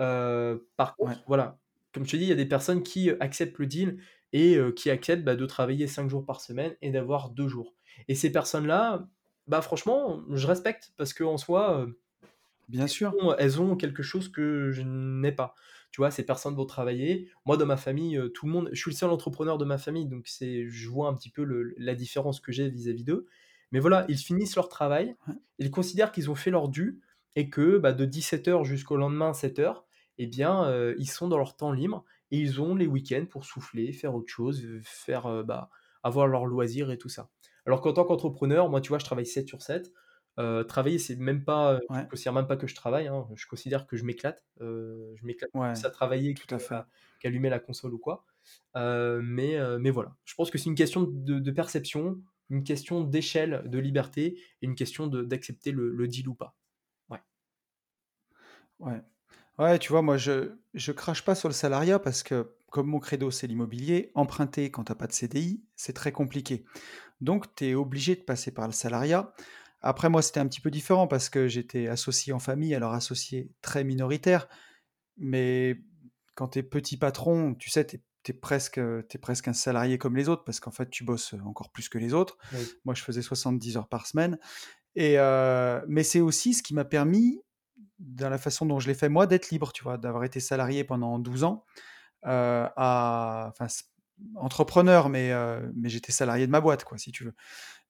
Heu, 0.00 0.68
par 0.76 0.96
ouais, 0.98 1.14
contre, 1.14 1.22
voilà, 1.26 1.58
comme 1.96 2.06
je 2.06 2.12
te 2.12 2.16
dis, 2.18 2.24
il 2.26 2.28
y 2.30 2.32
a 2.32 2.36
des 2.36 2.46
personnes 2.46 2.84
qui, 2.84 3.10
heu, 3.10 3.18
acceptent 3.22 3.58
le 3.58 3.66
deal 3.66 3.98
et 4.34 4.56
heu, 4.58 4.72
qui 4.72 4.90
acceptent, 4.90 5.24
bah, 5.24 5.36
de 5.36 5.46
travailler 5.46 5.88
5 5.88 6.10
jours 6.10 6.26
par 6.26 6.42
semaine 6.42 6.76
et 6.82 6.92
d'avoir 6.92 7.30
2 7.30 7.48
jours. 7.48 7.74
Et 8.08 8.14
ces 8.14 8.30
personnes-là, 8.32 9.08
bah, 9.48 9.62
franchement, 9.62 10.22
je 10.32 10.46
respecte 10.46 10.92
parce 10.98 11.14
qu'en 11.14 11.38
soi, 11.38 11.82
heu, 11.86 12.00
bien 12.68 12.86
sûr. 12.86 13.14
ont 13.20 13.34
elles 13.38 13.60
ont 13.60 13.76
quelque 13.76 14.02
chose 14.02 14.28
que 14.30 14.70
je 14.72 14.82
n'ai 14.82 15.32
pas. 15.32 15.54
Tu 15.92 16.00
vois? 16.00 16.10
Ces 16.10 16.24
personnes 16.26 16.54
vont 16.56 16.66
travailler. 16.66 17.30
Moi, 17.46 17.56
dans 17.56 17.66
ma 17.66 17.76
famille, 17.76 18.20
tout 18.34 18.46
le 18.46 18.52
monde 18.52 18.70
je 18.72 18.80
suis 18.80 18.90
le 18.90 18.96
seul 18.96 19.10
entrepreneur 19.10 19.58
de 19.58 19.64
ma 19.64 19.78
famille, 19.78 20.06
donc 20.06 20.26
c'est 20.28 20.68
je 20.68 20.88
vois 20.88 21.08
un 21.08 21.14
petit 21.14 21.30
peu 21.30 21.44
le 21.44 21.74
la 21.78 21.94
différence 21.94 22.40
que 22.40 22.52
j'ai 22.52 22.68
vis-à-vis 22.70 23.04
d'eux. 23.04 23.26
Mais 23.72 23.80
voilà, 23.80 24.04
ils 24.08 24.18
finissent 24.18 24.56
leur 24.56 24.68
travail, 24.68 25.16
ils 25.58 25.70
considèrent 25.70 26.12
qu'ils 26.12 26.30
ont 26.30 26.34
fait 26.34 26.50
leur 26.50 26.68
dû 26.68 27.00
et 27.36 27.50
que, 27.50 27.78
bah, 27.78 27.92
de 27.92 28.04
17:00 28.04 28.64
jusqu'au 28.64 28.96
lendemain 28.96 29.32
7:00, 29.32 29.85
eh 30.18 30.26
bien, 30.26 30.68
heu, 30.70 30.94
ils 30.98 31.08
sont 31.10 31.28
dans 31.28 31.38
leur 31.38 31.56
temps 31.56 31.72
libre 31.72 32.04
et 32.30 32.38
ils 32.38 32.60
ont 32.60 32.74
les 32.74 32.86
week-ends 32.86 33.26
pour 33.30 33.44
souffler, 33.44 33.92
faire 33.92 34.14
autre 34.14 34.28
chose, 34.28 34.64
faire, 34.84 35.26
heu, 35.28 35.42
bah, 35.42 35.70
avoir 36.02 36.26
leurs 36.28 36.46
loisirs 36.46 36.90
et 36.90 36.98
tout 36.98 37.08
ça. 37.08 37.30
Alors 37.66 37.80
qu'en 37.80 37.92
tant 37.92 38.04
qu'entrepreneur, 38.04 38.68
moi, 38.70 38.80
tu 38.80 38.88
vois, 38.90 38.98
je 38.98 39.04
travaille 39.04 39.26
7 39.26 39.48
sur 39.48 39.62
7. 39.62 39.92
Heu, 40.38 40.64
travailler, 40.66 40.98
c'est 40.98 41.16
même 41.16 41.44
pas, 41.44 41.78
je 41.78 42.08
considère 42.10 42.32
même 42.34 42.46
pas 42.46 42.56
que 42.56 42.66
je 42.66 42.74
travaille, 42.74 43.08
hein. 43.08 43.26
Je 43.34 43.46
considère 43.46 43.86
que 43.86 43.96
je 43.96 44.04
m'éclate. 44.04 44.44
Je 44.60 45.24
m'éclate 45.26 45.50
plus 45.72 45.84
à 45.86 45.90
travailler 45.90 46.34
tout 46.34 46.52
à 46.54 46.58
fait. 46.58 46.82
qu'allumer 47.18 47.48
la 47.50 47.58
console 47.58 47.94
ou 47.94 47.98
quoi. 47.98 48.24
Mais 48.74 49.56
mais 49.80 49.90
voilà. 49.90 50.16
Je 50.24 50.34
pense 50.34 50.50
que 50.50 50.58
c'est 50.58 50.68
une 50.70 50.74
question 50.76 51.02
de 51.04 51.38
de 51.38 51.50
perception, 51.50 52.22
une 52.50 52.64
question 52.64 53.02
d'échelle 53.04 53.64
de 53.66 53.78
liberté 53.78 54.38
et 54.62 54.66
une 54.66 54.74
question 54.74 55.06
de 55.06 55.22
d'accepter 55.24 55.72
le 55.72 55.90
le 55.90 56.08
deal 56.08 56.28
ou 56.28 56.34
pas. 56.34 56.56
Ouais. 57.10 57.20
Ouais. 58.78 59.02
Ouais, 59.58 59.78
tu 59.78 59.92
vois, 59.92 60.02
moi, 60.02 60.16
je 60.16 60.52
je 60.74 60.92
crache 60.92 61.24
pas 61.24 61.34
sur 61.34 61.48
le 61.48 61.54
salariat 61.54 61.98
parce 61.98 62.22
que 62.22 62.52
comme 62.70 62.88
mon 62.88 62.98
credo, 62.98 63.30
c'est 63.30 63.46
l'immobilier, 63.46 64.10
emprunter 64.14 64.70
quand 64.70 64.84
tu 64.84 64.92
as 64.92 64.96
pas 64.96 65.06
de 65.06 65.12
CDI, 65.12 65.62
c'est 65.76 65.94
très 65.94 66.12
compliqué. 66.12 66.64
Donc 67.20 67.54
tu 67.54 67.68
es 67.68 67.74
obligé 67.74 68.16
de 68.16 68.20
passer 68.20 68.50
par 68.50 68.66
le 68.66 68.72
salariat. 68.72 69.32
Après 69.80 70.10
moi, 70.10 70.20
c'était 70.20 70.40
un 70.40 70.46
petit 70.46 70.60
peu 70.60 70.70
différent 70.70 71.06
parce 71.06 71.30
que 71.30 71.48
j'étais 71.48 71.88
associé 71.88 72.32
en 72.32 72.38
famille, 72.38 72.74
alors 72.74 72.92
associé 72.92 73.50
très 73.62 73.84
minoritaire, 73.84 74.48
mais 75.16 75.80
quand 76.34 76.48
tu 76.48 76.58
es 76.58 76.62
petit 76.62 76.98
patron, 76.98 77.54
tu 77.54 77.70
sais, 77.70 77.86
tu 77.86 78.00
es 78.28 78.32
presque, 78.34 78.80
presque 79.22 79.48
un 79.48 79.54
salarié 79.54 79.96
comme 79.96 80.16
les 80.16 80.28
autres 80.28 80.44
parce 80.44 80.60
qu'en 80.60 80.70
fait, 80.72 80.90
tu 80.90 81.04
bosses, 81.04 81.34
encore 81.44 81.70
plus 81.70 81.88
que 81.88 81.98
les 81.98 82.12
autres. 82.12 82.36
Oui. 82.52 82.68
Moi, 82.84 82.94
je 82.94 83.02
faisais 83.02 83.22
70 83.22 83.76
heures 83.76 83.88
par 83.88 84.06
semaine 84.06 84.38
et 84.96 85.18
heu, 85.18 85.82
mais 85.88 86.02
c'est 86.02 86.20
aussi 86.20 86.52
ce 86.52 86.62
qui 86.62 86.74
m'a 86.74 86.84
permis, 86.84 87.40
dans 87.98 88.28
la 88.30 88.38
façon 88.38 88.66
dont 88.66 88.80
je 88.80 88.88
l'ai 88.88 88.94
fait 88.94 89.08
moi, 89.08 89.26
d'être 89.26 89.50
libre, 89.50 89.72
tu 89.72 89.82
vois? 89.84 89.98
D'avoir 89.98 90.24
été 90.24 90.40
salarié 90.40 90.84
pendant 90.84 91.18
12 91.18 91.44
ans, 91.44 91.64
heu, 92.26 92.30
à 92.76 93.48
enfin 93.50 93.66
entrepreneur, 94.36 95.08
mais 95.08 95.32
heu, 95.32 95.72
mais 95.76 95.88
j'étais 95.90 96.12
salarié 96.12 96.46
de 96.46 96.52
ma 96.52 96.60
boîte, 96.60 96.84
quoi, 96.84 96.98
si 96.98 97.12
tu 97.12 97.24
veux. 97.24 97.34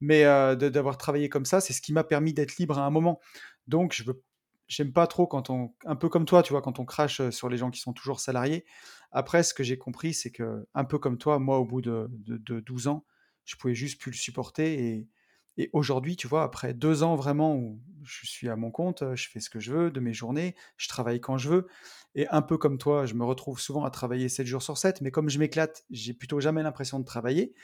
Mais 0.01 0.25
de 0.25 0.69
d'avoir 0.69 0.99
travaillé 0.99 1.29
comme 1.29 1.45
ça, 1.47 1.61
c'est 1.61 1.73
ce 1.73 1.81
qui 1.83 1.93
m'a 1.93 2.05
permis 2.05 2.35
d'être 2.35 2.57
libre 2.59 2.79
à 2.79 2.87
un 2.87 2.91
moment. 2.91 3.21
Donc 3.69 3.93
je 3.95 4.05
veux 4.05 4.23
j'aime 4.69 4.93
pas 4.93 5.07
trop 5.07 5.27
quand 5.29 5.51
on 5.51 5.75
un 5.87 5.97
peu 5.97 6.09
comme 6.09 6.25
toi, 6.27 6.43
tu 6.43 6.53
vois? 6.53 6.63
Quand 6.63 6.79
on 6.81 6.85
crache, 6.85 7.31
sur 7.31 7.49
les 7.49 7.57
gens 7.59 7.71
qui 7.71 7.81
sont 7.81 7.93
toujours 7.93 8.21
salariés. 8.21 8.65
Après, 9.13 9.43
ce 9.45 9.55
que 9.55 9.63
j'ai 9.65 9.79
compris, 9.79 10.15
c'est 10.15 10.31
que 10.33 10.67
un 10.75 10.85
peu 10.85 10.99
comme 10.99 11.19
toi, 11.19 11.39
moi, 11.39 11.59
au 11.59 11.65
bout 11.67 11.81
de 11.83 12.09
de 12.11 12.37
de 12.39 12.61
12 12.61 12.89
ans, 12.89 13.05
je 13.45 13.57
pouvais 13.57 13.75
juste 13.75 14.01
plus 14.01 14.11
le 14.13 14.17
supporter 14.17 14.75
et 14.75 15.09
et 15.57 15.71
aujourd'hui, 15.73 16.17
tu 16.17 16.27
vois, 16.29 16.43
après 16.43 16.75
2 16.75 17.03
ans 17.03 17.17
vraiment 17.17 17.57
où 17.57 17.81
je 18.05 18.27
suis 18.27 18.49
à 18.49 18.57
mon 18.57 18.71
compte, 18.71 19.03
je 19.15 19.29
fais 19.29 19.41
ce 19.41 19.51
que 19.51 19.59
je 19.61 19.73
veux 19.73 19.91
de 19.91 20.01
mes 20.01 20.13
journées, 20.13 20.55
je 20.77 20.89
travaille 20.89 21.21
quand 21.21 21.39
je 21.39 21.49
veux 21.49 21.67
et 22.15 22.27
un 22.29 22.41
peu 22.43 22.57
comme 22.57 22.79
toi, 22.79 23.05
je 23.05 23.15
me 23.15 23.25
retrouve 23.25 23.61
souvent 23.61 23.85
à 23.85 23.91
travailler 23.91 24.29
7 24.29 24.47
jours 24.47 24.63
sur 24.63 24.79
7, 24.79 25.01
mais 25.03 25.11
comme 25.11 25.29
je 25.29 25.39
m'éclate, 25.39 25.85
j'ai 25.91 26.15
plutôt 26.15 26.41
jamais 26.41 26.63
l'impression 26.63 26.99
de 26.99 27.05
travailler 27.05 27.55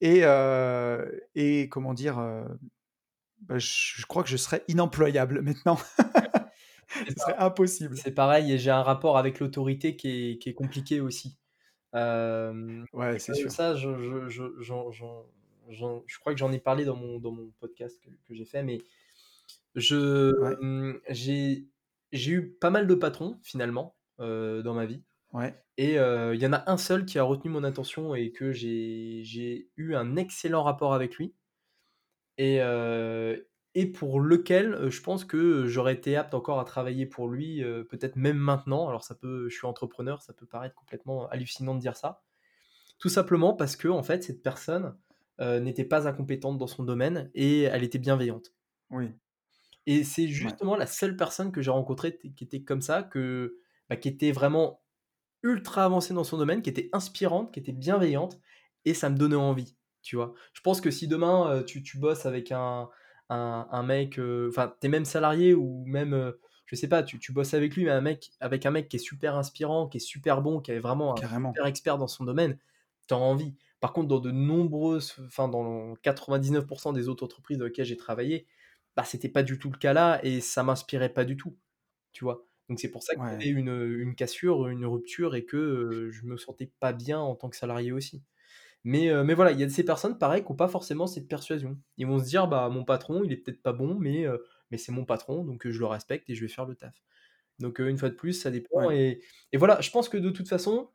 et 0.00 1.68
comment 1.70 1.94
dire? 1.94 2.18
Bah, 3.40 3.58
je 3.58 3.68
je 3.96 4.06
crois 4.06 4.22
que 4.22 4.28
je 4.28 4.36
serais 4.36 4.64
inemployable 4.68 5.42
maintenant. 5.42 5.78
Ce 7.08 7.14
serait 7.14 7.36
impossible. 7.38 7.96
c'est 7.96 8.12
pareil 8.14 8.52
et 8.52 8.58
j'ai 8.58 8.70
un 8.70 8.82
rapport 8.82 9.18
avec 9.18 9.40
l'autorité 9.40 9.96
qui 9.96 10.30
est 10.30 10.38
qui 10.38 10.48
est 10.48 10.54
compliqué 10.54 11.00
aussi. 11.00 11.38
Ouais, 11.92 13.18
c'est 13.18 13.34
sûr. 13.34 13.50
ça, 13.50 13.74
je 13.74 13.96
je 13.98 14.28
je 14.28 14.44
j'en 14.60 14.90
j'en 14.90 15.22
j'en 15.22 15.26
je 15.70 16.18
crois 16.20 16.32
que 16.34 16.38
j'en 16.38 16.52
ai 16.52 16.58
parlé 16.60 16.84
dans 16.84 16.96
mon 16.96 17.18
dans 17.18 17.32
mon 17.32 17.50
podcast 17.60 18.00
que 18.02 18.10
que 18.10 18.34
j'ai 18.34 18.44
fait, 18.44 18.62
mais 18.62 18.84
Je, 19.74 20.32
Ouais, 20.36 20.58
mmh, 20.62 21.00
j'ai 21.10 21.68
j'ai 22.12 22.32
eu 22.32 22.52
pas 22.54 22.70
mal 22.70 22.86
de 22.86 22.94
patrons 22.94 23.40
finalement, 23.42 23.96
heu, 24.20 24.62
dans 24.62 24.74
ma 24.74 24.86
vie 24.86 25.04
ouais, 25.32 25.64
et 25.78 25.98
heu, 25.98 26.34
il 26.34 26.40
y 26.42 26.46
en 26.46 26.52
a 26.54 26.70
un 26.70 26.78
seul 26.78 27.06
qui 27.06 27.18
a 27.18 27.24
retenu 27.24 27.50
mon 27.52 27.64
attention 27.64 28.14
et 28.16 28.32
que 28.32 28.52
j'ai 28.52 29.70
eu 29.76 29.94
un 29.96 30.16
excellent 30.16 30.64
rapport 30.64 30.94
avec 30.94 31.16
lui 31.16 31.34
et 32.38 32.60
heu 32.62 33.48
et 33.76 33.90
pour 33.90 34.20
lequel, 34.20 34.88
je 34.88 35.00
pense 35.02 35.24
que 35.24 35.66
j'aurais 35.66 35.94
été 35.94 36.16
apte 36.16 36.32
encore 36.34 36.60
à 36.60 36.64
travailler 36.64 37.06
pour 37.06 37.26
lui, 37.28 37.60
peut-être 37.90 38.14
même 38.14 38.36
maintenant. 38.36 38.88
Alors 38.88 39.02
ça 39.02 39.16
peut 39.16 39.48
je 39.48 39.56
suis 39.56 39.66
entrepreneur, 39.66 40.22
ça 40.22 40.32
peut 40.32 40.46
paraître 40.46 40.76
complètement 40.76 41.28
hallucinant 41.28 41.74
de 41.74 41.80
dire 41.80 41.96
ça. 41.96 42.22
Tout 42.98 43.08
simplement 43.10 43.54
parce 43.54 43.76
qu'en 43.76 44.02
fait 44.02 44.22
cette 44.24 44.42
personne, 44.42 44.96
heu, 45.40 45.58
n'était 45.60 45.84
pas 45.84 46.08
incompétente 46.08 46.58
dans 46.58 46.66
son 46.66 46.84
domaine 46.84 47.30
et 47.34 47.62
elle 47.62 47.84
était 47.84 47.98
bienveillante. 47.98 48.52
oui, 48.90 49.14
Et 49.86 50.04
c'est 50.04 50.26
ouais, 50.38 50.54
justement 50.54 50.76
la 50.76 50.86
seule 50.86 51.16
personne 51.16 51.52
que 51.52 51.60
j'ai 51.62 51.70
rencontrée 51.70 52.18
qui 52.18 52.44
était 52.44 52.62
comme 52.64 52.80
ça, 52.80 53.02
que 53.02 53.58
bah, 53.90 53.96
qui 53.96 54.08
était 54.08 54.32
vraiment 54.32 54.82
ultra 55.42 55.84
avancée 55.84 56.14
dans 56.14 56.24
son 56.24 56.38
domaine, 56.38 56.62
qui 56.62 56.70
était 56.70 56.90
inspirante, 56.94 57.52
qui 57.54 57.60
était 57.60 57.72
bienveillante 57.72 58.40
et 58.86 58.94
ça 58.94 59.10
me 59.10 59.16
donnait 59.18 59.36
envie, 59.36 59.76
tu 60.02 60.16
vois? 60.16 60.34
Je 60.54 60.60
pense 60.62 60.80
que 60.82 60.90
si 60.90 61.08
demain, 61.08 61.60
heu, 61.60 61.64
tu 61.66 61.82
tu 61.82 61.98
bosses 61.98 62.26
avec 62.26 62.52
un 62.52 62.90
un 63.30 63.68
un 63.72 63.82
mec, 63.84 64.18
heu, 64.20 64.48
enfin, 64.50 64.74
tu 64.80 64.86
es 64.88 64.90
même 64.90 65.04
salarié 65.06 65.54
ou 65.54 65.84
même, 65.86 66.34
je 66.66 66.76
sais 66.76 66.88
pas, 66.88 67.02
tu 67.04 67.18
tu 67.20 67.32
bosses 67.32 67.54
avec 67.54 67.76
lui, 67.76 67.84
mais 67.84 67.90
un 67.92 68.00
mec 68.02 68.32
avec 68.40 68.66
un 68.66 68.72
mec 68.72 68.88
qui 68.88 68.96
est 68.96 68.98
super 69.00 69.36
inspirant, 69.36 69.88
qui 69.88 69.98
est 69.98 70.00
super 70.00 70.42
bon, 70.42 70.60
qui 70.60 70.72
est 70.72 70.80
vraiment 70.80 71.18
un 71.18 71.20
Carrément. 71.20 71.54
super 71.54 71.66
expert 71.66 71.98
dans 71.98 72.08
son 72.08 72.24
domaine, 72.24 72.58
tu 73.08 73.14
as 73.14 73.18
envie. 73.18 73.56
Par 73.84 73.92
contre, 73.92 74.08
dans 74.08 74.20
de 74.20 74.30
nombreuses 74.30 75.14
enfin, 75.26 75.48
dans 75.48 75.94
99% 75.96 76.92
des 76.94 77.08
autres 77.08 77.24
entreprises 77.24 77.58
dans 77.58 77.66
lesquelles 77.66 77.86
j'ai 77.86 77.96
travaillé, 77.98 78.46
bah, 78.96 79.04
c'était 79.04 79.28
pas 79.28 79.42
du 79.42 79.58
tout 79.58 79.70
le 79.70 79.78
cas 79.78 79.92
là 79.92 80.20
et 80.24 80.40
ça 80.40 80.62
m'inspirait 80.62 81.12
pas 81.12 81.24
du 81.26 81.36
tout, 81.36 81.58
tu 82.12 82.24
vois? 82.24 82.48
Donc 82.68 82.80
c'est 82.80 82.90
pour 82.90 83.02
ça 83.04 83.14
qu'il 83.16 83.24
y 83.32 83.34
avait 83.36 83.60
une, 83.60 83.68
une 84.00 84.14
cassure, 84.16 84.68
une 84.68 84.86
rupture 84.86 85.34
et 85.36 85.44
que, 85.46 85.56
heu, 85.58 86.10
je 86.12 86.24
me 86.26 86.36
sentais 86.38 86.72
pas 86.80 86.92
bien 86.94 87.20
en 87.20 87.36
tant 87.36 87.50
que 87.50 87.56
salarié 87.56 87.92
aussi. 87.92 88.24
Mais, 88.84 89.10
mais 89.24 89.34
voilà, 89.34 89.52
il 89.52 89.60
y 89.60 89.62
a 89.62 89.66
de 89.66 89.70
ces 89.72 89.84
personnes 89.84 90.18
pareil 90.18 90.44
qui 90.44 90.52
ont 90.52 90.56
pas 90.56 90.68
forcément 90.68 91.06
cette 91.06 91.28
persuasion. 91.28 91.78
Ils 91.96 92.06
vont 92.06 92.18
se 92.20 92.24
dire: 92.26 92.48
«Bah, 92.48 92.68
mon 92.70 92.84
patron, 92.84 93.24
il 93.24 93.32
est 93.32 93.36
peut-être 93.38 93.62
pas 93.62 93.72
bon, 93.72 93.98
mais, 93.98 94.26
mais 94.70 94.78
c'est 94.78 94.92
mon 94.92 95.04
patron, 95.06 95.44
donc, 95.44 95.68
je 95.68 95.78
le 95.78 95.86
respecte 95.86 96.28
et 96.30 96.34
je 96.34 96.42
vais 96.42 96.48
faire 96.48 96.66
le 96.66 96.74
taf». 96.76 96.94
Donc, 97.60 97.78
une 97.80 97.98
fois 97.98 98.10
de 98.10 98.14
plus, 98.16 98.34
ça 98.34 98.50
dépend 98.52 98.68
Ouais. 98.70 98.90
et 98.90 99.22
et 99.52 99.58
voilà, 99.58 99.80
je 99.82 99.90
pense 99.90 100.08
que 100.10 100.18
de 100.18 100.30
toute 100.30 100.48
façon, 100.48 100.90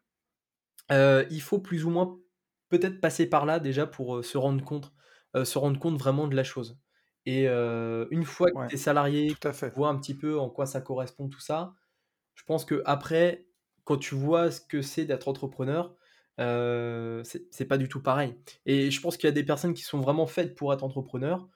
il 0.89 1.41
faut 1.41 1.59
plus 1.59 1.85
ou 1.85 1.89
moins 1.89 2.19
peut-être 2.69 3.01
passer 3.01 3.27
par 3.29 3.45
là 3.45 3.59
déjà 3.59 3.87
pour, 3.87 4.23
se 4.25 4.37
rendre 4.37 4.63
compte, 4.63 4.93
se 5.43 5.57
rendre 5.57 5.79
compte 5.79 5.97
vraiment 5.99 6.27
de 6.27 6.35
la 6.35 6.43
chose. 6.43 6.79
Et 7.25 7.47
une 7.47 8.23
fois 8.25 8.49
que 8.51 8.55
Ouais. 8.55 8.69
tu 8.69 8.75
es 8.75 8.77
salarié, 8.77 9.35
Tout 9.39 9.47
à 9.47 9.53
tu 9.53 9.53
fait. 9.53 9.79
vois 9.79 9.89
un 9.89 9.97
petit 9.99 10.15
peu 10.17 10.39
en 10.39 10.49
quoi 10.49 10.65
ça 10.65 10.81
correspond 10.81 11.29
tout 11.29 11.39
ça, 11.41 11.75
je 12.35 12.43
pense 12.45 12.65
qu'après, 12.65 13.47
quand 13.85 13.97
tu 13.97 14.15
vois 14.15 14.51
ce 14.51 14.61
que 14.61 14.81
c'est 14.81 15.05
d'être 15.05 15.27
entrepreneur, 15.29 15.95
heu, 16.39 17.23
c'est 17.51 17.65
pas 17.67 17.77
du 17.77 17.89
tout 17.89 18.01
pareil. 18.03 18.37
Et 18.65 18.91
je 18.91 19.01
pense 19.01 19.17
qu'il 19.17 19.27
y 19.27 19.29
a 19.29 19.33
des 19.33 19.45
personnes 19.45 19.73
qui 19.75 19.83
sont 19.83 19.99
vraiment 20.01 20.27
faites 20.27 20.55
pour 20.55 20.73
être 20.73 20.83
entrepreneurs, 20.83 21.49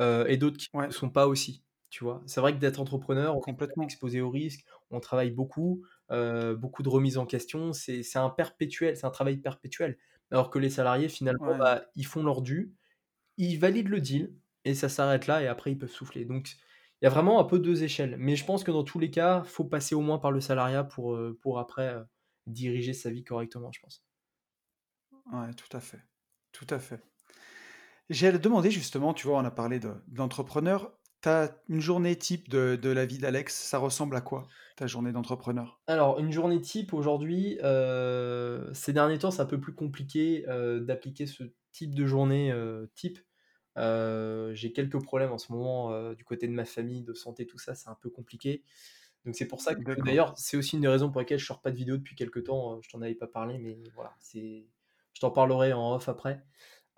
heu, 0.00 0.26
et 0.30 0.36
d'autres 0.38 0.58
qui 0.58 0.68
ne 0.68 0.70
Ouais. 0.74 0.90
le 0.94 0.94
sont 0.94 1.10
pas 1.10 1.26
aussi, 1.28 1.64
tu 1.90 2.04
vois? 2.04 2.22
C'est 2.26 2.40
vrai 2.40 2.54
que 2.54 2.58
d'être 2.60 2.80
entrepreneur, 2.80 3.36
on 3.36 3.40
est 3.40 3.42
Complètement. 3.42 3.84
exposé 3.84 4.20
au 4.22 4.30
risque, 4.30 4.64
on 4.90 5.00
travaille 5.00 5.30
beaucoup, 5.32 5.84
beaucoup 6.10 6.82
de 6.82 6.88
remises 6.88 7.18
en 7.18 7.26
question, 7.26 7.72
c'est 7.74 8.02
un 8.16 8.30
perpétuel, 8.30 8.96
c'est 8.96 9.06
un 9.06 9.10
travail 9.10 9.38
perpétuel. 9.38 9.98
Alors 10.30 10.50
que 10.50 10.58
les 10.58 10.70
salariés 10.70 11.08
finalement, 11.08 11.38
Ouais. 11.38 11.60
bah, 11.60 11.86
ils 11.96 12.06
font 12.06 12.22
leur 12.24 12.42
dû, 12.42 12.76
ils 13.38 13.58
valident 13.58 13.88
le 13.90 14.00
deal 14.00 14.36
et 14.64 14.74
ça 14.74 14.88
s'arrête 14.88 15.26
là 15.28 15.42
et 15.42 15.48
après 15.48 15.72
ils 15.72 15.78
peuvent 15.78 15.90
souffler. 15.90 16.24
Donc 16.26 16.50
il 17.02 17.04
y 17.04 17.08
a 17.08 17.10
vraiment 17.10 17.40
un 17.40 17.44
peu 17.44 17.58
2 17.60 17.82
échelles. 17.84 18.16
Mais 18.18 18.36
je 18.36 18.44
pense 18.46 18.64
que 18.64 18.70
dans 18.72 18.84
tous 18.84 18.98
les 19.00 19.10
cas, 19.10 19.44
faut 19.44 19.64
passer 19.64 19.94
au 19.96 20.00
moins 20.02 20.18
par 20.18 20.32
le 20.32 20.40
salariat 20.40 20.84
pour, 20.84 21.14
heu, 21.16 21.38
pour 21.42 21.58
après, 21.60 21.94
heu, 21.94 22.04
diriger 22.46 22.94
sa 22.94 23.10
vie 23.10 23.24
correctement, 23.24 23.72
je 23.72 23.80
pense. 23.80 24.04
Ouais, 25.32 25.54
tout 25.54 25.74
à 25.74 25.80
fait. 25.80 26.02
Tout 26.52 26.66
à 26.68 26.78
fait. 26.78 27.02
J'allais 28.08 28.38
demander 28.38 28.70
justement, 28.70 29.14
tu 29.14 29.26
vois, 29.26 29.38
on 29.38 29.44
a 29.44 29.50
parlé 29.50 29.78
de 29.78 29.94
d'entrepreneur. 30.08 30.92
Tu 30.92 30.99
as 31.28 31.62
une 31.68 31.80
journée 31.80 32.16
type 32.16 32.48
de 32.48 32.76
de 32.76 32.88
la 32.90 33.06
vie 33.06 33.18
d'Alex, 33.18 33.54
ça 33.54 33.78
ressemble 33.78 34.16
à 34.16 34.20
quoi, 34.20 34.48
ta 34.76 34.86
journée 34.86 35.12
d'entrepreneur? 35.12 35.80
Alors, 35.86 36.20
une 36.20 36.30
journée 36.30 36.60
type 36.60 36.92
aujourd'hui, 36.94 37.58
heu, 37.62 38.70
ces 38.74 38.92
derniers 38.92 39.18
temps, 39.18 39.30
c'est 39.32 39.42
un 39.42 39.46
peu 39.46 39.60
plus 39.60 39.74
compliqué, 39.74 40.44
heu, 40.48 40.80
d'appliquer 40.80 41.26
ce 41.26 41.42
type 41.72 41.94
de 41.94 42.06
journée, 42.06 42.52
heu, 42.52 42.90
type. 42.94 43.18
J'ai 44.52 44.72
quelques 44.72 45.02
problèmes 45.02 45.32
en 45.32 45.38
ce 45.38 45.52
moment, 45.52 46.12
du 46.14 46.24
côté 46.24 46.46
de 46.48 46.52
ma 46.52 46.64
famille, 46.64 47.02
de 47.02 47.14
santé, 47.14 47.46
tout 47.46 47.58
ça, 47.58 47.74
c'est 47.74 47.88
un 47.88 47.94
peu 48.00 48.10
compliqué. 48.10 48.62
Donc 49.24 49.34
c'est 49.36 49.46
pour 49.48 49.60
ça 49.62 49.74
que 49.74 49.92
d'ailleurs, 50.00 50.34
c'est 50.38 50.56
aussi 50.56 50.76
une 50.76 50.82
des 50.82 50.88
raisons 50.88 51.10
pour 51.10 51.20
lesquelles 51.20 51.38
je 51.38 51.46
sors 51.46 51.60
pas 51.62 51.70
de 51.70 51.76
vidéo 51.76 51.96
depuis 51.98 52.16
quelque 52.16 52.40
temps, 52.40 52.80
je 52.82 52.88
t'en 52.90 53.02
avais 53.02 53.14
pas 53.14 53.26
parlé, 53.28 53.58
mais 53.58 53.78
voilà, 53.94 54.14
c'est 54.20 54.68
je 55.14 55.20
t'en 55.20 55.30
parlerai 55.32 55.72
en 55.72 55.94
off 55.96 56.08
après. 56.08 56.44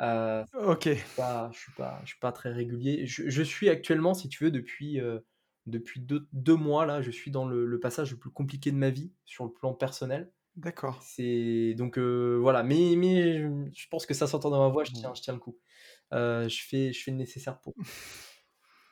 Heu, 0.03 0.45
OK. 0.55 1.03
pas 1.17 1.51
je 1.55 1.59
suis 1.61 1.73
pas 1.73 2.01
je 2.05 2.11
suis 2.11 2.21
pas 2.21 2.33
très 2.33 2.53
régulier. 2.53 3.07
Je 3.07 3.29
je 3.31 3.43
suis 3.43 3.69
actuellement, 3.71 4.15
si 4.15 4.29
tu 4.29 4.45
veux, 4.45 4.51
depuis, 4.53 5.01
heu, 5.01 5.27
depuis 5.67 6.01
deux 6.01 6.29
2 6.33 6.57
mois 6.57 6.87
là, 6.87 7.03
je 7.03 7.11
suis 7.13 7.31
dans 7.33 7.47
le 7.47 7.67
le 7.67 7.81
passage 7.81 8.13
le 8.13 8.19
plus 8.19 8.31
compliqué 8.33 8.73
de 8.73 8.77
ma 8.79 8.91
vie, 8.91 9.15
sur 9.27 9.45
le 9.47 9.53
plan 9.53 9.75
personnel. 9.75 10.33
D'accord. 10.57 11.03
C'est 11.03 11.75
donc 11.77 11.99
heu, 11.99 12.39
voilà, 12.41 12.63
mais 12.65 12.97
mais 12.97 13.41
je 13.75 13.89
pense 13.91 14.07
que 14.07 14.15
ça 14.15 14.27
s'entend 14.29 14.51
dans 14.51 14.61
ma 14.67 14.71
voix, 14.73 14.85
je 14.85 14.93
tiens 14.93 15.15
je 15.15 15.23
tiens 15.23 15.35
le 15.35 15.41
coup. 15.41 15.59
Je 16.13 16.65
fais 16.69 16.93
je 16.95 17.03
fais 17.05 17.11
le 17.13 17.19
nécessaire 17.19 17.61
pour. 17.61 17.75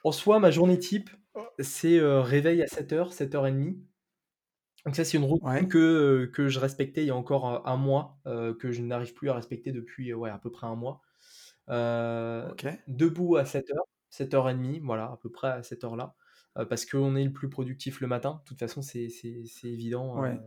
En 0.04 0.12
soi, 0.12 0.38
ma 0.38 0.50
journée 0.50 0.78
type, 0.78 1.10
Oh. 1.34 1.50
c'est, 1.58 2.00
réveil 2.00 2.62
à 2.62 2.66
07:00-07:30. 2.66 3.89
Donc 4.86 4.96
ça, 4.96 5.04
c'est 5.04 5.18
une 5.18 5.24
routine 5.24 5.40
Ouais. 5.40 5.68
que, 5.68 6.30
que 6.32 6.48
je 6.48 6.58
respectais 6.58 7.02
il 7.02 7.06
y 7.08 7.10
a 7.10 7.16
encore, 7.16 7.66
1 7.68 7.76
mois, 7.76 8.18
que 8.24 8.72
je 8.72 8.82
n'arrive 8.82 9.14
plus 9.14 9.28
à 9.30 9.34
respecter 9.34 9.72
depuis, 9.72 10.14
ouais, 10.14 10.30
à 10.30 10.38
peu 10.38 10.50
près 10.50 10.66
1 10.66 10.76
mois. 10.76 11.00
Debout 12.86 13.36
à 13.36 13.44
07:00, 13.44 13.84
07:30, 14.10 14.80
voilà, 14.82 15.04
à 15.12 15.16
peu 15.18 15.30
près 15.30 15.48
à 15.48 15.62
cette 15.62 15.84
heure-là, 15.84 16.16
heu, 16.58 16.66
parce 16.66 16.86
qu'on 16.86 17.14
est 17.16 17.24
le 17.24 17.32
plus 17.32 17.48
productif 17.50 18.00
le 18.00 18.06
matin. 18.08 18.40
De 18.44 18.48
toute 18.48 18.58
façon, 18.58 18.82
c'est 18.82 19.08
c'est 19.10 19.44
c'est 19.46 19.68
évident, 19.68 20.16
Ouais. 20.16 20.40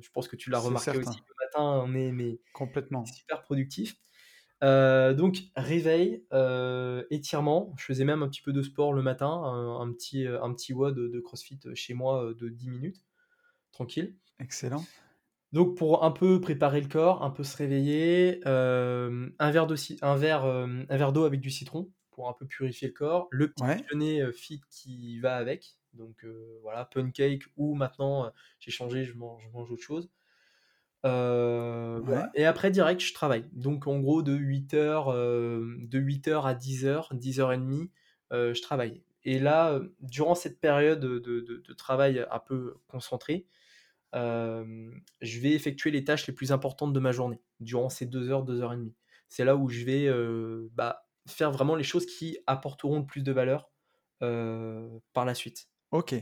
je 0.00 0.08
pense 0.10 0.28
que 0.28 0.36
tu 0.36 0.50
l'as 0.50 0.60
remarqué 0.60 0.98
aussi, 0.98 1.22
le 1.28 1.34
matin, 1.46 1.82
on 1.84 1.94
est 1.94 2.12
mais 2.12 2.40
Complètement. 2.54 3.18
super 3.18 3.42
productif. 3.42 3.96
Donc 4.62 5.38
réveil, 5.56 6.26
étirement, 7.10 7.74
je 7.78 7.84
faisais 7.86 8.04
même 8.06 8.22
un 8.22 8.28
petit 8.28 8.42
peu 8.42 8.52
de 8.52 8.62
sport 8.62 8.92
le 8.94 9.02
matin, 9.02 9.28
un 9.28 9.80
un 9.82 9.92
petit, 9.92 10.26
un 10.28 10.52
petit 10.54 10.72
WOD 10.74 10.96
de 11.10 11.20
CrossFit, 11.20 11.60
chez 11.74 11.94
moi, 11.94 12.34
de 12.34 12.48
10 12.50 12.68
minutes, 12.70 12.98
tranquille. 13.74 14.16
Excellent. 14.38 14.94
Donc 15.52 15.76
pour 15.76 16.04
un 16.04 16.10
peu 16.10 16.40
préparer 16.40 16.80
le 16.80 16.88
corps, 16.88 17.22
un 17.22 17.30
peu 17.30 17.44
se 17.44 17.56
réveiller, 17.56 18.40
hem, 18.46 19.32
un 19.38 19.50
verre 19.52 19.66
de 19.66 19.76
ci 19.76 19.98
un 20.02 20.16
verre, 20.16 20.44
hem, 20.46 20.86
un 20.88 20.96
verre 20.96 21.12
d'eau 21.12 21.24
avec 21.24 21.40
du 21.40 21.50
citron 21.50 21.92
pour 22.10 22.28
un 22.28 22.32
peu 22.32 22.46
purifier 22.46 22.88
le 22.88 22.94
corps. 22.94 23.28
Le 23.30 23.48
petit 23.52 23.62
Ouais. 23.62 23.84
déjeuner, 23.88 24.22
heu, 24.22 24.32
fit 24.32 24.60
qui 24.70 25.20
va 25.20 25.36
avec, 25.36 25.76
donc 25.92 26.24
voilà, 26.62 26.84
pancake 26.86 27.44
ou 27.56 27.74
maintenant, 27.74 28.32
j'ai 28.58 28.70
changé, 28.72 29.04
je 29.04 29.14
mange 29.16 29.42
je 29.44 29.48
mange 29.50 29.70
autre 29.70 29.82
chose. 29.82 30.10
Voilà 31.96 32.34
et 32.34 32.44
après 32.46 32.70
direct, 32.70 33.00
je 33.02 33.14
travaille. 33.14 33.46
Donc 33.52 33.86
en 33.86 34.00
gros 34.00 34.22
de 34.22 34.32
08:00, 34.34 35.10
hem, 35.14 35.86
de 35.88 35.98
08:00 35.98 36.46
à 36.46 36.54
10:00, 36.54 37.14
10:30, 37.14 37.90
heu, 38.32 38.54
je 38.54 38.62
travaille. 38.62 39.02
Et 39.24 39.38
là, 39.40 39.80
durant 40.00 40.34
cette 40.34 40.60
période, 40.60 41.00
de 41.00 41.18
de 41.20 41.40
de 41.40 41.72
travail 41.74 42.24
un 42.30 42.38
peu 42.40 42.76
concentré, 42.88 43.46
je 44.14 45.40
vais 45.40 45.52
effectuer 45.52 45.90
les 45.90 46.04
tâches 46.04 46.26
les 46.26 46.34
plus 46.34 46.52
importantes 46.52 46.92
de 46.92 47.00
ma 47.00 47.12
journée, 47.12 47.42
durant 47.60 47.88
ces 47.90 48.06
2 48.06 48.30
heures, 48.30 48.44
2 48.44 48.62
heures 48.62 48.72
et 48.72 48.76
demie. 48.76 48.94
C'est 49.28 49.44
là 49.44 49.56
où 49.56 49.68
je 49.68 49.84
vais, 49.84 50.08
bah, 50.72 51.06
faire 51.28 51.50
vraiment 51.50 51.74
les 51.76 51.84
choses 51.84 52.06
qui 52.06 52.38
apporteront 52.46 53.00
le 53.00 53.06
plus 53.06 53.22
de 53.22 53.32
valeur, 53.32 53.70
par 54.20 55.24
la 55.24 55.34
suite. 55.34 55.68
OK. 55.90 56.14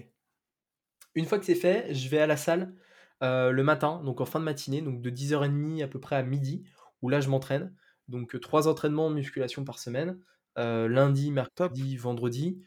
Une 1.15 1.27
fois 1.27 1.39
que 1.39 1.45
c'est 1.45 1.55
fait, 1.55 1.93
je 1.95 2.09
vais 2.09 2.19
à 2.19 2.27
la 2.27 2.37
salle, 2.37 2.75
le 3.21 3.63
matin, 3.63 4.03
donc 4.05 4.21
en 4.21 4.25
fin 4.27 4.41
de 4.41 4.45
matinée, 4.45 4.83
donc 4.83 5.03
de 5.03 5.11
10:30 5.11 5.83
à 5.83 5.89
peu 5.89 6.01
près 6.01 6.17
à 6.17 6.23
12:00 6.23 6.65
où 7.03 7.09
là 7.09 7.21
je 7.21 7.29
m'entraîne. 7.29 7.77
Donc, 8.09 8.39
3 8.41 8.67
entraînements 8.69 9.11
de 9.11 9.15
musculation 9.15 9.65
par 9.65 9.79
semaine, 9.79 10.19
lundi, 10.57 11.31
Top. 11.55 11.77
mercredi, 11.77 11.97
vendredi. 11.97 12.63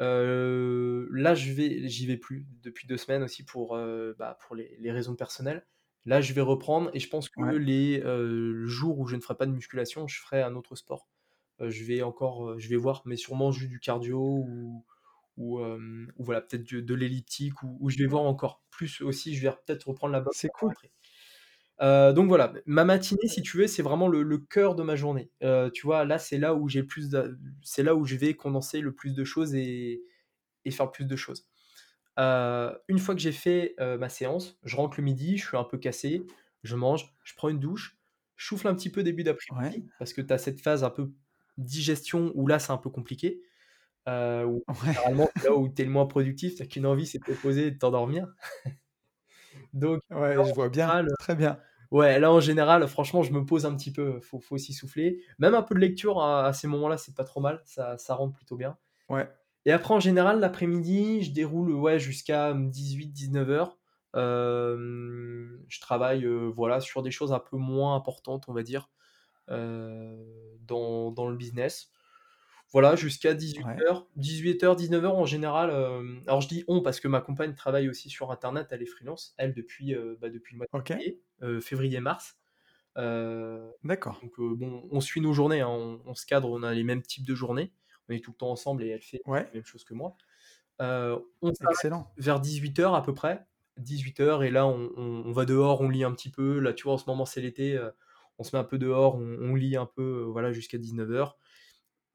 Heu, 0.00 1.08
là 1.12 1.34
je 1.34 1.52
vais 1.52 1.88
j'y 1.88 2.06
vais 2.06 2.16
plus 2.16 2.46
depuis 2.62 2.86
2 2.88 2.96
semaines 2.96 3.22
aussi 3.22 3.44
pour, 3.44 3.76
heu, 3.76 4.14
bah, 4.18 4.38
pour 4.40 4.56
les 4.56 4.76
les 4.78 4.92
raisons 4.92 5.16
personnelles. 5.16 5.66
Là, 6.06 6.22
je 6.22 6.32
vais 6.32 6.40
reprendre 6.40 6.90
et 6.94 7.00
je 7.00 7.08
pense 7.10 7.28
que 7.28 7.40
Ouais. 7.40 7.54
les, 7.56 8.00
heu, 8.04 8.64
jours 8.66 8.98
où 8.98 9.06
je 9.06 9.16
ne 9.16 9.20
ferai 9.20 9.36
pas 9.36 9.44
de 9.46 9.52
musculation, 9.52 10.08
je 10.08 10.18
ferai 10.20 10.42
un 10.42 10.54
autre 10.56 10.74
sport. 10.76 11.08
Je 11.60 11.84
vais 11.84 12.02
encore, 12.02 12.58
je 12.58 12.68
vais 12.70 12.76
voir, 12.76 13.02
mais 13.06 13.16
sûrement 13.16 13.52
juste 13.52 13.70
du 13.70 13.80
cardio 13.80 14.18
ou 14.20 14.86
ou 15.36 15.58
voilà, 16.18 16.40
peut-être 16.42 16.64
de 16.74 16.94
l'elliptique 16.94 17.62
ou 17.62 17.76
ou 17.80 17.90
je 17.90 17.98
vais 17.98 18.06
voir 18.06 18.22
encore 18.24 18.64
plus 18.70 19.00
aussi, 19.02 19.34
je 19.36 19.42
vais 19.48 19.54
peut-être 19.66 19.88
reprendre 19.88 20.12
la 20.14 20.20
boxe 20.20 20.36
C'est 20.38 20.50
cool. 20.50 20.74
rentrée. 20.74 20.92
Heu, 21.82 22.12
donc 22.12 22.28
voilà, 22.28 22.52
ma 22.66 22.84
matinée, 22.84 23.26
si 23.28 23.42
tu 23.42 23.56
veux, 23.58 23.66
c'est 23.66 23.82
vraiment 23.82 24.08
le 24.08 24.22
le 24.22 24.38
cœur 24.38 24.74
de 24.74 24.82
ma 24.82 24.96
journée. 24.96 25.30
Heu, 25.42 25.70
tu 25.72 25.86
vois, 25.86 26.04
là, 26.04 26.18
c'est 26.18 26.38
là 26.38 26.54
où 26.54 26.68
j'ai 26.68 26.82
plus 26.82 27.10
c'est 27.62 27.82
là 27.82 27.94
où 27.94 28.04
je 28.04 28.16
vais 28.16 28.34
condenser 28.34 28.80
le 28.80 28.94
plus 28.94 29.14
de 29.14 29.24
choses 29.24 29.54
et 29.54 30.02
et 30.66 30.70
faire 30.72 30.86
le 30.86 30.92
plus 30.92 31.06
de 31.06 31.16
choses. 31.16 31.48
Heu, 32.18 32.78
une 32.88 32.98
fois 32.98 33.14
que 33.14 33.20
j'ai 33.20 33.32
fait, 33.32 33.74
ma 33.98 34.08
séance, 34.08 34.58
je 34.64 34.76
rentre 34.76 34.98
le 35.00 35.04
midi, 35.04 35.38
je 35.38 35.46
suis 35.48 35.56
un 35.56 35.64
peu 35.64 35.78
cassé, 35.78 36.26
je 36.64 36.76
mange, 36.76 37.14
je 37.24 37.34
prends 37.36 37.48
une 37.50 37.60
douche, 37.60 37.98
je 38.36 38.46
souffle 38.46 38.68
un 38.68 38.74
petit 38.74 38.90
peu 38.90 39.02
début 39.02 39.24
Ouais. 39.50 39.74
d'après-midi 39.74 39.90
parce 39.98 40.12
que 40.14 40.20
tu 40.22 40.32
as 40.34 40.38
cette 40.38 40.60
phase 40.60 40.84
un 40.84 40.90
peu 40.90 41.12
digestion 41.58 42.32
où 42.34 42.46
là, 42.46 42.58
c'est 42.58 42.72
un 42.72 42.78
peu 42.78 42.90
compliqué, 42.90 43.42
où 44.46 44.64
Ouais. 44.68 44.94
là 45.42 45.54
où 45.56 45.68
tu 45.74 45.82
es 45.82 45.84
le 45.84 45.90
moins 45.90 46.06
productif, 46.06 46.54
tu 46.56 46.66
qu'une 46.68 46.86
envie, 46.86 47.06
c'est 47.06 47.20
de 47.20 47.24
te 47.24 47.32
poser 47.40 47.68
et 47.68 47.70
de 47.72 47.78
t'endormir. 47.78 48.28
Donc 49.72 50.00
Ouais, 50.10 50.42
je 50.44 50.52
vois 50.54 50.68
bien. 50.68 51.04
Très 51.18 51.34
bien. 51.34 51.60
Ouais, 51.90 52.18
là, 52.20 52.32
en 52.32 52.40
général, 52.40 52.86
franchement, 52.88 53.22
je 53.22 53.32
me 53.32 53.44
pose 53.44 53.66
un 53.66 53.74
petit 53.76 53.92
peu, 53.92 54.20
faut 54.20 54.40
faut 54.40 54.54
aussi 54.56 54.72
souffler. 54.74 55.22
Même 55.38 55.54
un 55.54 55.62
peu 55.62 55.74
de 55.74 55.80
lecture 55.80 56.20
à 56.22 56.46
à 56.46 56.52
ces 56.52 56.66
moments-là, 56.68 56.98
c'est 56.98 57.14
pas 57.14 57.24
trop 57.24 57.40
mal, 57.40 57.60
ça 57.64 57.98
ça 57.98 58.14
rentre 58.14 58.34
plutôt 58.36 58.56
bien. 58.56 58.76
Ouais. 59.08 59.30
Et 59.66 59.72
après, 59.72 59.94
en 59.94 60.00
général, 60.00 60.40
l'après-midi, 60.40 61.22
je 61.24 61.32
déroule, 61.32 61.72
ouais, 61.74 61.98
jusqu'à, 62.00 62.54
mmh, 62.54 62.70
18:00-19:00. 62.70 63.78
Hem, 64.14 65.60
je 65.68 65.80
travaille, 65.80 66.24
heu, 66.26 66.48
voilà, 66.48 66.80
sur 66.80 67.02
des 67.02 67.10
choses 67.12 67.32
un 67.32 67.40
peu 67.40 67.56
moins 67.58 67.96
importantes, 67.96 68.46
on 68.48 68.54
va 68.54 68.62
dire, 68.64 68.90
heu, 69.50 70.58
dans 70.62 71.12
dans 71.12 71.28
le 71.28 71.36
business. 71.36 71.90
Voilà, 72.72 72.94
jusqu'à 72.94 73.34
Ouais. 73.56 73.84
18:00-18:00-19:00 74.14 75.16
en 75.16 75.24
général, 75.26 75.70
hem, 75.70 76.22
alors 76.28 76.40
je 76.40 76.46
dis 76.48 76.64
«on» 76.68 76.82
parce 76.82 77.00
que 77.00 77.08
ma 77.08 77.20
compagne 77.20 77.52
travaille 77.54 77.88
aussi 77.88 78.08
sur 78.10 78.30
internet, 78.30 78.68
elle 78.70 78.80
est 78.82 78.86
freelance, 78.86 79.34
elle 79.38 79.54
depuis, 79.54 79.92
heu, 79.94 80.16
bah, 80.20 80.30
depuis 80.30 80.54
le 80.54 80.58
mois 80.58 80.66
de 80.66 80.72
OK. 80.72 81.10
février, 81.42 81.60
février-mars. 81.60 82.38
Heu, 82.98 83.72
D'accord. 83.84 84.20
donc 84.22 84.32
bon, 84.40 84.88
on 84.92 85.00
suit 85.00 85.20
nos 85.22 85.32
journées, 85.34 85.60
hein, 85.62 85.68
on 85.68 86.02
on 86.06 86.14
se 86.14 86.26
cadre, 86.26 86.50
on 86.50 86.62
a 86.64 86.74
les 86.74 86.84
mêmes 86.84 87.02
types 87.02 87.26
de 87.26 87.34
journées. 87.34 87.72
On 88.08 88.14
est 88.14 88.20
tout 88.24 88.32
le 88.32 88.36
temps 88.38 88.50
ensemble 88.52 88.84
et 88.84 88.88
elle 88.90 89.02
fait 89.02 89.22
Ouais. 89.26 89.50
les 89.52 89.58
mêmes 89.60 89.66
choses 89.66 89.84
que 89.84 89.94
moi. 89.94 90.16
On 91.42 91.52
s'arrête 91.54 91.62
Excellent. 91.68 92.14
vers 92.18 92.40
18:00 92.40 92.94
à 92.96 93.02
peu 93.04 93.14
près, 93.14 93.46
18:00 93.78 94.42
et 94.44 94.50
là 94.50 94.66
on 94.66 94.92
on 94.96 95.24
on 95.26 95.32
va 95.32 95.44
dehors, 95.46 95.80
on 95.82 95.88
lit 95.90 96.04
un 96.04 96.12
petit 96.14 96.30
peu. 96.30 96.60
Là, 96.60 96.72
tu 96.74 96.84
vois, 96.84 96.94
en 96.94 96.98
ce 96.98 97.06
moment, 97.08 97.26
c'est 97.26 97.40
l'été, 97.42 97.80
on 98.38 98.44
se 98.44 98.56
met 98.56 98.60
un 98.60 98.64
peu 98.64 98.78
dehors, 98.78 99.16
on 99.16 99.38
on 99.40 99.54
lit 99.56 99.76
un 99.76 99.86
peu, 99.86 100.22
voilà, 100.24 100.52
jusqu'à 100.52 100.78
19:00 100.78 101.38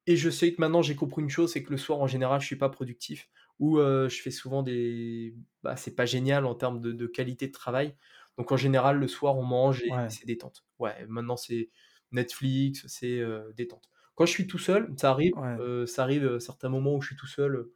et 0.07 0.15
je 0.17 0.29
sais 0.29 0.53
que 0.53 0.61
maintenant 0.61 0.81
j'ai 0.81 0.95
compris 0.95 1.21
une 1.23 1.29
chose, 1.29 1.51
c'est 1.53 1.63
que 1.63 1.71
le 1.71 1.77
soir, 1.77 1.99
en 1.99 2.07
général, 2.07 2.41
je 2.41 2.45
suis 2.47 2.55
pas 2.57 2.69
productif 2.69 3.29
ou 3.59 3.77
heu, 3.79 4.09
je 4.09 4.21
fais 4.21 4.31
souvent 4.31 4.63
des 4.63 5.35
bah, 5.63 5.75
c'est 5.77 5.95
pas 5.95 6.05
génial 6.05 6.45
en 6.45 6.55
termes 6.55 6.81
de 6.81 6.91
de 6.91 7.07
qualité 7.07 7.47
de 7.47 7.51
travail. 7.53 7.95
Donc 8.37 8.51
en 8.51 8.57
général, 8.57 8.97
le 8.99 9.07
soir, 9.07 9.37
on 9.37 9.43
mange 9.43 9.81
et 9.83 9.89
Ouais. 9.89 10.09
c'est 10.09 10.25
détente. 10.25 10.65
Ouais, 10.79 11.05
maintenant 11.07 11.37
c'est 11.37 11.69
Netflix, 12.11 12.85
c'est, 12.87 13.19
heu, 13.19 13.53
détente. 13.55 13.89
Quand 14.15 14.25
je 14.25 14.31
suis 14.31 14.47
tout 14.47 14.59
seul, 14.59 14.93
ça 14.97 15.11
arrive, 15.11 15.33
Ouais. 15.35 15.59
heu, 15.59 15.85
ça 15.87 16.03
arrive, 16.03 16.23
heu, 16.25 16.39
certains 16.39 16.69
moments 16.69 16.95
où 16.95 17.01
je 17.01 17.07
suis 17.07 17.15
tout 17.17 17.27
seul, 17.27 17.67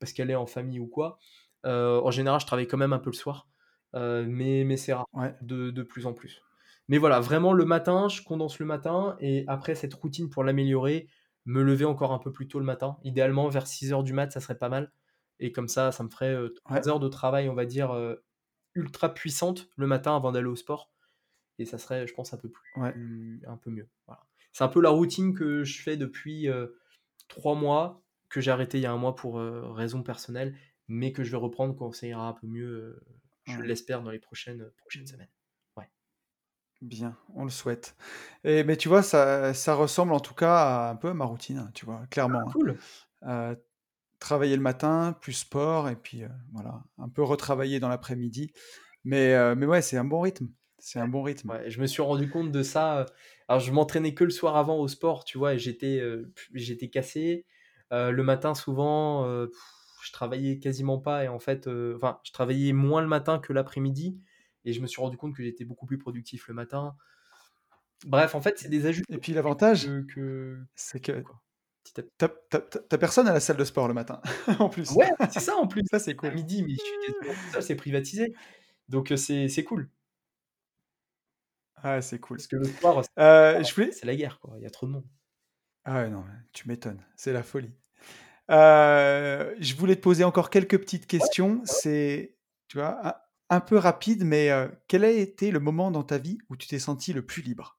parce 0.00 0.12
qu'elle 0.12 0.30
est 0.30 0.34
en 0.36 0.46
famille 0.46 0.80
ou 0.80 0.88
quoi. 0.88 1.18
En 1.64 2.10
général, 2.10 2.40
je 2.40 2.46
travaille 2.46 2.66
quand 2.68 2.76
même 2.78 2.92
un 2.92 2.98
peu 2.98 3.10
le 3.10 3.16
soir, 3.16 3.48
mais 3.94 4.64
mais 4.64 4.76
c'est 4.76 4.92
rare, 4.94 5.06
Ouais. 5.12 5.38
de 5.40 5.70
de 5.70 5.82
plus 5.82 6.06
en 6.06 6.14
plus. 6.14 6.42
Mais 6.88 6.98
voilà, 6.98 7.20
vraiment 7.20 7.52
le 7.52 7.64
matin, 7.64 8.08
je 8.08 8.22
condense 8.22 8.58
le 8.58 8.66
matin 8.66 9.16
et 9.20 9.44
après 9.48 9.74
cette 9.74 9.94
routine 9.94 10.30
pour 10.30 10.44
l'améliorer, 10.44 11.08
me 11.48 11.62
lever 11.64 11.86
encore 11.86 12.12
un 12.14 12.20
peu 12.20 12.32
plus 12.32 12.48
tôt 12.48 12.60
le 12.60 12.66
matin. 12.66 12.98
Idéalement 13.04 13.48
vers 13.50 13.66
6:00 13.68 14.04
du 14.04 14.14
mat, 14.14 14.32
ça 14.32 14.40
serait 14.40 14.58
pas 14.58 14.70
mal 14.70 14.92
et 15.40 15.52
comme 15.52 15.68
ça, 15.68 15.92
ça 15.92 16.04
me 16.04 16.10
ferait, 16.10 16.34
heu, 16.34 16.54
Ouais. 16.70 16.82
3 16.82 16.88
heures 16.88 17.00
de 17.00 17.08
travail, 17.08 17.50
on 17.50 17.54
va 17.56 17.66
dire, 17.66 17.92
ultra 18.76 19.14
puissantes 19.14 19.68
le 19.76 19.86
matin 19.88 20.16
avant 20.16 20.32
d'aller 20.32 20.48
au 20.48 20.56
sport 20.56 20.92
et 21.60 21.66
ça 21.66 21.78
serait, 21.78 22.06
je 22.08 22.14
pense, 22.14 22.34
un 22.34 22.38
peu 22.38 22.50
Ouais. 22.76 22.98
plus 23.04 23.42
un 23.48 23.56
peu 23.58 23.70
mieux, 23.70 23.90
voilà. 24.08 24.22
C'est 24.54 24.64
un 24.64 24.68
peu 24.68 24.80
la 24.82 24.90
routine 24.90 25.34
que 25.34 25.64
je 25.64 25.82
fais 25.82 25.96
depuis, 25.98 26.48
heu, 26.48 26.78
3 27.28 27.54
mois, 27.56 28.04
que 28.30 28.40
j'ai 28.42 28.50
arrêté 28.52 28.78
il 28.78 28.82
y 28.82 28.86
a 28.86 28.92
1 28.92 28.98
mois 28.98 29.16
pour, 29.16 29.40
heu, 29.40 29.62
raisons 29.72 30.02
personnelles, 30.04 30.56
mais 30.88 31.12
que 31.12 31.24
je 31.24 31.30
vais 31.32 31.38
reprendre 31.38 31.76
quand 31.76 31.92
ça 31.92 32.06
ira 32.08 32.28
un 32.28 32.34
peu 32.34 32.46
mieux, 32.48 33.00
je 33.44 33.62
Ouais. 33.62 33.64
l'espère 33.64 34.02
dans 34.04 34.10
les 34.12 34.20
prochaines 34.20 34.72
Mmh. 34.94 35.04
semaines. 35.06 35.28
Bien, 36.80 37.16
on 37.34 37.42
le 37.42 37.50
souhaite 37.50 37.96
et 38.44 38.62
mais 38.62 38.76
tu 38.76 38.88
vois, 38.88 39.02
ça 39.02 39.52
ça 39.52 39.74
ressemble 39.74 40.12
en 40.12 40.20
tout 40.20 40.34
cas 40.34 40.86
à 40.86 40.90
un 40.90 40.96
peu 40.96 41.08
à 41.08 41.14
ma 41.14 41.24
routine, 41.24 41.58
hein, 41.58 41.70
tu 41.74 41.84
vois? 41.84 42.06
Ah 42.26 42.38
Clairement, 42.38 42.46
cool! 42.46 42.82
hein. 43.22 43.52
Heu, 43.52 43.64
travailler 44.20 44.56
le 44.56 44.62
matin, 44.62 45.14
plus 45.20 45.32
sport 45.34 45.88
et 45.90 45.96
puis, 45.96 46.24
heu, 46.24 46.30
voilà, 46.52 46.84
un 46.98 47.08
peu 47.10 47.22
retravailler 47.24 47.80
dans 47.80 47.88
l'après-midi. 47.88 48.52
Mais, 49.04 49.34
heu, 49.34 49.54
mais 49.56 49.66
ouais, 49.66 49.82
c'est 49.82 49.98
un 49.98 50.04
bon 50.04 50.20
rythme, 50.22 50.50
c'est 50.78 51.00
un 51.00 51.08
bon 51.08 51.22
rythme. 51.24 51.50
Ouais, 51.50 51.70
je 51.70 51.80
me 51.80 51.86
suis 51.86 52.02
rendu 52.02 52.28
compte 52.28 52.50
de 52.52 52.62
ça, 52.62 53.06
alors 53.48 53.60
je 53.60 53.72
m'entraînais 53.72 54.12
que 54.14 54.24
le 54.24 54.30
soir 54.30 54.56
avant 54.56 54.76
au 54.78 54.88
sport, 54.88 55.24
tu 55.24 55.38
vois? 55.38 55.54
Et 55.54 55.58
j'étais, 55.58 56.02
j'étais 56.52 56.90
cassé. 56.90 57.46
Le 57.90 58.20
matin 58.22 58.54
souvent, 58.54 59.24
je 60.04 60.12
travaillais 60.12 60.58
quasiment 60.58 60.98
pas 60.98 61.24
et 61.24 61.28
en 61.28 61.38
fait, 61.38 61.66
enfin, 61.96 62.20
je 62.24 62.32
travaillais 62.32 62.72
moins 62.72 63.00
le 63.02 63.08
matin 63.08 63.38
que 63.38 63.52
l'après-midi 63.52 64.20
et 64.68 64.72
je 64.72 64.80
me 64.82 64.86
suis 64.86 65.00
rendu 65.00 65.16
compte 65.16 65.34
que 65.36 65.42
j'étais 65.42 65.64
beaucoup 65.64 65.86
plus 65.86 65.98
productif 65.98 66.48
le 66.48 66.54
matin. 66.54 66.96
Bref, 68.04 68.34
en 68.34 68.40
fait, 68.40 68.58
c'est 68.58 68.68
des 68.68 68.86
Et 69.10 69.18
ajustements 69.18 69.18
puis 69.18 69.32
l'avantage, 69.32 69.90
que 69.90 70.02
que 70.02 70.58
c'est 70.76 71.00
que 71.00 71.12
quoi, 71.22 71.42
petit 71.84 72.00
à 72.00 72.02
petit. 72.04 72.12
tu 72.18 72.24
as 72.26 72.28
tu 72.30 72.56
as 72.58 72.60
tu 72.62 72.78
as 72.96 72.98
personne 72.98 73.28
à 73.28 73.32
la 73.34 73.40
salle 73.40 73.56
de 73.58 73.64
sport 73.64 73.88
le 73.88 73.94
matin, 73.94 74.20
en 74.60 74.68
plus. 74.70 74.96
Ouais, 74.96 75.08
c'est 75.30 75.40
ça 75.40 75.56
en 75.56 75.66
plus! 75.66 75.82
Ça, 75.90 75.98
c'est 75.98 76.16
À 76.22 76.30
cool. 76.30 76.32
midi, 76.32 76.62
mais 76.62 76.74
je 76.74 76.78
suis 76.84 76.96
seul, 77.52 77.62
c'est 77.62 77.76
privatisé. 77.76 78.34
Donc, 78.88 79.12
heu, 79.12 79.16
c'est 79.16 79.48
cool. 79.64 79.90
Ah, 81.76 82.00
c'est 82.02 82.18
cool. 82.20 82.38
Parce 82.38 82.46
que 82.46 82.56
le 82.56 82.72
soir, 82.80 83.02
voulais 83.74 83.92
c'est 83.92 84.06
la 84.06 84.16
guerre, 84.16 84.40
quoi, 84.40 84.54
il 84.58 84.62
y 84.62 84.66
a 84.66 84.70
trop 84.70 84.86
de 84.86 84.92
monde. 84.92 85.08
ah 85.84 86.02
ouais, 86.02 86.10
non, 86.10 86.24
tu 86.52 86.68
m'étonnes, 86.68 87.02
c'est 87.16 87.32
la 87.32 87.42
folie. 87.42 87.72
Heu, 88.50 89.56
je 89.60 89.74
voulais 89.76 89.96
te 89.96 90.02
poser 90.02 90.24
encore 90.24 90.50
quelques 90.50 90.78
petites 90.80 91.06
Ouais, 91.18 91.26
questions. 91.30 91.62
ouais. 91.68 91.82
C'est, 91.82 92.38
tu 92.68 92.78
vois, 92.78 93.27
un 93.50 93.56
un 93.56 93.60
peu 93.60 93.76
rapide, 93.78 94.24
mais, 94.24 94.50
quel 94.88 95.04
a 95.04 95.10
été 95.10 95.50
le 95.50 95.60
moment 95.60 95.90
dans 95.90 96.02
ta 96.04 96.18
vie 96.18 96.38
où 96.50 96.56
tu 96.56 96.68
t'es 96.68 96.78
senti 96.78 97.12
le 97.12 97.24
plus 97.26 97.42
libre? 97.42 97.76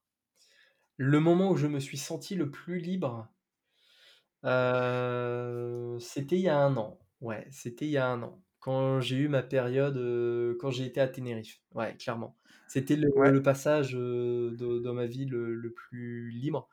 Le 1.02 1.22
moment 1.22 1.52
où 1.52 1.56
je 1.56 1.66
me 1.68 1.80
suis 1.80 1.98
senti 1.98 2.36
le 2.36 2.52
plus 2.52 2.80
libre? 2.80 3.30
C'était 4.44 6.36
il 6.38 6.42
y 6.42 6.50
a 6.50 6.58
1 6.60 6.78
an. 6.78 7.00
Ouais, 7.22 7.48
c'était 7.52 7.86
il 7.86 7.92
y 7.92 7.98
a 7.98 8.08
1 8.08 8.22
an. 8.24 8.42
Quand 8.60 9.00
j'ai 9.00 9.18
eu 9.18 9.28
ma 9.28 9.42
période, 9.44 9.98
quand 10.60 10.70
j'ai 10.72 10.86
été 10.86 11.00
à 11.02 11.08
Tenerife. 11.08 11.62
Ouais, 11.74 11.96
clairement. 11.98 12.38
C'était 12.68 12.96
le 12.96 13.10
Ouais, 13.16 13.32
le 13.32 13.42
passage, 13.42 13.94
de 13.94 14.80
dans 14.80 14.94
ma 14.94 15.06
vie 15.08 15.26
le 15.26 15.56
le 15.56 15.74
plus 15.74 16.30
libre. 16.32 16.68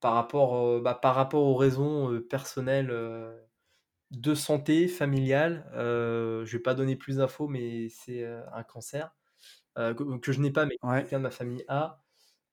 Par 0.00 0.14
rapport, 0.14 0.80
bah, 0.82 0.94
par 0.94 1.14
rapport 1.14 1.42
aux 1.44 1.56
raisons, 1.56 2.20
personnelles, 2.30 2.92
de 4.10 4.34
santé, 4.34 4.88
familiales. 4.88 5.70
Heu, 5.74 6.44
je 6.46 6.56
vais 6.56 6.62
pas 6.62 6.74
donner 6.74 6.96
plus 6.96 7.16
d'infos, 7.18 7.48
mais 7.48 7.88
c'est, 7.90 8.22
heu, 8.24 8.42
un 8.52 8.62
cancer, 8.64 9.14
heu, 9.78 9.94
que 9.94 10.18
que 10.20 10.32
je 10.32 10.40
n'ai 10.42 10.52
pas, 10.52 10.66
mais 10.66 10.76
que 10.78 10.82
ouais, 10.82 11.08
quelqu'un 11.08 11.18
de 11.18 11.24
ma 11.24 11.30
famille 11.32 11.64
a. 11.68 12.02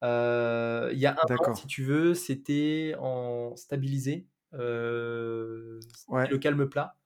Heu, 0.04 0.92
il 0.94 1.00
y 1.00 1.08
a 1.08 1.14
1 1.14 1.16
an, 1.16 1.22
d'accord. 1.24 1.56
si 1.56 1.68
tu 1.68 1.84
veux, 1.84 2.16
c'était 2.16 2.96
en 3.00 3.56
stabilisé, 3.58 4.28
heu, 4.56 5.80
c'était 5.96 6.08
Ouais, 6.08 6.30
le 6.30 6.40
calme 6.40 6.70
plat. 6.70 6.98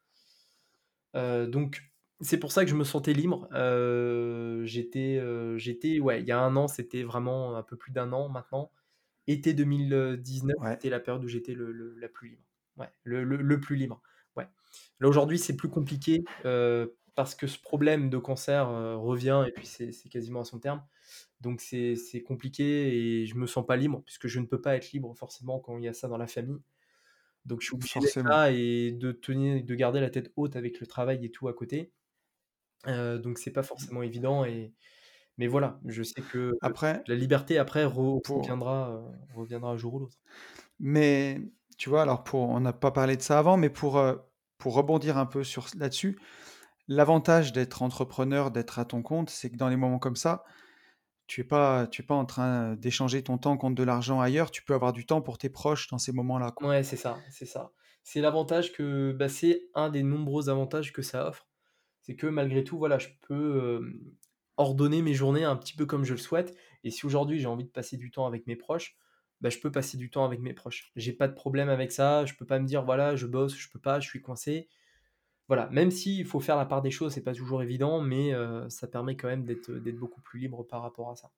Donc 1.13 1.81
c'est 2.21 2.37
pour 2.39 2.51
ça 2.51 2.63
que 2.65 2.69
je 2.71 2.75
me 2.75 2.83
sentais 2.83 3.13
libre. 3.13 3.47
J'étais, 4.65 5.21
j'étais 5.57 5.99
ouais, 5.99 6.21
il 6.21 6.27
y 6.27 6.31
a 6.31 6.39
1 6.39 6.55
an, 6.55 6.67
c'était 6.67 7.03
vraiment 7.03 7.55
un 7.55 7.63
peu 7.63 7.77
plus 7.77 7.91
d'1 7.91 8.11
an 8.11 8.29
maintenant. 8.29 8.71
Été 9.27 9.53
2019, 9.53 10.55
ouais, 10.57 10.79
c'était 10.79 10.89
la 10.89 10.99
période 10.99 11.23
où 11.23 11.27
j'étais 11.27 11.53
le 11.55 11.71
le 11.71 11.95
la 11.95 12.09
plus 12.09 12.29
libre. 12.29 12.43
Ouais, 12.77 12.89
le 13.03 13.23
le 13.23 13.37
le 13.37 13.59
plus 13.59 13.75
libre. 13.75 14.01
Là, 14.99 15.07
aujourd'hui, 15.07 15.39
c'est 15.39 15.55
plus 15.55 15.69
compliqué, 15.69 16.23
parce 17.15 17.35
que 17.35 17.47
ce 17.47 17.59
problème 17.59 18.09
de 18.09 18.17
cancer, 18.17 18.67
revient 18.99 19.43
et 19.47 19.51
puis 19.51 19.67
c'est 19.67 20.09
quasiment 20.09 20.41
à 20.41 20.45
son 20.45 20.59
terme. 20.59 20.83
Donc 21.41 21.61
c'est 21.61 22.23
compliqué 22.25 23.21
et 23.21 23.25
je 23.25 23.35
me 23.35 23.47
sens 23.47 23.65
pas 23.65 23.75
libre 23.77 24.01
puisque 24.05 24.27
je 24.27 24.39
ne 24.39 24.45
peux 24.45 24.61
pas 24.61 24.75
être 24.75 24.91
libre 24.91 25.13
forcément 25.15 25.59
quand 25.59 25.77
il 25.77 25.83
y 25.85 25.87
a 25.87 25.93
ça 25.93 26.07
dans 26.07 26.17
la 26.17 26.27
famille. 26.27 26.59
Donc 27.45 27.61
je 27.61 27.67
suis 27.67 27.75
obligé 27.75 27.99
d'être 27.99 28.23
là 28.23 28.51
et 28.51 28.91
de 28.91 29.11
tenir 29.11 29.63
de 29.63 29.75
garder 29.75 30.01
la 30.01 30.09
tête 30.09 30.31
haute 30.35 30.55
avec 30.55 30.79
le 30.79 30.87
travail 30.87 31.25
et 31.25 31.31
tout 31.31 31.47
à 31.47 31.53
côté. 31.53 31.93
Heu, 32.87 33.19
donc 33.19 33.37
c'est 33.39 33.51
pas 33.51 33.63
forcément 33.63 34.03
évident 34.03 34.45
et 34.45 34.73
mais 35.37 35.47
voilà, 35.47 35.79
je 35.85 36.03
sais 36.03 36.23
que 36.23 36.51
Après, 36.61 37.03
la 37.07 37.15
liberté 37.15 37.57
après 37.57 37.85
re 37.85 38.21
pour 38.23 38.37
reviendra, 38.41 39.03
reviendra 39.35 39.71
un 39.71 39.77
jour 39.77 39.95
ou 39.95 39.99
l'autre. 39.99 40.17
mais 40.79 41.41
tu 41.77 41.89
vois, 41.89 42.01
alors 42.03 42.23
pour 42.23 42.41
on 42.49 42.59
n'a 42.59 42.73
pas 42.73 42.91
parlé 42.91 43.17
de 43.17 43.21
ça 43.21 43.39
avant, 43.39 43.57
mais 43.57 43.69
pour, 43.69 44.01
pour 44.59 44.75
rebondir 44.75 45.17
un 45.17 45.25
peu 45.25 45.43
sur 45.43 45.67
là-dessus, 45.75 46.19
l'avantage 46.87 47.51
d'être 47.51 47.81
entrepreneur, 47.81 48.51
d'être 48.51 48.77
à 48.77 48.85
ton 48.85 49.01
compte, 49.01 49.31
c'est 49.31 49.49
que 49.49 49.57
dans 49.57 49.69
les 49.69 49.75
moments 49.75 49.99
comme 49.99 50.15
ça, 50.15 50.43
tu 51.25 51.41
es 51.41 51.43
pas 51.43 51.87
tu 51.87 52.01
es 52.01 52.05
pas 52.05 52.15
en 52.15 52.25
train 52.25 52.75
d'échanger 52.75 53.23
ton 53.23 53.37
temps 53.37 53.57
contre 53.57 53.75
de 53.75 53.83
l'argent 53.83 54.21
ailleurs, 54.21 54.51
tu 54.51 54.63
peux 54.63 54.73
avoir 54.73 54.93
du 54.93 55.05
temps 55.05 55.21
pour 55.21 55.37
tes 55.37 55.49
proches 55.49 55.87
dans 55.87 55.97
ces 55.97 56.11
moments-là. 56.11 56.53
Ouais, 56.61 56.83
c'est 56.83 56.97
ça, 56.97 57.17
c'est 57.31 57.45
ça. 57.45 57.71
C'est 58.03 58.21
l'avantage 58.21 58.71
que 58.71 59.11
bah, 59.11 59.29
c'est 59.29 59.69
un 59.75 59.89
des 59.89 60.03
nombreux 60.03 60.49
avantages 60.49 60.93
que 60.93 61.01
ça 61.01 61.27
offre. 61.27 61.47
C'est 62.01 62.15
que 62.15 62.27
malgré 62.27 62.63
tout, 62.63 62.77
voilà, 62.77 62.97
je 62.97 63.09
peux, 63.21 63.81
ordonner 64.59 65.01
mes 65.01 65.13
journées 65.13 65.45
un 65.45 65.55
petit 65.55 65.73
peu 65.73 65.85
comme 65.85 66.03
je 66.03 66.13
le 66.13 66.19
souhaite 66.19 66.53
et 66.83 66.91
si 66.91 67.05
aujourd'hui 67.05 67.39
j'ai 67.39 67.47
envie 67.47 67.63
de 67.63 67.69
passer 67.69 67.95
du 67.95 68.11
temps 68.11 68.27
avec 68.27 68.45
mes 68.45 68.57
proches, 68.57 68.97
bah, 69.41 69.49
je 69.49 69.59
peux 69.59 69.71
passer 69.71 69.97
du 69.97 70.09
temps 70.11 70.25
avec 70.25 70.39
mes 70.41 70.53
proches. 70.53 70.91
J'ai 70.95 71.13
pas 71.13 71.27
de 71.27 71.33
problème 71.33 71.69
avec 71.69 71.91
ça, 71.91 72.25
je 72.25 72.33
peux 72.35 72.45
pas 72.45 72.59
me 72.59 72.65
dire: 72.65 72.83
«Voilà, 72.85 73.15
je 73.15 73.27
bosse, 73.27 73.55
je 73.57 73.69
peux 73.69 73.79
pas, 73.79 73.99
je 73.99 74.07
suis 74.09 74.21
coincé». 74.21 74.69
Voilà, 75.47 75.67
même 75.71 75.91
s'il 75.91 76.25
faut 76.25 76.39
faire 76.41 76.57
la 76.57 76.65
part 76.65 76.81
des 76.83 76.91
choses, 76.91 77.13
c'est 77.13 77.23
pas 77.23 77.33
toujours 77.33 77.63
évident, 77.63 78.01
mais 78.01 78.33
heu, 78.33 78.69
ça 78.69 78.87
permet 78.87 79.17
quand 79.17 79.27
même 79.29 79.45
d'être, 79.45 79.71
d'être 79.71 79.97
beaucoup 79.97 80.21
plus 80.21 80.39
libre 80.39 80.63
par 80.63 80.81
rapport 80.83 81.11
à 81.11 81.15
ça. 81.15 81.31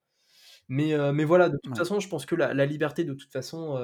Mais 0.68 0.94
heu, 0.94 1.12
mais 1.12 1.24
voilà, 1.24 1.48
de 1.50 1.58
toute 1.62 1.76
Ouais, 1.76 1.78
façon, 1.78 2.00
je 2.00 2.08
pense 2.08 2.26
que 2.26 2.34
la 2.36 2.54
la 2.54 2.66
liberté, 2.66 3.04
de 3.04 3.14
toute 3.14 3.32
façon, 3.32 3.76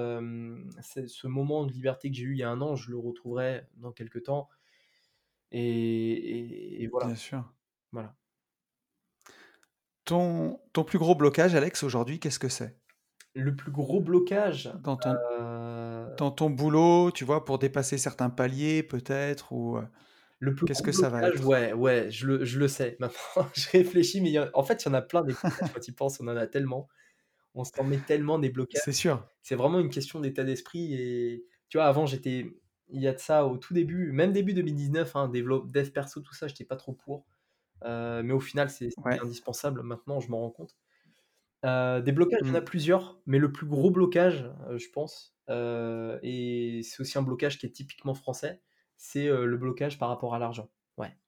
ce 1.06 1.26
moment 1.26 1.64
de 1.66 1.72
liberté 1.72 2.10
que 2.10 2.16
j'ai 2.16 2.24
eu 2.24 2.32
il 2.32 2.38
y 2.38 2.42
a 2.42 2.50
1 2.50 2.60
an, 2.60 2.76
je 2.76 2.90
le 2.90 2.98
retrouverai 2.98 3.68
dans 3.76 3.92
quelque 3.92 4.18
temps 4.18 4.48
et 5.50 5.60
et 5.60 6.82
et 6.82 6.86
voilà, 6.88 7.08
bien 7.08 7.16
sûr. 7.16 7.52
voilà. 7.92 8.16
Ton 10.04 10.58
ton 10.72 10.82
plus 10.82 10.98
gros 10.98 11.14
blocage, 11.14 11.54
Alex, 11.54 11.84
aujourd'hui, 11.84 12.18
qu'est-ce 12.18 12.40
que 12.40 12.48
c'est? 12.48 12.80
Le 13.38 13.56
plus 13.56 13.70
gros 13.72 14.02
blocage, 14.02 14.70
Dans 14.72 14.96
ton 14.96 15.22
dans 16.16 16.30
ton 16.32 16.50
boulot, 16.50 17.10
tu 17.12 17.24
vois, 17.24 17.44
pour 17.44 17.58
dépasser 17.58 17.98
certains 17.98 18.30
paliers 18.30 18.82
peut-être 18.82 19.52
ou, 19.52 19.76
heu, 19.78 19.88
le 20.40 20.54
plus 20.54 20.66
qu'est-ce 20.66 20.82
que 20.82 20.92
ça 20.92 21.10
va 21.10 21.24
être? 21.26 21.44
ouais, 21.44 21.72
ouais, 21.72 22.10
je 22.10 22.26
le 22.26 22.44
je 22.44 22.58
le 22.58 22.68
sais. 22.68 22.96
Maintenant, 23.00 23.48
je 23.54 23.68
réfléchis, 23.70 24.20
mais 24.20 24.36
a 24.36 24.50
en 24.54 24.62
fait, 24.64 24.84
il 24.84 24.88
y 24.88 24.90
en 24.90 24.94
a 24.94 25.02
plein 25.02 25.22
des 25.24 25.34
blocages 25.34 25.72
quand 25.74 25.80
tu 25.80 25.90
y 25.92 25.94
penses, 25.94 26.20
on 26.20 26.28
en 26.28 26.36
a 26.36 26.46
tellement. 26.46 26.88
On 27.54 27.64
s'en 27.64 27.84
met 27.84 28.02
tellement 28.04 28.38
des 28.40 28.50
blocages. 28.50 28.82
C'est 28.82 28.92
sûr. 28.92 29.28
C'est 29.42 29.56
vraiment 29.56 29.80
une 29.80 29.90
question 29.90 30.20
d'état 30.20 30.44
d'esprit 30.44 30.94
et 30.94 31.46
tu 31.68 31.78
vois, 31.78 31.86
avant, 31.86 32.06
j'étais 32.06 32.46
il 32.90 33.02
y 33.02 33.08
a 33.08 33.14
de 33.14 33.18
ça 33.20 33.46
au 33.46 33.58
tout 33.58 33.74
début, 33.74 34.12
même 34.12 34.32
début 34.32 34.54
2019, 34.54 35.16
hein, 35.16 35.28
développe 35.28 35.70
dev 35.72 35.90
perso, 35.92 36.20
tout 36.22 36.34
ça, 36.34 36.48
j'étais 36.48 36.64
pas 36.66 36.76
trop 36.76 36.92
pour. 36.94 37.26
Euh, 37.84 38.22
mais 38.24 38.32
au 38.34 38.40
final, 38.40 38.70
c'est 38.70 38.90
c'est 38.90 38.96
Ouais. 39.04 39.22
indispensable. 39.22 39.82
Maintenant, 39.82 40.20
je 40.20 40.30
m'en 40.30 40.40
rends 40.40 40.50
compte. 40.52 40.76
Des 41.64 42.12
blocages, 42.12 42.40
il 42.46 42.48
y 42.48 42.56
en 42.56 42.58
a 42.58 42.60
Mmh. 42.60 42.62
plusieurs, 42.62 43.20
mais 43.26 43.38
le 43.38 43.52
plus 43.52 43.66
gros 43.66 43.90
blocage, 43.90 44.48
je 44.76 44.86
pense, 44.92 45.36
et 45.48 46.80
c'est 46.84 47.00
aussi 47.00 47.18
un 47.18 47.22
blocage 47.22 47.58
qui 47.58 47.66
est 47.66 47.70
typiquement 47.70 48.14
français, 48.14 48.62
c'est, 48.96 49.26
le 49.28 49.56
blocage 49.56 49.98
par 49.98 50.08
rapport 50.08 50.34
à 50.34 50.38
l'argent. 50.38 50.70
Ouais. 50.98 51.18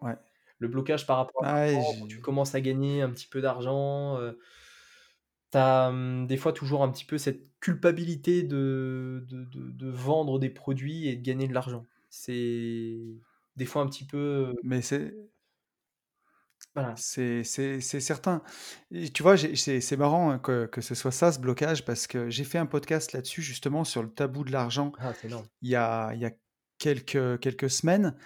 Ouais. 0.00 0.16
Le 0.58 0.68
blocage 0.68 1.06
par 1.06 1.16
rapport 1.18 1.42
à 1.42 1.44
Ah 1.44 1.66
l'argent, 1.76 2.06
tu 2.08 2.20
commences 2.20 2.54
à 2.54 2.60
gagner 2.60 3.02
un 3.02 3.10
petit 3.10 3.26
peu 3.28 3.40
d'argent, 3.40 4.18
heu, 4.20 4.38
tu 5.52 5.58
as, 5.58 5.90
mmh, 5.92 6.26
des 6.26 6.36
fois 6.36 6.52
toujours 6.52 6.82
un 6.84 6.90
petit 6.92 7.04
peu 7.06 7.18
cette 7.18 7.58
culpabilité 7.60 8.42
de 8.44 9.24
de 9.28 9.44
de 9.44 9.70
de 9.72 9.88
vendre 9.90 10.38
des 10.38 10.50
produits 10.50 11.08
et 11.08 11.16
de 11.16 11.22
gagner 11.22 11.48
de 11.48 11.54
l'argent. 11.54 11.86
C'est 12.10 12.98
des 13.56 13.66
fois 13.66 13.82
un 13.82 13.88
petit 13.88 14.06
peu, 14.06 14.54
mais 14.62 14.82
c'est 14.82 15.14
voilà. 16.76 16.94
c'est 16.94 17.42
certain 18.00 18.42
et 18.90 19.10
tu 19.10 19.22
vois, 19.22 19.36
c'est 19.36 19.96
marrant, 19.96 20.30
hein, 20.30 20.38
que 20.38 20.66
que 20.66 20.80
ce 20.80 20.94
soit 20.94 21.10
ça, 21.12 21.32
ce 21.32 21.38
blocage, 21.40 21.84
parce 21.84 22.06
que 22.06 22.30
j'ai 22.30 22.44
fait 22.44 22.58
un 22.58 22.66
podcast 22.66 23.12
là-dessus, 23.12 23.42
justement, 23.42 23.84
sur 23.84 24.02
le 24.02 24.10
tabou 24.12 24.44
de 24.44 24.52
l'argent, 24.52 24.92
Ah, 24.98 25.12
il 25.62 25.70
y 25.70 25.76
a 25.76 26.12
il 26.14 26.20
y 26.20 26.26
a 26.26 26.32
quelques 26.78 27.40
quelques 27.40 27.70
semaines 27.70 28.16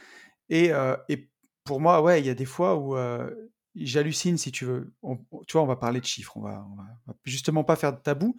et 0.48 0.72
heu 0.72 0.96
et 1.08 1.30
pour 1.64 1.80
moi, 1.80 2.02
ouais, 2.02 2.20
il 2.20 2.26
y 2.26 2.30
a 2.30 2.34
des 2.34 2.46
fois 2.46 2.76
où, 2.76 2.96
heu, 2.96 3.52
j'hallucine, 3.76 4.38
si 4.38 4.52
tu 4.52 4.64
veux. 4.66 4.94
On 5.02 5.16
tu 5.46 5.52
vois, 5.54 5.62
on 5.62 5.66
va 5.66 5.76
parler 5.76 6.00
de 6.00 6.06
chiffres, 6.06 6.36
on 6.36 6.42
va 6.42 6.66
on 6.72 6.76
va 6.76 6.84
on 7.06 7.12
va 7.12 7.18
justement 7.24 7.64
pas 7.64 7.76
faire 7.76 7.92
de 7.94 8.00
tabou, 8.02 8.36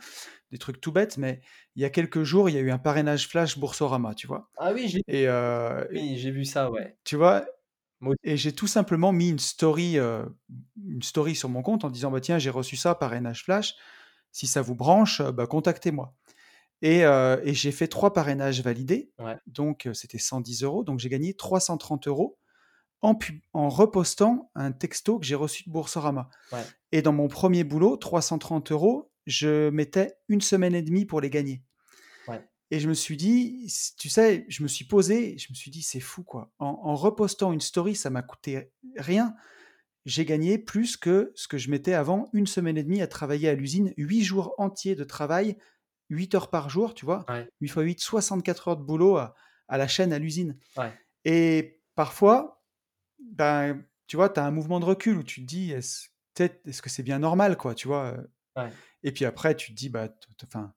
des 0.52 0.58
trucs 0.60 0.82
tout 0.82 0.92
bêtes, 0.94 1.18
mais 1.18 1.42
il 1.76 1.82
y 1.84 1.86
a 1.86 1.90
quelques 1.92 2.24
jours, 2.24 2.50
il 2.50 2.56
y 2.56 2.60
a 2.60 2.62
eu 2.62 2.72
un 2.72 2.80
parrainage 2.80 3.28
flash 3.30 3.58
Boursorama, 3.60 4.16
tu 4.16 4.28
vois? 4.28 4.52
Ah 4.58 4.72
oui, 4.74 4.88
j'ai 4.88 5.04
oui, 5.92 6.18
j'ai 6.18 6.32
vu 6.32 6.46
ça, 6.46 6.70
ouais. 6.72 6.98
tu 7.04 7.16
vois? 7.16 7.46
Et 8.24 8.38
j'ai 8.38 8.54
tout 8.54 8.68
simplement 8.68 9.12
mis 9.12 9.30
une 9.30 9.40
story, 9.40 9.98
heu, 9.98 10.26
une 10.88 11.04
story 11.04 11.36
sur 11.36 11.50
mon 11.50 11.62
compte 11.62 11.84
en 11.86 11.90
disant: 11.90 12.12
«Bah, 12.12 12.20
tiens, 12.22 12.40
j'ai 12.40 12.50
reçu 12.50 12.76
ça, 12.76 12.96
parrainage 12.96 13.44
flash. 13.44 13.76
Si 14.32 14.48
ça 14.48 14.62
vous 14.62 14.76
branche, 14.76 15.22
heu, 15.22 15.32
bah, 15.32 15.48
contactez-moi» 15.48 16.16
et 16.84 17.06
heu 17.06 17.42
et 17.46 17.54
j'ai 17.56 17.72
fait 17.74 17.88
3 17.88 18.14
parrainages 18.14 18.62
validés, 18.64 19.12
ouais, 19.20 19.42
donc 19.48 19.90
c'était 19.94 20.20
110 20.20 20.84
€, 20.84 20.86
donc 20.86 21.00
j'ai 21.00 21.10
gagné 21.10 21.34
330 21.36 22.38
€ 22.38 22.38
en 23.02 23.16
pub 23.16 23.40
en 23.54 23.70
repostant 23.70 24.52
un 24.56 24.72
texto 24.74 25.20
que 25.20 25.26
j'ai 25.26 25.36
reçu 25.36 25.64
de 25.66 25.72
Boursorama. 25.72 26.30
Ouais, 26.52 26.72
et 26.92 27.02
dans 27.04 27.14
mon 27.14 27.28
premier 27.30 27.64
boulot, 27.66 27.98
330 27.98 29.08
€, 29.08 29.12
je 29.28 29.70
mettais 29.72 30.16
une 30.30 30.42
semaine 30.42 30.76
et 30.76 30.82
demie 30.84 31.06
pour 31.06 31.22
les 31.22 31.30
gagner 31.32 31.64
et 32.72 32.80
je 32.80 32.88
me 32.88 32.94
suis 32.94 33.18
dit, 33.18 33.68
tu 34.00 34.10
sais, 34.10 34.46
je 34.48 34.64
me 34.64 34.68
suis 34.70 34.86
posé, 34.86 35.38
je 35.38 35.48
me 35.52 35.56
suis 35.56 35.70
dit: 35.72 35.84
«C'est 35.84 36.00
fou, 36.00 36.24
quoi». 36.24 36.52
En 36.58 36.80
en 36.84 36.96
repostant 36.96 37.52
une 37.52 37.62
story, 37.62 37.96
ça 37.96 38.10
m'a 38.10 38.22
coûté 38.22 38.72
rien. 38.98 39.36
J'ai 40.06 40.26
gagné 40.26 40.58
plus 40.58 40.98
que 40.98 41.32
ce 41.36 41.48
que 41.48 41.58
je 41.58 41.70
mettais 41.70 41.94
avant 41.94 42.30
une 42.34 42.48
semaine 42.48 42.78
et 42.78 42.84
demie 42.84 43.02
à 43.02 43.08
travailler 43.08 43.50
à 43.50 43.54
l'usine, 43.56 43.94
8 43.98 44.24
jours 44.24 44.56
entiers 44.58 44.96
de 44.96 45.04
travail, 45.04 45.58
8 46.10 46.34
heures 46.34 46.50
par 46.50 46.70
jour, 46.70 46.94
tu 46.96 47.06
vois? 47.06 47.26
ouais, 47.30 47.48
8 47.60 47.68
fois 47.68 47.84
8, 47.84 48.00
64 48.02 48.70
heures 48.70 48.78
de 48.78 48.84
boulot 48.84 49.18
à 49.18 49.36
à 49.68 49.78
la 49.78 49.88
chaîne, 49.88 50.12
à 50.12 50.20
l'usine 50.20 50.58
ouais, 50.78 50.92
et 51.24 51.82
parfois, 51.96 52.64
ben, 53.20 53.84
tu 54.08 54.18
vois, 54.18 54.30
tu 54.30 54.40
as 54.40 54.46
un 54.46 54.52
mouvement 54.52 54.80
de 54.80 54.86
recul 54.86 55.18
où 55.18 55.24
tu 55.24 55.42
te 55.42 55.46
dis: 55.48 55.72
«Est-ce 55.72 56.10
peut-être 56.34 56.68
est-ce 56.68 56.82
que 56.82 56.90
c'est 56.90 57.04
bien 57.04 57.20
normal, 57.20 57.58
quoi?» 57.58 57.76
tu 57.76 57.88
vois? 57.88 58.18
Ouais. 58.58 58.70
et 59.04 59.12
puis 59.14 59.26
après 59.26 59.56
tu 59.56 59.72
te 59.72 59.78
dis: 59.78 59.90
«Bah, 59.90 60.10
enfin, 60.46 60.74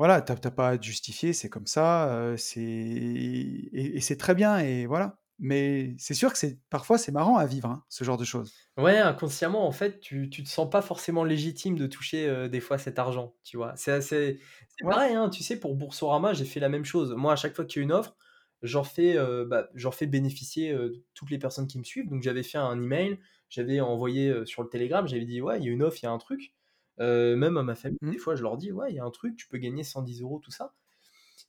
voilà, 0.00 0.22
tu 0.22 0.32
as 0.32 0.36
tu 0.36 0.48
as 0.48 0.52
pas 0.52 0.70
à 0.70 0.78
te 0.78 0.84
justifier, 0.84 1.32
c'est 1.34 1.50
comme 1.50 1.68
ça, 1.68 2.34
c'est 2.38 2.60
et 2.62 3.96
et 3.96 4.00
c'est 4.00 4.16
très 4.16 4.34
bien» 4.34 4.58
et 4.58 4.86
voilà. 4.86 5.20
Mais 5.38 5.94
c'est 5.98 6.14
sûr 6.14 6.32
que 6.32 6.38
c'est 6.38 6.60
parfois 6.70 6.98
c'est 6.98 7.12
marrant 7.12 7.36
à 7.38 7.46
vivre, 7.46 7.68
hein, 7.70 7.84
ce 7.88 8.04
genre 8.04 8.18
de 8.18 8.24
choses. 8.24 8.56
Ouais, 8.76 8.98
inconsciemment, 8.98 9.66
en 9.66 9.72
fait, 9.72 10.00
tu 10.00 10.30
tu 10.30 10.42
te 10.44 10.48
sens 10.48 10.70
pas 10.70 10.80
forcément 10.80 11.24
légitime 11.24 11.76
de 11.76 11.86
toucher, 11.86 12.48
des 12.48 12.60
fois 12.60 12.78
cet 12.78 12.98
argent, 12.98 13.36
tu 13.44 13.56
vois? 13.56 13.74
C'est 13.76 13.92
assez 13.92 14.40
c'est 14.68 14.84
Ouais. 14.84 14.94
pareil, 14.94 15.14
hein, 15.14 15.28
tu 15.28 15.42
sais, 15.42 15.58
pour 15.58 15.74
Boursorama, 15.74 16.32
j'ai 16.34 16.44
fait 16.44 16.60
la 16.60 16.68
même 16.68 16.84
chose. 16.84 17.12
Moi, 17.14 17.32
à 17.32 17.36
chaque 17.36 17.54
fois 17.54 17.64
qu'il 17.64 17.80
y 17.80 17.82
a 17.82 17.84
une 17.84 17.92
offre, 17.92 18.16
j'en 18.62 18.84
fais, 18.84 19.16
bah, 19.46 19.68
j'en 19.74 19.90
fais 19.90 20.06
bénéficier, 20.06 20.74
toutes 21.14 21.30
les 21.30 21.38
personnes 21.38 21.66
qui 21.66 21.78
me 21.78 21.84
suivent. 21.84 22.08
Donc 22.08 22.22
j'avais 22.22 22.42
fait 22.44 22.58
un 22.58 22.80
email, 22.80 23.18
j'avais 23.48 23.80
envoyé, 23.80 24.46
sur 24.46 24.62
le 24.62 24.68
Telegram, 24.68 25.06
j'avais 25.06 25.24
dit: 25.26 25.40
«Ouais, 25.42 25.58
il 25.58 25.64
y 25.64 25.68
a 25.68 25.72
une 25.72 25.82
offre, 25.82 25.98
il 26.02 26.06
y 26.06 26.08
a 26.08 26.12
un 26.12 26.18
truc». 26.18 26.54
Heu, 27.00 27.36
même 27.36 27.56
à 27.58 27.62
ma 27.64 27.74
famille, 27.76 27.98
Mmh. 28.00 28.14
des 28.14 28.18
fois, 28.18 28.36
je 28.36 28.42
leur 28.42 28.56
dis: 28.58 28.72
«Ouais, 28.72 28.92
il 28.92 28.96
y 28.96 29.00
a 29.00 29.04
un 29.04 29.10
truc, 29.10 29.36
tu 29.36 29.48
peux 29.48 29.58
gagner 29.58 29.84
110 29.84 30.20
euros 30.22 30.38
tout 30.40 30.50
ça» 30.52 30.74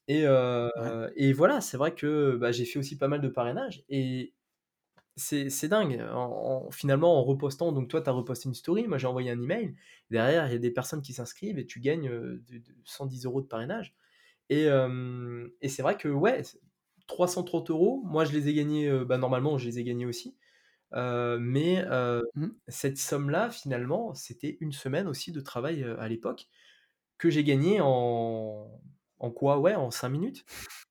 et 0.07 0.25
Ouais. 0.77 0.91
et 1.17 1.33
voilà, 1.33 1.61
c'est 1.61 1.77
vrai 1.77 1.95
que, 1.95 2.35
bah, 2.37 2.51
j'ai 2.51 2.65
fait 2.65 2.79
aussi 2.79 2.97
pas 2.97 3.07
mal 3.09 3.21
de 3.21 3.29
parrainage 3.29 3.85
et 3.89 4.33
c'est 5.17 5.49
c'est 5.51 5.67
dingue, 5.69 6.01
en 6.13 6.67
en 6.67 6.71
finalement, 6.71 7.19
en 7.19 7.23
repostant 7.23 7.71
donc 7.73 7.89
toi, 7.89 8.01
tu 8.01 8.09
as 8.09 8.13
reposté 8.13 8.49
une 8.49 8.55
story, 8.55 8.87
moi 8.87 8.97
j'ai 8.99 9.07
envoyé 9.07 9.31
un 9.31 9.41
email. 9.41 9.75
Derrière, 10.11 10.47
il 10.47 10.53
y 10.53 10.55
a 10.55 10.59
des 10.59 10.71
personnes 10.71 11.01
qui 11.03 11.13
s'inscrivent 11.13 11.59
et 11.59 11.65
tu 11.67 11.79
gagnes, 11.81 12.09
heu, 12.09 12.43
de 12.49 12.59
de 12.59 12.75
110 12.85 13.25
€ 13.27 13.41
de 13.43 13.47
parrainage 13.47 13.95
et 14.49 14.67
et 15.61 15.69
c'est 15.69 15.81
vrai 15.83 15.97
que, 15.97 16.07
ouais, 16.09 16.43
c 16.43 16.59
330 17.07 17.69
€, 17.71 18.03
moi 18.05 18.25
je 18.25 18.33
les 18.33 18.49
ai 18.49 18.53
gagnés, 18.53 18.89
bah, 19.05 19.17
normalement, 19.17 19.57
je 19.57 19.67
les 19.67 19.79
ai 19.79 19.83
gagnés 19.83 20.05
aussi, 20.05 20.37
mais 20.93 21.85
Mmh. 22.35 22.51
cette 22.67 22.97
somme-là, 22.97 23.49
finalement, 23.51 24.13
c'était 24.13 24.57
une 24.61 24.71
semaine 24.73 25.07
aussi 25.07 25.31
de 25.31 25.41
travail, 25.41 25.83
à 25.99 26.07
l'époque, 26.07 26.47
que 27.17 27.29
j'ai 27.29 27.43
gagné 27.43 27.79
en 27.81 28.81
en 29.19 29.29
quoi? 29.31 29.59
Ouais, 29.59 29.75
en 29.75 29.91
5 29.91 30.09
minutes. 30.09 30.45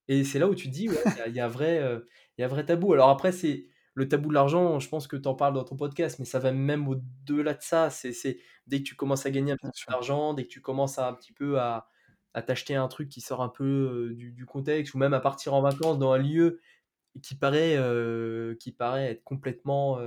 Et 0.09 0.25
c'est 0.25 0.39
là 0.39 0.49
où 0.49 0.55
tu 0.55 0.69
te 0.69 0.73
dis: 0.75 0.89
«Ouais, 0.91 1.09
il 1.11 1.17
y 1.17 1.21
a 1.21 1.29
y 1.29 1.41
a 1.41 1.49
vrai, 1.49 2.01
y 2.39 2.43
a 2.45 2.49
vrai 2.49 2.65
tabou». 2.67 2.93
Alors 2.93 3.09
après, 3.11 3.33
c'est 3.33 3.67
le 3.95 4.09
tabou 4.09 4.29
de 4.31 4.35
l'argent, 4.35 4.79
je 4.81 4.89
pense 4.89 5.09
que 5.09 5.17
tu 5.17 5.29
en 5.29 5.35
parles 5.35 5.55
dans 5.55 5.65
ton 5.65 5.77
podcast, 5.77 6.19
mais 6.21 6.25
ça 6.25 6.39
va 6.39 6.53
même 6.53 6.89
au-delà 6.89 7.55
de 7.55 7.63
ça. 7.63 7.91
C'est 7.91 8.39
dès 8.67 8.79
que 8.81 8.85
tu 8.85 8.97
commences 8.97 9.27
à 9.27 9.31
gagner 9.31 9.53
un 9.53 9.57
petit 9.57 9.71
peu 9.87 9.93
d'argent, 9.93 10.35
dès 10.35 10.45
que 10.45 10.49
tu 10.51 10.61
commences 10.63 10.99
à 10.99 11.09
un 11.09 11.15
petit 11.15 11.33
peu 11.33 11.61
à 11.61 11.89
à 12.35 12.43
t'acheter 12.43 12.77
un 12.77 12.87
truc 12.89 13.09
qui 13.09 13.21
sort 13.21 13.43
un 13.43 13.49
peu, 13.49 14.13
du 14.17 14.47
contexte 14.47 14.95
ou 14.95 14.99
même 14.99 15.15
à 15.15 15.21
partir 15.21 15.53
en 15.55 15.63
vacances 15.63 15.99
dans 15.99 16.13
un 16.13 16.19
lieu 16.19 16.61
qui 17.23 17.35
paraît, 17.37 17.77
qui 18.59 18.73
paraît 18.73 19.11
être 19.13 19.25
complètement, 19.25 19.99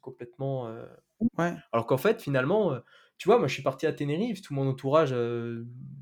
complètement, 0.00 0.68
Ouais, 1.38 1.54
alors 1.72 1.86
qu'en 1.86 1.96
fait, 1.96 2.20
finalement, 2.20 2.76
tu 3.18 3.28
vois, 3.28 3.38
moi, 3.38 3.46
je 3.48 3.54
suis 3.54 3.62
parti 3.62 3.86
à 3.86 3.92
Tenerife, 3.92 4.42
tout 4.42 4.52
mon 4.54 4.68
entourage, 4.68 5.14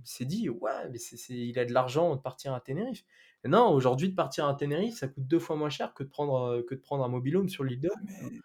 s'est 0.05 0.25
dit: 0.25 0.49
«Ouais, 0.49 0.89
mais 0.91 0.99
c'est 0.99 1.17
c'est 1.17 1.35
il 1.35 1.59
a 1.59 1.65
de 1.65 1.73
l'argent 1.73 2.17
de 2.17 2.21
partir 2.21 2.55
à 2.55 2.61
Tenerife». 2.61 3.05
Non, 3.45 3.71
aujourd'hui, 3.71 4.09
de 4.09 4.15
partir 4.15 4.47
à 4.47 4.55
Tenerife, 4.55 4.97
ça 4.97 5.09
coûte 5.09 5.27
2 5.27 5.39
fois 5.39 5.57
moins 5.57 5.71
cher 5.71 5.95
que 5.95 6.03
de 6.05 6.09
prendre, 6.09 6.63
que 6.63 6.75
de 6.75 6.81
prendre 6.81 7.05
un 7.05 7.09
mobil-home 7.09 7.49
sur 7.49 7.65
l'île 7.65 7.81
de 7.81 7.89
ah 7.89 7.95
Ré, 7.95 8.01
mais 8.05 8.43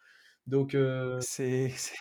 donc 0.48 0.76
c'est 1.20 1.70
c'est 1.70 1.96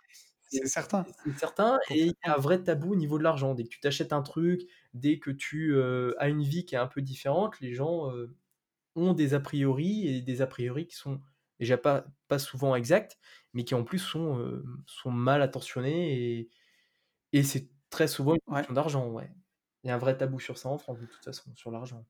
c'est 0.48 0.64
c'est 0.64 0.66
certain, 0.68 1.04
c'est 1.24 1.38
certain 1.38 1.78
et 1.90 2.02
il 2.02 2.06
y 2.08 2.28
a 2.28 2.34
un 2.36 2.38
complètement. 2.38 2.40
vrai 2.40 2.62
tabou 2.62 2.92
au 2.92 2.96
niveau 2.96 3.18
de 3.18 3.24
l'argent. 3.24 3.54
Dès 3.54 3.64
que 3.64 3.68
tu 3.68 3.80
t'achètes 3.80 4.12
un 4.12 4.22
truc, 4.22 4.62
dès 4.94 5.18
que 5.18 5.30
tu, 5.30 5.76
as 6.18 6.28
une 6.28 6.42
vie 6.42 6.64
qui 6.64 6.74
est 6.74 6.78
un 6.78 6.86
peu 6.86 7.02
différente, 7.02 7.60
les 7.60 7.74
gens, 7.74 8.12
ont 8.96 9.14
des 9.14 9.34
a 9.34 9.40
priori 9.40 10.08
et 10.08 10.22
des 10.22 10.42
a 10.42 10.46
priori 10.48 10.86
qui 10.88 10.96
sont 10.96 11.20
déjà 11.60 11.78
pas 11.78 12.06
pas 12.28 12.38
souvent 12.38 12.76
exacts, 12.76 13.18
mais 13.54 13.64
qui 13.64 13.74
en 13.74 13.84
plus 13.84 13.98
sont, 14.00 14.38
heu, 14.40 14.64
sont 14.86 15.10
mal 15.12 15.42
intentionnés 15.42 16.38
et 16.40 16.50
et 17.32 17.42
c'est 17.44 17.70
très 17.90 18.08
souvent 18.08 18.34
une 18.34 18.40
Ouais, 18.46 18.66
question 18.66 18.74
d'argent, 18.74 19.08
ouais. 19.10 19.30
Il 19.84 19.88
y 19.88 19.90
a 19.92 19.94
un 19.96 19.98
vrai 19.98 20.16
tabou 20.18 20.40
sur 20.40 20.58
ça 20.58 20.68
en 20.70 20.78
France, 20.78 21.00
de 21.00 21.06
toute 21.06 21.24
façon, 21.24 21.54
sur 21.56 21.70
l'argent. 21.70 22.06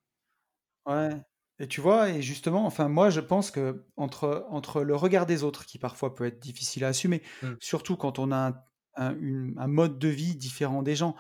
ouais 0.87 1.11
et 1.59 1.69
tu 1.69 1.81
vois? 1.81 2.11
Et 2.11 2.21
justement, 2.21 2.67
enfin, 2.67 2.89
moi, 2.91 3.09
je 3.09 3.21
pense 3.21 3.51
que 3.51 3.87
entre 3.97 4.45
entre 4.51 4.83
le 4.83 4.95
regard 4.95 5.25
des 5.25 5.43
autres 5.43 5.65
qui 5.65 5.79
parfois 5.79 6.15
peut 6.15 6.27
être 6.27 6.39
difficile 6.39 6.85
à 6.85 6.89
assumer, 6.89 7.23
Mmh. 7.43 7.57
surtout 7.61 7.97
quand 7.97 8.19
on 8.19 8.31
a 8.31 8.37
un 8.49 8.55
un 8.99 9.17
une 9.19 9.55
un 9.59 9.67
mode 9.67 9.99
de 9.99 10.09
vie 10.09 10.37
différent 10.37 10.83
des 10.83 10.95
gens. 10.97 11.17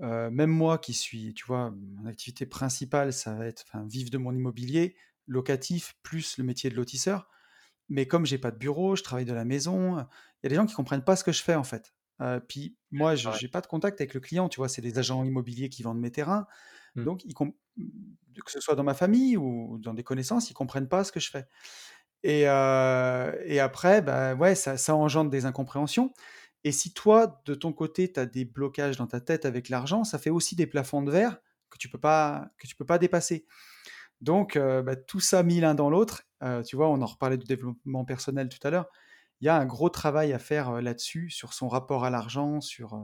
Même 0.00 0.50
moi 0.50 0.78
qui 0.78 0.94
suis 0.94 1.34
tu 1.34 1.44
vois? 1.46 1.70
Mon 1.72 2.06
activité 2.06 2.46
principale, 2.46 3.12
ça 3.12 3.34
va 3.34 3.46
être 3.46 3.64
enfin, 3.68 3.84
vivre 3.86 4.10
de 4.10 4.18
mon 4.18 4.32
immobilier 4.32 4.96
locatif, 5.26 5.94
plus 6.02 6.38
le 6.38 6.44
métier 6.44 6.70
de 6.70 6.76
lotisseur. 6.76 7.28
Mais 7.88 8.06
comme 8.06 8.26
j'ai 8.26 8.38
pas 8.38 8.50
de 8.52 8.58
bureau, 8.58 8.96
je 8.96 9.02
travaille 9.02 9.24
de 9.26 9.32
la 9.34 9.44
maison, 9.44 9.98
il 9.98 10.06
y 10.44 10.46
a 10.46 10.48
des 10.50 10.54
gens 10.56 10.66
qui 10.66 10.74
comprennent 10.74 11.04
pas 11.04 11.16
ce 11.16 11.24
que 11.24 11.32
je 11.32 11.42
fais, 11.42 11.54
en 11.56 11.64
fait. 11.64 11.94
Puis 12.48 12.78
moi, 12.90 13.14
je 13.16 13.30
j'ai 13.32 13.48
pas 13.48 13.60
de 13.62 13.66
contact 13.66 14.00
avec 14.00 14.14
le 14.14 14.20
client, 14.20 14.48
tu 14.48 14.58
vois? 14.58 14.68
C'est 14.68 14.82
des 14.82 14.98
agents 14.98 15.24
immobiliers 15.24 15.68
qui 15.70 15.82
vendent 15.82 16.00
mes 16.00 16.12
terrains, 16.12 16.46
Mmh. 16.96 17.06
donc 17.06 17.24
ils 17.24 17.34
que 17.34 18.50
ce 18.52 18.60
soit 18.60 18.74
dans 18.74 18.84
ma 18.84 18.94
famille 18.94 19.36
ou 19.36 19.78
dans 19.78 19.94
des 19.94 20.04
connaissances, 20.04 20.50
ils 20.50 20.54
comprennent 20.54 20.88
pas 20.88 21.04
ce 21.04 21.12
que 21.12 21.20
je 21.20 21.30
fais 21.30 21.46
et 22.22 22.46
après, 23.60 24.02
bah, 24.02 24.34
ouais, 24.34 24.54
ça 24.54 24.76
ça 24.76 24.94
engendre 24.94 25.30
des 25.30 25.46
incompréhensions 25.46 26.12
et 26.64 26.72
si 26.72 26.92
toi, 26.94 27.42
de 27.46 27.54
ton 27.54 27.72
côté, 27.72 28.12
tu 28.12 28.20
as 28.20 28.26
des 28.26 28.44
blocages 28.44 28.96
dans 28.98 29.06
ta 29.06 29.20
tête 29.20 29.46
avec 29.46 29.68
l'argent, 29.68 30.04
ça 30.04 30.18
fait 30.18 30.30
aussi 30.30 30.56
des 30.56 30.66
plafonds 30.66 31.02
de 31.02 31.10
verre 31.10 31.38
que 31.70 31.78
tu 31.78 31.88
peux 31.88 31.98
pas 32.00 32.50
que 32.58 32.66
tu 32.66 32.76
peux 32.76 32.86
pas 32.86 32.98
dépasser. 32.98 33.46
Donc 34.20 34.56
heu, 34.56 34.82
bah, 34.82 34.96
tout 34.96 35.20
ça 35.20 35.42
mis 35.42 35.60
l'un 35.60 35.74
dans 35.74 35.90
l'autre, 35.90 36.24
heu, 36.42 36.62
tu 36.64 36.76
vois, 36.76 36.88
on 36.90 37.02
en 37.02 37.06
reparlait 37.06 37.38
du 37.38 37.46
développement 37.46 38.04
personnel 38.04 38.48
tout 38.48 38.58
à 38.66 38.70
l'heure. 38.70 38.88
il 39.40 39.46
y 39.46 39.48
a 39.50 39.56
un 39.58 39.66
gros 39.66 39.90
travail 39.90 40.32
à 40.34 40.38
faire, 40.40 40.70
heu, 40.76 40.80
là-dessus, 40.80 41.30
sur 41.30 41.52
son 41.54 41.68
rapport 41.68 42.04
à 42.04 42.10
l'argent, 42.10 42.60
sur, 42.60 43.00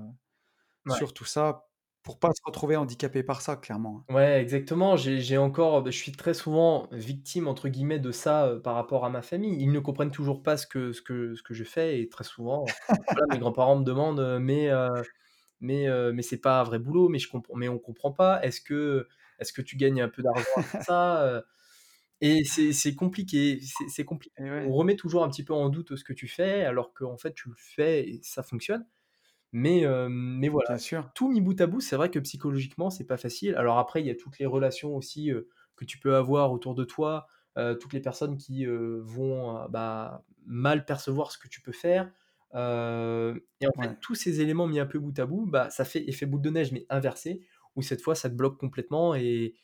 Ouais. 0.86 1.00
sur 1.00 1.12
tout 1.14 1.24
ça, 1.24 1.66
pour 2.06 2.18
pas 2.20 2.30
se 2.32 2.40
retrouver 2.46 2.76
handicapé 2.76 3.22
par 3.22 3.42
ça, 3.42 3.56
clairement, 3.56 4.00
hein. 4.00 4.06
Ouais, 4.08 4.40
exactement. 4.40 4.96
J'ai 4.96 5.36
encore 5.36 5.82
bah, 5.82 5.90
je 5.90 5.96
suis 5.98 6.12
très 6.12 6.32
souvent 6.32 6.86
«victime» 6.92 7.48
entre 7.48 7.68
guillemets 7.68 7.98
de 7.98 8.12
ça, 8.12 8.46
heu, 8.52 8.62
par 8.62 8.76
rapport 8.76 9.04
à 9.04 9.10
ma 9.10 9.20
famille. 9.20 9.56
Ils 9.60 9.72
ne 9.72 9.80
comprennent 9.80 10.12
toujours 10.12 10.44
pas 10.44 10.56
ce 10.56 10.64
que 10.68 10.92
ce 10.92 11.02
que 11.02 11.34
ce 11.34 11.42
que 11.42 11.54
je 11.54 11.64
fais 11.64 12.00
et 12.00 12.08
très 12.08 12.22
souvent, 12.22 12.76
voilà, 13.12 13.26
mes 13.30 13.38
grands-parents 13.38 13.76
me 13.80 13.84
demandent, 13.84 14.20
heu: 14.20 14.38
«Mais, 14.38 14.68
heu 14.70 14.88
mais, 15.60 15.88
heu, 15.88 16.12
mais 16.12 16.22
c'est 16.22 16.40
pas 16.40 16.60
un 16.60 16.64
vrai 16.64 16.78
boulot, 16.80 17.08
mais 17.08 17.18
je 17.20 17.28
comprends 17.30 17.56
mais 17.56 17.68
on 17.68 17.78
comprend 17.78 18.12
pas. 18.12 18.42
Est-ce 18.44 18.60
que 18.60 19.08
est-ce 19.40 19.52
que 19.52 19.62
tu 19.62 19.76
gagnes 19.76 20.02
un 20.02 20.08
peu 20.10 20.22
d'argent 20.22 20.44
avec 20.58 20.72
ça, 20.80 21.26
heu?» 21.38 21.44
et 22.22 22.44
c'est 22.44 22.94
compliqué, 22.96 23.60
c'est 23.88 24.04
compliqué. 24.06 24.34
On 24.42 24.72
remet 24.72 24.96
toujours 24.96 25.24
un 25.24 25.30
petit 25.30 25.44
peu 25.44 25.54
en 25.54 25.68
doute 25.70 25.96
ce 25.96 26.04
que 26.04 26.12
tu 26.14 26.28
fais, 26.28 26.64
alors 26.64 26.94
qu'en 26.94 27.18
fait 27.18 27.34
tu 27.34 27.48
le 27.50 27.56
fais 27.58 28.08
et 28.08 28.20
ça 28.24 28.42
fonctionne. 28.44 28.86
Mais, 29.58 29.80
hem, 29.80 30.12
mais 30.38 30.50
voilà, 30.50 30.68
bien 30.68 30.78
sûr. 30.78 31.10
tout 31.14 31.30
mis 31.30 31.40
bout 31.40 31.58
à 31.62 31.66
bout, 31.66 31.80
c'est 31.80 31.96
vrai 31.96 32.10
que 32.10 32.18
psychologiquement, 32.18 32.90
c'est 32.90 33.06
pas 33.06 33.16
facile. 33.16 33.54
Alors 33.54 33.78
après, 33.78 34.02
il 34.02 34.06
y 34.06 34.10
a 34.10 34.14
toutes 34.14 34.38
les 34.38 34.44
relations 34.44 34.94
aussi, 34.94 35.32
que 35.76 35.84
tu 35.86 35.98
peux 35.98 36.14
avoir 36.14 36.52
autour 36.52 36.74
de 36.74 36.84
toi, 36.84 37.26
toutes 37.80 37.94
les 37.94 38.00
personnes 38.00 38.36
qui, 38.36 38.66
vont, 38.66 39.66
bah, 39.70 40.24
mal 40.44 40.84
percevoir 40.84 41.32
ce 41.32 41.38
que 41.38 41.48
tu 41.48 41.62
peux 41.62 41.72
faire, 41.72 42.12
et 42.54 43.66
en 43.66 43.82
fait, 43.82 43.98
tous 44.02 44.14
ces 44.14 44.42
éléments 44.42 44.66
mis 44.66 44.78
un 44.78 44.84
peu 44.86 44.98
bout 44.98 45.18
à 45.18 45.24
bout, 45.24 45.46
bah, 45.46 45.70
ça 45.70 45.86
fait 45.86 46.06
effet 46.06 46.26
boule 46.26 46.42
de 46.42 46.50
neige, 46.50 46.72
mais 46.72 46.84
inversé, 46.90 47.40
où 47.76 47.82
cette 47.82 48.02
fois, 48.02 48.14
ça 48.14 48.28
te 48.28 48.34
bloque 48.34 48.58
complètement 48.58 49.14
et 49.14 49.54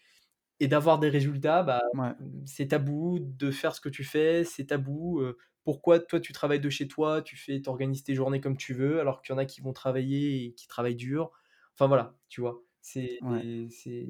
et 0.60 0.68
d'avoir 0.68 1.00
des 1.00 1.08
résultats, 1.08 1.64
bah, 1.64 1.82
ouais, 1.94 2.12
c'est 2.46 2.68
tabou 2.68 3.18
de 3.20 3.50
faire 3.50 3.74
ce 3.74 3.80
que 3.80 3.88
tu 3.88 4.04
fais, 4.04 4.44
c'est 4.44 4.66
tabou, 4.66 5.20
pourquoi 5.64 6.00
toi 6.00 6.20
tu 6.20 6.32
travailles 6.32 6.60
de 6.60 6.70
chez 6.70 6.88
toi, 6.88 7.22
tu 7.22 7.36
fais 7.36 7.60
tu 7.62 7.68
organises 7.70 8.04
tes 8.04 8.14
journées 8.14 8.40
comme 8.40 8.56
tu 8.56 8.74
veux, 8.74 9.00
alors 9.00 9.22
qu'il 9.22 9.32
y 9.34 9.36
en 9.36 9.38
a 9.38 9.46
qui 9.46 9.60
vont 9.60 9.72
travailler 9.72 10.44
et 10.46 10.54
qui 10.54 10.66
travaillent 10.68 10.96
dur. 10.96 11.30
Enfin 11.74 11.86
voilà, 11.88 12.16
tu 12.28 12.40
vois? 12.40 12.62
C'est 12.80 13.20
ouais, 13.20 13.46
c'est 13.70 14.08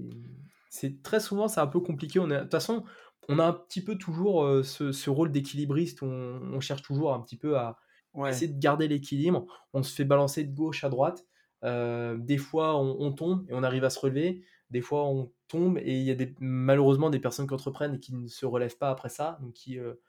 c'est 0.71 1.03
très 1.03 1.21
souvent 1.21 1.49
c'est 1.49 1.61
un 1.61 1.67
peu 1.67 1.81
compliqué. 1.81 2.19
On 2.21 2.29
de 2.29 2.39
toute 2.41 2.51
façon, 2.51 2.85
on 3.29 3.39
a 3.39 3.45
un 3.47 3.53
petit 3.53 3.85
peu 3.85 3.97
toujours, 3.99 4.45
heu, 4.45 4.63
ce 4.63 4.93
ce 4.93 5.11
rôle 5.11 5.33
d'équilibriste. 5.33 6.03
On 6.03 6.09
on 6.09 6.61
cherche 6.61 6.83
toujours 6.83 7.13
un 7.15 7.21
petit 7.21 7.37
peu 7.39 7.59
à 7.59 7.77
ouais, 8.15 8.43
essayer 8.43 8.51
de 8.53 8.59
garder 8.59 8.89
l'équilibre. 8.89 9.47
On 9.75 9.83
se 9.83 9.95
fait 9.95 10.05
balancer 10.05 10.45
de 10.45 10.55
gauche 10.55 10.85
à 10.85 10.89
droite. 10.89 11.25
Heu, 11.65 12.19
des 12.21 12.39
fois 12.39 12.77
on 12.79 12.97
on 13.01 13.13
tombe 13.13 13.45
et 13.51 13.55
on 13.55 13.63
arrive 13.63 13.85
à 13.85 13.91
se 13.91 13.99
relever. 14.01 14.45
Des 14.71 14.81
fois, 14.81 15.07
on 15.07 15.35
tombe 15.49 15.77
et 15.79 15.99
il 15.99 16.03
y 16.05 16.11
a 16.11 16.15
des 16.15 16.35
malheureusement 16.41 17.11
des 17.11 17.19
personnes 17.21 17.47
qui 17.47 17.53
entreprennent 17.55 17.97
et 17.97 18.01
qui 18.01 18.15
ne 18.15 18.27
se 18.27 18.47
relèvent 18.47 18.79
pas 18.79 18.89
après 18.91 19.11
ça, 19.11 19.39
donc 19.43 19.53
qui, 19.53 19.77
heu, 19.79 19.91
bah, 19.93 20.01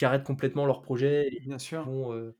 qui 0.00 0.06
arrêtent 0.06 0.24
complètement 0.24 0.64
leur 0.64 0.80
projet 0.80 1.28
et 1.30 1.40
bien 1.40 1.58
sûr 1.58 1.84
vont, 1.84 2.32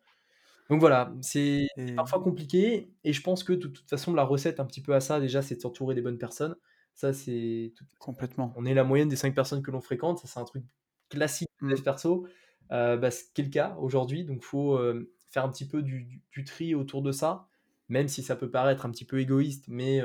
donc 0.70 0.80
voilà, 0.80 1.12
c'est 1.20 1.66
et 1.76 1.94
parfois 1.94 2.22
compliqué 2.22 2.90
et 3.04 3.12
je 3.12 3.20
pense 3.20 3.44
que 3.44 3.52
de 3.52 3.68
toute 3.68 3.90
façon 3.90 4.14
la 4.14 4.24
recette 4.24 4.60
un 4.60 4.64
petit 4.64 4.80
peu 4.80 4.94
à 4.94 5.00
ça 5.00 5.20
déjà, 5.20 5.42
c'est 5.42 5.56
de 5.56 5.60
s'entourer 5.60 5.94
des 5.94 6.00
bonnes 6.00 6.16
personnes. 6.16 6.56
Ça, 6.94 7.12
c'est 7.12 7.32
de 7.68 7.74
façon, 7.74 7.84
complètement. 7.98 8.54
on 8.56 8.64
est 8.64 8.72
la 8.72 8.82
moyenne 8.82 9.08
des 9.08 9.16
5 9.16 9.34
personnes 9.34 9.62
que 9.62 9.70
l'on 9.70 9.82
fréquente, 9.82 10.20
ça 10.20 10.26
c'est 10.26 10.40
un 10.40 10.44
truc 10.44 10.64
classique 11.10 11.50
du 11.60 11.66
Mmh, 11.66 11.82
perso, 11.82 12.26
bah, 12.70 13.10
ce 13.10 13.24
qui 13.34 13.42
est 13.42 13.44
le 13.44 13.50
cas 13.50 13.76
aujourd'hui, 13.78 14.24
donc 14.24 14.42
faut, 14.42 14.80
faire 15.28 15.44
un 15.44 15.50
petit 15.50 15.68
peu 15.68 15.82
du 15.82 16.04
du 16.04 16.22
du 16.32 16.44
tri 16.44 16.74
autour 16.74 17.02
de 17.02 17.12
ça, 17.12 17.46
même 17.90 18.08
si 18.08 18.22
ça 18.22 18.36
peut 18.36 18.50
paraître 18.50 18.86
un 18.86 18.90
petit 18.90 19.04
peu 19.04 19.20
égoïste, 19.20 19.66
mais 19.68 20.00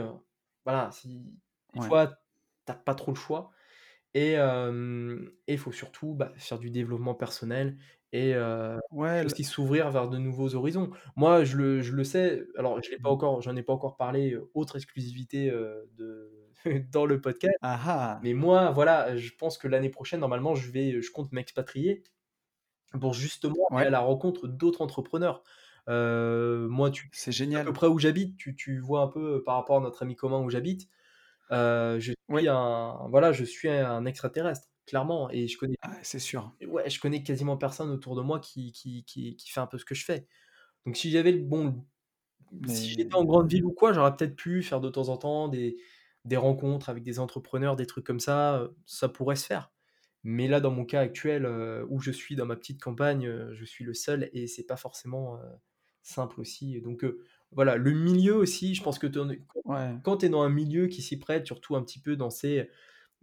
voilà, 0.65 0.91
si 0.91 1.23
des 1.73 1.79
ouais. 1.79 1.87
fois, 1.87 2.07
tu 2.65 2.71
as 2.73 2.75
pas 2.75 2.95
trop 2.95 3.13
le 3.13 3.17
choix 3.17 3.51
et 4.15 4.33
il 5.47 5.57
faut 5.59 5.71
surtout, 5.73 6.15
bah, 6.15 6.33
faire 6.37 6.59
du 6.59 6.71
développement 6.71 7.15
personnel 7.15 7.77
et 8.13 8.35
Ouais, 8.91 9.25
aussi 9.25 9.43
s'ouvrir 9.43 9.91
vers 9.91 10.09
de 10.09 10.17
nouveaux 10.17 10.55
horizons. 10.55 10.91
Moi, 11.15 11.43
je 11.45 11.57
le 11.57 11.81
je 11.81 11.93
le 11.93 12.03
sais, 12.03 12.45
alors 12.57 12.81
je 12.83 12.91
l'ai 12.91 12.97
pas 12.99 13.09
mmh. 13.09 13.11
encore 13.11 13.41
j'en 13.41 13.55
ai 13.55 13.63
pas 13.63 13.73
encore 13.73 13.97
parlé, 13.97 14.37
autre 14.55 14.77
exclusivité, 14.77 15.51
de 15.51 16.49
dans 16.91 17.05
le 17.05 17.21
podcast, 17.21 17.57
Ah 17.61 17.77
ah! 17.85 18.21
mais 18.21 18.33
moi, 18.33 18.71
voilà, 18.71 19.17
je 19.17 19.31
pense 19.37 19.57
que 19.57 19.67
l'année 19.69 19.89
prochaine, 19.91 20.21
normalement, 20.21 20.55
je 20.55 20.71
vais 20.71 21.01
je 21.01 21.11
compte 21.11 21.31
m'expatrier 21.33 22.03
pour 22.99 23.13
justement 23.13 23.67
aller 23.75 23.87
à 23.87 23.89
la 23.91 23.99
rencontre 23.99 24.47
d'autres 24.47 24.81
entrepreneurs. 24.81 25.43
Moi, 25.87 26.91
tu 26.91 27.11
c'est 27.11 27.31
sais 27.51 27.57
à 27.57 27.61
peu 27.61 27.73
génial. 27.73 27.73
près 27.73 27.87
où 27.87 27.99
j'habite, 27.99 28.37
tu 28.37 28.55
tu 28.55 28.79
vois 28.79 29.01
un 29.03 29.07
peu, 29.07 29.43
par 29.43 29.55
rapport 29.55 29.77
à 29.77 29.81
notre 29.81 30.03
ami 30.03 30.15
commun 30.15 30.39
où 30.41 30.49
j'habite. 30.49 30.89
Heu, 31.51 31.99
je 31.99 32.13
Oui, 32.29 32.43
suis 32.43 32.49
un 32.49 33.07
voilà, 33.09 33.31
je 33.33 33.43
suis 33.45 33.69
un 33.69 34.05
extraterrestre, 34.05 34.69
clairement 34.85 35.29
et 35.31 35.47
je 35.47 35.57
connais 35.57 35.77
ah, 35.81 35.97
c'est 36.03 36.19
sûr. 36.19 36.51
ouais, 36.67 36.89
je 36.89 36.99
connais 36.99 37.23
quasiment 37.23 37.57
personne 37.57 37.89
autour 37.91 38.15
de 38.15 38.21
moi 38.21 38.39
qui 38.39 38.71
qui 38.71 39.05
qui 39.05 39.35
qui 39.37 39.51
fait 39.51 39.59
un 39.61 39.67
peu 39.67 39.77
ce 39.77 39.85
que 39.85 39.95
je 39.95 40.05
fais. 40.05 40.27
Donc 40.85 40.97
si 40.97 41.11
j'avais 41.11 41.31
le 41.33 41.43
bon 41.43 41.87
si 42.67 42.93
j'étais 42.97 43.15
en 43.15 43.25
grande 43.25 43.49
ville 43.51 43.65
ou 43.65 43.73
quoi, 43.73 43.93
j'aurais 43.93 44.15
peut-être 44.15 44.35
pu 44.35 44.63
faire 44.63 44.81
de 44.81 44.89
temps 44.89 45.09
en 45.09 45.17
temps 45.17 45.47
des 45.49 45.77
des 46.25 46.37
rencontres 46.37 46.89
avec 46.89 47.03
des 47.03 47.19
entrepreneurs, 47.19 47.75
des 47.77 47.85
trucs 47.87 48.05
comme 48.05 48.19
ça, 48.21 48.69
ça 48.87 49.09
pourrait 49.09 49.35
se 49.37 49.45
faire. 49.47 49.71
Mais 50.23 50.47
là, 50.47 50.59
dans 50.61 50.71
mon 50.71 50.85
cas 50.85 51.01
actuel, 51.01 51.45
où 51.89 51.99
je 52.01 52.11
suis 52.11 52.35
dans 52.35 52.45
ma 52.47 52.55
petite 52.57 52.81
campagne, 52.81 53.51
je 53.53 53.65
suis 53.65 53.85
le 53.85 53.93
seul 53.95 54.29
et 54.33 54.47
c'est 54.47 54.65
pas 54.65 54.77
forcément, 54.77 55.39
simple 56.03 56.41
aussi. 56.41 56.81
Donc, 56.81 57.05
voilà, 57.55 57.77
le 57.77 57.91
milieu 57.93 58.35
aussi, 58.35 58.75
je 58.75 58.83
pense 58.83 58.99
que 58.99 59.07
tu 59.07 59.19
ouais, 59.65 60.01
quand 60.03 60.17
tu 60.17 60.27
es 60.27 60.29
dans 60.29 60.43
un 60.43 60.49
milieu 60.49 60.87
qui 60.87 61.01
s'y 61.01 61.17
prête, 61.19 61.45
surtout 61.45 61.75
un 61.75 61.83
petit 61.83 61.99
peu 61.99 62.15
dans 62.15 62.29
ces 62.29 62.69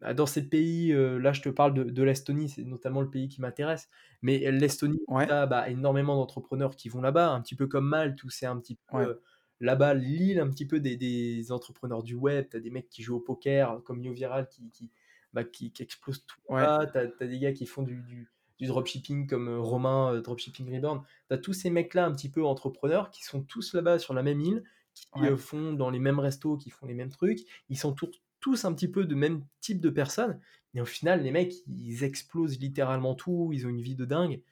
bah, 0.00 0.14
dans 0.14 0.26
ces 0.26 0.48
pays, 0.48 0.92
heu, 0.92 1.18
là, 1.18 1.32
je 1.32 1.42
te 1.42 1.48
parle 1.50 1.74
de 1.74 1.84
de 1.84 2.02
l'Estonie, 2.02 2.48
c'est 2.50 2.64
notamment 2.64 3.00
le 3.02 3.10
pays 3.10 3.28
qui 3.28 3.40
m'intéresse. 3.40 3.90
Mais 4.22 4.50
l'Estonie, 4.52 5.00
tu 5.00 5.06
ouais, 5.08 5.32
as, 5.32 5.46
bah, 5.46 5.68
énormément 5.70 6.16
d'entrepreneurs 6.16 6.76
qui 6.76 6.88
vont 6.88 7.00
là-bas, 7.02 7.30
un 7.32 7.40
petit 7.42 7.56
peu 7.56 7.66
comme 7.68 7.88
Malte 7.88 8.22
où 8.24 8.30
c'est 8.30 8.46
un 8.46 8.58
petit 8.60 8.76
peu, 8.76 8.98
ouais, 8.98 9.06
heu, 9.10 9.22
là-bas, 9.60 9.94
l'île 9.94 10.40
un 10.40 10.50
petit 10.50 10.66
peu 10.66 10.80
des 10.80 10.96
des 10.96 11.52
entrepreneurs 11.52 12.02
du 12.02 12.14
web. 12.16 12.48
Tu 12.50 12.56
as 12.58 12.60
des 12.60 12.70
mecs 12.70 12.88
qui 12.90 13.02
jouent 13.02 13.16
au 13.16 13.20
poker 13.20 13.82
comme 13.84 14.02
YoViral 14.02 14.48
qui 14.48 14.70
qui, 14.72 14.90
bah, 15.32 15.44
qui 15.44 15.72
qui 15.72 15.82
explosent 15.82 16.26
tout 16.26 16.40
là-bas. 16.56 16.86
Tu 16.92 16.98
as 16.98 17.08
tu 17.08 17.24
as 17.24 17.26
des 17.28 17.38
gars 17.38 17.52
qui 17.52 17.66
font 17.66 17.82
du 17.82 18.02
du 18.02 18.30
du 18.62 18.68
dropshipping 18.68 19.26
comme, 19.26 19.48
heu, 19.48 19.60
Romain, 19.60 20.14
heu, 20.14 20.22
Dropshipping 20.22 20.72
Reborn. 20.74 21.02
Tu 21.28 21.34
as 21.34 21.38
tous 21.38 21.52
ces 21.52 21.70
mecs-là 21.70 22.06
un 22.06 22.12
petit 22.12 22.30
peu 22.30 22.44
entrepreneurs 22.44 23.10
qui 23.10 23.24
sont 23.24 23.42
tous 23.42 23.74
là-bas 23.74 23.98
sur 23.98 24.14
la 24.14 24.22
même 24.22 24.40
île, 24.40 24.64
qui, 24.94 25.06
ouais, 25.14 25.28
heu, 25.28 25.36
font 25.36 25.72
dans 25.74 25.90
les 25.90 25.98
mêmes 25.98 26.18
restos, 26.20 26.56
qui 26.56 26.70
font 26.70 26.86
les 26.86 26.94
mêmes 26.94 27.10
trucs. 27.10 27.40
Ils 27.68 27.78
sont 27.78 27.92
tous 27.92 28.10
tous 28.40 28.64
un 28.64 28.74
petit 28.74 28.88
peu 28.90 29.04
de 29.04 29.14
même 29.14 29.46
type 29.60 29.80
de 29.80 29.88
personnes, 29.88 30.40
mais 30.74 30.80
au 30.80 30.84
final, 30.84 31.22
les 31.22 31.30
mecs, 31.30 31.54
ils 31.68 32.02
explosent 32.02 32.58
littéralement 32.58 33.14
tout, 33.14 33.50
ils 33.52 33.66
ont 33.66 33.70
une 33.70 33.80
vie 33.80 33.94
de 33.94 34.04
dingue 34.04 34.42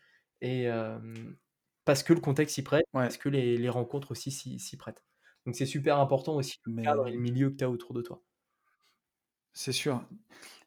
et 0.41 0.69
parce 1.85 2.03
que 2.03 2.13
le 2.13 2.21
contexte 2.21 2.55
s'y 2.55 2.63
prête, 2.63 2.87
ouais. 2.95 3.11
parce 3.11 3.19
que 3.19 3.29
les 3.29 3.57
les 3.57 3.69
rencontres 3.69 4.13
aussi 4.13 4.31
s'y 4.31 4.77
prêtent. 4.77 5.05
Donc 5.47 5.55
c'est 5.57 5.67
super 5.67 5.99
important 5.99 6.37
aussi 6.37 6.59
le 6.65 6.73
cadre 6.83 7.09
et 7.09 7.13
le 7.13 7.19
milieu 7.21 7.51
que 7.51 7.57
tu 7.57 7.65
as 7.65 7.71
autour 7.71 7.95
de 7.95 8.03
toi. 8.03 8.23
c'est 9.53 9.73
sûr 9.73 10.05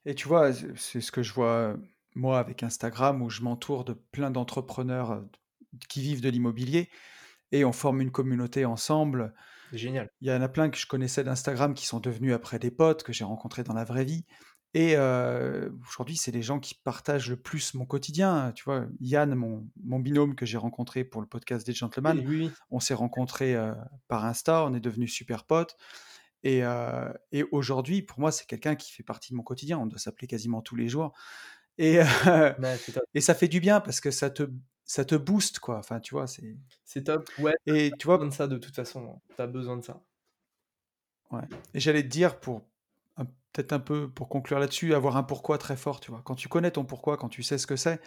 et 0.06 0.16
tu 0.16 0.28
vois, 0.28 0.54
c'est 0.54 1.02
ce 1.02 1.12
que 1.12 1.24
je 1.24 1.34
vois, 1.34 1.78
moi, 2.16 2.40
avec 2.40 2.64
Instagram 2.64 3.22
où 3.22 3.30
je 3.30 3.42
m'entoure 3.42 3.86
de 3.86 3.94
plein 3.94 4.32
d'entrepreneurs, 4.32 5.12
heu, 5.14 5.30
qui 5.90 6.02
vivent 6.02 6.22
de 6.22 6.30
l'immobilier 6.30 6.90
et 7.52 7.66
on 7.66 7.74
forme 7.74 8.02
une 8.02 8.12
communauté 8.12 8.66
ensemble. 8.66 9.34
C'est 9.72 9.78
génial. 9.78 10.10
Il 10.22 10.28
y 10.30 10.32
en 10.32 10.42
a 10.42 10.50
plein 10.50 10.70
que 10.70 10.78
je 10.78 10.88
connaissais 10.88 11.24
d'Instagram 11.24 11.74
qui 11.74 11.86
sont 11.86 12.00
devenus 12.00 12.34
après 12.34 12.60
des 12.60 12.72
potes, 12.72 13.04
que 13.04 13.14
j'ai 13.14 13.26
rencontrés 13.26 13.64
dans 13.64 13.74
la 13.74 13.84
vraie 13.84 14.06
vie 14.06 14.26
et 14.76 14.96
heu, 14.98 15.78
aujourd'hui, 15.88 16.18
c'est 16.18 16.32
les 16.32 16.42
gens 16.42 16.60
qui 16.60 16.74
partagent 16.76 17.30
le 17.30 17.38
plus 17.40 17.76
mon 17.76 17.86
quotidien, 17.86 18.52
tu 18.56 18.64
vois? 18.64 18.88
Yann, 19.00 19.36
mon 19.36 19.70
mon 19.84 20.00
binôme 20.00 20.36
que 20.36 20.48
j'ai 20.48 20.58
rencontré 20.58 21.04
pour 21.04 21.22
le 21.22 21.28
podcast 21.28 21.66
des 21.68 21.74
gentlemen, 21.74 22.24
Oui, 22.26 22.56
on 22.72 22.80
s'est 22.80 22.96
rencontrés, 22.96 23.56
heu, 23.56 23.76
par 24.08 24.26
Insta, 24.26 24.66
on 24.66 24.74
est 24.74 24.80
devenus 24.80 25.14
super 25.14 25.46
potes 25.46 25.78
et 26.44 26.62
et 27.32 27.44
aujourd'hui, 27.52 28.02
pour 28.02 28.20
moi, 28.20 28.32
c'est 28.32 28.46
quelqu'un 28.46 28.76
qui 28.76 28.92
fait 28.92 29.04
partie 29.04 29.32
de 29.32 29.38
mon 29.38 29.44
quotidien. 29.44 29.78
On 29.80 29.86
doit 29.88 30.00
s'appeler 30.00 30.28
quasiment 30.28 30.62
tous 30.62 30.76
les 30.76 30.90
jours 30.90 31.14
et 31.78 32.00
Ouais, 32.58 32.80
top. 32.94 33.04
et 33.14 33.22
ça 33.22 33.36
fait 33.36 33.48
du 33.48 33.60
bien 33.60 33.82
parce 33.82 34.02
que 34.02 34.12
ça 34.12 34.30
te 34.30 34.44
ça 34.86 35.06
te 35.06 35.16
booste, 35.16 35.60
quoi. 35.60 35.78
Enfin, 35.80 36.00
tu 36.00 36.16
vois? 36.16 36.28
C'est 36.28 36.58
C'est 36.86 37.04
top. 37.04 37.30
Ouais, 37.38 37.54
et 37.66 37.96
tu 38.00 38.08
as 38.08 38.18
besoin 38.18 38.26
vois? 38.26 38.28
de 38.28 38.34
ça 38.34 38.48
de 38.48 38.58
toute 38.58 38.76
façon, 38.76 39.22
tu 39.36 39.42
as 39.42 39.48
besoin 39.48 39.78
de 39.78 39.84
ça. 39.84 40.02
Ouais 41.32 41.42
et 41.74 41.80
j'allais 41.80 42.04
te 42.04 42.08
dire 42.08 42.40
pour 42.40 42.62
peut-être 43.54 43.74
un 43.74 43.80
peu 43.80 44.12
pour 44.12 44.30
conclure 44.30 44.60
là-dessus, 44.60 44.96
avoir 44.96 45.16
un 45.18 45.24
pourquoi 45.24 45.58
très 45.60 45.78
fort, 45.78 46.00
tu 46.00 46.10
vois? 46.12 46.22
Quand 46.26 46.36
tu 46.36 46.50
connais 46.50 46.72
ton 46.72 46.86
pourquoi, 46.86 47.18
quand 47.18 47.30
tu 47.30 47.44
sais 47.44 47.58
ce 47.60 47.68
que 47.68 47.76
c'est, 47.76 48.02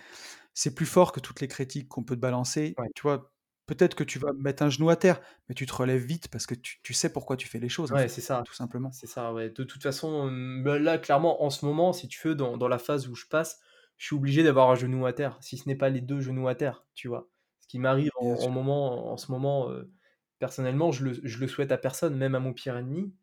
c'est 0.54 0.74
plus 0.74 0.86
fort 0.86 1.12
que 1.12 1.20
toutes 1.20 1.40
les 1.40 1.48
critiques 1.48 1.88
qu'on 1.88 2.04
peut 2.04 2.16
te 2.16 2.20
balancer, 2.20 2.78
Ouais. 2.78 2.88
tu 2.94 3.02
vois? 3.02 3.32
Peut-être 3.66 3.96
que 3.96 4.04
tu 4.04 4.18
vas 4.20 4.32
mettre 4.32 4.62
un 4.62 4.70
genou 4.70 4.90
à 4.90 4.96
terre, 4.96 5.20
mais 5.48 5.54
tu 5.56 5.66
te 5.66 5.72
relèves 5.74 6.04
vite 6.04 6.28
parce 6.28 6.46
que 6.46 6.54
tu 6.54 6.78
tu 6.82 6.94
sais 6.94 7.12
pourquoi 7.12 7.36
tu 7.36 7.48
fais 7.48 7.58
les 7.58 7.68
choses, 7.68 7.92
en 7.92 7.96
Ouais, 7.96 8.08
fait, 8.08 8.08
c'est 8.08 8.20
ça. 8.20 8.44
tout 8.44 8.54
simplement. 8.54 8.96
C'est 8.98 9.06
ça, 9.06 9.32
ouais. 9.32 9.50
De 9.50 9.64
toute 9.64 9.82
façon, 9.82 10.28
hem, 10.28 10.62
bah, 10.64 10.78
là, 10.78 10.98
clairement, 10.98 11.42
en 11.42 11.50
ce 11.50 11.64
moment, 11.64 11.92
si 11.92 12.08
tu 12.08 12.26
veux, 12.28 12.34
dans 12.34 12.56
dans 12.56 12.68
la 12.68 12.78
phase 12.78 13.08
où 13.08 13.14
je 13.14 13.26
passe, 13.26 13.60
je 13.96 14.06
suis 14.06 14.16
obligé 14.16 14.42
d'avoir 14.42 14.70
un 14.70 14.74
genou 14.74 15.06
à 15.06 15.12
terre, 15.12 15.38
si 15.40 15.56
ce 15.58 15.68
n'est 15.68 15.76
pas 15.76 15.88
les 15.88 16.00
2 16.00 16.20
genoux 16.20 16.48
à 16.48 16.54
terre, 16.54 16.86
tu 16.94 17.08
vois? 17.08 17.30
Ce 17.60 17.68
qui 17.68 17.78
m'arrive 17.78 18.10
en 18.16 18.50
moment 18.50 19.12
en 19.12 19.16
ce 19.16 19.30
moment, 19.32 19.70
personnellement, 20.38 20.92
je 20.92 21.04
le 21.04 21.12
je 21.24 21.38
le 21.38 21.48
souhaite 21.48 21.72
à 21.72 21.78
personne, 21.78 22.16
même 22.16 22.34
à 22.34 22.40
mon 22.40 22.52
pire 22.52 22.76
ennemi, 22.76 23.14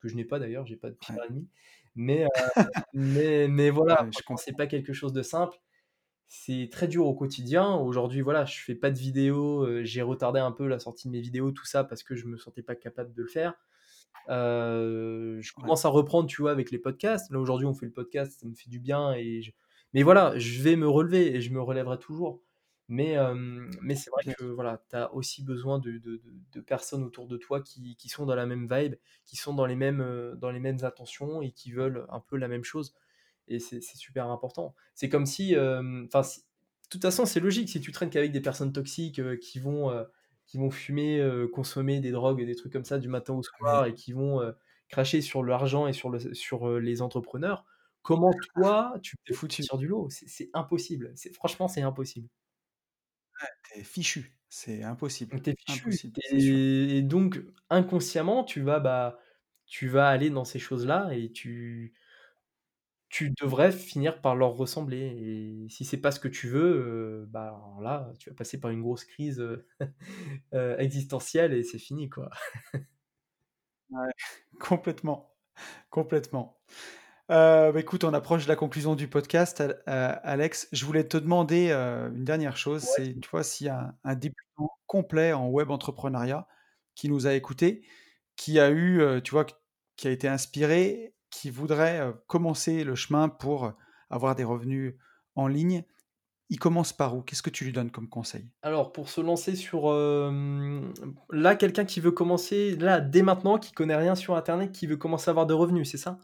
que 0.00 0.08
je 0.08 0.16
n'ai 0.16 0.24
pas 0.24 0.38
d'ailleurs, 0.38 0.66
j'ai 0.66 0.76
pas 0.76 0.90
de 0.90 0.96
pire 0.96 1.16
Ouais. 1.16 1.30
ennemi. 1.30 1.48
Mais, 1.96 2.24
heu, 2.24 2.28
mais 2.94 3.48
mais 3.48 3.70
voilà, 3.70 3.96
Ouais, 3.98 4.10
je 4.12 4.20
c'est 4.36 4.56
pas 4.56 4.66
quelque 4.66 4.92
chose 4.92 5.12
de 5.12 5.22
simple. 5.22 5.58
C'est 6.30 6.68
très 6.72 6.88
dur 6.88 7.06
au 7.06 7.14
quotidien. 7.14 7.74
Aujourd'hui, 7.76 8.22
voilà, 8.22 8.44
je 8.46 8.60
fais 8.60 8.76
pas 8.76 8.90
de 8.92 8.98
vidéos, 8.98 9.66
heu, 9.66 9.84
j'ai 9.84 10.02
retardé 10.02 10.40
un 10.40 10.52
peu 10.52 10.66
la 10.68 10.78
sortie 10.78 11.08
de 11.08 11.12
mes 11.12 11.20
vidéos, 11.20 11.50
tout 11.52 11.66
ça, 11.66 11.84
parce 11.84 12.02
que 12.04 12.16
je 12.16 12.26
me 12.26 12.38
sentais 12.38 12.62
pas 12.62 12.76
capable 12.76 13.12
de 13.14 13.22
le 13.22 13.28
faire. 13.28 13.54
Heu, 14.28 15.38
je 15.42 15.52
commence 15.54 15.84
à 15.84 15.88
reprendre, 15.88 16.28
tu 16.28 16.42
vois, 16.42 16.52
avec 16.52 16.70
les 16.70 16.78
podcasts. 16.78 17.30
Là, 17.32 17.38
aujourd'hui, 17.40 17.66
on 17.66 17.74
fait 17.74 17.86
le 17.86 17.92
podcast, 17.92 18.40
ça 18.40 18.46
me 18.48 18.54
fait 18.54 18.70
du 18.70 18.80
bien 18.80 19.12
et 19.14 19.42
je 19.42 19.52
mais 19.94 20.04
voilà, 20.04 20.38
je 20.38 20.62
vais 20.62 20.76
me 20.76 20.88
relever 20.88 21.34
et 21.34 21.40
je 21.40 21.52
me 21.52 21.60
relèverai 21.60 21.98
toujours. 21.98 22.42
Mais, 22.88 23.12
hem, 23.12 23.70
mais 23.82 23.94
c'est 23.96 24.10
vrai 24.10 24.24
que, 24.26 24.44
voilà, 24.44 24.82
tu 24.90 24.96
as 24.96 25.12
aussi 25.14 25.44
besoin 25.44 25.78
de 25.80 25.98
de 26.52 26.60
personnes 26.60 27.02
autour 27.04 27.26
de 27.28 27.36
toi 27.36 27.60
qui 27.62 27.96
qui 27.96 28.08
sont 28.08 28.26
dans 28.26 28.34
la 28.36 28.46
même 28.46 28.68
vibe, 28.70 28.96
qui 29.24 29.36
sont 29.36 29.54
dans 29.54 29.66
les 29.66 29.76
mêmes, 29.76 30.34
dans 30.38 30.50
les 30.50 30.60
mêmes 30.60 30.78
intentions 30.82 31.42
et 31.42 31.52
qui 31.52 31.72
veulent 31.72 32.06
un 32.10 32.20
peu 32.20 32.36
la 32.36 32.48
même 32.48 32.64
chose 32.64 32.94
et 33.50 33.60
c'est 33.60 33.80
super 33.82 34.28
important. 34.30 34.74
C'est 34.94 35.08
comme 35.08 35.26
si, 35.26 35.54
hem, 35.54 36.04
enfin, 36.06 36.22
si 36.22 36.40
de 36.40 36.88
toute 36.90 37.02
façon, 37.02 37.24
c'est 37.26 37.40
logique, 37.40 37.68
si 37.68 37.80
tu 37.80 37.92
traînes 37.92 38.10
qu'avec 38.10 38.32
des 38.32 38.40
personnes 38.40 38.72
toxiques, 38.72 39.20
heu, 39.20 39.36
qui 39.36 39.60
vont, 39.60 39.90
heu, 39.92 40.06
qui 40.46 40.58
vont 40.58 40.70
fumer, 40.70 41.24
consommer 41.52 42.00
des 42.00 42.10
drogues 42.10 42.40
et 42.40 42.46
des 42.46 42.56
trucs 42.56 42.72
comme 42.72 42.84
ça 42.84 42.98
du 42.98 43.08
matin 43.08 43.34
au 43.34 43.42
soir 43.42 43.86
et 43.86 43.94
qui 43.94 44.12
vont, 44.12 44.40
cracher 44.88 45.20
sur 45.20 45.44
l'argent 45.44 45.86
et 45.86 45.92
sur 45.92 46.10
le 46.10 46.34
sur, 46.34 46.80
les 46.80 47.00
entrepreneurs, 47.02 47.64
comment 48.02 48.32
toi, 48.54 48.94
tu 49.02 49.16
peux 49.24 49.34
foutu. 49.34 49.62
sortir 49.62 49.78
du 49.78 49.86
lot? 49.86 50.08
C'est 50.10 50.50
impossible. 50.54 51.14
Franchement, 51.34 51.68
c'est 51.68 51.82
impossible. 51.82 52.28
Tu 53.72 53.84
fichu. 53.84 54.36
C'est 54.48 54.82
impossible. 54.82 55.40
Tu 55.42 55.54
fichu 55.54 55.80
Impossible, 55.82 56.20
et 56.32 57.02
donc 57.02 57.40
inconsciemment, 57.70 58.44
tu 58.44 58.60
vas, 58.62 58.80
bah, 58.80 59.18
tu 59.66 59.88
vas 59.88 60.08
aller 60.08 60.30
dans 60.30 60.44
ces 60.44 60.58
choses-là 60.58 61.10
et 61.12 61.30
tu 61.30 61.94
tu 63.10 63.32
devrais 63.42 63.72
finir 63.72 64.20
par 64.22 64.36
leur 64.36 64.52
ressembler 64.52 64.98
et 65.66 65.68
si 65.70 65.84
c'est 65.84 65.98
pas 65.98 66.12
ce 66.12 66.20
que 66.20 66.28
tu 66.28 66.48
veux, 66.48 67.26
bah, 67.30 67.60
là, 67.82 68.12
tu 68.20 68.30
vas 68.30 68.36
passer 68.36 68.60
par 68.60 68.70
une 68.70 68.82
grosse 68.82 69.04
crise, 69.04 69.44
existentielle 70.78 71.52
et 71.54 71.64
c'est 71.64 71.78
fini, 71.78 72.08
quoi. 72.08 72.30
Ouais, 73.90 74.10
complètement, 74.60 75.34
complètement. 75.90 76.60
Heu, 77.30 77.72
bah, 77.72 77.80
écoute, 77.80 78.04
on 78.04 78.14
approche 78.14 78.44
de 78.44 78.48
la 78.50 78.56
conclusion 78.56 78.96
du 78.96 79.08
podcast, 79.08 79.60
heu, 79.62 79.74
Alex. 79.88 80.68
Je 80.72 80.86
voulais 80.86 81.08
te 81.08 81.16
demander, 81.18 81.72
une 81.72 82.24
dernière 82.24 82.56
chose, 82.56 82.84
Ouais, 82.84 82.88
c'est, 82.96 83.20
tu 83.20 83.28
vois, 83.30 83.44
s'il 83.44 83.68
y 83.68 83.70
a 83.70 83.80
un 83.80 83.94
un 84.04 84.14
débutant 84.16 84.70
complet 84.86 85.32
en 85.34 85.48
web 85.48 85.70
entrepreneuriat 85.72 86.48
qui 86.96 87.08
nous 87.10 87.26
a 87.26 87.34
écoutés, 87.34 87.84
qui 88.36 88.60
a 88.60 88.70
eu, 88.72 89.02
tu 89.24 89.32
vois, 89.32 89.46
qui 89.96 90.08
a 90.08 90.12
été 90.12 90.28
inspiré, 90.28 91.14
qui 91.30 91.50
voudrait, 91.50 92.12
commencer 92.26 92.84
le 92.84 92.94
chemin 92.94 93.28
pour, 93.28 93.72
avoir 94.10 94.34
des 94.34 94.44
revenus 94.44 94.94
en 95.36 95.46
ligne, 95.46 95.84
il 96.48 96.58
commence 96.58 96.92
par 96.92 97.16
où? 97.16 97.22
Qu'est-ce 97.22 97.42
que 97.42 97.50
tu 97.50 97.64
lui 97.64 97.72
donnes 97.72 97.90
comme 97.90 98.08
conseil? 98.08 98.48
Alors 98.62 98.92
pour 98.92 99.08
se 99.08 99.20
lancer 99.20 99.54
sur, 99.54 99.90
là, 101.30 101.56
quelqu'un 101.56 101.84
qui 101.84 102.00
veut 102.00 102.10
commencer, 102.10 102.76
là, 102.76 103.00
dès 103.00 103.22
maintenant, 103.22 103.58
qui 103.58 103.72
connaît 103.72 103.96
rien 103.96 104.14
sur 104.14 104.34
internet, 104.36 104.72
qui 104.72 104.86
veut 104.86 104.96
commencer 104.96 105.28
à 105.28 105.32
avoir 105.32 105.46
de 105.46 105.54
revenus, 105.54 105.90
c'est 105.90 105.98
ça? 105.98 106.18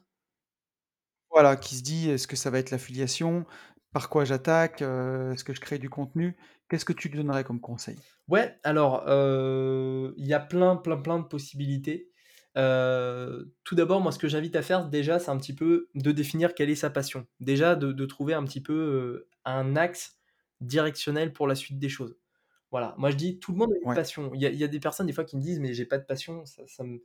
Voilà, 1.30 1.56
qui 1.56 1.76
se 1.76 1.82
dit: 1.82 2.10
«Est-ce 2.10 2.26
que 2.26 2.36
ça 2.36 2.50
va 2.50 2.58
être 2.58 2.70
l'affiliation? 2.70 3.44
Par 3.92 4.08
quoi 4.08 4.24
j'attaque? 4.24 4.82
Est-ce 4.82 5.44
que 5.44 5.54
je 5.54 5.60
crée 5.60 5.78
du 5.78 5.90
contenu?» 5.90 6.36
qu'est-ce 6.68 6.84
que 6.84 6.92
tu 6.92 7.08
lui 7.08 7.18
donnerais 7.18 7.44
comme 7.44 7.60
conseil? 7.60 7.96
Ouais, 8.28 8.58
alors, 8.64 9.04
il 9.06 10.26
y 10.26 10.34
a 10.34 10.40
plein, 10.40 10.76
plein, 10.76 10.96
plein 10.96 11.18
de 11.20 11.24
possibilités. 11.24 12.10
Heu, 12.56 13.52
tout 13.64 13.74
d'abord, 13.74 14.00
moi, 14.00 14.12
ce 14.12 14.18
que 14.18 14.28
j'invite 14.28 14.56
à 14.56 14.62
faire, 14.62 14.88
déjà, 14.88 15.18
c'est 15.18 15.30
un 15.30 15.36
petit 15.38 15.54
peu 15.54 15.88
de 15.94 16.12
définir 16.12 16.54
quelle 16.54 16.70
est 16.70 16.74
sa 16.76 16.90
passion. 16.90 17.26
Déjà, 17.40 17.76
de 17.76 17.92
de 17.92 18.06
trouver 18.06 18.34
un 18.34 18.44
petit 18.44 18.62
peu, 18.62 18.72
heu, 18.74 19.28
un 19.44 19.76
axe 19.76 20.18
directionnel 20.60 21.32
pour 21.32 21.46
la 21.46 21.54
suite 21.54 21.78
des 21.78 21.88
choses. 21.90 22.16
Voilà, 22.72 22.94
moi, 22.98 23.10
je 23.10 23.16
dis: 23.16 23.38
«Tout 23.40 23.52
le 23.52 23.58
monde 23.58 23.72
a 23.74 23.76
une 23.82 23.88
Ouais, 23.88 23.94
passion». 23.94 24.32
Il 24.34 24.40
y 24.42 24.46
a 24.46 24.50
il 24.50 24.56
y 24.58 24.64
a 24.64 24.68
des 24.68 24.80
personnes, 24.80 25.06
des 25.08 25.12
fois, 25.14 25.24
qui 25.24 25.36
me 25.36 25.42
disent: 25.42 25.60
«Mais 25.60 25.74
j'ai 25.74 25.86
pas 25.86 25.98
de 25.98 26.04
passion». 26.06 26.44
Ça 26.46 26.64
ça 26.68 26.84
me 26.84 27.00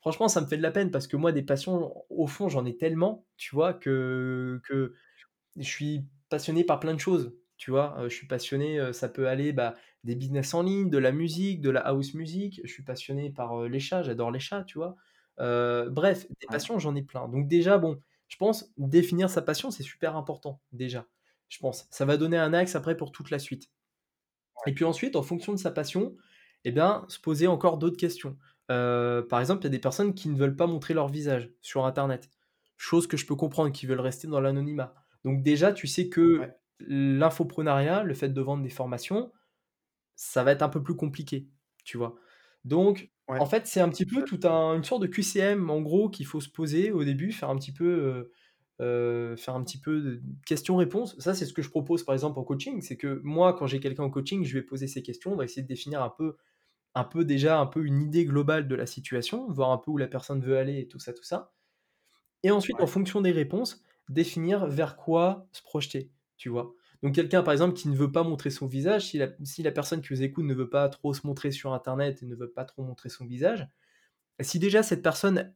franchement, 0.00 0.28
ça 0.28 0.40
me 0.42 0.46
fait 0.46 0.56
de 0.58 0.62
la 0.62 0.70
peine 0.72 0.90
parce 0.90 1.06
que 1.08 1.16
moi, 1.16 1.32
des 1.32 1.42
passions, 1.42 1.94
au 2.10 2.26
fond, 2.26 2.48
j'en 2.48 2.64
ai 2.66 2.76
tellement, 2.76 3.26
tu 3.36 3.54
vois? 3.54 3.74
Que 3.74 4.60
que 4.64 4.94
je 5.56 5.62
suis 5.68 6.06
passionné 6.30 6.64
par 6.64 6.80
plein 6.80 6.94
de 6.94 7.00
choses, 7.00 7.34
tu 7.58 7.70
vois? 7.70 7.96
Heu, 8.00 8.08
je 8.08 8.14
suis 8.16 8.26
passionné, 8.26 8.92
ça 8.92 9.08
peut 9.08 9.28
aller, 9.28 9.52
bah, 9.52 9.74
des 10.04 10.14
business 10.16 10.54
en 10.54 10.62
ligne, 10.62 10.90
de 10.90 10.98
la 10.98 11.12
musique, 11.12 11.60
de 11.60 11.70
la 11.70 11.80
house 11.80 12.14
music. 12.14 12.60
Je 12.64 12.72
suis 12.72 12.82
passionné 12.84 13.30
par, 13.30 13.58
heu, 13.60 13.66
les 13.68 13.80
chats, 13.80 14.02
j'adore 14.02 14.30
les 14.30 14.40
chats, 14.40 14.64
tu 14.64 14.78
vois? 14.78 14.96
Heu, 15.40 15.88
bref, 15.90 16.26
des 16.40 16.48
passions, 16.48 16.78
j'en 16.78 16.94
ai 16.96 17.02
plein. 17.02 17.28
Donc 17.28 17.48
déjà, 17.48 17.78
bon, 17.78 18.00
je 18.28 18.36
pense 18.36 18.72
définir 18.78 19.30
sa 19.30 19.42
passion, 19.42 19.70
c'est 19.70 19.82
super 19.82 20.16
important, 20.16 20.60
déjà, 20.72 21.06
je 21.48 21.58
pense. 21.58 21.86
Ça 21.90 22.04
va 22.04 22.16
donner 22.16 22.38
un 22.38 22.52
axe 22.54 22.76
après 22.76 22.96
pour 22.96 23.12
toute 23.12 23.30
la 23.30 23.38
suite. 23.38 23.70
Et 24.66 24.74
puis 24.74 24.84
ensuite, 24.84 25.16
en 25.16 25.22
fonction 25.22 25.52
de 25.52 25.58
sa 25.58 25.70
passion, 25.70 26.16
eh 26.64 26.72
bien, 26.72 27.04
se 27.08 27.18
poser 27.18 27.46
encore 27.46 27.78
d'autres 27.78 27.96
questions. 27.96 28.36
Heu, 28.70 29.26
par 29.28 29.40
exemple, 29.40 29.62
il 29.62 29.64
y 29.64 29.68
a 29.68 29.70
des 29.70 29.78
personnes 29.78 30.14
qui 30.14 30.28
ne 30.28 30.36
veulent 30.36 30.56
pas 30.56 30.66
montrer 30.66 30.94
leur 30.94 31.08
visage 31.08 31.50
sur 31.62 31.86
internet. 31.86 32.30
Chose 32.76 33.06
que 33.06 33.16
je 33.16 33.26
peux 33.26 33.36
comprendre, 33.36 33.72
qui 33.72 33.86
veulent 33.86 34.00
rester 34.00 34.28
dans 34.28 34.40
l'anonymat. 34.40 34.94
Donc 35.24 35.42
déjà, 35.42 35.72
tu 35.72 35.86
sais 35.86 36.08
que 36.08 36.40
ouais, 36.40 36.54
l'infoprenariat, 36.80 38.02
le 38.04 38.14
fait 38.14 38.28
de 38.30 38.40
vendre 38.40 38.62
des 38.62 38.70
formations, 38.70 39.32
ça 40.22 40.44
va 40.44 40.52
être 40.52 40.62
un 40.62 40.68
peu 40.68 40.82
plus 40.82 40.96
compliqué, 40.96 41.48
tu 41.84 41.96
vois? 41.98 42.16
Donc 42.64 43.10
ouais, 43.28 43.40
en 43.40 43.46
fait, 43.46 43.66
c'est 43.66 43.80
un 43.80 43.88
petit 43.88 44.06
peu 44.06 44.22
tout 44.24 44.40
un 44.44 44.74
une 44.76 44.84
sorte 44.84 45.02
de 45.02 45.06
QCM, 45.08 45.70
en 45.70 45.80
gros, 45.80 46.10
qu'il 46.10 46.26
faut 46.26 46.40
se 46.40 46.48
poser 46.50 46.92
au 46.92 47.04
début, 47.04 47.32
faire 47.32 47.50
un 47.50 47.56
petit 47.56 47.72
peu, 47.72 47.86
heu 47.86 48.32
heu, 48.82 49.36
faire 49.36 49.54
un 49.56 49.62
petit 49.64 49.80
peu 49.80 50.00
de 50.00 50.22
questions-réponses. 50.46 51.18
Ça, 51.20 51.34
c'est 51.34 51.46
ce 51.46 51.52
que 51.54 51.62
je 51.62 51.70
propose, 51.70 52.02
par 52.04 52.14
exemple, 52.14 52.38
en 52.38 52.44
coaching. 52.44 52.80
C'est 52.82 52.96
que 52.96 53.20
moi, 53.24 53.54
quand 53.54 53.66
j'ai 53.66 53.80
quelqu'un 53.80 54.04
en 54.04 54.10
coaching, 54.10 54.44
je 54.44 54.54
vais 54.54 54.62
poser 54.62 54.86
ces 54.88 55.02
questions, 55.02 55.32
on 55.32 55.36
va 55.36 55.44
essayer 55.44 55.62
de 55.62 55.68
définir 55.68 56.02
un 56.02 56.10
peu 56.10 56.36
un 56.94 57.04
peu 57.04 57.24
déjà, 57.24 57.58
un 57.60 57.66
peu 57.66 57.84
une 57.86 58.02
idée 58.02 58.24
globale 58.26 58.68
de 58.68 58.74
la 58.76 58.86
situation, 58.86 59.48
voir 59.52 59.70
un 59.72 59.78
peu 59.78 59.90
où 59.92 59.96
la 59.98 60.08
personne 60.08 60.40
veut 60.42 60.58
aller 60.58 60.78
et 60.80 60.88
tout 60.88 60.98
ça, 61.00 61.12
tout 61.14 61.24
ça. 61.24 61.52
Et 62.42 62.50
ensuite, 62.50 62.80
en 62.80 62.86
fonction 62.86 63.20
des 63.20 63.32
réponses, 63.32 63.82
définir 64.08 64.66
vers 64.66 64.96
quoi 64.96 65.48
se 65.52 65.62
projeter, 65.62 66.12
tu 66.36 66.48
vois? 66.48 66.74
Donc 67.02 67.14
quelqu'un, 67.14 67.42
par 67.42 67.52
exemple, 67.52 67.74
qui 67.74 67.88
ne 67.88 67.96
veut 67.96 68.12
pas 68.12 68.22
montrer 68.24 68.50
son 68.50 68.66
visage, 68.66 69.04
si 69.44 69.62
la 69.62 69.72
personne 69.72 70.02
qui 70.02 70.08
vous 70.10 70.22
écoute 70.22 70.44
ne 70.44 70.54
veut 70.54 70.68
pas 70.70 70.88
trop 70.88 71.14
se 71.14 71.26
montrer 71.26 71.50
sur 71.50 71.72
internet 71.72 72.22
et 72.22 72.26
ne 72.26 72.34
veut 72.36 72.50
pas 72.50 72.64
trop 72.64 72.82
montrer 72.82 73.08
son 73.08 73.26
visage, 73.26 73.66
si 74.40 74.58
déjà 74.58 74.82
cette 74.82 75.02
personne, 75.02 75.54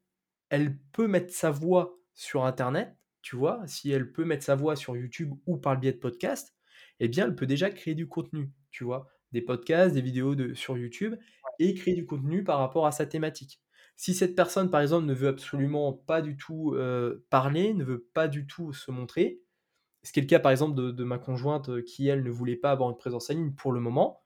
elle 0.51 0.79
peut 0.93 1.07
mettre 1.09 1.33
sa 1.35 1.51
voix 1.51 1.99
sur 2.15 2.45
internet, 2.45 2.97
tu 3.23 3.37
vois? 3.37 3.63
Si 3.67 3.91
elle 3.91 4.13
peut 4.13 4.25
mettre 4.25 4.45
sa 4.45 4.57
voix 4.57 4.77
sur 4.77 4.97
YouTube 4.97 5.35
ou 5.47 5.57
par 5.59 5.75
le 5.75 5.81
biais 5.81 5.93
de 5.93 5.99
podcasts, 5.99 6.55
eh 7.01 7.09
bien, 7.09 7.27
elle 7.27 7.37
peut 7.37 7.47
déjà 7.47 7.71
créer 7.71 7.95
du 7.95 8.09
contenu, 8.09 8.53
tu 8.71 8.85
vois? 8.85 9.09
Des 9.33 9.43
podcasts, 9.43 9.95
des 9.95 10.03
vidéos 10.03 10.55
sur 10.55 10.79
YouTube 10.79 11.17
et 11.59 11.75
créer 11.75 11.95
du 11.95 12.07
contenu 12.07 12.45
par 12.45 12.59
rapport 12.59 12.87
à 12.87 12.93
sa 12.93 13.07
thématique. 13.07 13.61
Si 13.97 14.15
cette 14.15 14.35
personne, 14.35 14.71
par 14.71 14.81
exemple, 14.81 15.07
ne 15.07 15.15
veut 15.15 15.29
absolument 15.29 15.93
pas 15.93 16.21
du 16.23 16.37
tout, 16.37 16.75
heu, 16.75 17.25
parler, 17.31 17.75
ne 17.75 17.85
veut 17.85 18.09
pas 18.13 18.29
du 18.29 18.47
tout 18.47 18.73
se 18.73 18.91
montrer, 18.91 19.41
ce 20.05 20.13
qui 20.13 20.21
est 20.21 20.23
le 20.23 20.29
cas, 20.29 20.41
par 20.41 20.53
exemple, 20.53 20.75
de 20.77 20.91
de 20.93 21.05
ma 21.05 21.19
conjointe, 21.19 21.69
heu, 21.71 21.83
qui, 21.83 22.09
elle, 22.09 22.23
ne 22.25 22.31
voulait 22.31 22.57
pas 22.57 22.71
avoir 22.73 22.91
une 22.91 22.97
présence 22.99 23.31
en 23.31 23.35
ligne 23.35 23.53
pour 23.55 23.73
le 23.73 23.81
moment, 23.81 24.23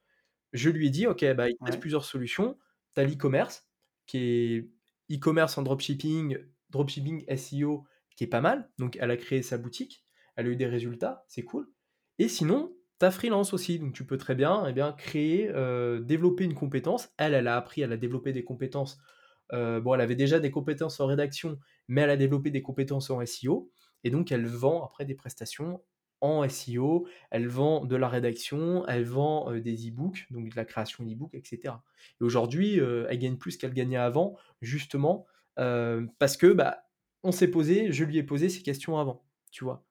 je 0.53 0.69
lui 0.69 0.87
ai 0.87 0.89
dit: 0.89 1.07
«OK, 1.07 1.25
bah, 1.35 1.49
il 1.49 1.55
te 1.55 1.63
reste 1.65 1.79
ouais, 1.79 1.81
plusieurs 1.81 2.05
solutions. 2.05 2.57
Tu 2.95 3.01
as 3.01 3.05
l'e-commerce, 3.05 3.67
qui 4.07 4.17
est 4.19 4.71
e-commerce 5.15 5.57
en 5.57 5.63
dropshipping, 5.63 6.37
dropshipping 6.69 7.23
SEO, 7.27 7.85
qui 8.15 8.23
est 8.25 8.27
pas 8.27 8.41
mal». 8.41 8.71
Donc 8.79 8.97
elle 8.99 9.11
a 9.11 9.17
créé 9.17 9.41
sa 9.43 9.57
boutique, 9.57 10.05
elle 10.35 10.47
a 10.47 10.49
eu 10.49 10.55
des 10.55 10.67
résultats, 10.67 11.23
c'est 11.27 11.43
cool. 11.43 11.69
Et 12.19 12.27
sinon, 12.27 12.75
tu 12.99 13.05
as 13.05 13.11
freelance 13.11 13.53
aussi, 13.53 13.79
donc 13.79 13.93
tu 13.93 14.05
peux 14.05 14.17
très 14.17 14.35
bien, 14.35 14.65
eh 14.67 14.73
bien, 14.73 14.91
créer, 14.93 15.49
heu, 15.49 16.01
développer 16.01 16.43
une 16.45 16.55
compétence. 16.55 17.09
Elle, 17.17 17.33
elle 17.33 17.47
a 17.47 17.55
appris, 17.57 17.81
elle 17.81 17.93
a 17.93 17.97
développé 17.97 18.33
des 18.33 18.43
compétences, 18.43 18.97
heu, 19.53 19.79
bon, 19.81 19.93
elle 19.95 20.01
avait 20.01 20.15
déjà 20.15 20.39
des 20.39 20.51
compétences 20.51 20.99
en 20.99 21.07
rédaction, 21.07 21.59
mais 21.87 22.01
elle 22.01 22.09
a 22.11 22.17
développé 22.17 22.51
des 22.51 22.61
compétences 22.61 23.09
en 23.09 23.21
SEO 23.21 23.71
et 24.03 24.09
donc 24.11 24.31
elle 24.31 24.45
vend 24.47 24.83
après 24.83 25.05
des 25.05 25.15
prestations 25.15 25.81
en 26.21 26.43
SEO, 26.43 27.07
elle 27.31 27.47
vend 27.47 27.85
de 27.85 27.95
la 27.95 28.09
rédaction, 28.09 28.85
elle 28.87 29.05
vend, 29.05 29.51
des 29.53 29.89
e-books, 29.89 30.27
donc 30.31 30.49
de 30.49 30.55
la 30.55 30.65
création 30.65 31.03
d'e-books 31.05 31.33
et 31.33 31.41
cetera. 31.45 31.83
Et 32.19 32.23
aujourd'hui, 32.25 32.75
elle 32.77 33.17
gagne 33.19 33.37
plus 33.37 33.55
qu'elle 33.57 33.73
gagnait 33.73 33.95
avant, 33.97 34.37
justement, 34.61 35.25
parce 35.55 36.37
que, 36.37 36.51
bah, 36.53 36.89
on 37.23 37.31
s'est 37.31 37.49
posé 37.51 37.91
je 37.91 38.03
lui 38.05 38.17
ai 38.17 38.23
posé 38.23 38.49
ces 38.49 38.61
questions 38.63 38.97
avant, 38.97 39.25
tu 39.51 39.63
vois? 39.63 39.85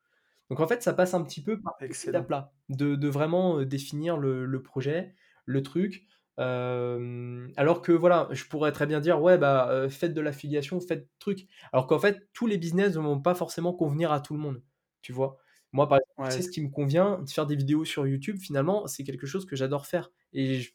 Donc 0.50 0.60
en 0.60 0.68
fait, 0.68 0.82
ça 0.82 0.94
passe 0.94 1.14
un 1.14 1.22
petit 1.24 1.42
peu 1.42 1.60
par 1.60 1.74
ces 1.82 1.88
excellent. 1.88 2.28
étapes-là, 2.28 2.54
de 2.70 2.96
de 2.96 3.08
vraiment, 3.08 3.62
définir 3.64 4.16
le 4.18 4.46
le 4.46 4.62
projet, 4.62 5.14
le 5.46 5.62
truc, 5.62 6.06
alors 6.38 7.82
que 7.82 7.92
voilà, 7.92 8.28
je 8.32 8.44
pourrais 8.44 8.72
très 8.72 8.86
bien 8.86 9.00
dire: 9.00 9.20
«Ouais, 9.22 9.38
bah, 9.38 9.88
faites 9.90 10.14
de 10.14 10.20
l'affiliation, 10.20 10.80
faites 10.80 11.08
truc», 11.18 11.46
alors 11.72 11.86
qu'en 11.86 11.98
fait, 11.98 12.28
tous 12.32 12.46
les 12.46 12.58
business 12.58 12.94
ne 12.96 13.00
vont 13.00 13.20
pas 13.20 13.34
forcément 13.34 13.72
convenir 13.74 14.12
à 14.12 14.20
tout 14.20 14.34
le 14.34 14.40
monde, 14.40 14.62
tu 15.02 15.12
vois? 15.12 15.38
Moi, 15.72 15.88
par 15.88 15.98
exemple, 15.98 16.30
je 16.30 16.40
Ouais, 16.40 16.42
ce 16.42 16.50
qui 16.50 16.62
me 16.62 16.70
convient, 16.70 17.18
de 17.20 17.30
faire 17.30 17.46
des 17.46 17.56
vidéos 17.56 17.84
sur 17.84 18.06
YouTube, 18.06 18.38
finalement, 18.40 18.86
c'est 18.86 19.04
quelque 19.04 19.26
chose 19.26 19.46
que 19.46 19.56
j'adore 19.56 19.86
faire 19.86 20.10
et 20.32 20.60
j 20.60 20.74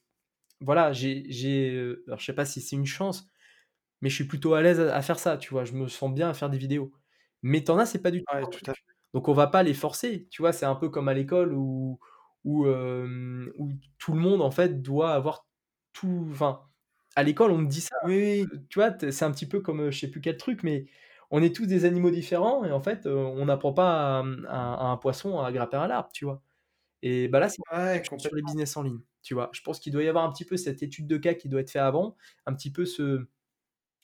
voilà, 0.62 0.94
j'ai 0.94 1.26
alors 2.08 2.20
je 2.20 2.26
sais 2.26 2.34
pas 2.34 2.46
si 2.46 2.62
c'est 2.62 2.76
une 2.78 2.86
chance, 2.86 3.28
mais 4.02 4.10
je 4.10 4.16
suis 4.16 4.26
plutôt 4.28 4.54
à 4.56 4.62
l'aise 4.62 4.80
à 4.80 4.96
à 4.96 5.02
faire 5.02 5.20
ça, 5.20 5.38
tu 5.38 5.50
vois? 5.52 5.66
Je 5.66 5.74
me 5.74 5.88
sens 5.88 6.14
bien 6.14 6.30
à 6.30 6.34
faire 6.34 6.50
des 6.50 6.58
vidéos. 6.58 6.94
Mais 7.44 7.64
tu 7.64 7.72
en 7.72 7.80
as, 7.80 7.86
c'est 7.88 8.02
pas 8.02 8.12
du 8.12 8.24
tout 8.26 8.34
ouais, 8.34 8.46
leur 8.46 8.50
tout 8.50 8.62
à 8.70 8.74
truc. 8.74 8.98
Donc 9.14 9.28
on 9.30 9.34
va 9.34 9.48
pas 9.48 9.64
les 9.64 9.74
forcer, 9.74 10.28
tu 10.32 10.42
vois? 10.42 10.54
C'est 10.54 10.66
un 10.66 10.76
peu 10.76 10.90
comme 10.90 11.08
à 11.10 11.14
l'école 11.14 11.54
où 11.54 12.00
où 12.46 12.66
tout 13.98 14.14
le 14.14 14.20
monde 14.20 14.42
en 14.42 14.52
fait 14.52 14.82
doit 14.82 15.14
avoir 15.14 15.48
tout 15.94 16.28
enfin, 16.32 16.64
à 17.16 17.24
l'école 17.24 17.52
on 17.52 17.58
me 17.60 17.68
dit 17.68 17.82
ça, 17.82 17.96
Oui, 18.02 18.16
oui. 18.18 18.54
heu, 18.54 18.66
tu 18.70 18.80
vois? 18.80 18.96
C'est 19.12 19.26
un 19.26 19.32
petit 19.32 19.48
peu 19.48 19.62
comme, 19.62 19.82
heu, 19.82 19.92
je 19.92 20.00
sais 20.00 20.12
plus 20.12 20.22
quel 20.22 20.38
truc, 20.38 20.64
mais 20.64 20.88
on 21.32 21.42
est 21.44 21.56
tous 21.56 21.66
des 21.68 21.86
animaux 21.86 22.12
différents 22.12 22.66
et 22.66 22.72
en 22.72 22.82
fait, 22.82 23.06
heu, 23.08 23.16
on 23.18 23.46
n'apprend 23.46 23.74
pas 23.74 24.20
à, 24.20 24.24
à 24.50 24.74
à 24.76 24.86
un 24.88 24.98
poisson 24.98 25.40
à 25.40 25.52
grimper 25.52 25.78
un 25.78 25.90
arbre, 25.90 26.10
tu 26.14 26.26
vois? 26.26 26.44
Et 27.04 27.28
bah, 27.30 27.40
là, 27.40 27.50
c'est 27.50 27.64
Ouais, 27.72 28.04
sur 28.18 28.36
les 28.36 28.44
business 28.44 28.78
en 28.78 28.84
ligne, 28.84 29.02
tu 29.24 29.34
vois? 29.36 29.50
Je 29.54 29.62
pense 29.62 29.80
qu'il 29.82 29.94
doit 29.94 30.04
y 30.04 30.10
avoir 30.10 30.26
un 30.26 30.32
petit 30.34 30.46
peu 30.46 30.58
cette 30.58 30.84
étude 30.84 31.08
de 31.08 31.18
cas 31.18 31.34
qui 31.36 31.50
doit 31.50 31.62
être 31.62 31.72
fait 31.72 31.80
avant, 31.80 32.18
un 32.48 32.54
petit 32.56 32.72
peu 32.74 32.86
se 32.86 33.28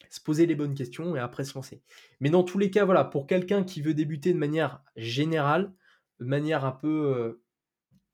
se 0.09 0.21
poser 0.21 0.45
les 0.47 0.55
bonnes 0.55 0.73
questions 0.75 1.15
et 1.15 1.19
après 1.19 1.43
se 1.43 1.53
lancer. 1.55 1.83
Mais 2.19 2.29
dans 2.29 2.43
tous 2.43 2.57
les 2.59 2.71
cas, 2.71 2.85
voilà, 2.85 3.03
pour 3.05 3.27
quelqu'un 3.27 3.63
qui 3.63 3.81
veut 3.81 3.93
débuter 3.93 4.33
de 4.33 4.39
manière 4.39 4.83
générale, 4.95 5.73
de 6.19 6.25
manière 6.25 6.65
un 6.65 6.71
peu, 6.71 7.41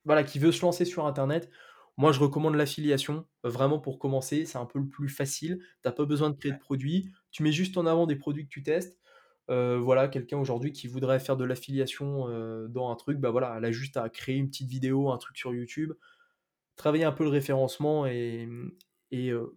voilà, 0.05 0.23
qui 0.23 0.39
veut 0.39 0.51
se 0.51 0.61
lancer 0.61 0.85
sur 0.85 1.05
internet, 1.07 1.49
moi 1.97 2.11
je 2.11 2.19
recommande 2.19 2.55
l'affiliation, 2.55 3.27
vraiment 3.43 3.79
pour 3.79 3.99
commencer, 3.99 4.45
c'est 4.45 4.57
un 4.57 4.65
peu 4.65 4.79
le 4.79 4.89
plus 4.89 5.09
facile. 5.09 5.59
Tu 5.83 5.87
as 5.89 5.91
pas 5.91 6.05
besoin 6.05 6.29
de 6.31 6.35
créer 6.37 6.51
de 6.53 6.59
produits, 6.59 7.11
tu 7.31 7.43
mets 7.43 7.51
juste 7.53 7.77
en 7.77 7.85
avant 7.85 8.05
des 8.07 8.15
produits 8.17 8.43
que 8.45 8.49
tu 8.49 8.63
testes. 8.63 8.99
Heu, 9.49 9.77
voilà, 9.77 10.07
quelqu'un 10.07 10.37
aujourd'hui 10.39 10.71
qui 10.73 10.87
voudrait 10.87 11.19
faire 11.19 11.37
de 11.37 11.45
l'affiliation, 11.45 12.27
heu, 12.29 12.67
dans 12.69 12.89
un 12.91 12.95
truc, 12.95 13.19
bah, 13.19 13.29
voilà, 13.31 13.55
elle 13.57 13.65
a 13.65 13.71
juste 13.71 13.97
à 13.97 14.09
créer 14.09 14.37
une 14.37 14.49
petite 14.49 14.69
vidéo, 14.69 15.11
un 15.11 15.17
truc 15.17 15.37
sur 15.37 15.53
YouTube, 15.53 15.93
travailler 16.77 17.05
un 17.05 17.11
peu 17.13 17.23
le 17.25 17.29
référencement 17.31 18.05
et 18.07 18.47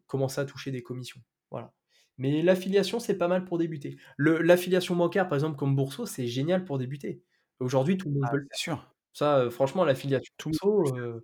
commencer 0.07 0.41
à 0.41 0.45
toucher 0.45 0.71
des 0.71 0.83
commissions. 0.83 1.21
Voilà. 1.51 1.75
Mais 2.19 2.43
l'affiliation, 2.43 2.99
c'est 3.01 3.17
pas 3.19 3.29
mal 3.29 3.45
pour 3.45 3.59
débuter. 3.59 3.99
L'affiliation 4.19 4.97
bancaire, 4.97 5.29
par 5.29 5.37
exemple, 5.37 5.57
comme 5.57 5.77
Bourso, 5.77 6.07
c'est 6.07 6.27
génial 6.27 6.65
pour 6.65 6.79
débuter. 6.79 7.23
Aujourd'hui, 7.61 7.97
tout 7.97 8.09
le 8.09 8.15
monde 8.15 8.29
Ah, 8.29 8.31
peut 8.31 8.37
le 8.39 8.47
faire. 8.51 8.59
sûr. 8.59 8.95
Ça, 9.13 9.51
franchement, 9.51 9.85
l'affiliation 9.85 10.33
Tout 10.39 10.51
le 10.51 10.57
monde 10.63 11.23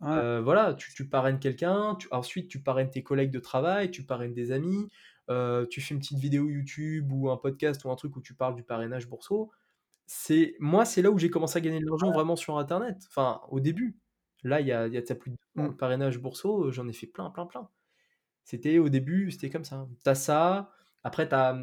Ouais. 0.00 0.22
heu, 0.22 0.40
voilà, 0.40 0.74
tu 0.74 0.92
tu 0.94 1.08
parraines 1.08 1.38
quelqu'un, 1.40 1.96
ensuite 2.10 2.48
tu 2.48 2.62
parraines 2.62 2.90
tes 2.90 3.02
collègues 3.02 3.30
de 3.32 3.40
travail, 3.40 3.90
tu 3.90 4.04
parraines 4.04 4.34
des 4.34 4.52
amis, 4.52 4.88
heu, 5.30 5.66
tu 5.70 5.80
fais 5.80 5.94
une 5.94 6.00
petite 6.00 6.18
vidéo 6.18 6.48
YouTube 6.48 7.12
ou 7.12 7.30
un 7.30 7.36
podcast 7.36 7.84
ou 7.84 7.90
un 7.90 7.96
truc 7.96 8.16
où 8.16 8.20
tu 8.22 8.34
parles 8.34 8.54
du 8.56 8.62
parrainage 8.64 9.08
Bourso. 9.08 9.50
C'est 10.06 10.56
moi, 10.60 10.84
c'est 10.84 11.02
là 11.02 11.10
où 11.10 11.18
j'ai 11.18 11.30
commencé 11.30 11.58
à 11.58 11.60
gagner 11.62 11.80
de 11.80 11.86
l'argent 11.86 12.12
vraiment 12.12 12.36
sur 12.36 12.58
internet, 12.58 12.98
enfin, 13.08 13.42
au 13.50 13.60
début. 13.60 13.98
Là, 14.44 14.60
il 14.60 14.66
y 14.68 14.72
a 14.72 14.86
y 14.88 14.96
a 14.98 15.02
plus 15.16 15.30
de 15.32 15.36
2 15.56 15.62
ans, 15.62 15.66
Mmh. 15.66 15.70
le 15.70 15.76
parrainage 15.76 16.18
Bourso, 16.18 16.66
heu, 16.68 16.72
j'en 16.72 16.88
ai 16.88 16.92
fait 16.94 17.06
plein, 17.08 17.30
plein, 17.30 17.46
plein. 17.46 17.70
C'était 18.44 18.78
au 18.78 18.88
début, 18.90 19.30
c'était 19.30 19.50
comme 19.50 19.64
ça. 19.64 19.88
Tu 20.04 20.10
as 20.10 20.14
ça, 20.14 20.72
après 21.04 21.28
tu 21.28 21.34
as, 21.34 21.58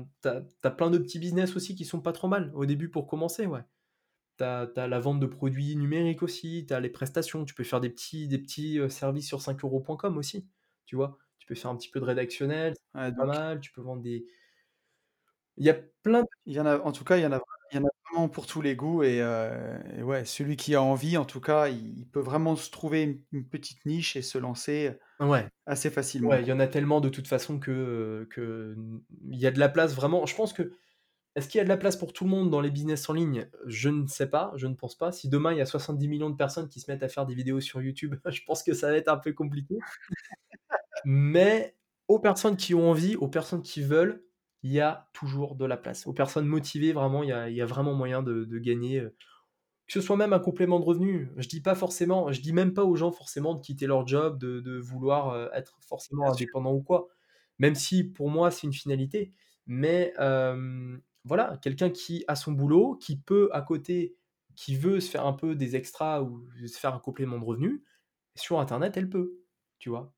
as 0.64 0.72
plein 0.72 0.90
de 0.90 0.98
petits 0.98 1.20
business 1.20 1.56
aussi 1.56 1.76
qui 1.76 1.86
sont 1.86 2.02
pas 2.02 2.14
trop 2.14 2.28
mal, 2.28 2.52
au 2.56 2.66
début 2.66 2.90
pour 2.90 3.08
commencer, 3.08 3.46
ouais. 3.48 3.64
Tu 4.38 4.44
as 4.44 4.88
la 4.88 5.00
vente 5.00 5.20
de 5.20 5.26
produits 5.28 5.76
numériques 5.76 6.24
aussi, 6.24 6.66
tu 6.68 6.74
as 6.74 6.80
les 6.80 6.90
prestations, 6.90 7.46
tu 7.46 7.54
peux 7.56 7.64
faire 7.64 7.82
des 7.82 7.90
petits 7.90 8.28
des 8.28 8.38
petits, 8.40 8.80
heu, 8.80 8.90
services 8.90 9.28
sur 9.28 9.42
5 9.42 9.64
€ 9.64 10.18
aussi, 10.18 10.48
tu 10.86 10.96
vois? 10.96 11.18
Tu 11.40 11.48
peux 11.48 11.56
faire 11.56 11.72
un 11.72 11.78
petit 11.78 11.90
peu 11.90 12.00
de 12.00 12.06
rédactionnel, 12.06 12.74
pas 12.94 13.26
mal, 13.26 13.60
tu 13.62 13.72
peux 13.72 13.82
vendre 13.82 14.02
des 14.04 14.28
il 15.58 15.66
y 15.66 15.70
a 15.70 15.74
plein 16.04 16.22
de 16.24 16.28
il 16.46 16.54
y 16.54 16.60
en 16.60 16.66
a 16.66 16.80
en 16.80 16.92
tout 16.92 17.04
cas, 17.04 17.18
il 17.18 17.24
y 17.24 17.26
en 17.26 17.32
a 17.32 17.42
il 17.72 17.78
y 17.78 17.80
en 17.80 17.86
a 17.86 17.90
vraiment 18.10 18.30
pour 18.30 18.46
tous 18.48 18.62
les 18.62 18.76
goûts 18.76 19.04
et 19.04 19.18
et 19.98 20.04
ouais, 20.04 20.26
celui 20.26 20.56
qui 20.58 20.76
a 20.76 20.82
envie, 20.82 21.18
en 21.18 21.26
tout 21.26 21.42
cas, 21.42 21.68
il 21.70 21.98
il 22.00 22.10
peut 22.10 22.20
vraiment 22.22 22.56
se 22.56 22.70
trouver 22.72 23.04
une 23.04 23.24
une 23.32 23.48
petite 23.50 23.86
niche 23.86 24.16
et 24.16 24.22
se 24.22 24.38
lancer, 24.38 24.98
ouais. 25.20 25.50
assez 25.68 25.92
facilement, 25.92 26.32
Ouais, 26.32 26.42
il 26.42 26.48
y 26.48 26.52
en 26.54 26.60
a 26.60 26.68
tellement 26.68 27.02
de 27.02 27.10
toute 27.10 27.28
façon 27.28 27.60
que, 27.60 28.28
que, 28.32 28.76
il 29.32 29.40
y 29.40 29.48
a 29.48 29.52
de 29.52 29.60
la 29.60 29.70
place 29.70 29.96
vraiment 29.96 30.26
je 30.26 30.36
pense 30.36 30.54
que 30.54 30.74
est-ce 31.38 31.50
qu'il 31.50 31.60
y 31.60 31.62
a 31.62 31.66
de 31.66 31.70
la 31.70 31.78
place 31.78 31.98
pour 31.98 32.14
tout 32.14 32.26
le 32.26 32.32
monde 32.32 32.50
dans 32.52 32.62
les 32.62 32.72
business 32.72 33.10
en 33.10 33.14
ligne? 33.14 33.50
Je 33.68 33.90
ne 33.90 34.08
sais 34.08 34.30
pas, 34.30 34.54
je 34.58 34.68
ne 34.68 34.76
pense 34.76 34.96
pas. 34.98 35.14
Si 35.14 35.30
demain 35.30 35.54
il 35.54 35.60
y 35.60 35.62
a 35.62 35.68
70 35.68 36.10
millions 36.10 36.32
de 36.32 36.36
personnes 36.38 36.70
qui 36.70 36.82
se 36.82 36.92
mettent 36.92 37.04
à 37.04 37.10
faire 37.10 37.28
des 37.28 37.36
vidéos 37.36 37.62
sur 37.62 37.82
YouTube, 37.82 38.16
je 38.28 38.42
pense 38.48 38.64
que 38.64 38.74
ça 38.74 38.90
va 38.92 38.98
être 38.98 39.10
un 39.10 39.18
peu 39.18 39.34
compliqué. 39.34 39.84
Mais 41.04 41.76
aux 42.08 42.20
personnes 42.20 42.58
qui 42.58 42.74
ont 42.74 42.90
envie, 42.90 43.16
aux 43.16 43.28
personnes 43.28 43.62
qui 43.62 43.82
veulent, 43.82 44.24
il 44.64 44.72
y 44.72 44.80
a 44.82 45.08
toujours 45.14 45.56
de 45.56 45.66
la 45.66 45.78
place. 45.78 46.08
Aux 46.08 46.14
personnes 46.14 46.48
motivées, 46.48 46.94
vraiment, 46.94 47.24
il 47.24 47.30
y 47.30 47.32
a 47.34 47.50
il 47.50 47.56
y 47.56 47.62
a 47.62 47.66
vraiment 47.66 47.94
moyen 47.94 48.24
de 48.24 48.44
de 48.46 48.60
gagner, 48.60 49.00
heu, 49.02 49.16
que 49.88 49.94
ce 49.94 50.02
soit 50.02 50.18
même 50.18 50.34
un 50.34 50.40
complément 50.40 50.80
de 50.80 50.86
revenu. 50.86 51.32
Je 51.38 51.48
dis 51.50 51.62
pas 51.62 51.76
forcément 51.76 52.32
je 52.34 52.42
dis 52.42 52.54
même 52.54 52.74
pas 52.76 52.86
aux 52.86 52.96
gens 52.98 53.12
forcément 53.12 53.56
de 53.56 53.62
quitter 53.62 53.88
leur 53.88 54.08
job, 54.08 54.40
de 54.40 54.62
de 54.62 54.80
vouloir, 54.80 55.34
heu, 55.36 55.50
être 55.54 55.78
forcément 55.88 56.32
indépendant 56.32 56.74
ou 56.74 56.82
quoi. 56.84 57.10
Même 57.60 57.76
si 57.76 58.04
pour 58.06 58.30
moi 58.32 58.52
c'est 58.52 58.68
une 58.68 58.74
finalité. 58.74 59.34
Mais, 59.68 60.14
hem, 60.20 61.02
voilà, 61.28 61.58
quelqu'un 61.62 61.90
qui 61.92 62.24
a 62.28 62.36
son 62.36 62.52
boulot, 62.54 62.96
qui 62.98 63.18
peut 63.20 63.50
à 63.54 63.62
côté 63.62 64.18
qui 64.56 64.76
veut 64.76 65.00
se 65.02 65.10
faire 65.12 65.26
un 65.28 65.34
peu 65.34 65.56
des 65.56 65.76
extras 65.76 66.22
ou 66.24 66.48
se 66.68 66.80
faire 66.80 66.94
un 66.96 67.00
complément 67.00 67.40
de 67.40 67.46
revenu, 67.46 67.84
sur 68.36 68.60
internet, 68.60 68.98
elle 68.98 69.10
peut, 69.10 69.42
tu 69.80 69.90
vois? 69.90 70.14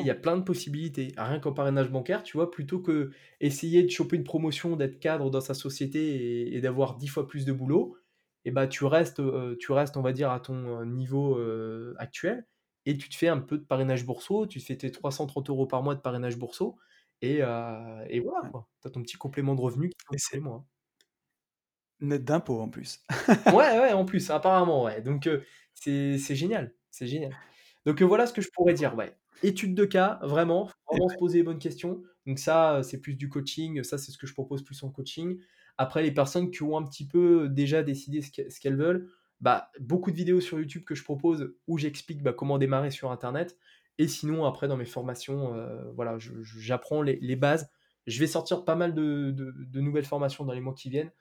Il 0.00 0.06
y 0.06 0.10
a 0.10 0.14
plein 0.14 0.36
de 0.36 0.42
possibilités. 0.42 1.12
Rien 1.16 1.40
qu'en 1.40 1.52
parrainage 1.52 1.90
bancaire, 1.90 2.22
tu 2.22 2.36
vois, 2.36 2.50
plutôt 2.50 2.80
qu'essayer 2.80 3.82
de 3.82 3.88
choper 3.90 4.16
une 4.16 4.24
promotion, 4.24 4.76
d'être 4.76 5.00
cadre 5.00 5.30
dans 5.30 5.40
sa 5.40 5.54
société 5.54 6.44
et 6.44 6.56
et 6.56 6.60
d'avoir 6.60 6.96
10 6.96 7.08
fois 7.08 7.26
plus 7.26 7.44
de 7.44 7.52
boulot, 7.52 7.96
et 8.44 8.50
bah, 8.52 8.66
tu 8.68 8.84
restes, 8.84 9.18
heu, 9.20 9.56
tu 9.60 9.72
restes, 9.72 9.96
on 9.96 10.02
va 10.02 10.12
dire, 10.12 10.30
à 10.30 10.40
ton, 10.40 10.80
heu, 10.82 10.84
niveau, 10.86 11.36
heu, 11.38 11.94
actuel 11.98 12.46
et 12.86 12.96
tu 12.96 13.08
te 13.10 13.16
fais 13.16 13.28
un 13.28 13.38
peu 13.40 13.58
de 13.58 13.64
parrainage 13.64 14.06
bourseau, 14.06 14.46
tu 14.46 14.60
te 14.60 14.64
fais 14.64 14.76
tes 14.76 14.90
330 14.92 15.66
€ 15.66 15.68
par 15.68 15.82
mois 15.82 15.94
de 15.94 16.00
parrainage 16.00 16.38
bourseau 16.38 16.76
et 17.22 17.38
et 17.38 18.20
voilà, 18.20 18.48
quoi. 18.50 18.68
Tu 18.82 18.88
as 18.88 18.90
ton 18.90 19.02
petit 19.02 19.16
complément 19.16 19.54
de 19.54 19.60
revenu 19.60 19.90
qui 19.90 20.18
c'est 20.18 20.40
mois. 20.40 20.66
net 22.00 22.24
d'impôts, 22.24 22.60
en 22.60 22.68
plus. 22.68 23.04
Ouais, 23.46 23.52
ouais, 23.80 23.92
en 23.92 24.04
plus, 24.04 24.30
apparemment, 24.30 24.84
ouais. 24.84 25.02
Donc, 25.02 25.28
c'est 25.74 26.18
c'est 26.18 26.34
génial, 26.36 26.74
c'est 26.90 27.06
génial. 27.06 27.36
Donc, 27.86 28.02
voilà 28.02 28.26
ce 28.26 28.32
que 28.32 28.42
je 28.42 28.48
pourrais 28.54 28.74
dire, 28.74 28.94
ouais. 28.96 29.16
Étude 29.42 29.74
de 29.74 29.84
cas, 29.84 30.18
vraiment, 30.22 30.70
vraiment 30.90 31.08
se 31.08 31.16
poser 31.16 31.38
les 31.38 31.44
bonnes 31.44 31.58
questions. 31.60 32.02
Donc 32.26 32.38
ça, 32.40 32.82
c'est 32.82 33.00
plus 33.00 33.14
du 33.14 33.28
coaching, 33.28 33.82
ça, 33.84 33.96
c'est 33.98 34.10
ce 34.12 34.18
que 34.18 34.26
je 34.26 34.34
propose 34.34 34.62
plus 34.64 34.82
en 34.82 34.90
coaching. 34.90 35.38
Après, 35.78 36.02
les 36.02 36.12
personnes 36.12 36.50
qui 36.50 36.62
ont 36.64 36.76
un 36.76 36.84
petit 36.84 37.06
peu 37.06 37.48
déjà 37.48 37.82
décidé 37.84 38.20
ce 38.22 38.60
qu'elles 38.60 38.76
veulent, 38.76 39.10
bah, 39.40 39.70
beaucoup 39.80 40.10
de 40.10 40.16
vidéos 40.16 40.40
sur 40.40 40.58
YouTube 40.58 40.84
que 40.84 40.94
je 40.96 41.04
propose 41.04 41.54
où 41.68 41.78
j'explique, 41.78 42.22
bah, 42.22 42.32
comment 42.32 42.58
démarrer 42.58 42.90
sur 42.90 43.12
internet 43.12 43.56
et 43.98 44.08
sinon 44.08 44.44
après 44.44 44.68
dans 44.68 44.76
mes 44.76 44.84
formations, 44.86 45.54
heu, 45.56 45.90
voilà, 45.94 46.16
j'apprends 46.18 47.02
les 47.02 47.18
les 47.20 47.36
bases. 47.36 47.70
Je 48.06 48.18
vais 48.20 48.26
sortir 48.26 48.64
pas 48.64 48.74
mal 48.76 48.94
de 48.94 49.30
de 49.32 49.52
de 49.56 49.80
nouvelles 49.80 50.06
formations 50.06 50.44
dans 50.44 50.52
les 50.54 50.60
mois 50.60 50.74
qui 50.74 50.90
viennent. 50.90 51.12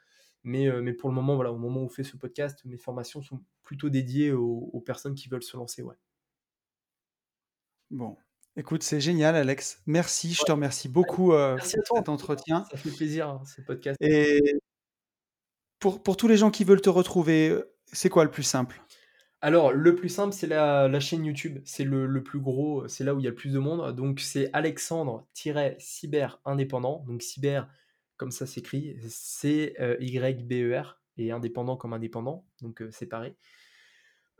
Mais, 0.43 0.67
heu, 0.67 0.81
mais 0.81 0.93
pour 0.93 1.09
le 1.09 1.15
moment, 1.15 1.35
voilà, 1.35 1.51
au 1.53 1.57
moment 1.57 1.81
où 1.81 1.85
on 1.85 1.89
fait 1.89 2.03
ce 2.05 2.17
podcast, 2.17 2.61
mes 2.65 2.77
formations 2.77 3.21
sont 3.21 3.43
plutôt 3.63 3.89
dédiées 3.89 4.31
aux 4.33 4.69
aux 4.73 4.81
personnes 4.81 5.15
qui 5.15 5.29
veulent 5.29 5.43
se 5.43 5.57
lancer, 5.57 5.83
ouais. 5.83 5.95
bon, 7.89 8.17
écoute, 8.55 8.83
c'est 8.83 9.01
génial, 9.01 9.35
Alex. 9.35 9.81
Merci, 9.85 10.33
je 10.33 10.43
Ouais, 10.43 10.45
te 10.45 10.51
remercie 10.51 10.89
beaucoup, 10.89 11.33
merci 11.57 11.75
pour 11.75 11.79
à 11.79 11.83
toi, 11.83 11.99
en 12.01 12.03
cet 12.03 12.09
entretien 12.09 12.69
Ça 12.71 12.77
fait 12.77 12.91
plaisir, 12.91 13.29
hein, 13.29 13.43
ce 13.45 13.61
podcast. 13.61 13.99
et 14.01 14.41
pour 15.79 16.01
pour 16.03 16.17
tous 16.17 16.27
les 16.27 16.37
gens 16.37 16.51
qui 16.51 16.63
veulent 16.63 16.81
te 16.81 16.89
retrouver, 16.89 17.55
c'est 17.91 18.09
quoi 18.09 18.23
le 18.23 18.31
plus 18.31 18.43
simple? 18.43 18.81
Alors, 19.47 19.71
le 19.71 19.95
plus 19.95 20.09
simple, 20.09 20.33
c'est 20.33 20.45
la 20.45 20.89
la 20.89 20.99
chaîne 20.99 21.23
YouTube. 21.23 21.59
C'est 21.63 21.85
le 21.85 22.05
le 22.05 22.21
plus 22.21 22.41
gros, 22.41 22.85
c'est 22.89 23.05
là 23.05 23.15
où 23.15 23.19
il 23.19 23.23
y 23.23 23.27
a 23.27 23.29
le 23.29 23.35
plus 23.35 23.53
de 23.53 23.59
monde. 23.59 23.95
Donc 23.95 24.19
c'est 24.19 24.49
Alexandre-cyber 24.51 26.41
indépendant. 26.43 27.05
Donc 27.07 27.21
cyber, 27.21 27.69
comme 28.17 28.31
ça 28.31 28.45
s'écrit, 28.45 28.97
C, 29.07 29.73
heu, 29.79 29.95
Y-B-E-R 30.01 30.99
et 31.17 31.31
indépendant 31.31 31.77
comme 31.77 31.93
indépendant, 31.93 32.45
donc 32.61 32.81
heu, 32.81 32.91
séparé. 32.91 33.37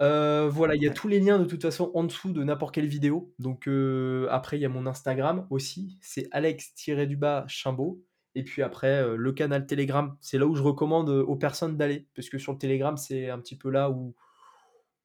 Heu, 0.02 0.48
voilà, 0.50 0.76
il 0.76 0.82
y 0.84 0.88
a 0.88 0.92
tous 0.94 1.08
les 1.08 1.22
liens 1.22 1.40
de 1.40 1.46
toute 1.46 1.62
façon 1.62 1.90
en 1.96 2.04
dessous 2.04 2.34
de 2.34 2.44
n'importe 2.44 2.76
quelle 2.76 2.88
vidéo. 2.88 3.34
Donc, 3.40 3.70
heu, 3.70 4.28
après 4.30 4.58
il 4.58 4.62
y 4.62 4.66
a 4.66 4.70
mon 4.70 4.86
Instagram 4.88 5.48
aussi, 5.52 5.98
c'est 6.02 6.28
Alex-du-bas 6.32 7.46
Chimbaud 7.48 8.04
et 8.36 8.44
puis 8.44 8.62
après, 8.62 9.04
heu, 9.04 9.16
le 9.16 9.32
canal 9.32 9.66
Telegram, 9.68 10.18
c'est 10.22 10.38
là 10.38 10.46
où 10.48 10.56
je 10.56 10.62
recommande, 10.64 11.10
aux 11.10 11.36
personnes 11.38 11.78
d'aller. 11.78 12.08
Parce 12.14 12.30
que 12.30 12.38
sur 12.38 12.52
le 12.52 12.58
Telegram, 12.60 12.98
c'est 12.98 13.30
un 13.30 13.40
petit 13.40 13.58
peu 13.58 13.70
là 13.72 13.90
où, 13.90 14.14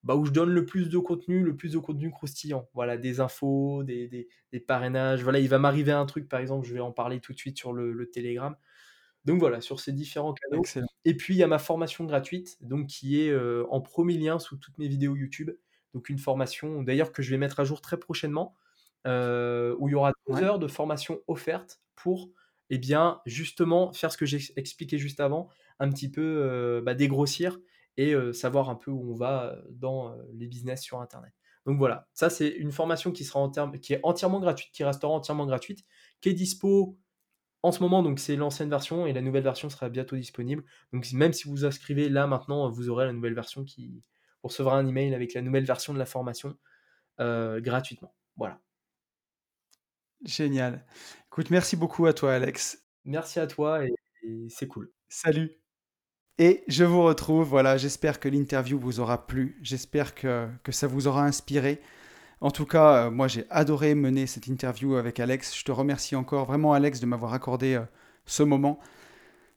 bah, 0.04 0.16
où 0.16 0.24
je 0.26 0.32
donne 0.32 0.50
le 0.50 0.64
plus 0.66 0.88
de 0.88 0.98
contenu, 0.98 1.42
le 1.44 1.56
plus 1.56 1.72
de 1.72 1.78
contenu 1.78 2.10
croustillant. 2.10 2.68
Voilà, 2.74 2.96
des 2.98 3.20
infos, 3.20 3.84
des 3.84 4.08
des 4.08 4.28
des 4.52 4.60
parrainages. 4.60 5.22
Voilà, 5.22 5.38
il 5.40 5.48
va 5.48 5.58
m'arriver 5.58 5.92
un 5.92 6.06
truc, 6.06 6.28
par 6.28 6.40
exemple, 6.40 6.66
je 6.66 6.74
vais 6.74 6.80
en 6.80 6.92
parler 6.92 7.20
tout 7.20 7.32
de 7.32 7.38
suite 7.38 7.58
sur 7.58 7.72
le 7.72 7.92
le 7.92 8.10
Telegram. 8.10 8.56
Donc 9.24 9.38
voilà, 9.40 9.60
sur 9.60 9.80
ces 9.80 9.92
différents 9.92 10.34
canaux 10.34 10.64
excellent. 10.64 10.88
et 11.04 11.16
puis 11.16 11.34
il 11.34 11.38
y 11.38 11.42
a 11.42 11.46
ma 11.48 11.58
formation 11.58 12.04
gratuite, 12.04 12.58
donc 12.62 12.86
qui 12.88 13.20
est, 13.20 13.30
heu, 13.30 13.66
en 13.70 13.80
1er 13.80 14.18
lien 14.18 14.38
sous 14.38 14.56
toutes 14.56 14.78
mes 14.78 14.88
vidéos 14.88 15.16
YouTube. 15.16 15.50
Donc 15.94 16.08
une 16.08 16.18
formation 16.18 16.82
d'ailleurs 16.82 17.12
que 17.12 17.22
je 17.22 17.30
vais 17.30 17.38
mettre 17.38 17.60
à 17.60 17.64
jour 17.64 17.80
très 17.80 17.98
prochainement, 17.98 18.56
heu, 19.06 19.76
où 19.78 19.88
il 19.88 19.92
y 19.92 19.94
aura 19.94 20.12
2 20.28 20.42
Ouais, 20.42 20.42
heures 20.42 20.58
de 20.58 20.68
formation 20.68 21.20
offerte 21.28 21.80
pour, 21.96 22.30
et 22.70 22.78
bien, 22.78 23.20
justement 23.26 23.92
faire 23.92 24.12
ce 24.12 24.18
que 24.18 24.26
j'ai 24.26 24.40
expliqué 24.56 24.98
juste 24.98 25.20
avant, 25.20 25.48
un 25.80 25.90
petit 25.90 26.10
peu, 26.10 26.22
heu, 26.22 26.82
bah, 26.84 26.94
dégrossir 26.94 27.58
et 27.97 28.14
savoir 28.32 28.70
un 28.70 28.74
peu 28.74 28.90
où 28.90 29.12
on 29.12 29.14
va, 29.14 29.56
dans, 29.70 30.16
les 30.32 30.47
business 30.47 30.82
sur 30.82 31.01
internet. 31.01 31.32
Donc 31.66 31.78
voilà, 31.78 32.09
ça 32.12 32.28
c'est 32.28 32.48
une 32.48 32.73
formation 32.73 33.12
qui 33.12 33.24
sera 33.24 33.39
en 33.39 33.48
terme 33.48 33.78
qui 33.78 33.93
est 33.93 34.01
entièrement 34.02 34.40
gratuite, 34.40 34.73
qui 34.73 34.82
restera 34.82 35.12
entièrement 35.12 35.47
gratuite, 35.47 35.85
qui 36.20 36.28
est 36.31 36.35
dispo 36.35 36.98
en 37.62 37.70
ce 37.70 37.81
moment, 37.81 38.02
donc 38.02 38.19
c'est 38.19 38.35
l'ancienne 38.35 38.69
version 38.69 39.06
et 39.06 39.12
la 39.12 39.20
nouvelle 39.20 39.44
version 39.44 39.70
sera 39.70 39.89
bientôt 39.89 40.16
disponible. 40.16 40.64
Donc 40.93 41.10
même 41.12 41.32
si 41.32 41.48
vous 41.48 41.64
inscrivez 41.64 42.09
là 42.09 42.27
maintenant, 42.27 42.69
vous 42.69 42.89
aurez 42.89 43.06
la 43.06 43.12
nouvelle 43.12 43.35
version 43.35 43.64
qui 43.64 44.02
vous 44.43 44.48
recevrez 44.48 44.74
un 44.74 44.86
email 44.86 45.14
avec 45.14 45.35
la 45.35 45.43
nouvelle 45.43 45.64
version 45.64 45.94
de 45.94 45.98
la 45.98 46.06
formation 46.06 46.56
euh, 47.20 47.60
gratuitement. 47.60 48.14
Voilà. 48.36 48.60
Génial. 50.24 50.85
Écoute, 51.27 51.51
merci 51.51 51.77
beaucoup 51.77 52.06
à 52.06 52.12
toi, 52.12 52.35
Alex. 52.35 52.85
Merci 53.05 53.39
à 53.39 53.47
toi 53.47 53.85
et, 53.85 53.94
c'est 54.48 54.69
cool. 54.69 54.93
Salut. 55.09 55.61
Et 56.43 56.64
je 56.66 56.82
vous 56.82 57.05
retrouve, 57.05 57.47
voilà, 57.47 57.77
j'espère 57.77 58.19
que 58.19 58.28
l'interview 58.28 58.77
vous 58.77 58.98
aura 58.98 59.28
plu, 59.28 59.56
j'espère 59.62 60.12
que, 60.12 60.48
que 60.64 60.73
ça 60.73 60.89
vous 60.89 61.06
aura 61.06 61.24
inspiré. 61.24 61.81
En 62.40 62.51
tout 62.51 62.66
cas, 62.66 62.94
euh, 63.06 63.10
moi 63.12 63.28
j'ai 63.28 63.47
adoré 63.48 63.94
mener 63.94 64.27
cette 64.27 64.48
interview 64.48 64.97
avec 64.97 65.20
Alex. 65.20 65.56
Je 65.56 65.62
te 65.62 65.70
remercie 65.70 66.16
encore 66.16 66.47
vraiment 66.47 66.73
Alex 66.73 66.98
de 66.98 67.06
m'avoir 67.06 67.32
accordé 67.32 67.74
euh, 67.74 67.85
ce 68.27 68.43
moment. 68.43 68.81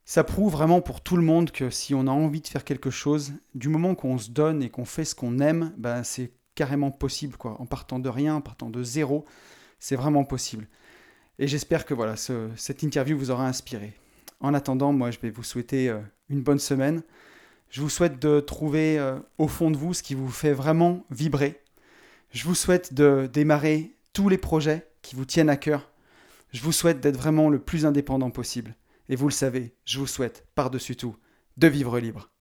Ça 0.03 0.23
prouve 0.23 0.51
vraiment 0.51 0.79
pour 0.79 1.01
tout 1.01 1.17
le 1.17 1.23
monde 1.23 1.49
que 1.49 1.71
si 1.71 1.95
on 1.95 2.05
a 2.05 2.11
envie 2.11 2.41
de 2.41 2.47
faire 2.47 2.63
quelque 2.63 2.91
chose, 2.91 3.33
du 3.55 3.67
moment 3.67 3.95
qu'on 3.95 4.19
se 4.19 4.29
donne 4.29 4.61
et 4.61 4.69
qu'on 4.69 4.85
fait 4.85 5.05
ce 5.05 5.15
qu'on 5.15 5.39
aime, 5.39 5.73
ben 5.77 6.03
c'est 6.03 6.33
carrément 6.53 6.91
possible 6.91 7.35
quoi. 7.35 7.59
En 7.59 7.65
partant 7.65 7.97
de 7.97 8.09
rien, 8.09 8.35
en 8.35 8.41
partant 8.41 8.69
de 8.69 8.83
zéro, 8.83 9.25
c'est 9.79 9.95
vraiment 9.95 10.23
possible. 10.23 10.67
Et 11.39 11.47
j'espère 11.47 11.83
que 11.83 11.95
voilà, 11.95 12.13
cette 12.15 12.83
interview 12.83 13.17
vous 13.17 13.31
aura 13.31 13.47
inspiré. 13.47 13.95
En 14.39 14.53
attendant, 14.53 14.93
moi 14.93 15.11
je 15.11 15.19
vais 15.19 15.29
vous 15.29 15.43
souhaiter 15.43 15.89
euh, 15.89 15.99
une 16.29 16.41
bonne 16.41 16.59
semaine. 16.59 17.03
Je 17.69 17.81
vous 17.81 17.89
souhaite 17.89 18.21
de 18.21 18.39
trouver 18.39 19.03
au 19.37 19.47
fond 19.47 19.69
de 19.69 19.75
vous 19.75 19.93
ce 19.93 20.03
qui 20.03 20.13
vous 20.13 20.29
fait 20.29 20.53
vraiment 20.53 21.03
vibrer 21.09 21.59
je 22.35 22.43
vous 22.43 22.53
souhaite 22.53 22.93
de 22.93 23.29
démarrer 23.31 23.95
tous 24.11 24.27
les 24.27 24.37
projets 24.37 24.85
qui 25.01 25.15
vous 25.15 25.23
tiennent 25.23 25.49
à 25.49 25.55
cœur. 25.55 25.89
Je 26.51 26.61
vous 26.61 26.73
souhaite 26.73 26.99
d'être 26.99 27.15
vraiment 27.15 27.49
le 27.49 27.59
plus 27.59 27.85
indépendant 27.85 28.29
possible. 28.29 28.75
Et 29.07 29.15
vous 29.15 29.29
le 29.29 29.33
savez, 29.33 29.73
je 29.85 29.99
vous 29.99 30.07
souhaite, 30.07 30.45
par-dessus 30.53 30.97
tout, 30.97 31.15
de 31.55 31.67
vivre 31.67 31.97
libre. 31.97 32.34